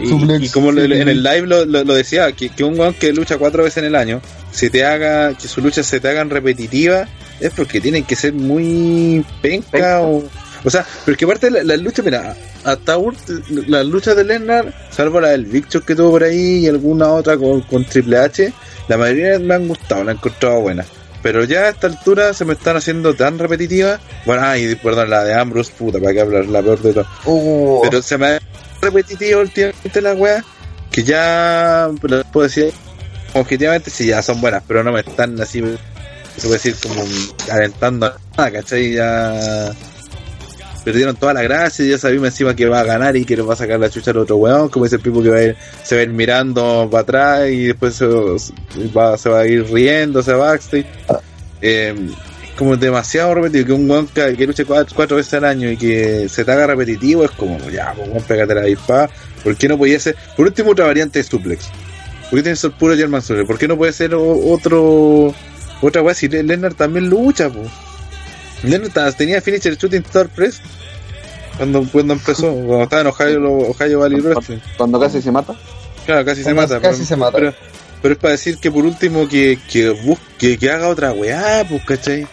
[0.00, 3.36] Y, como en el live lo, lo- lo decía, que, que un weón que lucha
[3.38, 7.08] cuatro veces en el año, se te haga, que sus luchas se te hagan repetitivas,
[7.40, 10.00] es porque tienen que ser muy penca Penca.
[10.02, 10.22] o.
[10.64, 14.24] O sea, pero es que aparte las la luchas, mira, hasta ult- las luchas de
[14.24, 18.18] Lennar, salvo la del Victor que tuvo por ahí y alguna otra con, con Triple
[18.18, 18.52] H,
[18.88, 20.84] la mayoría me han gustado, la he encontrado buena.
[21.22, 24.00] Pero ya a esta altura se me están haciendo tan repetitivas.
[24.26, 27.06] Bueno, ay, perdón, la de Ambrose, puta, para que hablar la peor de todo.
[27.26, 28.40] Uh, Pero se me ha
[28.80, 30.44] repetitivo últimamente la wea,
[30.90, 32.72] que ya, pero puedo decir,
[33.34, 35.60] objetivamente sí ya son buenas, pero no me están así,
[36.36, 37.04] se puede decir, como
[37.50, 38.92] alentando a nada, ¿cachai?
[38.92, 39.70] Ya
[40.84, 43.42] perdieron toda la gracia y ya sabíamos encima que va a ganar y que le
[43.42, 45.42] va a sacar la chucha al otro weón, como dice el Pipo que va a
[45.44, 49.46] ir, se va a ir mirando para atrás y después se va, se va a
[49.46, 50.86] ir riendo, se va backstage.
[51.60, 51.94] Eh,
[52.56, 56.28] como demasiado repetido, que un weón que, que luche cuatro, veces al año y que
[56.28, 59.08] se te haga repetitivo es como, ya, pues weón, pégate la dispada.
[59.42, 60.16] ¿Por qué no podía ser?
[60.36, 61.66] Por último, otra variante de suplex.
[62.30, 63.46] ¿Por qué tiene que ser puro German Suplex?
[63.46, 65.34] ¿Por qué no puede ser otro,
[65.80, 67.68] otra weá si Le- Lennart también lucha, pues?
[68.62, 70.60] Lennart ta- tenía finisher shooting star press
[71.56, 74.58] cuando, cuando empezó, cuando estaba en Ohio, Ohio Valley Wrestling.
[74.76, 75.54] Cuando casi se mata.
[76.06, 76.80] Claro, casi se mata.
[76.80, 77.38] casi pero, se mata.
[77.38, 77.54] Pero,
[78.00, 81.84] pero es para decir que por último que, que busque, que haga otra weá, pues,
[81.84, 82.26] ¿cachai?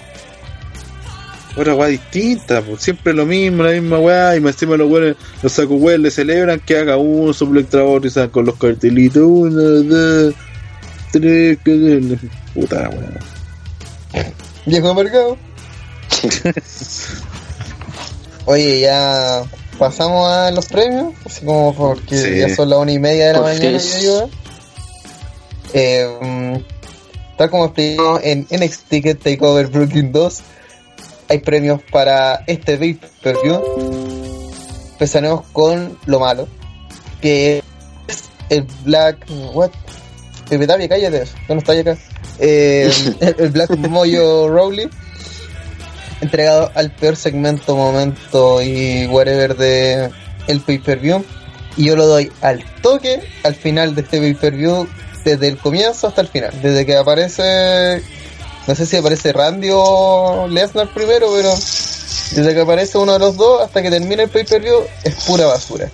[1.57, 5.15] Otra weá distinta, pues siempre lo mismo, la misma weá, y más encima los weones,
[5.43, 9.23] los saco weones le celebran que haga uno, extra otro y salen con los cartelitos,
[9.23, 10.33] uno, dos,
[11.11, 12.17] tres, que
[12.53, 14.23] puta weá.
[14.65, 14.95] Viejo
[18.45, 19.43] Oye, ya
[19.77, 22.39] pasamos a los premios, así como porque Sí.
[22.39, 23.79] ya son las una y media de la Por mañana.
[23.99, 24.29] digo.
[25.73, 26.63] Eh,
[27.37, 30.39] tal como explicamos en NXT Takeover Brooklyn 2,
[31.29, 33.61] hay premios para este pay per view.
[34.93, 36.47] Empezaremos con lo malo,
[37.21, 37.63] que
[38.07, 39.17] es el Black.
[39.53, 39.71] What?
[40.49, 41.95] Cállate, yo no estoy acá.
[42.39, 44.89] Eh, el, el Black Moyo Rowley
[46.21, 50.09] entregado al peor segmento, momento y whatever de
[50.47, 51.23] el pay-per-view.
[51.77, 54.87] Y yo lo doy al toque al final de este pay-per-view,
[55.23, 56.51] desde el comienzo hasta el final.
[56.61, 58.01] Desde que aparece,
[58.67, 63.37] no sé si aparece Randy o Lesnar primero, pero desde que aparece uno de los
[63.37, 65.89] dos hasta que termina el pay-per-view es pura basura.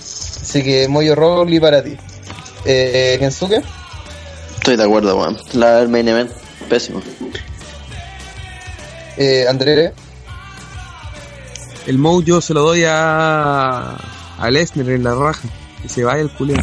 [0.00, 1.96] Así que Moyo Rowley para ti.
[2.64, 3.62] Eh, Kensuke,
[4.66, 5.38] Estoy de acuerdo, weón.
[5.52, 6.28] La del main event,
[6.68, 7.00] pésimo.
[9.16, 9.92] Eh, André,
[11.86, 13.96] El Mojo se lo doy a,
[14.38, 15.48] a Lesnar en la raja.
[15.82, 16.62] Que se vaya el culiao.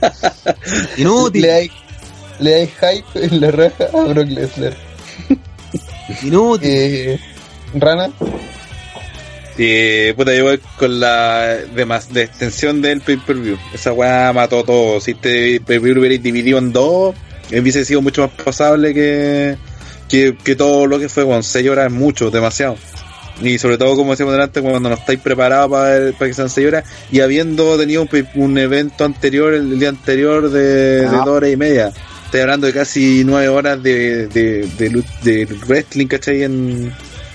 [0.96, 1.70] Inútil, le hay,
[2.38, 4.76] le hay hype en la raja a Brock Lesnar.
[6.22, 6.70] inútil.
[6.70, 7.20] Eh,
[7.74, 8.10] Rana,
[9.58, 13.58] Y puta, yo voy con la de más de extensión del pay-per-view.
[13.72, 15.00] Esa weá mató todo.
[15.00, 17.14] Si este pay-per-view lo hubierais dividido en dos,
[17.50, 19.56] hubiese sido mucho más pasable que,
[20.14, 22.76] que, que todo lo que fue, con 6 horas es mucho, demasiado.
[23.42, 26.66] Y sobre todo, como decíamos delante, cuando no estáis preparados para, para que sean 6
[26.68, 31.10] horas y habiendo tenido un, evento anterior, el día anterior de, de Ah.
[31.24, 31.92] dos horas y media.
[32.26, 36.42] Estoy hablando de casi 9 horas de, de, de, de wrestling, ¿cachai?
[36.44, 36.84] En,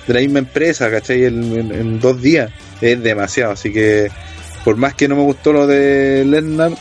[0.08, 1.26] de la misma empresa, ¿cachai?
[1.26, 2.50] En, en- en dos días.
[2.82, 3.52] Es demasiado.
[3.54, 4.10] Así que,
[4.64, 6.78] por más que no me gustó lo de Lennart,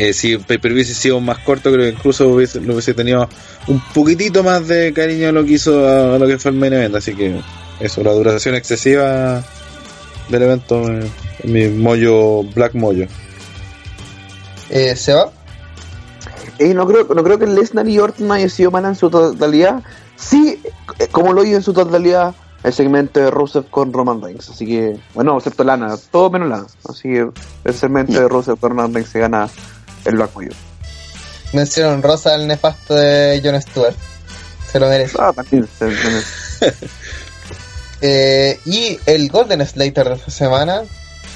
[0.00, 3.28] eh, si el pay-per-view hubiese sido más corto, creo que incluso hubiese, lo hubiese tenido
[3.66, 6.56] un poquitito más de cariño a lo que hizo a, a lo que fue el
[6.56, 6.94] main event.
[6.96, 7.40] Así que,
[7.80, 9.42] eso, la duración excesiva
[10.28, 11.10] del evento, eh,
[11.44, 13.06] mi mollo, Black Mollo.
[14.70, 15.32] eh, Seba,
[16.58, 19.82] Eh, no creo, no creo que Lesnar y Orton haya sido mala en su totalidad.
[20.16, 20.60] Sí,
[20.98, 24.50] eh, como lo hizo en su totalidad el segmento de Rusev con Roman Reigns.
[24.50, 26.66] Así que, bueno, excepto Lana, todo menos Lana.
[26.86, 27.30] Así que
[27.64, 29.48] el segmento de Rusev con Roman Reigns se gana
[30.04, 30.54] el Black Widow.
[31.52, 33.96] mencionaron Rosa el nefasto de Jon Stewart.
[34.70, 35.16] Se lo merece.
[35.18, 36.74] Ah, también, se- se-
[38.02, 40.82] Eh, y el Golden Slater de esta semana,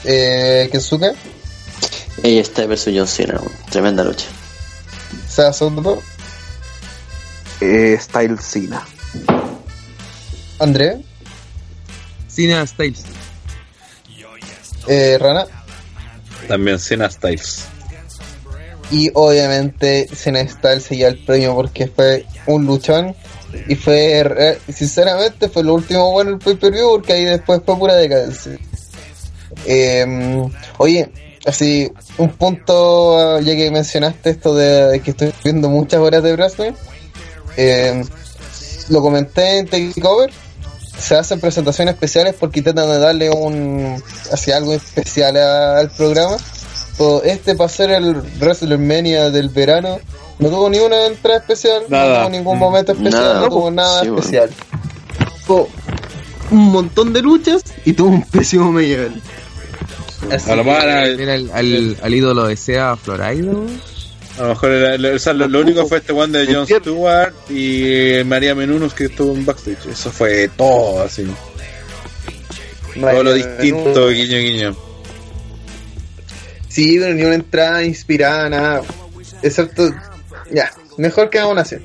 [0.04, 1.12] eh, Kensuke,
[2.22, 3.38] Ella está versus John Cena.
[3.70, 4.24] Tremenda lucha.
[5.28, 6.02] Seba Soto,
[7.60, 8.82] eh, Style Cena.
[10.58, 11.04] André,
[12.28, 13.02] Cena Styles.
[14.86, 15.46] eh, Rana,
[16.48, 17.64] También Cena Styles.
[18.90, 23.14] Y obviamente se lleva el premio porque fue un luchón.
[23.68, 27.60] Y fue, re- sinceramente, fue lo último bueno el pay per view porque ahí después
[27.64, 28.58] fue pura decadencia.
[29.64, 30.42] Eh,
[30.78, 31.12] oye,
[31.46, 31.88] así,
[32.18, 36.72] un punto, ya que mencionaste esto de que estoy viendo muchas horas de wrestling,
[37.56, 38.04] eh,
[38.88, 40.32] lo comenté en Takeover,
[40.98, 46.36] se hacen presentaciones especiales porque intentan darle un, así algo especial al programa.
[47.24, 49.98] Este para ser el WrestleMania del verano,
[50.38, 52.08] no tuvo ni una entrada especial, Nada.
[52.08, 53.40] no tuvo ningún momento especial, Nada.
[53.40, 54.20] no tuvo nada Sí, bueno.
[54.22, 54.50] especial.
[55.46, 55.68] Tuvo
[56.50, 59.08] un montón de luchas y tuvo un pésimo medio
[60.48, 63.80] A lo mejor era- Era el, al, al ídolo de Sea Florida, weón.
[64.38, 66.66] A lo mejor era- lo, o sea, lo, lo único fue este one de Jon
[66.66, 69.86] Stewart y María Menounos que estuvo en backstage.
[69.92, 71.26] Eso fue todo así.
[73.00, 74.76] Todo lo distinto, guiño, guiño.
[76.74, 78.82] Sí, pero ni una entrada inspirada, nada.
[79.42, 79.94] Excepto.
[80.50, 81.76] Ya, mejor que aún así.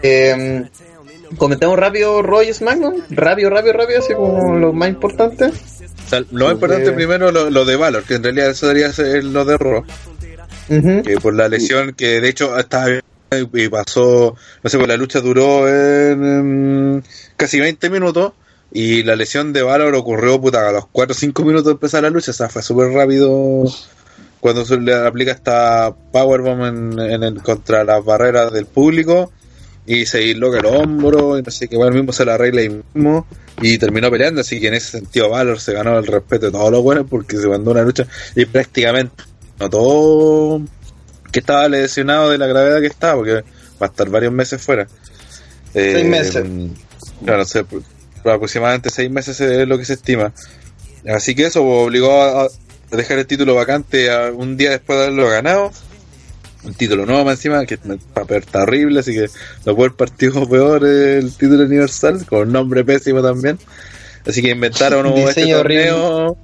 [0.00, 0.62] Eh,
[1.36, 3.02] comentamos rápido Roy SmackDown.
[3.10, 5.46] Rápido, rápido, rápido, así como lo más importante.
[5.46, 8.92] O sea, lo más importante primero lo, lo de Valor, que en realidad eso debería
[8.92, 9.56] ser lo de.
[9.56, 11.02] Ujú.
[11.02, 12.86] que por la lesión que de hecho estaba
[13.32, 17.04] y pasó, no sé, pues la lucha duró en, en
[17.36, 18.34] casi 20 minutos
[18.72, 22.02] y la lesión de Valor ocurrió puta, a los 4 o 5 minutos de empezar
[22.02, 23.64] la lucha, o sea, fue súper rápido
[24.40, 29.30] cuando se le aplica esta Powerbomb en, en el- contra las barreras del público
[29.86, 32.68] y se disloca el hombro y no sé qué, bueno, mismo se la arregla ahí
[32.94, 33.26] mismo
[33.60, 36.70] y terminó peleando, así que en ese sentido Valor se ganó el respeto de todos
[36.70, 39.24] los buenos porque se mandó una lucha y prácticamente
[39.58, 40.62] notó
[41.32, 43.42] que estaba lesionado de la gravedad que estaba, porque va
[43.80, 44.86] a estar varios meses fuera.
[45.74, 46.44] Eh, Seis meses.
[47.24, 47.82] Claro, se- por
[48.24, 50.32] aproximadamente seis meses es lo que se estima.
[51.08, 52.48] Así que eso pues, obligó a,
[52.90, 55.70] dejar el título vacante a- un día después de haberlo ganado.
[56.62, 59.28] Un título nuevo más encima, que es un papel terrible, así que
[59.64, 63.58] lo fue el partido peor el título universal, con nombre pésimo también.
[64.26, 66.36] Así que inventaron un- este torneo,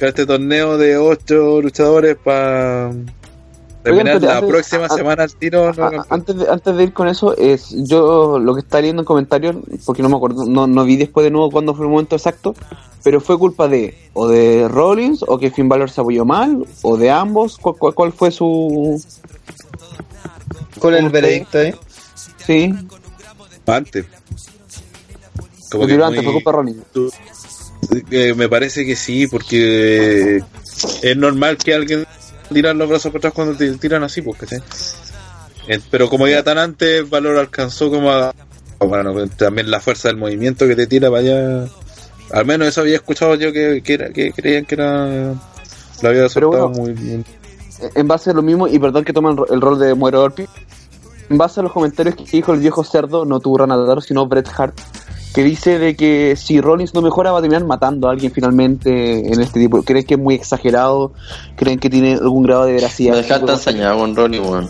[0.00, 2.90] este torneo de ocho luchadores para
[3.84, 5.72] terminar la antes- próxima a- semana al tiro.
[5.72, 5.84] ¿no?
[5.84, 9.06] A- antes, de, antes de ir con eso, es yo lo que está leyendo en
[9.06, 12.16] comentarios, porque no me acuerdo, no, no vi después de nuevo cuándo fue el momento
[12.16, 12.54] exacto,
[13.02, 16.96] pero fue culpa de o de Rollins o que Finn Balor se apoyó mal o
[16.96, 17.58] de ambos.
[17.58, 19.00] ¿Cuál, cuál, cuál fue su
[20.78, 21.74] ¿Cuál es el veredicto ahí?
[22.46, 22.74] sí?
[23.66, 24.06] Antes.
[25.70, 27.12] Como que tiró antes, muy- fue culpa de Rollins.
[28.10, 30.40] Eh, me parece que sí, porque
[31.02, 32.06] es normal que alguien
[32.52, 34.60] tiran los brazos para atrás cuando te tiran así, pues, ¿cachai?
[35.68, 38.34] Eh, Pero como ya tan antes, Valor alcanzó como a.
[38.78, 41.68] Bueno, también la fuerza del movimiento que te tira para allá.
[42.32, 45.34] Al menos eso había escuchado yo que, que, era, que creían que era.
[46.02, 47.24] Lo había soltado bueno, muy bien.
[47.94, 50.46] en base a lo mismo, y perdón que toman el rol de Muero Orpi,
[51.30, 54.48] en base a los comentarios que dijo el viejo cerdo, no tuvo Ranadaro, sino Bret
[54.56, 54.78] Hart,
[55.34, 59.32] que dice de que si Rollins no mejora va a terminar matando a alguien finalmente
[59.32, 59.82] en este tipo.
[59.82, 61.12] ¿Creen que es muy exagerado?
[61.56, 63.16] ¿Creen que tiene algún grado de veracidad?
[63.16, 64.68] Me dejaste enseñado con Ronnie, weón.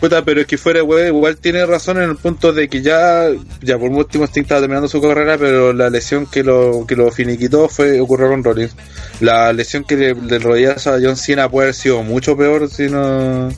[0.00, 3.30] Puta, pero es que fuera, güey, igual tiene razón en el punto de que ya,
[3.62, 7.10] ya por último Sting estaba terminando su carrera, pero la lesión que lo, que lo
[7.10, 8.76] finiquitó fue, ocurrió con Rollins.
[9.20, 13.48] La lesión que le, le a John Cena puede haber sido mucho peor si no...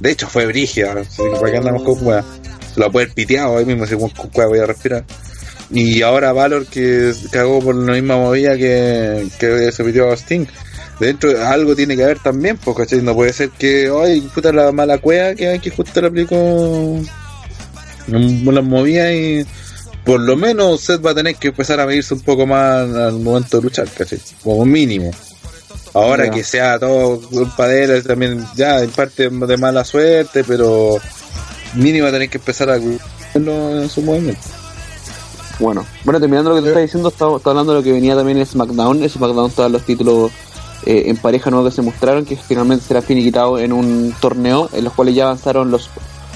[0.00, 1.94] De hecho fue brígida, así que para qué andamos con.
[1.94, 5.04] Se lo puede haber piteado ahí mismo, si con voy a respirar.
[5.72, 10.46] Y ahora Valor que cagó por la misma movida que, que se pitió a Sting.
[11.00, 13.00] Dentro algo tiene que haber también, pues, ¿cachai?
[13.02, 17.00] No puede ser que, ay, puta la mala cueva que hay que justo le aplicó
[18.06, 19.46] una movida y
[20.04, 23.18] por lo menos Seth va a tener que empezar a medirse un poco más al
[23.20, 24.20] momento de luchar, ¿cachai?
[24.42, 25.10] Como mínimo.
[25.94, 30.98] Ahora que sea todo culpa de él, también ya en parte de mala suerte, pero
[31.74, 34.61] mínimo va a tener que empezar a en su movimiento.
[35.62, 38.16] Bueno, bueno, terminando lo que te estás diciendo, está, está hablando de lo que venía
[38.16, 39.00] también en SmackDown.
[39.00, 40.32] En SmackDown todos los títulos
[40.84, 44.82] eh, en pareja nuevos que se mostraron, que finalmente será finiquitado en un torneo, en
[44.82, 45.88] los cuales ya avanzaron los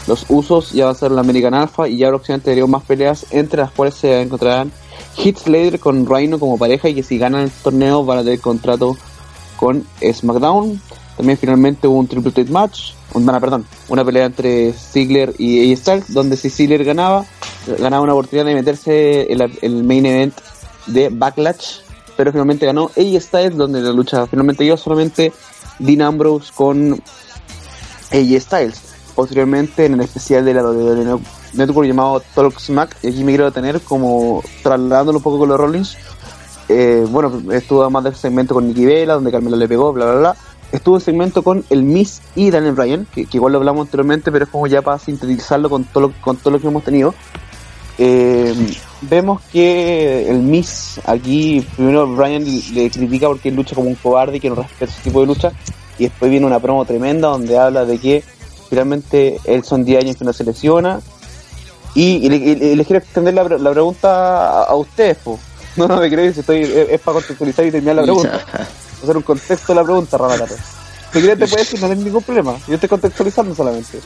[0.07, 3.73] los usos, ya avanzaron la American Alpha y ya próximamente tendremos más peleas, entre las
[3.73, 4.71] cuales se encontrarán
[5.17, 8.39] Heath Slater con Rhino como pareja y que si ganan el torneo van a tener
[8.39, 8.97] contrato
[9.57, 10.81] con SmackDown.
[11.17, 15.75] También finalmente hubo un triple threat match, un, bueno, perdón, una pelea entre Ziggler y
[15.75, 17.25] Styles, donde si Ziggler ganaba,
[17.79, 20.35] ganaba una oportunidad de meterse en el main event
[20.87, 21.79] de Backlash,
[22.17, 25.33] pero finalmente ganó AJ Styles, donde la lucha finalmente dio solamente
[25.79, 26.93] Dean Ambrose con
[28.13, 28.83] AJ Styles.
[29.15, 31.19] Posteriormente, en el especial de la WWE
[31.55, 35.59] Network llamado Talk Smack, y aquí me quiero detener como trasladándolo un poco con los
[35.59, 35.97] Rollins.
[36.69, 40.19] Eh, bueno, estuvo además del segmento con Nikki Vela, donde Carmelo le pegó, bla, bla,
[40.19, 40.37] bla.
[40.77, 44.31] Estuvo el segmento con el Miss y Daniel Bryan, que, que igual lo hablamos anteriormente,
[44.31, 47.15] pero es como ya para sintetizarlo con todo lo, con todo lo que hemos tenido.
[47.99, 48.55] Eh,
[49.03, 54.37] vemos que el Miss aquí, primero Bryan le critica porque él lucha como un cobarde
[54.37, 55.53] y que no respeta ese tipo de lucha.
[55.99, 58.23] Y después viene una promo tremenda donde habla de que
[58.69, 61.01] finalmente él son 10 años que no se lesiona.
[61.95, 65.39] Y, y le- y- y les quiero extender la, la pregunta a, a ustedes, po.
[65.77, 68.41] No, no me creéis, si estoy, es, es para contextualizar y terminar la pregunta.
[69.03, 72.23] Hacer un contexto de la pregunta, Rana Si quieres te puedes decir, no hay ningún
[72.23, 72.57] problema.
[72.67, 74.01] Yo estoy contextualizando solamente.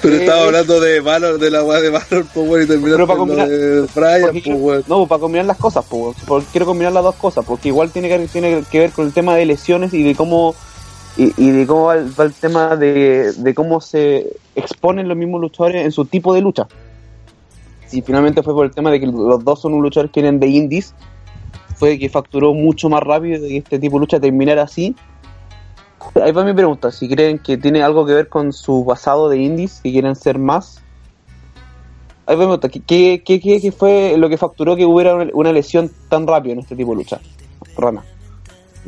[0.00, 3.18] Pero Eh, estaba hablando de Valor, de la weá de Valor, pues y terminaste para
[3.18, 7.14] combinar- de Brian, pues no, para combinar las cosas, po, porque quiero combinar las dos
[7.14, 10.14] cosas, porque igual tiene que, tiene que ver con el tema de lesiones y de
[10.16, 10.54] cómo
[11.16, 14.26] y, y de cómo va el, va el tema de, de cómo se
[14.56, 16.66] exponen los mismos luchadores en su tipo de lucha.
[17.86, 20.40] Si finalmente fue por el tema de que los dos son un luchador que vienen
[20.40, 20.94] de indies,
[21.82, 24.94] fue que facturó mucho más rápido de que este tipo de lucha terminara así
[26.14, 29.38] Ahí va mi pregunta, si creen que tiene algo que ver con su pasado de
[29.38, 30.80] indies, si quieren ser más.
[32.24, 35.90] Ahí va mi pregunta, ¿qué, qué, qué, fue lo que facturó que hubiera una, lesión
[36.08, 37.20] tan rápido en este tipo de lucha?
[37.76, 38.04] Rana.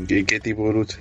[0.07, 0.99] ¿Qué, qué tipo de lucha?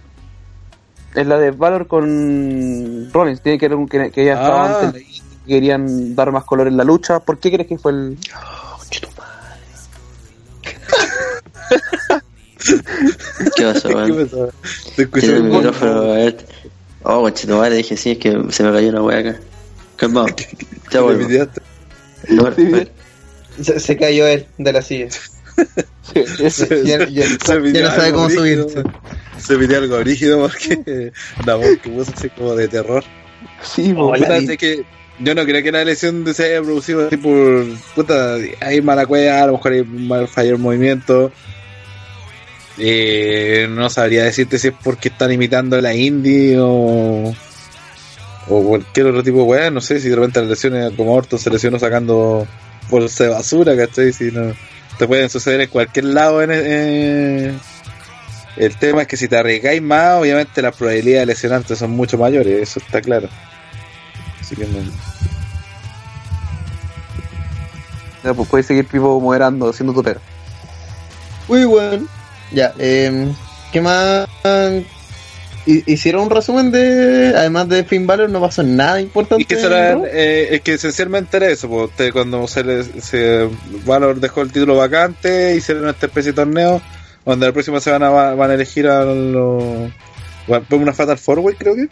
[1.14, 4.80] Es la de Valor con Rollins, tiene que ver con que, que ya estaba Ah.
[4.86, 7.20] antes, que querían dar más color en la lucha.
[7.20, 8.18] ¿Por qué crees que fue el...?
[13.56, 14.26] ¿Qué pasó, ¿Qué weón?
[14.30, 14.54] pasó?
[14.96, 16.14] Te escuché Tiene el micrófono.
[17.06, 19.40] Oh, conchetumare, dije, sí, es que se me cayó una wea acá.
[19.98, 20.28] Calmado.
[20.92, 21.28] Ya Te vuelvo.
[22.30, 22.54] No.
[23.64, 25.08] Se, se cayó él de la silla.
[26.50, 28.70] Se- Ya, ya- se ya no sabe cómo brígido.
[28.70, 28.90] subirse.
[29.40, 31.12] Se pidió algo rígido porque
[31.46, 33.04] la voz que puso así como de terror.
[33.64, 34.22] Sí, Oh, vi.
[34.24, 34.86] es que
[35.20, 39.44] yo no creo que la lesión se haya producido así por puta, hay mala cueva,
[39.44, 41.32] a lo mejor hay mal fallo en movimiento.
[42.78, 47.34] Eh, no sabría decirte si es porque están imitando a la indie o
[48.48, 51.40] o cualquier otro tipo de weá, no sé si de repente las lesiones como Orton
[51.40, 52.48] se lesionó sacando
[52.90, 54.12] bolsa de basura, ¿cachai?
[54.12, 54.54] Si no,
[54.98, 57.54] te pueden suceder en cualquier lado en eh,
[58.58, 62.18] el tema es que si te arriesgáis más, obviamente las probabilidades de lesionarte son mucho
[62.18, 63.30] mayores, eso está claro.
[64.54, 64.80] Así que no.
[68.24, 70.20] Ya, pues puedes seguir Pipo moderando, haciendo tu pega.
[71.48, 72.08] Uy, weón.
[72.52, 73.34] Ya, eh,
[73.72, 74.28] ¿qué más?
[75.66, 77.34] Hi- Hicieron un resumen de.
[77.36, 79.42] Además de Finn Balor, no pasó nada importante.
[79.42, 80.06] Y que en será, Raw?
[80.06, 83.50] eh, es que esencialmente era eso, pues, usted cuando se, le, se
[83.86, 86.82] Valor dejó el título vacante, hicieron esta especie de torneo,
[87.26, 89.64] donde la próxima semana va- van a elegir a los...
[90.48, 91.88] bueno, una Fatal Four Way creo que.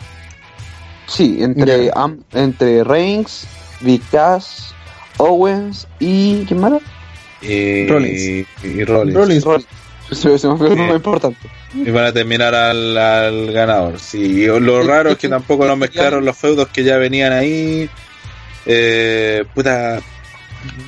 [1.12, 1.92] Sí, entre,
[2.34, 3.46] entre Reigns,
[3.82, 4.74] Big Cass,
[5.18, 6.46] Owens y...
[6.46, 6.74] ¿Quién más?
[7.42, 8.22] Y, Rollins.
[8.22, 9.16] Y, y Rollins.
[9.18, 9.44] Rollins.
[9.44, 9.68] Rollins.
[10.12, 11.40] Se, se me fue lo más importante.
[11.74, 13.98] Y van a terminar al, al ganador.
[13.98, 17.90] Sí, y lo raro es que tampoco nos mezclaron los feudos que ya venían ahí.
[18.66, 20.02] Eh, puta.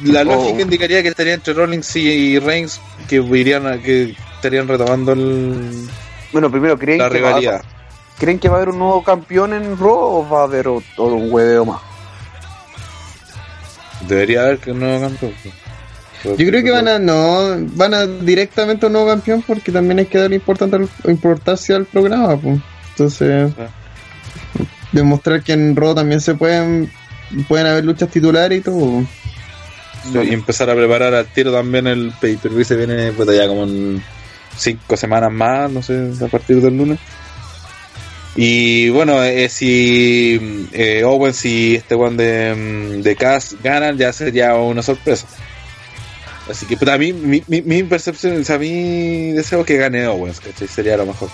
[0.03, 0.61] La lógica Oh.
[0.61, 5.87] indicaría que estaría entre Rollins y Reigns, que irían a- que estarían retomando el,
[6.33, 7.63] Bueno, primero, ¿creen la que, va, rivalidad.
[8.19, 11.15] ¿Creen que va a haber un nuevo campeón en Raw o va a haber todo
[11.15, 11.81] un hueveo más?
[14.07, 15.33] Debería haber que un nuevo campeón.
[16.23, 16.99] Yo creo que van a.
[16.99, 20.89] No, van a directamente a un nuevo campeón porque también hay que darle importante al-
[21.11, 22.59] importancia al programa, pues.
[22.91, 23.51] Entonces.
[23.59, 23.67] Ah.
[24.91, 26.91] Demostrar que en Raw también se pueden.
[27.47, 29.03] Pueden haber luchas titulares y todo.
[30.11, 33.33] Sí, y empezar a preparar al tiro también el pay per view se viene puta,
[33.33, 34.03] ya como en
[34.57, 36.99] cinco semanas más, no sé, a partir del lunes.
[38.35, 44.11] Y bueno, eh, si eh, Owens y este one de, mm, de Cass ganan, ya
[44.11, 45.27] sería una sorpresa.
[46.49, 50.07] Así que puta, a mí, mi, mi, percepción, o sea, mi deseo es que gane
[50.07, 50.67] Owens, ¿cachai?
[50.67, 51.29] Sería lo mejor.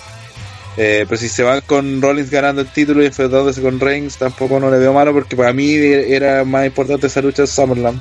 [0.78, 4.60] Eh, pero si se van con Rollins ganando el título y enfrentándose con Reigns, tampoco
[4.60, 8.00] no le veo malo porque para mí era más importante esa lucha de SummerSlam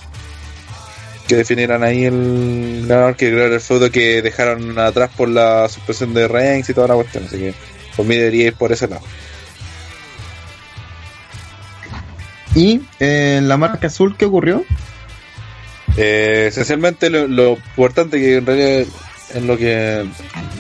[1.27, 5.69] que definieran ahí el ganador, que creo era el feudo que dejaron atrás por la
[5.69, 7.25] suspensión de Reigns y toda la cuestión.
[7.25, 7.55] Así que
[7.99, 9.03] por mí debería ir por ese lado.
[12.55, 14.65] Y eh, la marca azul, ¿qué ocurrió?
[15.97, 18.87] Eh, esencialmente lo, importante que en realidad
[19.35, 20.07] es lo que,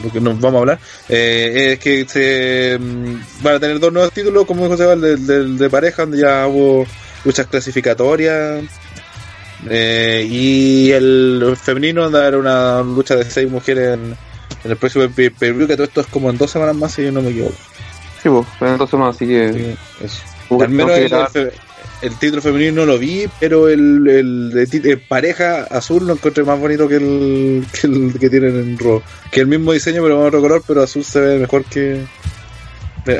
[0.04, 3.92] lo que nos vamos a hablar eh, es que se mm, van a tener dos
[3.92, 6.86] nuevos títulos, como dijo Sebas, del del- de pareja, donde ya hubo
[7.24, 8.64] luchas clasificatorias.
[9.68, 14.16] eh, y el femenino haber una lucha de seis mujeres en,
[14.64, 16.92] en el próximo pay per view, que todo esto es como en dos semanas más,
[16.92, 17.54] si yo no me equivoco.
[18.22, 19.46] Sí, pues, más, así que...
[19.46, 20.22] Así que eso.
[20.60, 20.98] Al menos
[22.00, 26.88] el, título femenino no lo vi, pero el, el pareja azul lo encontré más bonito
[26.88, 29.02] que el, que el que tienen en Raw.
[29.30, 32.06] Que el mismo diseño, pero con otro color, pero azul se ve mejor que.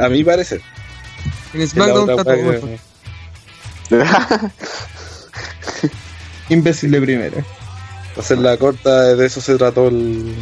[0.01, 0.63] A mi parecer.
[1.55, 2.69] En SmackDown está todo
[6.51, 7.45] Imbécil de primera.
[8.19, 10.35] hacer la corta, de eso se trató el.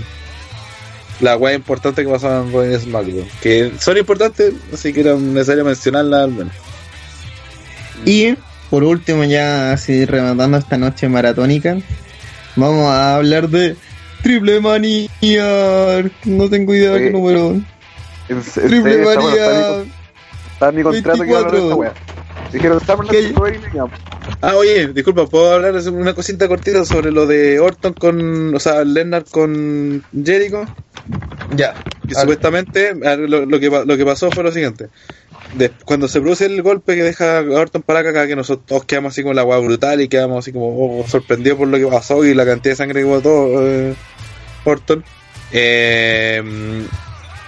[1.20, 3.26] La weá importante que pasó en Raw y SmackDown.
[3.42, 6.52] Que son importantes, así que era necesario mencionarla al menos.
[8.04, 8.34] Y
[8.70, 11.78] por último, ya así rematando esta noche maratónica,
[12.56, 13.76] vamos a hablar de
[14.22, 15.08] Triple Manía.
[16.24, 17.50] No tengo idea de qué número.
[17.50, 17.66] En-
[18.28, 19.84] en Triple Manía.
[20.52, 21.76] Está en mi contrato que hablar de esta 24.
[21.76, 21.92] wea.
[22.52, 23.12] Dijeron, está por la.
[24.40, 28.84] Ah, oye, disculpa, ¿puedo hablar una cosita cortita sobre lo de Orton con, o sea,
[28.84, 30.64] Lennart con Jericho?
[31.56, 31.74] Ya.
[32.08, 34.88] Que supuestamente lo, lo que, lo que pasó fue lo siguiente.
[35.54, 38.84] De- cuando se produce el golpe que deja a Orton para acá, que nosotros todos
[38.84, 41.86] quedamos así como la agua brutal y quedamos así como oh, sorprendidos por lo que
[41.86, 43.94] pasó y la cantidad de sangre que botó eh,
[44.64, 45.04] Orton.
[45.52, 46.42] eh,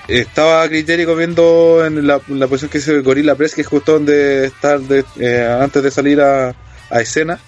[0.06, 3.92] estaba Chris Jericho viendo en la, la posición que dice Gorilla Press, que es justo
[3.94, 6.54] donde está de- eh, antes de salir a,
[6.90, 7.38] a escena.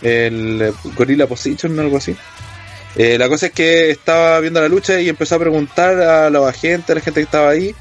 [0.00, 2.16] El Gorilla Position, algo así.
[2.96, 6.46] Eh, la cosa es que estaba viendo la lucha y empezó a preguntar a los
[6.46, 7.74] agentes, a la gente que estaba ahí,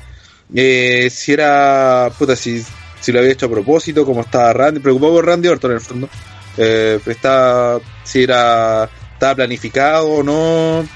[0.56, 2.64] eh, si era, puta, si,
[3.00, 5.82] si lo había hecho a propósito, como estaba Randy, preocupado por Randy Orton en el
[5.84, 6.10] fondo.
[6.58, 10.88] Eh, estaba, si era, estaba planificado o no.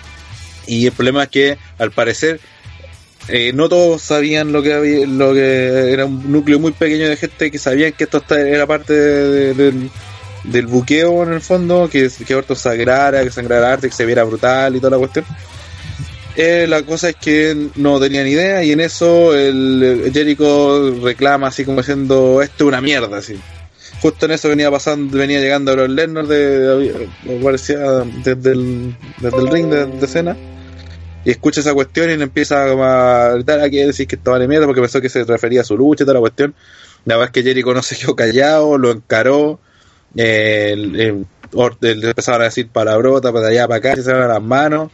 [0.68, 2.40] Y el problema es que, al parecer,
[3.28, 7.18] eh, no todos sabían lo que había, lo que era un núcleo muy pequeño de
[7.18, 9.90] gente que sabían que esto era parte de- de-
[10.52, 14.24] del buqueo en el fondo, que, que Orton sangrara, que sangrara arte, que se viera
[14.24, 15.26] brutal y toda la cuestión.
[16.38, 21.64] Eh, la cosa es que no tenían idea y en eso el, Jericho reclama así
[21.64, 23.40] como diciendo esto es una mierda así.
[24.02, 27.80] Justo en eso venía pasando, venía llegando Brock Lesnar de, me parecía
[28.24, 30.36] desde el, desde el ring de, de escena
[31.26, 34.68] y escucha esa cuestión y le empieza a gritar aquí decir que esto vale mierda
[34.68, 36.54] porque pensó que se refería a su lucha y toda la cuestión.
[37.06, 39.60] La verdad es que Jericho no se quedó callado, lo encaró,
[40.14, 41.26] el- el-
[42.04, 44.92] empezaron a decir palabrota para allá, para acá, se sacaron las manos,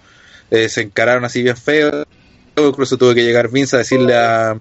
[0.50, 2.06] eh, se encararon así bien feo.
[2.58, 4.60] Incluso tuvo que llegar Vince a decirle a,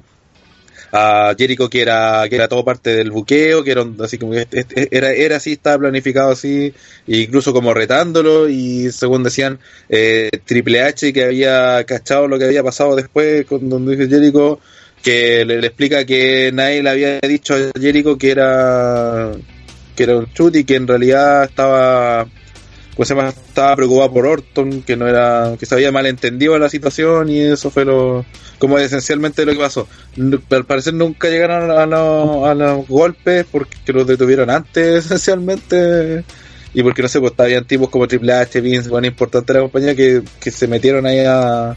[0.93, 4.61] a Jericho que era que era todo parte del buqueo, que era así como este-
[4.61, 6.73] este- era era así, estaba planificado así,
[7.07, 12.45] e incluso como retándolo y según decían eh, Triple H que había cachado lo que
[12.47, 14.59] había pasado después con donde dice Jericho
[15.03, 19.33] que le, le explica que nadie le había dicho a Jericho que era
[20.01, 22.27] que era un chut y que en realidad estaba
[22.95, 27.29] ¿cómo se estaba preocupado por Orton que no era que se había malentendido la situación
[27.29, 28.25] y eso fue lo
[28.59, 29.89] como esencialmente lo que pasó.
[30.51, 36.25] Al parecer nunca llegaron a, los- a los golpes porque los detuvieron antes esencialmente
[36.73, 39.95] y porque no sé pues habían tipos como Triple H Vince bueno importante la compañía
[39.95, 41.77] que, que se metieron ahí a,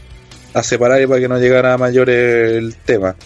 [0.54, 3.16] a separar y para que no llegara a mayores el tema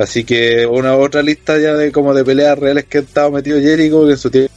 [0.00, 3.60] así que una otra lista ya de como de peleas reales que ha estado metido
[3.60, 4.52] Jericho que en su tiempo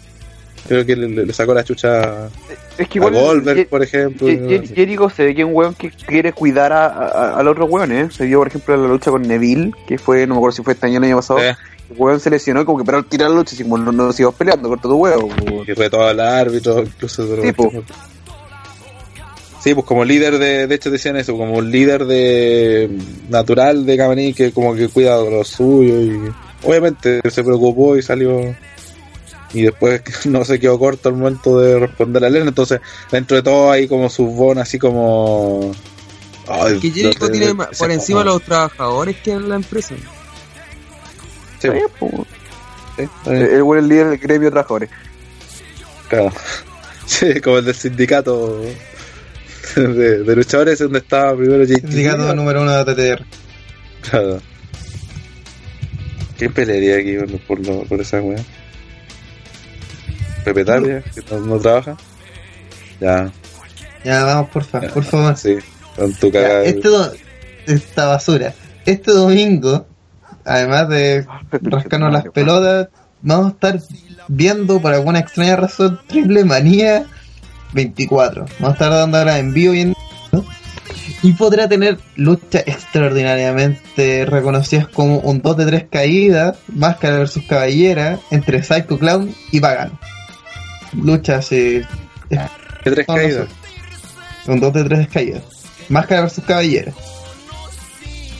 [0.67, 2.29] creo que le, le sacó la chucha
[2.77, 3.09] Es que a.
[3.09, 7.39] Goldberg por ejemplo Jericho se ve que es un weón que quiere cuidar a, a,
[7.39, 8.15] a los otros weones.
[8.15, 10.63] Se vio, por ejemplo, en la lucha con Neville, que fue, no me acuerdo si
[10.63, 11.39] fue este año o el año pasado.
[11.39, 11.55] Eh.
[11.89, 13.91] El weón se lesionó y como que para al tirar la lucha, así como no,
[13.91, 15.29] no sigas peleando, corta tu huevo.
[15.67, 17.51] y retó al árbitro incluso Sí.
[19.63, 22.89] Sí, pues como líder de, de hecho decían eso, como un líder de
[23.29, 26.19] natural de Camarín que como que cuida de lo suyo y
[26.63, 28.53] obviamente se preocupó y salió
[29.53, 33.43] y después no se quedó corto al momento de responder a Elena, entonces dentro de
[33.43, 35.71] todo hay como sus bonos así como
[36.47, 39.95] ay, Que Jericho de- de- tiene por encima como- los trabajadores que en la empresa.
[41.59, 41.85] Sí, bien,
[43.25, 44.89] El es el líder del gremio de trabajadores.
[46.09, 46.31] claro.
[47.05, 48.61] Sí, como el del sindicato
[49.75, 51.81] de, de luchadores donde estaba primero JT.
[51.81, 53.25] Sindicato número uno de TTR.
[54.09, 54.41] Claro.
[56.37, 58.41] ¿Quién pelearía aquí por, por, lo- por esa weá?
[60.43, 61.95] Pepe Tapia, que no, no trabaja.
[62.99, 63.31] Ya,
[64.03, 65.37] Ya, vamos, porfa, por favor.
[65.37, 65.55] sí,
[65.95, 66.63] con tu Ya, cagada.
[66.63, 66.89] este
[67.65, 68.53] esta basura.
[68.85, 69.87] Este domingo,
[70.43, 71.25] además de
[71.61, 72.89] rascarnos las pelotas,
[73.21, 73.79] vamos a estar
[74.27, 77.05] viendo por alguna extraña razón Triple Manía
[77.73, 78.45] 24.
[78.59, 79.93] Vamos a estar dando ahora en vivo y en
[81.21, 88.19] y podrá tener luchas extraordinariamente reconocidas como un 2 de 3 caídas, Máscara versus Caballera,
[88.31, 89.97] entre Psycho Clown y Pagano.
[90.93, 91.85] Luchas eh,
[92.29, 92.39] De
[92.83, 93.47] tres no, no caídas.
[94.45, 94.51] sé.
[94.51, 95.43] Un 2 de 3 caídas.
[95.89, 96.91] Máscara versus Caballera.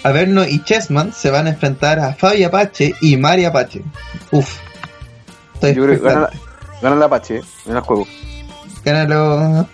[0.03, 3.81] Averno y Chessman se van a enfrentar a Fabi Apache y Mari Apache.
[4.31, 4.57] Uf.
[5.53, 6.31] Estoy Yo creo que gana, la-
[6.81, 8.05] gana la Apache en el juego.
[8.85, 9.65] Gana los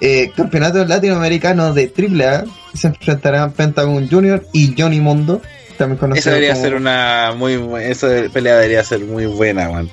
[0.00, 2.44] eh, campeonatos latinoamericanos de AAA.
[2.74, 5.40] Se enfrentarán Pentagon Junior y Johnny Mondo.
[5.78, 9.88] También conocido Esa debería como- ser una muy esa pelea debería ser muy buena, man.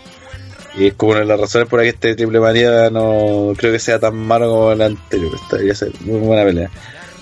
[0.78, 3.74] Y es como una de las razones por las que este triple manía no creo
[3.74, 5.32] que sea tan malo como el anterior.
[5.36, 6.70] Esta debería ser muy buena pelea.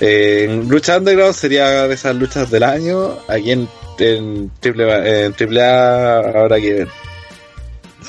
[0.01, 3.18] Eh, lucha underground sería de esas luchas del año.
[3.27, 3.68] Aquí en,
[4.00, 6.88] en triple en triple A habrá que ver.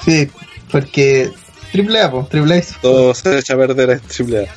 [0.05, 0.28] Sí,
[0.70, 1.31] porque
[1.74, 4.55] AAA, pues, AAA es Todo se echa a perder en triple A.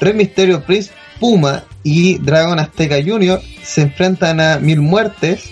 [0.00, 3.40] Rey Misterio, Priest, Puma y Dragon Azteca Jr.
[3.62, 5.50] se enfrentan a Mil Muertes,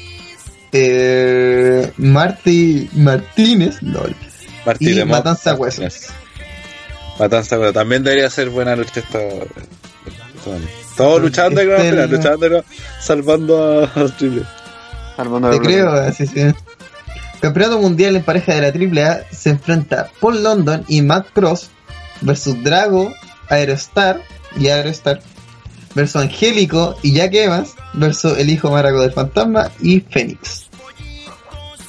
[0.73, 4.15] eh, Marty Martínez, lol,
[4.65, 5.83] Martí y Matanza Hueso.
[5.83, 6.09] Yes.
[7.19, 7.73] Matanza Hueso.
[7.73, 9.19] También debería ser buena lucha esta.
[10.97, 12.65] Todos luchando Este el- luchando
[13.01, 14.43] salvando a triple.
[15.17, 16.41] Armando Te creo, así sí.
[17.47, 18.69] Campeonato Mundial en pareja de la
[19.03, 21.71] AAA se enfrenta Paul London y Matt Cross
[22.23, 23.13] versus Drago,
[23.49, 24.21] Aerostar
[24.59, 25.21] y Aerostar
[25.95, 30.67] versus Angélico y Jack Evans versus el hijo Maraco del Fantasma y Fénix.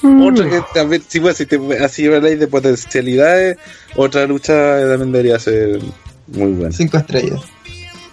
[0.04, 3.58] Otra que también, sí, pues, si te, así habláis de potencialidades,
[3.96, 4.54] otra lucha
[4.88, 5.80] también debería ser
[6.28, 6.72] muy buena.
[6.72, 7.42] Cinco estrellas.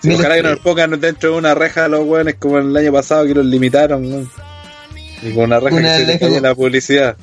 [0.00, 2.74] Si Mil ojalá que nos pongan dentro de una reja a los hueones como el
[2.76, 4.30] año pasado que los limitaron, ¿no?
[5.22, 7.16] Y con una reja Una que se le reja cayó con- la publicidad.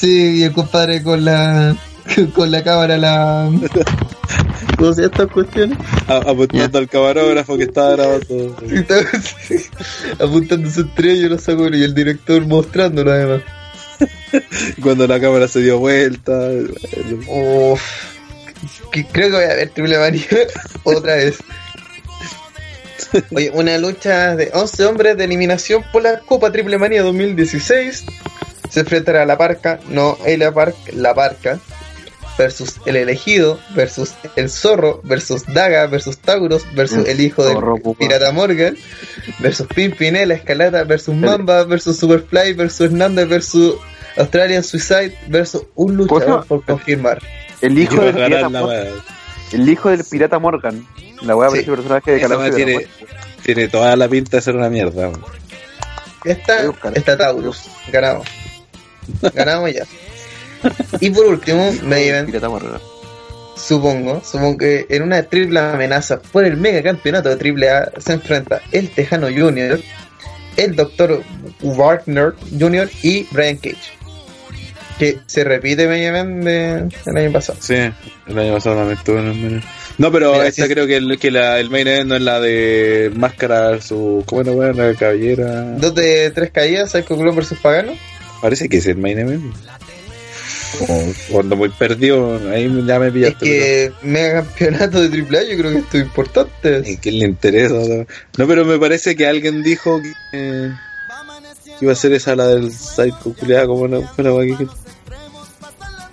[0.00, 1.76] Sí, y el compadre con la
[2.34, 3.50] con la cámara la
[4.78, 5.76] ¿Cómo se estas cuestiones?
[6.06, 8.56] a- apuntando al camarógrafo que estaba grabando.
[10.18, 13.42] Apuntando su estrella y los sacó y el director mostrándolo además.
[14.82, 16.48] Cuando la cámara se dio vuelta.
[18.92, 20.24] Que- creo que voy a ver Triple Manía
[20.84, 21.38] otra vez.
[23.34, 28.04] Oye, una lucha de 11 hombres de eliminación por la Copa Triple Manía 2016.
[28.70, 31.58] Se enfrentará a la Parca, no el Parca, la Parca,
[32.38, 37.58] versus el elegido, versus el zorro, versus Daga, versus Tauros, versus el hijo del.
[37.98, 38.76] Pirata Morgan,
[39.40, 43.76] versus Pimpinela, Escalata, versus Mamba, versus Superfly, versus Hernández, versus
[44.16, 47.20] Australian Suicide, versus un luchador por confirmar.
[47.60, 48.88] El hijo del pirata la Morgan.
[49.52, 50.86] El hijo del pirata Morgan.
[51.22, 51.56] La weá Sí.
[51.56, 52.54] parece personaje de Duty.
[52.56, 52.86] tiene,
[53.44, 55.10] tiene toda la pinta de ser una mierda.
[56.24, 58.26] Está, está Taurus, ganamos.
[59.34, 59.84] Ganamos ya.
[61.00, 62.80] Y por último, me llevan, Pirata Morgan.
[63.56, 68.12] supongo, supongo que en una triple amenaza por el mega campeonato de triple A se
[68.14, 69.80] enfrenta el Tejano Jr.,
[70.56, 71.22] el Dr.
[71.62, 72.90] Wagner Jr.
[73.02, 73.98] y Brian Cage.
[74.98, 77.58] Que se repite Benjamin de, del año pasado.
[77.62, 79.62] Sí, el año pasado también estuvo en el main
[79.96, 80.68] No, pero Mira, esta sí.
[80.68, 84.24] creo que, el, que la, el main event no es la de Máscara versus.
[84.26, 84.76] ¿Cómo era, weón?
[84.76, 85.62] La cabellera.
[85.78, 87.92] Dos de tres caídas, Psycho Club versus Pagano.
[88.40, 89.54] Parece que es el main event.
[91.30, 93.44] Cuando muy perdido, ahí ya me Es pillaste.
[93.44, 96.76] que mega campeonato de triple A yo creo que esto es importante.
[96.90, 97.74] ¿En qué le interesa?
[98.38, 100.72] No, pero me parece que alguien dijo que, eh,
[101.78, 104.66] que iba a ser esa la del Psycho culiada, como no fue que-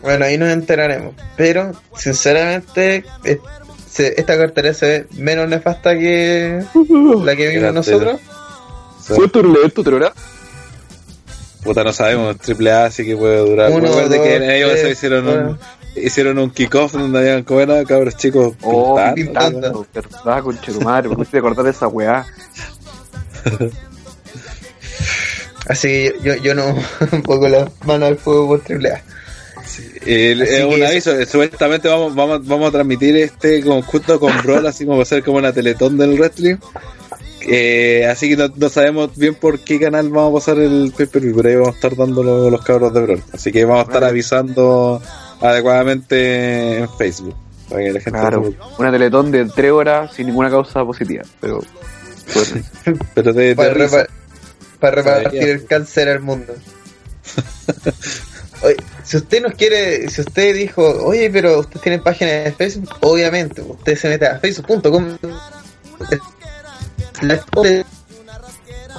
[0.02, 1.14] Bueno, ahí nos enteraremos.
[1.38, 3.38] Pero, sinceramente, es-
[3.90, 6.62] se- esta cartera se ve menos nefasta que
[7.24, 8.20] la que vimos nosotros.
[9.08, 10.14] ¿Cuánto leer tu hora?
[11.68, 13.70] Puta, no sabemos, triple A sí que puede durar.
[13.72, 15.60] Uno, dos, que ellos tres, hicieron un,
[15.98, 19.86] hicieron un kickoff donde habían como era cabros chicos Oh, pintando.
[19.94, 21.10] Verdad, conchetumare.
[21.10, 22.26] Me gusta acordar esa weá.
[25.68, 26.76] Así que yo, yo no
[27.24, 29.04] pongo las manos al fuego por triple A.
[30.06, 34.32] El- Así es un eso- aviso, supuestamente vamos, vamos, vamos a transmitir este conjunto con
[34.44, 36.56] Brawl, así como va a ser como una teletón del wrestling.
[37.48, 41.06] Eh, así que no, no sabemos bien por qué canal vamos a pasar el pay
[41.08, 43.24] per view, pero ahí vamos a estar dando los, los cabros de Brawl.
[43.34, 44.12] Así que vamos a estar Vale.
[44.12, 45.02] avisando
[45.40, 47.36] adecuadamente en Facebook.
[47.70, 48.44] Para que la gente Claro.
[48.52, 51.24] se- Una teletón de 3 horas sin ninguna causa positiva.
[51.40, 51.62] Pero.
[53.16, 54.08] Pero de, de Para, repa-
[54.80, 56.54] para repartir el cáncer al mundo.
[58.64, 62.90] Oye, si usted nos quiere, si usted dijo, oye, pero usted tiene página de Facebook,
[63.02, 65.18] obviamente, usted se mete a facebook.com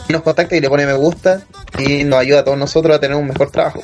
[0.09, 1.43] nos contacta y le pone me gusta
[1.79, 3.81] y nos ayuda a todos nosotros a tener un mejor trabajo.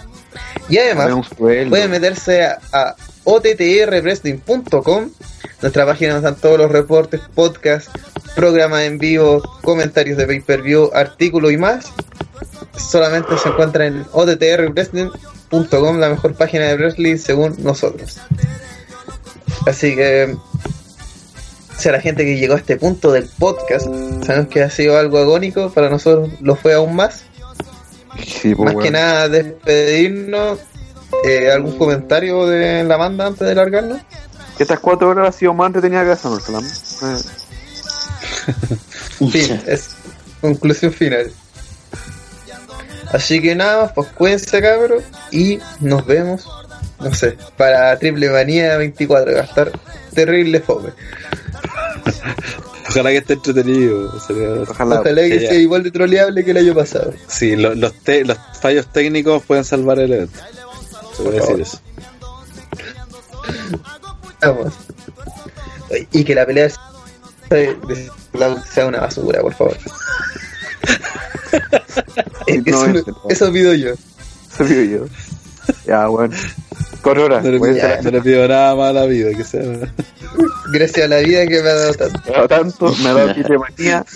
[0.69, 5.11] Y además, pueden meterse a, a ottrwrestling.com
[5.65, 7.91] nuestra página donde están todos los reportes, podcasts,
[8.37, 11.87] programas en vivo, comentarios de pay-per-view, artículos y más.
[12.77, 18.21] Solamente se encuentra en ottrwrestling.com, la mejor página de wrestling según nosotros.
[19.67, 20.37] Así que,
[21.79, 23.87] si a la gente que llegó a este punto del podcast,
[24.25, 27.25] sabemos que ha sido algo agónico, para nosotros lo fue aún más.
[28.25, 30.61] Sí, pues, Más que nada, despedirnos.
[31.25, 34.01] Eh, ¿Algún comentario de la banda antes de largarnos?
[34.59, 36.67] Estas 4 horas ha sido más entretenida que esa, Northland.
[37.03, 37.19] Eh,
[39.31, 39.91] Fin, es
[40.41, 41.33] conclusión final.
[43.13, 46.49] Así que nada más, pues cuídense cabros y nos vemos,
[47.01, 49.73] no sé, para Triple Manía 24, que va a estar
[50.15, 50.91] terrible fome.
[52.89, 54.19] Ojalá que esté entretenido.
[54.21, 55.01] sería- Ojalá.
[55.01, 55.49] Ojalá que ya.
[55.49, 57.13] sea igual de troleable que el año pasado.
[57.29, 60.39] Sí, lo- los, te- los fallos técnicos pueden salvar el evento.
[61.17, 61.81] Se puede decir eso.
[64.43, 64.73] Vamos.
[66.13, 66.69] Y que la pelea
[67.51, 69.77] sea- una basura, por favor.
[72.67, 73.93] No, eso, eso pido yo.
[73.93, 75.07] Eso digo yo.
[75.87, 76.35] Ya, bueno.
[77.03, 77.45] 4 horas.
[77.45, 79.63] No no le pido nada más a la vida, que sea.
[80.73, 82.21] Gracias a la vida que me ha dado tanto.
[82.25, 84.07] Me ha dado tanto, me ha dado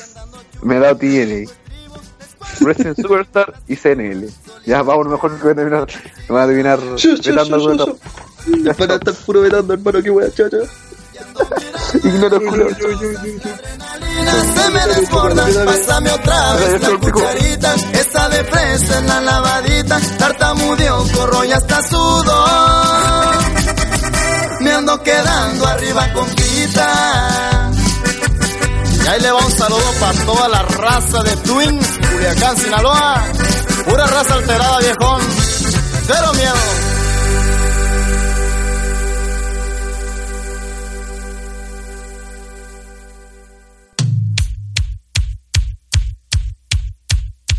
[0.62, 1.50] me ha dado TNA.
[2.60, 4.28] Wrestling Superstar y CNL.
[4.66, 5.86] Ya, vamos, mejor que voy a terminar.
[6.28, 7.98] Me van a terminar Yo, yo, vetando yo, yo,
[8.64, 8.74] yo.
[8.74, 10.62] Para estar puro vetando, hermano, que wea, chao, chao.
[12.04, 12.66] Ignoro, culo.
[14.54, 15.46] Se me desborda.
[15.64, 20.00] Pásame otra vez la cucharita, esa de fresa en la lavadita.
[20.18, 22.44] Tartamudeo, corro y hasta sudo.
[24.60, 27.70] Me ando quedando arriba con pita.
[29.04, 33.24] Y ahí le va un saludo para toda la raza de Twins, Culiacán, Sinaloa.
[33.88, 35.22] Pura raza alterada, viejón.
[36.06, 36.87] Cero miedo.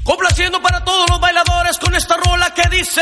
[0.10, 3.00] Complaciendo para todos los bailadores con esta rola que dice...